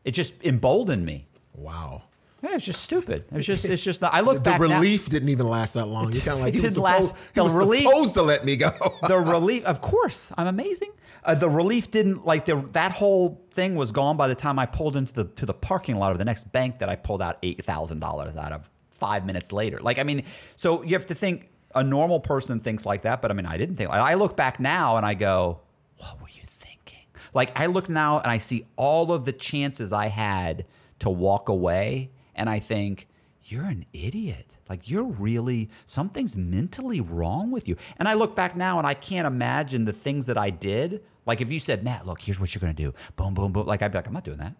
It 0.05 0.13
just 0.13 0.35
emboldened 0.45 1.05
me. 1.05 1.27
Wow. 1.55 2.05
Yeah, 2.43 2.55
it's 2.55 2.65
just 2.67 2.83
stupid. 2.83 3.25
It's 3.33 3.47
just, 3.47 3.65
it's 3.65 3.83
just 3.83 4.03
not. 4.03 4.13
I 4.15 4.21
look 4.21 4.35
The 4.37 4.41
back 4.51 4.61
now- 4.61 4.67
relief 4.79 5.09
didn't 5.09 5.31
even 5.31 5.49
last 5.49 5.75
that 5.75 5.87
long. 5.87 6.13
You're 6.13 6.21
kind 6.23 6.35
of 6.35 6.41
like, 6.41 6.55
It 6.55 6.59
he 6.59 6.63
was, 6.63 6.75
didn't 6.75 6.85
last- 6.85 7.07
supposed, 7.09 7.17
he 7.27 7.31
the 7.35 7.45
was 7.45 7.55
relief- 7.55 7.83
supposed 7.89 8.15
to 8.15 8.23
let 8.23 8.45
me 8.45 8.57
go. 8.57 8.71
the 9.09 9.19
relief, 9.19 9.65
of 9.65 9.81
course, 9.81 10.31
I'm 10.37 10.47
amazing. 10.47 10.91
Uh, 11.25 11.35
the 11.35 11.49
relief 11.51 11.91
didn't 11.91 12.25
like 12.25 12.45
the 12.45 12.65
that 12.73 12.93
whole 12.93 13.43
thing 13.53 13.75
was 13.75 13.91
gone 13.91 14.17
by 14.17 14.29
the 14.29 14.35
time 14.37 14.59
I 14.61 14.67
pulled 14.67 14.95
into 14.95 15.13
the 15.13 15.25
to 15.25 15.47
the 15.47 15.55
parking 15.55 15.97
lot 15.97 16.13
of 16.13 16.19
the 16.19 16.25
next 16.25 16.53
bank 16.53 16.79
that 16.79 16.89
I 16.89 16.95
pulled 16.95 17.21
out 17.21 17.39
eight 17.43 17.65
thousand 17.65 17.99
dollars 17.99 18.37
out 18.37 18.53
of 18.53 18.71
five 18.93 19.27
minutes 19.27 19.51
later. 19.51 19.81
Like 19.81 19.99
I 19.99 20.05
mean, 20.05 20.23
so 20.55 20.83
you 20.85 20.91
have 20.93 21.07
to 21.07 21.15
think 21.17 21.49
a 21.75 21.83
normal 21.83 22.21
person 22.21 22.61
thinks 22.61 22.87
like 22.87 23.03
that, 23.03 23.23
but 23.23 23.33
I 23.33 23.35
mean, 23.35 23.45
I 23.47 23.57
didn't 23.57 23.75
think. 23.75 23.91
I 23.91 24.15
look 24.15 24.37
back 24.37 24.61
now 24.61 24.97
and 24.99 25.05
I 25.05 25.15
go, 25.15 25.61
what 25.97 26.21
were 26.23 26.29
you 26.29 26.43
thinking? 26.45 27.01
Like 27.35 27.51
I 27.59 27.67
look 27.67 27.89
now 27.89 28.21
and 28.21 28.31
I 28.31 28.39
see 28.39 28.65
all 28.77 29.11
of 29.13 29.25
the 29.25 29.33
chances 29.33 29.93
I 29.93 30.07
had 30.07 30.65
to 31.01 31.11
walk 31.11 31.49
away, 31.49 32.13
and 32.37 32.49
I 32.49 32.61
think 32.61 33.09
you're 33.43 33.65
an 33.65 33.87
idiot. 33.93 34.57
Like 34.69 34.89
you're 34.91 35.05
really 35.05 35.71
something's 35.87 36.37
mentally 36.37 37.01
wrong 37.01 37.51
with 37.51 37.67
you. 37.69 37.77
And 37.99 38.07
I 38.09 38.15
look 38.15 38.35
back 38.37 38.57
now 38.57 38.79
and 38.79 38.87
I 38.87 38.95
can't 38.95 39.27
imagine 39.27 39.85
the 39.85 39.93
things 39.93 40.27
that 40.27 40.39
I 40.39 40.51
did. 40.51 41.03
Like 41.27 41.41
if 41.41 41.51
you 41.51 41.59
said, 41.59 41.83
Matt, 41.83 42.07
look, 42.07 42.21
here's 42.21 42.39
what 42.39 42.55
you're 42.55 42.61
gonna 42.61 42.73
do. 42.75 42.93
Boom, 43.17 43.35
boom, 43.35 43.53
boom. 43.53 43.67
Like 43.67 43.83
I'd 43.83 43.91
be 43.93 43.99
like, 43.99 44.07
I'm 44.07 44.13
not 44.13 44.25
doing 44.25 44.39
that. 44.39 44.55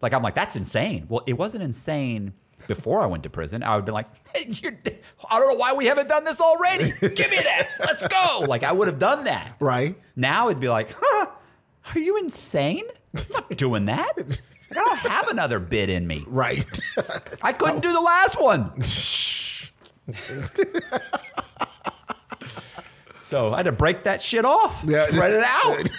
Like 0.00 0.12
I'm 0.12 0.22
like, 0.22 0.34
that's 0.34 0.56
insane. 0.56 1.06
Well, 1.08 1.22
it 1.26 1.34
wasn't 1.34 1.62
insane 1.62 2.32
before 2.66 3.00
I 3.02 3.06
went 3.06 3.22
to 3.24 3.30
prison. 3.30 3.62
I 3.62 3.76
would 3.76 3.84
be 3.84 3.92
like, 3.92 4.06
hey, 4.36 4.50
you're, 4.50 4.72
I 5.30 5.38
don't 5.38 5.48
know 5.48 5.54
why 5.54 5.74
we 5.74 5.86
haven't 5.86 6.08
done 6.08 6.24
this 6.24 6.40
already. 6.40 6.90
Give 7.00 7.30
me 7.30 7.36
that. 7.38 7.68
Let's 7.80 8.06
go. 8.08 8.40
Like 8.48 8.62
I 8.64 8.72
would 8.72 8.88
have 8.88 8.98
done 8.98 9.24
that. 9.24 9.56
right? 9.60 9.94
Now 10.16 10.48
it'd 10.48 10.60
be 10.60 10.68
like, 10.68 10.94
huh? 10.98 11.26
Are 11.94 11.98
you 11.98 12.16
insane? 12.18 12.84
I'm 13.16 13.24
not 13.30 13.50
doing 13.56 13.84
that. 13.86 14.40
I 14.76 14.80
don't 14.84 14.98
have 14.98 15.28
another 15.28 15.58
bit 15.58 15.90
in 15.90 16.06
me. 16.06 16.24
Right. 16.26 16.64
I 17.42 17.52
couldn't 17.52 17.80
do 17.80 17.92
the 17.92 18.00
last 18.00 18.40
one. 18.40 18.80
so 23.22 23.52
I 23.52 23.56
had 23.58 23.66
to 23.66 23.72
break 23.72 24.04
that 24.04 24.22
shit 24.22 24.44
off. 24.44 24.82
Yeah. 24.86 25.06
Spread 25.06 25.32
it 25.32 25.44
out. 25.44 25.90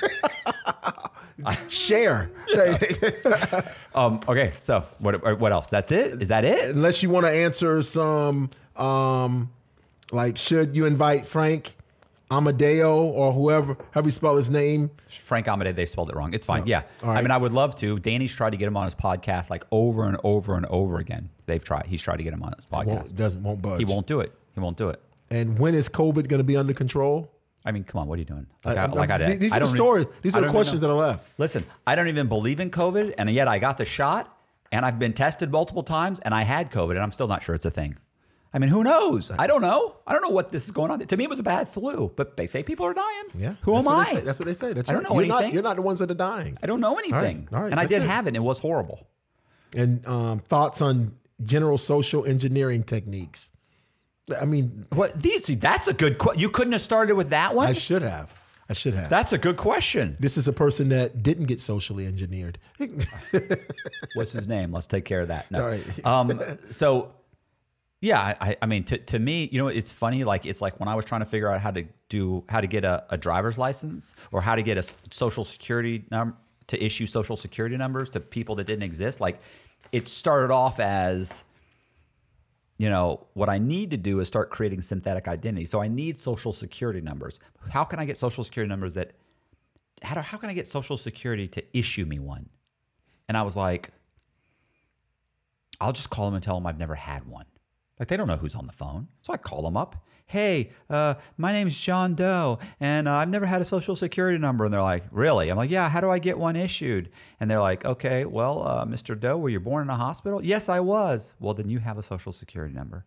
Share. 1.72 2.32
Um, 3.96 4.22
okay, 4.28 4.54
so 4.58 4.84
what 4.98 5.40
what 5.40 5.52
else? 5.52 5.68
That's 5.70 5.92
it? 5.92 6.20
Is 6.20 6.30
that 6.30 6.44
it? 6.44 6.76
Unless 6.76 7.04
you 7.04 7.12
want 7.12 7.28
to 7.28 7.32
answer 7.32 7.84
some, 7.84 8.50
um, 8.76 9.52
like, 10.12 10.36
should 10.36 10.76
you 10.76 10.88
invite 10.88 11.28
Frank 11.28 11.76
Amodeo 12.42 12.96
or 12.96 13.32
whoever, 13.34 13.78
however 13.92 14.08
you 14.08 14.12
spell 14.12 14.36
his 14.36 14.50
name? 14.50 14.92
Frank 15.08 15.46
Amodeo, 15.48 15.76
they 15.76 15.86
spelled 15.86 16.10
it 16.10 16.16
wrong. 16.16 16.34
It's 16.34 16.46
fine. 16.46 16.62
Oh. 16.64 16.66
Yeah. 16.68 16.84
All 17.02 17.10
right. 17.10 17.18
I 17.20 17.22
mean, 17.22 17.32
I 17.32 17.38
would 17.38 17.52
love 17.52 17.76
to. 17.78 18.00
Danny's 18.00 18.34
tried 18.36 18.52
to 18.52 18.58
get 18.58 18.68
him 18.68 18.78
on 18.78 18.86
his 18.86 18.96
podcast 18.96 19.50
like 19.50 19.64
over 19.72 20.06
and 20.08 20.18
over 20.24 20.56
and 20.56 20.66
over 20.68 20.98
again. 20.98 21.30
They've 21.46 21.64
tried. 21.64 21.86
He's 21.88 22.02
tried 22.02 22.18
to 22.18 22.24
get 22.24 22.34
him 22.34 22.44
on 22.44 22.54
his 22.60 22.70
podcast. 22.70 22.86
Won't, 22.88 23.16
doesn't 23.16 23.44
won't 23.44 23.62
budge. 23.62 23.80
he 23.80 23.86
won't 23.86 24.08
do 24.08 24.20
it. 24.22 24.34
He 24.54 24.60
won't 24.60 24.78
do 24.78 24.90
it. 24.90 25.02
And 25.30 25.58
when 25.60 25.74
is 25.76 25.90
COVID 25.90 26.28
going 26.28 26.40
to 26.40 26.44
be 26.44 26.56
under 26.58 26.74
control? 26.74 27.30
I 27.66 27.72
mean, 27.72 27.86
come 27.86 28.02
on, 28.02 28.08
what 28.08 28.16
are 28.16 28.20
you 28.20 28.26
doing? 28.26 28.46
Like, 28.66 28.78
I- 28.78 28.84
I, 28.84 28.88
like 28.88 29.10
I, 29.10 29.36
these 29.36 29.52
I 29.54 29.58
are 29.58 29.60
the 29.62 29.68
stories. 29.68 30.06
These 30.22 30.36
are 30.36 30.42
the 30.42 30.50
questions 30.50 30.82
that 30.82 30.90
are 30.90 30.94
left. 30.98 31.40
Listen, 31.40 31.64
I 31.88 31.96
don't 31.96 32.10
even 32.10 32.28
believe 32.28 32.60
in 32.60 32.70
COVID, 32.70 33.14
and 33.18 33.30
yet 33.30 33.48
I 33.48 33.58
got 33.58 33.78
the 33.78 33.86
shot, 33.86 34.38
and 34.74 34.86
I've 34.86 35.00
been 35.00 35.14
tested 35.14 35.50
multiple 35.50 35.82
times, 35.84 36.20
and 36.20 36.34
I 36.34 36.44
had 36.44 36.72
COVID, 36.72 36.92
and 36.92 37.00
I'm 37.00 37.12
still 37.14 37.28
not 37.28 37.42
sure 37.42 37.56
it's 37.56 37.66
a 37.66 37.72
thing. 37.72 37.98
I 38.54 38.60
mean, 38.60 38.70
who 38.70 38.84
knows? 38.84 39.32
I 39.32 39.48
don't 39.48 39.62
know. 39.62 39.96
I 40.06 40.14
don't 40.14 40.22
know 40.22 40.30
what 40.30 40.52
this 40.52 40.66
is 40.66 40.72
going 40.72 40.92
on. 40.92 41.00
To 41.00 41.18
me, 41.18 41.24
it 41.24 41.30
was 41.30 41.40
a 41.40 41.44
bad 41.44 41.68
flu, 41.68 42.12
but 42.16 42.38
they 42.38 42.46
say 42.46 42.62
people 42.62 42.86
are 42.86 42.94
dying. 42.94 43.24
Yeah. 43.36 43.56
Who 43.64 43.76
am 43.76 43.88
I? 43.88 44.04
Say. 44.06 44.22
That's 44.22 44.38
what 44.38 44.46
they 44.46 44.54
say. 44.54 44.74
That's 44.74 44.90
I 44.90 44.94
don't 44.94 45.04
right. 45.04 45.10
know 45.12 45.20
you're 45.20 45.28
Not, 45.28 45.38
anything. 45.40 45.54
you're 45.56 45.64
not 45.64 45.76
the 45.78 45.82
ones 45.82 46.00
that 46.00 46.12
are 46.12 46.14
dying. 46.14 46.58
I 46.62 46.68
don't 46.68 46.80
know 46.80 46.98
anything. 47.00 47.48
all 47.52 47.62
right, 47.64 47.72
and 47.72 47.80
I 47.80 47.86
did 47.88 48.04
it. 48.04 48.08
have 48.08 48.26
it, 48.26 48.30
and 48.30 48.38
it 48.38 48.42
was 48.42 48.60
horrible. 48.60 49.08
And 49.76 50.06
um, 50.06 50.40
thoughts 50.40 50.82
on 50.82 51.14
general 51.44 51.80
social 51.80 52.26
engineering 52.26 52.84
techniques. 52.84 53.52
I 54.40 54.46
mean, 54.46 54.86
What 54.94 55.20
these? 55.20 55.48
That's 55.48 55.88
a 55.88 55.94
good. 55.94 56.18
question. 56.20 56.40
you 56.40 56.50
couldn't 56.50 56.74
have 56.74 56.82
started 56.82 57.16
with 57.16 57.32
that 57.32 57.56
one. 57.56 57.68
I 57.68 57.74
should 57.74 58.04
have. 58.04 58.36
I 58.70 58.74
should 58.74 58.94
have. 58.94 59.10
that's 59.10 59.34
a 59.34 59.38
good 59.38 59.58
question. 59.58 60.16
this 60.22 60.38
is 60.38 60.48
a 60.48 60.54
person 60.54 60.90
that 60.90 61.22
didn't 61.22 61.46
get 61.48 61.60
socially 61.60 62.06
engineered. 62.06 62.58
What's 64.16 64.32
his 64.32 64.48
name? 64.48 64.72
Let's 64.72 64.86
take 64.86 65.06
care 65.06 65.22
of 65.22 65.28
that. 65.30 65.50
No. 65.52 65.64
All 65.64 65.68
right. 65.70 66.06
um, 66.06 66.40
so, 66.70 67.12
yeah, 68.04 68.36
I, 68.42 68.58
I 68.62 68.66
mean, 68.66 68.84
to, 68.84 68.98
to 68.98 69.18
me, 69.18 69.48
you 69.50 69.60
know, 69.60 69.70
it's 69.70 69.90
funny. 69.90 70.26
Like, 70.26 70.46
it's 70.46 70.60
like 70.60 70.78
when 70.78 70.90
I 70.90 70.96
was 70.96 71.06
trying 71.06 71.22
to 71.22 71.26
figure 71.26 71.50
out 71.50 71.62
how 71.62 71.72
to 71.72 71.86
do, 72.10 72.44
how 72.50 72.60
to 72.60 72.68
get 72.68 72.84
a, 72.84 73.06
a 73.10 73.18
driver's 73.18 73.58
license 73.58 74.14
or 74.34 74.42
how 74.42 74.58
to 74.58 74.62
get 74.62 74.78
a 74.78 74.84
social 75.10 75.46
security 75.46 76.04
number 76.12 76.36
to 76.68 76.84
issue 76.84 77.06
social 77.06 77.38
security 77.38 77.78
numbers 77.78 78.10
to 78.10 78.20
people 78.20 78.56
that 78.56 78.68
didn't 78.68 78.84
exist. 78.84 79.22
Like, 79.22 79.40
it 79.94 80.10
started 80.10 80.52
off 80.52 80.82
as, 80.82 81.46
you 82.78 82.90
know, 82.90 83.26
what 83.36 83.48
I 83.48 83.58
need 83.58 83.92
to 83.92 83.98
do 83.98 84.20
is 84.20 84.28
start 84.28 84.50
creating 84.50 84.82
synthetic 84.82 85.30
identity. 85.30 85.64
So 85.64 85.82
I 85.82 85.88
need 85.88 86.18
social 86.18 86.52
security 86.52 87.00
numbers. 87.00 87.40
How 87.70 87.86
can 87.86 88.00
I 88.00 88.06
get 88.06 88.18
social 88.18 88.44
security 88.44 88.68
numbers 88.68 88.96
that, 88.96 89.12
how, 90.02 90.16
do, 90.16 90.22
how 90.22 90.38
can 90.38 90.50
I 90.50 90.54
get 90.54 90.68
social 90.68 90.98
security 90.98 91.48
to 91.48 91.64
issue 91.78 92.06
me 92.06 92.20
one? 92.20 92.50
And 93.30 93.38
I 93.38 93.44
was 93.44 93.56
like, 93.56 93.92
I'll 95.80 95.94
just 95.94 96.10
call 96.10 96.26
them 96.26 96.34
and 96.34 96.44
tell 96.44 96.56
them 96.56 96.68
I've 96.68 96.80
never 96.80 96.96
had 96.96 97.26
one. 97.26 97.46
Like 98.04 98.10
they 98.10 98.18
don't 98.18 98.28
know 98.28 98.36
who's 98.36 98.54
on 98.54 98.68
the 98.68 98.74
phone. 98.74 99.08
So 99.22 99.32
I 99.32 99.38
call 99.38 99.62
them 99.62 99.78
up. 99.78 99.96
Hey, 100.26 100.72
uh, 100.90 101.14
my 101.38 101.54
name's 101.54 101.80
John 101.80 102.16
Doe, 102.16 102.60
and 102.82 103.08
uh, 103.08 103.14
I've 103.14 103.30
never 103.30 103.46
had 103.46 103.62
a 103.62 103.66
social 103.66 103.96
security 103.96 104.38
number. 104.38 104.66
And 104.66 104.74
they're 104.74 104.82
like, 104.82 105.06
Really? 105.10 105.48
I'm 105.48 105.56
like, 105.56 105.70
Yeah, 105.70 105.88
how 105.88 106.02
do 106.02 106.10
I 106.10 106.20
get 106.20 106.38
one 106.38 106.58
issued? 106.58 107.12
And 107.40 107.50
they're 107.50 107.62
like, 107.62 107.86
Okay, 107.86 108.26
well, 108.26 108.68
uh, 108.68 108.84
Mr. 108.84 109.18
Doe, 109.18 109.38
were 109.38 109.48
you 109.48 109.62
born 109.62 109.84
in 109.84 109.90
a 109.90 109.96
hospital? 109.96 110.46
Yes, 110.46 110.68
I 110.68 110.82
was. 110.82 111.34
Well, 111.40 111.54
then 111.54 111.70
you 111.70 111.80
have 111.80 111.98
a 111.98 112.04
social 112.04 112.34
security 112.34 112.76
number. 112.76 113.06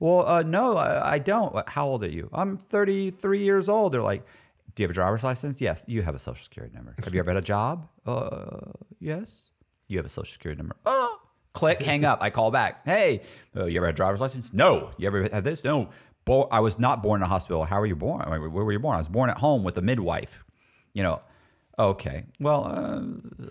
Well, 0.00 0.26
uh, 0.26 0.42
no, 0.44 0.78
I, 0.78 1.16
I 1.16 1.18
don't. 1.18 1.68
How 1.68 1.86
old 1.86 2.02
are 2.02 2.08
you? 2.08 2.30
I'm 2.32 2.56
33 2.56 3.40
years 3.44 3.68
old. 3.68 3.92
They're 3.92 4.00
like, 4.00 4.24
Do 4.74 4.82
you 4.82 4.84
have 4.84 4.90
a 4.92 4.94
driver's 4.94 5.24
license? 5.24 5.60
Yes, 5.60 5.84
you 5.86 6.00
have 6.00 6.14
a 6.14 6.18
social 6.18 6.42
security 6.42 6.74
number. 6.74 6.94
Have 7.04 7.12
you 7.12 7.20
ever 7.20 7.32
had 7.32 7.36
a 7.36 7.42
job? 7.42 7.86
Uh, 8.06 8.72
yes. 8.98 9.50
You 9.88 9.98
have 9.98 10.06
a 10.06 10.08
social 10.08 10.32
security 10.32 10.58
number. 10.58 10.74
Oh, 10.86 11.17
click, 11.58 11.82
hang 11.82 12.04
up. 12.04 12.18
I 12.22 12.30
call 12.30 12.50
back. 12.50 12.84
Hey, 12.86 13.22
uh, 13.56 13.66
you 13.66 13.76
ever 13.78 13.86
had 13.86 13.94
a 13.94 13.96
driver's 13.96 14.20
license? 14.20 14.48
No. 14.52 14.90
You 14.96 15.06
ever 15.08 15.22
had 15.28 15.44
this? 15.44 15.64
No. 15.64 15.90
Bo- 16.24 16.48
I 16.50 16.60
was 16.60 16.78
not 16.78 17.02
born 17.02 17.20
in 17.20 17.26
a 17.26 17.28
hospital. 17.28 17.64
How 17.64 17.80
were 17.80 17.86
you 17.86 17.96
born? 17.96 18.28
Where 18.28 18.40
were 18.64 18.72
you 18.72 18.78
born? 18.78 18.94
I 18.94 18.98
was 18.98 19.08
born 19.08 19.30
at 19.30 19.38
home 19.38 19.64
with 19.64 19.76
a 19.78 19.82
midwife. 19.82 20.44
You 20.92 21.02
know. 21.02 21.20
Okay. 21.78 22.24
Well, 22.40 22.64
uh, 22.66 23.02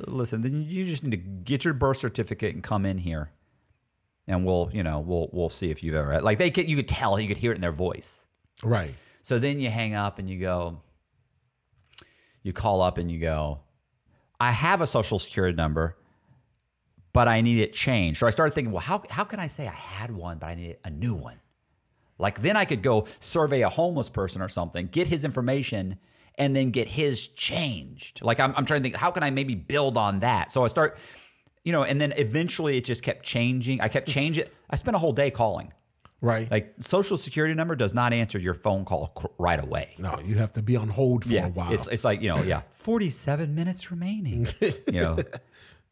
listen. 0.08 0.42
Then 0.42 0.62
you 0.62 0.86
just 0.86 1.04
need 1.04 1.12
to 1.12 1.18
get 1.18 1.66
your 1.66 1.74
birth 1.74 1.98
certificate 1.98 2.54
and 2.56 2.64
come 2.64 2.86
in 2.86 2.98
here, 2.98 3.32
and 4.28 4.46
we'll, 4.46 4.70
you 4.74 4.84
know, 4.84 5.00
we'll 5.00 5.30
we'll 5.32 5.50
see 5.50 5.72
if 5.72 5.82
you've 5.84 5.96
ever 5.96 6.12
had. 6.14 6.24
Like 6.24 6.38
they 6.38 6.52
could, 6.52 6.70
you 6.70 6.76
could 6.76 6.88
tell, 6.88 7.20
you 7.20 7.28
could 7.28 7.38
hear 7.38 7.52
it 7.52 7.56
in 7.56 7.62
their 7.62 7.72
voice. 7.72 8.26
right. 8.64 8.94
So 9.22 9.40
then 9.40 9.60
you 9.60 9.70
hang 9.70 9.94
up 9.94 10.20
and 10.20 10.30
you 10.30 10.40
go, 10.40 10.82
you 12.44 12.54
call 12.54 12.82
up 12.82 12.98
and 12.98 13.12
you 13.12 13.20
go, 13.20 13.60
I 14.40 14.52
have 14.52 14.80
a 14.82 14.88
social 14.88 15.20
security 15.20 15.56
number, 15.56 15.98
but 17.14 17.28
I 17.28 17.42
need 17.42 17.60
it 17.60 17.74
changed. 17.74 18.20
So 18.20 18.28
I 18.28 18.30
started 18.30 18.54
thinking, 18.54 18.72
well, 18.72 18.82
how, 18.82 19.04
how 19.10 19.24
can 19.24 19.40
I 19.40 19.48
say 19.48 19.68
I 19.68 19.74
had 19.74 20.12
one, 20.12 20.38
but 20.38 20.48
I 20.48 20.56
need 20.56 20.78
a 20.84 20.90
new 20.90 21.16
one? 21.16 21.40
Like 22.20 22.42
then 22.42 22.58
I 22.58 22.66
could 22.66 22.82
go 22.82 23.08
survey 23.20 23.62
a 23.62 23.70
homeless 23.70 24.10
person 24.10 24.42
or 24.42 24.50
something, 24.50 24.88
get 24.88 25.08
his 25.08 25.24
information, 25.24 25.98
and 26.38 26.56
then 26.56 26.72
get 26.72 26.88
his 26.88 27.28
changed. 27.28 28.22
Like 28.24 28.40
I'm, 28.40 28.54
I'm 28.56 28.66
trying 28.66 28.82
to 28.82 28.84
think, 28.84 28.96
how 28.96 29.12
can 29.12 29.24
I 29.24 29.30
maybe 29.30 29.56
build 29.56 29.98
on 29.98 30.20
that? 30.20 30.52
So 30.52 30.64
I 30.64 30.68
start, 30.68 30.98
you 31.64 31.72
know, 31.72 31.84
and 31.84 32.00
then 32.00 32.14
eventually 32.14 32.78
it 32.78 32.86
just 32.86 33.04
kept 33.04 33.26
changing. 33.26 33.82
I 33.82 33.88
kept 33.88 34.08
changing. 34.08 34.46
I 34.70 34.76
spent 34.76 34.96
a 34.96 35.00
whole 35.00 35.14
day 35.14 35.32
calling. 35.32 35.74
Right. 36.20 36.50
Like 36.50 36.74
social 36.80 37.16
security 37.16 37.54
number 37.54 37.76
does 37.76 37.94
not 37.94 38.12
answer 38.12 38.40
your 38.40 38.56
phone 38.56 38.86
call 38.86 39.08
cr- 39.10 39.28
right 39.38 39.62
away. 39.62 39.94
no, 40.00 40.20
you 40.26 40.36
have 40.36 40.52
to 40.54 40.64
be 40.64 40.76
on 40.76 40.90
hold 40.90 41.26
for 41.26 41.36
a 41.36 41.50
while. 41.50 41.72
It's 41.72 41.88
it's 41.88 42.04
like, 42.04 42.22
you 42.24 42.30
know, 42.30 42.42
yeah, 42.42 42.62
47 42.74 43.54
minutes 43.54 43.92
remaining. 43.92 44.48
you 44.62 45.02
know, 45.02 45.18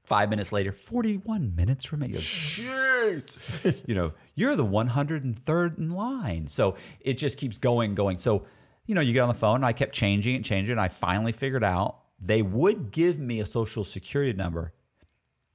5 0.06 0.30
minutes 0.30 0.52
later, 0.52 0.72
41 0.72 1.56
minutes 1.56 1.92
remaining. 1.92 2.18
Jeez. 2.18 3.84
you 3.88 3.96
know, 3.96 4.14
you're 4.36 4.56
the 4.56 4.66
103rd 4.66 5.78
in 5.78 5.92
line. 5.92 6.48
So 6.48 6.76
it 7.00 7.18
just 7.18 7.38
keeps 7.38 7.58
going 7.58 7.96
going. 7.96 8.18
So, 8.18 8.46
you 8.86 8.96
know, 8.96 9.02
you 9.02 9.14
get 9.14 9.22
on 9.22 9.30
the 9.30 9.36
phone 9.36 9.58
and 9.58 9.66
I 9.66 9.74
kept 9.74 9.94
changing 9.94 10.36
and 10.36 10.46
changing 10.46 10.74
and 10.74 10.82
I 10.82 10.88
finally 10.88 11.32
figured 11.32 11.64
out 11.64 12.00
they 12.20 12.42
would 12.42 12.92
give 12.92 13.20
me 13.20 13.40
a 13.40 13.46
social 13.46 13.84
security 13.84 14.34
number 14.34 14.74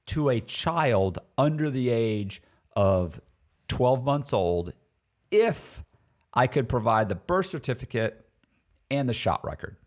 to 0.07 0.29
a 0.29 0.39
child 0.41 1.19
under 1.37 1.69
the 1.69 1.89
age 1.89 2.41
of 2.75 3.19
12 3.67 4.03
months 4.03 4.33
old 4.33 4.73
if 5.31 5.83
I 6.33 6.47
could 6.47 6.67
provide 6.67 7.09
the 7.09 7.15
birth 7.15 7.45
certificate 7.47 8.25
and 8.89 9.07
the 9.07 9.13
shot 9.13 9.43
record. 9.43 9.77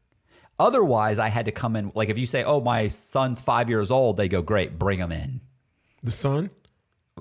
Otherwise, 0.58 1.18
I 1.18 1.28
had 1.28 1.46
to 1.46 1.52
come 1.52 1.76
in. 1.76 1.92
Like 1.94 2.08
if 2.08 2.18
you 2.18 2.26
say, 2.26 2.44
"Oh, 2.44 2.60
my 2.60 2.88
son's 2.88 3.40
five 3.40 3.68
years 3.68 3.90
old," 3.90 4.16
they 4.16 4.28
go, 4.28 4.42
"Great, 4.42 4.78
bring 4.78 4.98
him 4.98 5.12
in." 5.12 5.40
the 6.04 6.10
son? 6.10 6.50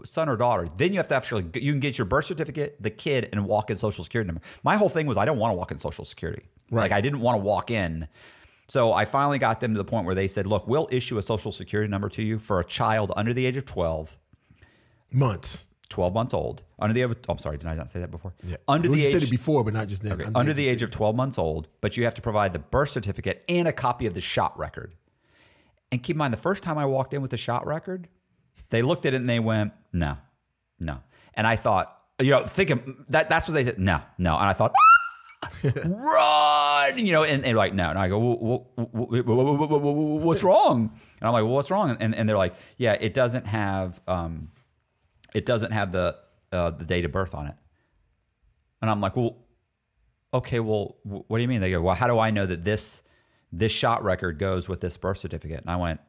Son 0.03 0.27
or 0.27 0.35
daughter. 0.35 0.67
Then 0.77 0.91
you 0.91 0.99
have 0.99 1.07
to 1.09 1.15
actually 1.15 1.45
you 1.55 1.71
can 1.71 1.79
get 1.79 1.97
your 1.97 2.05
birth 2.05 2.25
certificate, 2.25 2.77
the 2.79 2.89
kid, 2.89 3.29
and 3.31 3.45
walk 3.45 3.69
in 3.69 3.77
social 3.77 4.03
security 4.03 4.27
number. 4.27 4.41
My 4.63 4.75
whole 4.75 4.89
thing 4.89 5.07
was 5.07 5.17
I 5.17 5.25
don't 5.25 5.37
want 5.37 5.51
to 5.53 5.55
walk 5.55 5.71
in 5.71 5.79
social 5.79 6.03
security. 6.03 6.43
Right. 6.69 6.83
Like 6.83 6.91
I 6.91 7.01
didn't 7.01 7.21
want 7.21 7.39
to 7.39 7.43
walk 7.43 7.71
in. 7.71 8.07
So 8.67 8.91
I 8.91 9.05
finally 9.05 9.39
got 9.39 9.59
them 9.59 9.73
to 9.73 9.77
the 9.77 9.85
point 9.85 10.05
where 10.05 10.15
they 10.15 10.27
said, 10.27 10.47
"Look, 10.47 10.67
we'll 10.67 10.89
issue 10.91 11.17
a 11.17 11.21
social 11.21 11.51
security 11.51 11.89
number 11.89 12.09
to 12.09 12.23
you 12.23 12.39
for 12.39 12.59
a 12.59 12.65
child 12.65 13.13
under 13.15 13.33
the 13.33 13.45
age 13.45 13.57
of 13.57 13.65
12, 13.65 14.17
Months. 15.11 15.67
12 15.93 16.13
months 16.13 16.33
old. 16.33 16.63
Under 16.79 16.93
the 16.93 17.01
age 17.01 17.11
of, 17.11 17.17
oh, 17.29 17.31
I'm 17.33 17.37
sorry, 17.37 17.57
did 17.57 17.67
I 17.67 17.75
not 17.75 17.89
say 17.89 17.99
that 18.01 18.11
before? 18.11 18.33
Yeah. 18.43 18.57
Under 18.67 18.89
Well, 18.89 18.95
the 18.95 19.01
you 19.01 19.07
age 19.07 19.13
said 19.13 19.23
it 19.23 19.29
before, 19.31 19.63
but 19.63 19.73
not 19.73 19.87
just 19.87 20.01
then. 20.03 20.21
under 20.35 20.51
the 20.53 20.67
age 20.67 20.81
of 20.81 20.91
12 20.91 21.15
months 21.15 21.37
old, 21.37 21.67
but 21.81 21.95
you 21.95 22.03
have 22.05 22.15
to 22.15 22.21
provide 22.21 22.51
the 22.53 22.59
birth 22.59 22.89
certificate 22.89 23.43
and 23.47 23.67
a 23.67 23.71
copy 23.71 24.05
of 24.05 24.13
the 24.13 24.21
shot 24.21 24.57
record. 24.59 24.93
And 25.91 26.01
keep 26.01 26.15
in 26.15 26.17
mind, 26.17 26.33
the 26.33 26.37
first 26.37 26.63
time 26.63 26.77
I 26.77 26.85
walked 26.85 27.13
in 27.13 27.21
with 27.21 27.31
the 27.31 27.37
shot 27.37 27.65
record, 27.67 28.07
they 28.69 28.81
looked 28.81 29.05
at 29.05 29.13
it 29.13 29.17
and 29.17 29.29
they 29.29 29.39
went, 29.39 29.71
no, 29.93 30.17
no. 30.79 30.97
And 31.35 31.45
I 31.45 31.55
thought, 31.55 31.95
you 32.19 32.31
know, 32.31 32.45
thinking 32.45 33.05
that 33.09 33.29
that's 33.29 33.47
what 33.47 33.53
they 33.53 33.63
said, 33.63 33.77
no, 33.79 34.01
no. 34.17 34.35
And 34.35 34.45
I 34.49 34.53
thought, 34.53 34.73
run, 35.85 36.97
you 36.97 37.11
know, 37.11 37.23
and, 37.23 37.45
and 37.45 37.57
like, 37.57 37.73
no. 37.73 37.89
And 37.89 37.99
I 37.99 38.07
go, 38.07 38.17
"Wha- 38.19 38.35
wha- 38.77 38.85
wha- 38.93 39.23
wha- 39.33 39.53
wha- 39.67 39.77
wha- 39.77 40.25
what's 40.25 40.43
wrong? 40.43 40.91
And 41.19 41.27
I'm 41.27 41.33
like, 41.33 41.43
well, 41.43 41.53
what's 41.53 41.69
wrong? 41.71 41.97
And, 41.99 42.15
and 42.15 42.27
they're 42.27 42.37
like, 42.37 42.55
yeah, 42.77 42.93
it 42.93 43.13
doesn't 43.13 43.45
have, 43.47 43.99
um, 44.07 44.49
it 45.33 45.45
doesn't 45.45 45.71
have 45.71 45.91
the, 45.91 46.17
uh, 46.51 46.71
the 46.71 46.85
date 46.85 47.05
of 47.05 47.11
birth 47.11 47.33
on 47.33 47.47
it. 47.47 47.55
And 48.81 48.89
I'm 48.89 49.01
like, 49.01 49.15
well, 49.15 49.37
okay, 50.33 50.59
well, 50.59 50.97
wh- 51.03 51.29
what 51.29 51.37
do 51.37 51.41
you 51.41 51.47
mean? 51.47 51.61
They 51.61 51.71
go, 51.71 51.81
well, 51.81 51.95
how 51.95 52.07
do 52.07 52.19
I 52.19 52.31
know 52.31 52.45
that 52.45 52.63
this 52.63 53.01
this 53.55 53.71
shot 53.71 54.03
record 54.03 54.39
goes 54.39 54.67
with 54.67 54.81
this 54.81 54.97
birth 54.97 55.19
certificate? 55.19 55.61
And 55.61 55.69
I 55.69 55.75
went, 55.75 56.01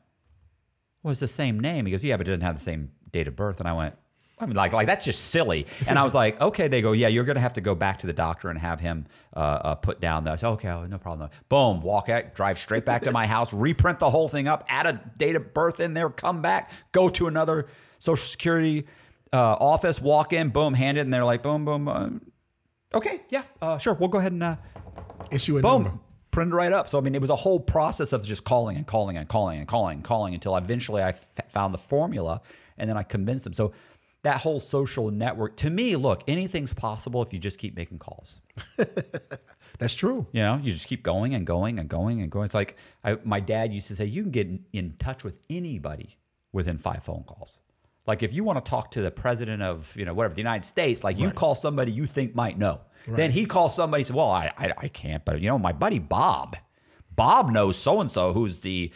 well, 1.03 1.12
it's 1.12 1.20
the 1.20 1.29
same 1.29 1.61
name. 1.61 1.87
He 1.87 1.93
goes, 1.93 2.03
yeah, 2.03 2.16
but 2.16 2.27
it 2.27 2.31
doesn't 2.31 2.41
have 2.41 2.57
the 2.57 2.64
same 2.64 2.91
date 3.12 3.29
of 3.29 3.37
birth. 3.37 3.61
And 3.61 3.68
I 3.68 3.75
went, 3.75 3.97
I 4.39 4.47
mean, 4.47 4.57
like, 4.57 4.72
like 4.72 4.87
that's 4.87 5.05
just 5.05 5.27
silly. 5.27 5.66
And 5.87 5.99
I 5.99 6.03
was 6.03 6.14
like, 6.14 6.41
okay. 6.41 6.66
They 6.66 6.83
go, 6.83 6.93
yeah, 6.93 7.09
you're 7.09 7.25
gonna 7.25 7.41
have 7.41 7.53
to 7.55 7.61
go 7.61 7.75
back 7.75 8.01
to 8.01 8.07
the 8.07 8.12
doctor 8.12 8.49
and 8.49 8.59
have 8.59 8.81
him 8.81 9.07
uh, 9.37 9.39
uh, 9.39 9.75
put 9.77 10.01
down 10.01 10.25
said, 10.25 10.43
okay, 10.43 10.68
no 10.89 10.99
problem. 10.99 11.31
Boom, 11.49 11.81
walk 11.83 12.09
out, 12.09 12.35
drive 12.35 12.59
straight 12.59 12.85
back 12.85 13.03
to 13.03 13.12
my 13.12 13.27
house, 13.27 13.53
reprint 13.53 14.01
the 14.01 14.11
whole 14.11 14.29
thing 14.29 14.49
up, 14.49 14.64
add 14.68 14.87
a 14.87 15.01
date 15.18 15.37
of 15.37 15.55
birth 15.55 15.79
in 15.79 15.95
there, 15.95 16.11
come 16.11 16.43
back, 16.43 16.72
go 16.91 17.09
to 17.11 17.29
another 17.29 17.66
social 18.01 18.27
security 18.27 18.87
uh, 19.35 19.57
office, 19.61 20.01
walk 20.01 20.32
in, 20.32 20.49
boom, 20.51 20.74
hand 20.74 20.97
it, 20.97 21.03
and 21.03 21.12
they're 21.12 21.24
like, 21.24 21.43
boom, 21.43 21.64
boom. 21.64 21.89
Uh, 21.89 22.09
okay, 22.95 23.22
yeah, 23.30 23.43
uh, 23.61 23.76
sure, 23.78 23.95
we'll 23.95 24.09
go 24.09 24.18
ahead 24.18 24.32
and. 24.32 24.43
Uh, 24.43 24.57
Issue 25.30 25.59
a 25.59 25.62
Boom. 25.62 25.85
number. 25.85 25.99
printed 26.30 26.55
right 26.55 26.72
up. 26.72 26.89
So 26.89 26.99
I 26.99 27.01
mean, 27.01 27.14
it 27.14 27.20
was 27.20 27.30
a 27.30 27.37
whole 27.37 27.59
process 27.61 28.12
of 28.12 28.24
just 28.24 28.45
calling 28.45 28.76
and 28.76 28.87
calling 28.87 29.16
and 29.16 29.28
calling 29.28 29.59
and 29.59 29.66
calling 29.68 29.95
and 29.97 30.05
calling 30.05 30.35
until 30.35 30.57
eventually 30.57 31.03
I 31.03 31.11
f- 31.11 31.28
found 31.49 31.72
the 31.74 31.78
formula, 31.78 32.41
and 32.78 32.89
then 32.91 32.97
I 32.97 33.03
convinced 33.05 33.45
them. 33.45 33.53
So 33.53 33.72
that 34.22 34.41
whole 34.41 34.59
social 34.61 35.11
network 35.11 35.57
to 35.59 35.70
me, 35.70 35.97
look, 35.97 36.22
anything's 36.28 36.74
possible 36.74 37.22
if 37.22 37.32
you 37.32 37.39
just 37.39 37.59
keep 37.59 37.76
making 37.76 37.99
calls. 37.99 38.41
That's 39.78 39.95
true. 39.95 40.26
You 40.32 40.43
know, 40.43 40.61
you 40.62 40.72
just 40.72 40.87
keep 40.89 41.03
going 41.03 41.35
and 41.35 41.47
going 41.47 41.78
and 41.78 41.89
going 41.89 42.20
and 42.20 42.30
going. 42.30 42.47
It's 42.47 42.55
like 42.55 42.76
I, 43.03 43.16
my 43.24 43.41
dad 43.41 43.72
used 43.72 43.89
to 43.89 43.97
say, 43.97 44.05
you 44.05 44.22
can 44.22 44.30
get 44.30 44.49
in 44.72 44.95
touch 44.99 45.24
with 45.24 45.39
anybody 45.51 46.18
within 46.53 46.78
five 46.78 47.03
phone 47.05 47.24
calls. 47.24 47.61
Like 48.07 48.23
if 48.23 48.33
you 48.33 48.45
want 48.45 48.63
to 48.65 48.69
talk 48.69 48.91
to 48.93 49.03
the 49.03 49.11
president 49.11 49.63
of, 49.63 49.95
you 49.97 50.05
know, 50.05 50.13
whatever, 50.13 50.35
the 50.35 50.41
United 50.41 50.65
States, 50.65 51.03
like 51.03 51.19
you 51.19 51.31
call 51.31 51.55
somebody 51.55 51.93
you 51.93 52.07
think 52.07 52.35
might 52.35 52.59
know. 52.59 52.81
Then 53.07 53.31
he 53.31 53.45
calls 53.45 53.75
somebody 53.75 54.01
and 54.01 54.07
says, 54.07 54.17
well, 54.17 54.31
I, 54.31 54.51
I, 54.57 54.73
I 54.79 54.89
can't, 54.89 55.25
but 55.25 55.41
you 55.41 55.49
know, 55.49 55.59
my 55.59 55.73
buddy 55.73 55.99
Bob, 55.99 56.57
Bob 57.15 57.51
knows 57.51 57.77
so 57.77 58.01
and 58.01 58.11
so 58.11 58.33
who's 58.33 58.61
the 58.61 58.93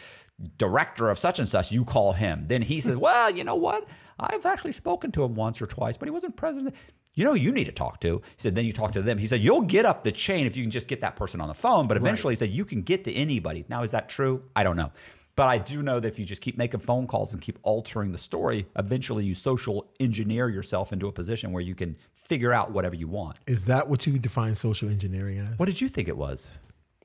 director 0.57 1.09
of 1.09 1.19
such 1.19 1.39
and 1.39 1.47
such. 1.47 1.71
You 1.71 1.85
call 1.85 2.13
him. 2.13 2.45
Then 2.47 2.61
he 2.61 2.79
says, 2.79 2.97
well, 3.07 3.29
you 3.29 3.43
know 3.43 3.55
what? 3.55 3.87
I've 4.19 4.45
actually 4.45 4.73
spoken 4.73 5.11
to 5.13 5.23
him 5.23 5.35
once 5.35 5.61
or 5.61 5.67
twice, 5.67 5.97
but 5.97 6.07
he 6.07 6.11
wasn't 6.11 6.35
president. 6.35 6.75
You 7.15 7.23
know, 7.25 7.33
you 7.33 7.51
need 7.51 7.65
to 7.65 7.71
talk 7.71 7.99
to. 8.01 8.21
He 8.37 8.41
said, 8.41 8.55
then 8.55 8.65
you 8.65 8.73
talk 8.73 8.91
to 8.93 9.01
them. 9.01 9.17
He 9.17 9.27
said, 9.27 9.41
you'll 9.41 9.61
get 9.61 9.85
up 9.85 10.03
the 10.03 10.11
chain 10.11 10.45
if 10.45 10.55
you 10.55 10.63
can 10.63 10.71
just 10.71 10.87
get 10.87 11.01
that 11.01 11.15
person 11.15 11.41
on 11.41 11.47
the 11.47 11.53
phone. 11.53 11.87
But 11.87 11.97
eventually, 11.97 12.33
he 12.33 12.35
said, 12.35 12.49
you 12.49 12.65
can 12.65 12.81
get 12.81 13.03
to 13.05 13.13
anybody. 13.13 13.65
Now, 13.67 13.83
is 13.83 13.91
that 13.91 14.09
true? 14.09 14.43
I 14.55 14.63
don't 14.63 14.77
know. 14.77 14.91
But 15.39 15.47
I 15.47 15.57
do 15.57 15.81
know 15.81 16.01
that 16.01 16.07
if 16.09 16.19
you 16.19 16.25
just 16.25 16.41
keep 16.41 16.57
making 16.57 16.81
phone 16.81 17.07
calls 17.07 17.31
and 17.31 17.41
keep 17.41 17.59
altering 17.63 18.11
the 18.11 18.17
story, 18.17 18.67
eventually 18.75 19.23
you 19.23 19.33
social 19.33 19.89
engineer 19.97 20.49
yourself 20.49 20.91
into 20.91 21.07
a 21.07 21.13
position 21.13 21.53
where 21.53 21.63
you 21.63 21.75
can 21.75 21.95
figure 22.13 22.51
out 22.51 22.71
whatever 22.71 22.93
you 22.93 23.07
want. 23.07 23.39
Is 23.47 23.63
that 23.67 23.87
what 23.87 24.05
you 24.05 24.19
define 24.19 24.53
social 24.53 24.89
engineering 24.89 25.37
as? 25.39 25.57
What 25.57 25.67
did 25.67 25.79
you 25.79 25.87
think 25.87 26.09
it 26.09 26.17
was? 26.17 26.51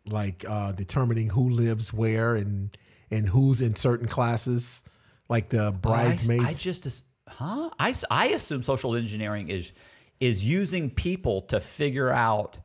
Like 0.08 0.44
uh, 0.48 0.72
determining 0.72 1.30
who 1.30 1.48
lives 1.48 1.92
where 1.92 2.34
and 2.34 2.76
and 3.08 3.28
who's 3.28 3.62
in 3.62 3.76
certain 3.76 4.08
classes, 4.08 4.82
like 5.28 5.50
the 5.50 5.70
bridesmaids. 5.70 6.44
I, 6.44 6.48
I 6.48 6.54
just, 6.54 7.04
huh? 7.28 7.70
I, 7.78 7.94
I 8.10 8.26
assume 8.30 8.64
social 8.64 8.96
engineering 8.96 9.46
is 9.46 9.70
is 10.18 10.44
using 10.44 10.90
people 10.90 11.42
to 11.42 11.60
figure 11.60 12.10
out 12.10 12.58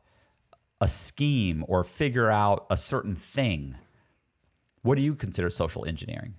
a 0.82 0.88
scheme 0.88 1.64
or 1.68 1.84
figure 1.84 2.32
out 2.32 2.66
a 2.72 2.78
certain 2.78 3.16
thing. 3.16 3.76
What 4.82 4.96
do 4.96 5.02
you 5.02 5.16
consider 5.16 5.50
social 5.50 5.86
engineering? 5.86 6.36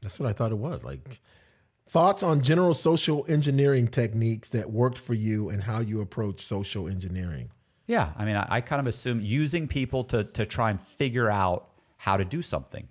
That's 0.00 0.18
what 0.18 0.28
I 0.28 0.32
thought 0.32 0.52
it 0.52 0.58
was. 0.58 0.84
Like 0.84 1.20
thoughts 1.86 2.22
on 2.22 2.42
general 2.42 2.74
social 2.74 3.24
engineering 3.28 3.88
techniques 3.88 4.48
that 4.50 4.70
worked 4.70 4.98
for 4.98 5.14
you 5.14 5.48
and 5.48 5.62
how 5.62 5.80
you 5.80 6.00
approach 6.00 6.40
social 6.40 6.88
engineering. 6.88 7.50
Yeah, 7.86 8.12
I 8.16 8.24
mean, 8.24 8.36
I, 8.36 8.46
I 8.48 8.60
kind 8.60 8.80
of 8.80 8.86
assume 8.86 9.20
using 9.20 9.68
people 9.68 10.04
to 10.04 10.24
to 10.24 10.46
try 10.46 10.70
and 10.70 10.80
figure 10.80 11.30
out 11.30 11.68
how 11.98 12.16
to 12.16 12.24
do 12.24 12.42
something. 12.42 12.88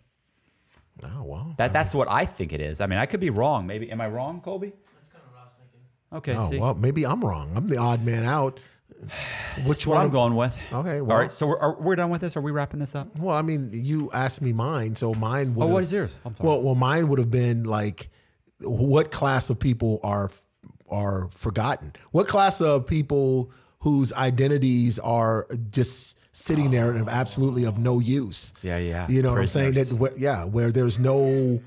Oh 1.03 1.23
wow. 1.23 1.53
That 1.57 1.73
that's 1.73 1.95
what 1.95 2.09
I 2.09 2.25
think 2.25 2.53
it 2.53 2.61
is. 2.61 2.81
I 2.81 2.85
mean, 2.85 2.99
I 2.99 3.05
could 3.05 3.19
be 3.19 3.29
wrong. 3.29 3.65
Maybe 3.65 3.91
am 3.91 4.01
I 4.01 4.07
wrong, 4.07 4.41
Colby? 4.41 4.67
That's 4.69 5.09
kind 5.11 5.23
of 5.25 5.31
what 5.31 5.41
I 5.41 5.43
was 5.45 5.53
thinking. 5.57 5.81
Okay, 6.17 6.35
Oh 6.37 6.49
see, 6.49 6.59
well, 6.59 6.75
maybe 6.75 7.05
I'm 7.05 7.21
wrong. 7.21 7.51
I'm 7.55 7.67
the 7.67 7.77
odd 7.77 8.03
man 8.05 8.23
out. 8.23 8.59
Which 9.65 9.85
one? 9.87 9.97
I'm 10.05 10.09
going 10.09 10.35
with. 10.35 10.57
Okay, 10.71 11.01
well- 11.01 11.11
all 11.11 11.17
right. 11.23 11.31
So 11.31 11.47
we're, 11.47 11.59
are, 11.59 11.73
we're 11.79 11.95
done 11.95 12.09
with 12.09 12.21
this. 12.21 12.35
Are 12.37 12.41
we 12.41 12.51
wrapping 12.51 12.79
this 12.79 12.95
up? 12.95 13.17
Well, 13.19 13.35
I 13.35 13.41
mean, 13.41 13.69
you 13.73 14.09
asked 14.13 14.41
me 14.41 14.53
mine, 14.53 14.95
so 14.95 15.13
mine 15.13 15.55
would. 15.55 15.65
Oh, 15.65 15.67
what 15.67 15.83
is 15.83 15.91
yours? 15.91 16.15
Well, 16.39 16.61
well, 16.61 16.75
mine 16.75 17.07
would 17.09 17.19
have 17.19 17.31
been 17.31 17.63
like, 17.65 18.09
what 18.61 19.11
class 19.11 19.49
of 19.49 19.59
people 19.59 19.99
are 20.03 20.29
are 20.89 21.29
forgotten? 21.31 21.93
What 22.11 22.27
class 22.27 22.61
of 22.61 22.85
people 22.85 23.51
whose 23.79 24.11
identities 24.13 24.99
are 24.99 25.47
just 25.71 26.17
sitting 26.33 26.69
there 26.71 26.91
and 26.91 27.09
absolutely 27.09 27.63
of 27.65 27.77
no 27.79 27.99
use? 27.99 28.53
Yeah, 28.61 28.77
yeah. 28.77 29.07
You 29.09 29.21
know 29.21 29.31
what 29.31 29.39
I'm 29.39 29.47
saying? 29.47 29.73
That 29.73 30.13
yeah, 30.17 30.45
where 30.45 30.71
there's 30.71 30.99
no 30.99 31.59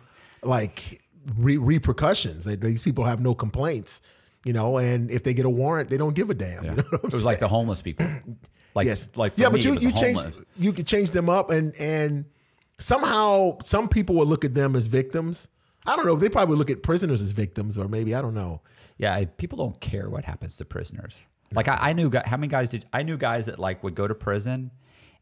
like 0.43 1.03
re- 1.37 1.57
repercussions. 1.57 2.45
That 2.45 2.61
these 2.61 2.83
people 2.83 3.05
have 3.05 3.21
no 3.21 3.35
complaints. 3.35 4.03
You 4.45 4.53
know, 4.53 4.77
and 4.79 5.11
if 5.11 5.23
they 5.23 5.33
get 5.35 5.47
a 5.47 5.51
warrant, 5.51 5.89
they 5.91 5.97
don't 5.97 6.15
give 6.15 6.29
a 6.31 6.35
damn. 6.35 6.65
You 6.65 6.71
know 6.77 6.83
it 6.93 7.03
was 7.03 7.25
like 7.25 7.39
the 7.41 7.49
homeless 7.49 7.83
people. 7.83 8.07
Like, 8.77 8.87
yes, 8.89 9.09
like 9.15 9.35
for 9.35 9.41
yeah, 9.41 9.51
but 9.51 9.65
you 9.65 9.79
you 9.79 9.93
change 9.93 10.19
you 10.57 10.73
could 10.73 10.85
change 10.89 11.13
them 11.13 11.29
up, 11.31 11.51
and 11.51 11.73
and 11.79 12.25
somehow 12.79 13.59
some 13.63 13.89
people 13.89 14.17
will 14.17 14.27
look 14.27 14.45
at 14.45 14.55
them 14.55 14.75
as 14.75 14.87
victims. 14.89 15.49
I 15.87 15.95
don't 15.97 16.07
know. 16.07 16.15
If 16.15 16.21
they 16.21 16.29
probably 16.29 16.57
look 16.57 16.71
at 16.71 16.83
prisoners 16.83 17.23
as 17.23 17.31
victims, 17.31 17.79
or 17.79 17.87
maybe 17.89 18.15
I 18.17 18.21
don't 18.21 18.35
know. 18.35 18.63
Yeah, 18.99 19.15
I- 19.15 19.27
people 19.27 19.59
don't 19.59 19.79
care 19.81 20.09
what 20.11 20.25
happens 20.25 20.57
to 20.57 20.65
prisoners. 20.65 21.23
Like 21.53 21.69
I, 21.69 21.77
I 21.91 21.93
knew 21.93 22.11
how 22.25 22.37
many 22.37 22.49
guys 22.49 22.71
did 22.71 22.85
I 22.93 23.05
knew 23.05 23.17
guys 23.17 23.47
that 23.47 23.61
like 23.61 23.85
would 23.85 23.95
go 23.95 24.09
to 24.09 24.15
prison, 24.15 24.73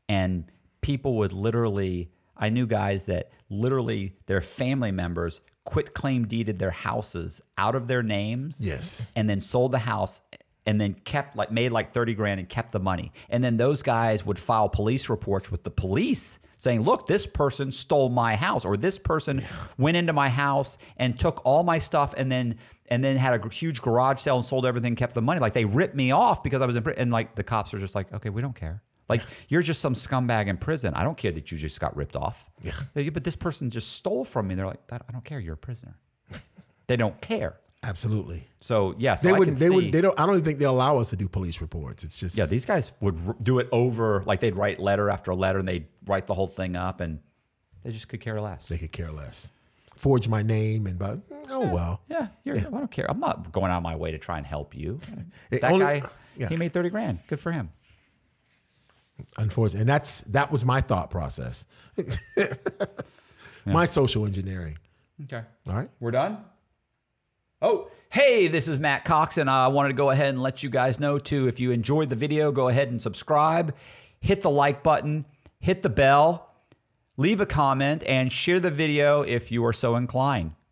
and 0.09 0.45
people 0.81 1.17
would 1.19 1.33
literally. 1.33 2.11
I 2.35 2.49
knew 2.49 2.67
guys 2.67 3.05
that 3.05 3.31
literally 3.51 4.17
their 4.27 4.41
family 4.41 4.91
members 4.93 5.41
quit 5.65 5.95
claim 5.95 6.27
deeded 6.27 6.59
their 6.59 6.71
houses 6.71 7.41
out 7.57 7.75
of 7.75 7.89
their 7.89 8.03
names. 8.03 8.59
Yes. 8.61 9.13
and 9.17 9.29
then 9.29 9.41
sold 9.41 9.73
the 9.73 9.79
house 9.79 10.21
and 10.67 10.81
then 10.81 10.95
kept 10.95 11.37
like 11.37 11.51
made 11.51 11.73
like 11.73 11.91
30 11.91 12.15
grand 12.15 12.41
and 12.41 12.49
kept 12.49 12.73
the 12.73 12.79
money. 12.81 13.13
And 13.29 13.43
then 13.43 13.57
those 13.57 13.83
guys 13.83 14.25
would 14.25 14.39
file 14.39 14.69
police 14.69 15.09
reports 15.09 15.51
with 15.51 15.65
the 15.65 15.71
police 15.71 16.39
saying, 16.59 16.83
"Look, 16.83 17.09
this 17.09 17.27
person 17.27 17.73
stole 17.73 18.09
my 18.09 18.37
house 18.37 18.65
or 18.65 18.77
this 18.77 18.99
person 18.99 19.45
went 19.79 19.97
into 19.97 20.13
my 20.13 20.29
house 20.29 20.79
and 20.97 21.19
took 21.19 21.45
all 21.45 21.65
my 21.65 21.79
stuff 21.79 22.15
and 22.17 22.31
then 22.31 22.57
and 22.89 23.03
then 23.03 23.17
had 23.17 23.43
a 23.43 23.49
huge 23.49 23.81
garage 23.83 24.21
sale 24.21 24.37
and 24.37 24.45
sold 24.45 24.67
everything, 24.67 24.89
and 24.91 24.97
kept 24.97 25.15
the 25.15 25.23
money. 25.23 25.41
Like 25.41 25.55
they 25.55 25.65
ripped 25.65 25.97
me 25.97 26.11
off 26.13 26.43
because 26.45 26.63
I 26.63 26.67
was 26.67 26.77
in 26.77 26.83
prison." 26.83 27.03
And 27.03 27.11
like 27.11 27.35
the 27.35 27.43
cops 27.43 27.75
are 27.75 27.79
just 27.79 27.95
like, 27.95 28.13
"Okay, 28.13 28.29
we 28.31 28.43
don't 28.43 28.55
care." 28.55 28.83
Like 29.19 29.23
you're 29.49 29.63
just 29.63 29.81
some 29.81 29.95
scumbag 29.95 30.49
in 30.49 30.57
prison. 30.57 30.95
I 30.95 31.05
don't 31.05 31.17
care 31.17 31.33
that 31.33 31.51
you 31.53 31.59
just 31.59 31.79
got 31.81 31.97
ripped 31.97 32.17
off. 32.17 32.51
Yeah. 32.63 32.73
But 32.95 33.25
this 33.25 33.37
person 33.37 33.71
just 33.71 33.93
stole 33.93 34.25
from 34.25 34.49
me. 34.49 34.55
They're 34.57 34.67
like, 34.67 34.81
"I 34.91 34.99
don't 35.13 35.25
care. 35.25 35.39
You're 35.41 35.55
a 35.55 35.57
prisoner." 35.69 35.97
they 36.87 36.97
don't 36.97 37.21
care. 37.21 37.57
Absolutely. 37.85 38.47
So 38.61 38.95
yes, 38.97 39.23
They 39.23 39.31
I 39.31 39.39
wouldn't. 39.39 39.59
can 39.59 39.69
They 39.69 39.69
see- 39.77 39.85
would. 39.87 39.93
They 39.93 40.01
don't. 40.01 40.19
I 40.19 40.25
don't 40.27 40.37
even 40.37 40.45
think 40.45 40.59
they 40.61 40.65
allow 40.67 40.99
us 40.99 41.11
to 41.11 41.17
do 41.17 41.29
police 41.29 41.61
reports. 41.61 42.05
It's 42.05 42.19
just. 42.21 42.37
Yeah, 42.39 42.47
these 42.47 42.65
guys 42.65 42.93
would 43.01 43.17
r- 43.27 43.37
do 43.43 43.59
it 43.59 43.69
over, 43.73 44.23
like 44.25 44.41
they'd 44.41 44.55
write 44.55 44.79
letter 44.79 45.11
after 45.11 45.35
letter, 45.35 45.59
and 45.59 45.67
they'd 45.67 45.87
write 46.07 46.27
the 46.29 46.35
whole 46.35 46.47
thing 46.47 46.77
up, 46.77 47.01
and 47.01 47.19
they 47.83 47.91
just 47.91 48.07
could 48.09 48.21
care 48.21 48.41
less. 48.41 48.69
they 48.69 48.79
could 48.79 48.93
care 48.93 49.11
less. 49.11 49.53
Forge 49.97 50.29
my 50.29 50.43
name 50.43 50.87
and 50.87 50.99
but 50.99 51.21
oh 51.51 51.67
well. 51.69 52.03
yeah, 52.09 52.29
you're, 52.45 52.57
I 52.57 52.61
don't 52.61 52.91
care. 52.91 53.09
I'm 53.11 53.21
not 53.21 53.53
going 53.53 53.71
out 53.73 53.79
of 53.79 53.83
my 53.83 53.95
way 53.97 54.11
to 54.13 54.19
try 54.19 54.39
and 54.39 54.47
help 54.47 54.75
you. 54.77 55.01
That 55.51 55.65
only- 55.65 55.85
guy, 55.85 56.03
yeah. 56.37 56.49
he 56.49 56.57
made 56.57 56.73
thirty 56.73 56.89
grand. 56.89 57.19
Good 57.27 57.41
for 57.41 57.51
him. 57.53 57.71
Unfortunately, 59.39 59.81
and 59.81 59.89
that's 59.89 60.23
that 60.23 60.51
was 60.53 60.65
my 60.65 60.81
thought 60.81 61.11
process. 61.11 61.67
My 63.65 63.85
social 63.85 64.27
engineering. 64.27 64.79
Okay, 65.25 65.43
All 65.69 65.75
right. 65.75 65.89
we're 66.01 66.11
done. 66.11 66.39
Oh, 67.61 67.91
hey, 68.11 68.49
this 68.49 68.67
is 68.67 68.79
Matt 68.81 69.05
Cox, 69.05 69.39
and 69.39 69.49
I 69.49 69.69
wanted 69.69 69.91
to 69.91 69.95
go 69.95 70.11
ahead 70.11 70.31
and 70.31 70.43
let 70.43 70.65
you 70.65 70.69
guys 70.69 70.99
know 70.99 71.19
too. 71.21 71.47
If 71.47 71.61
you 71.61 71.71
enjoyed 71.71 72.11
the 72.11 72.17
video, 72.17 72.51
go 72.51 72.69
ahead 72.69 72.89
and 72.89 73.01
subscribe, 73.01 73.77
hit 74.21 74.43
the 74.43 74.51
like 74.51 74.83
button, 74.83 75.27
hit 75.61 75.83
the 75.83 75.89
bell, 75.89 76.51
leave 77.17 77.41
a 77.41 77.47
comment, 77.47 78.03
and 78.05 78.33
share 78.33 78.59
the 78.59 78.71
video 78.71 79.23
if 79.23 79.53
you 79.53 79.65
are 79.65 79.73
so 79.73 79.95
inclined. 79.95 80.53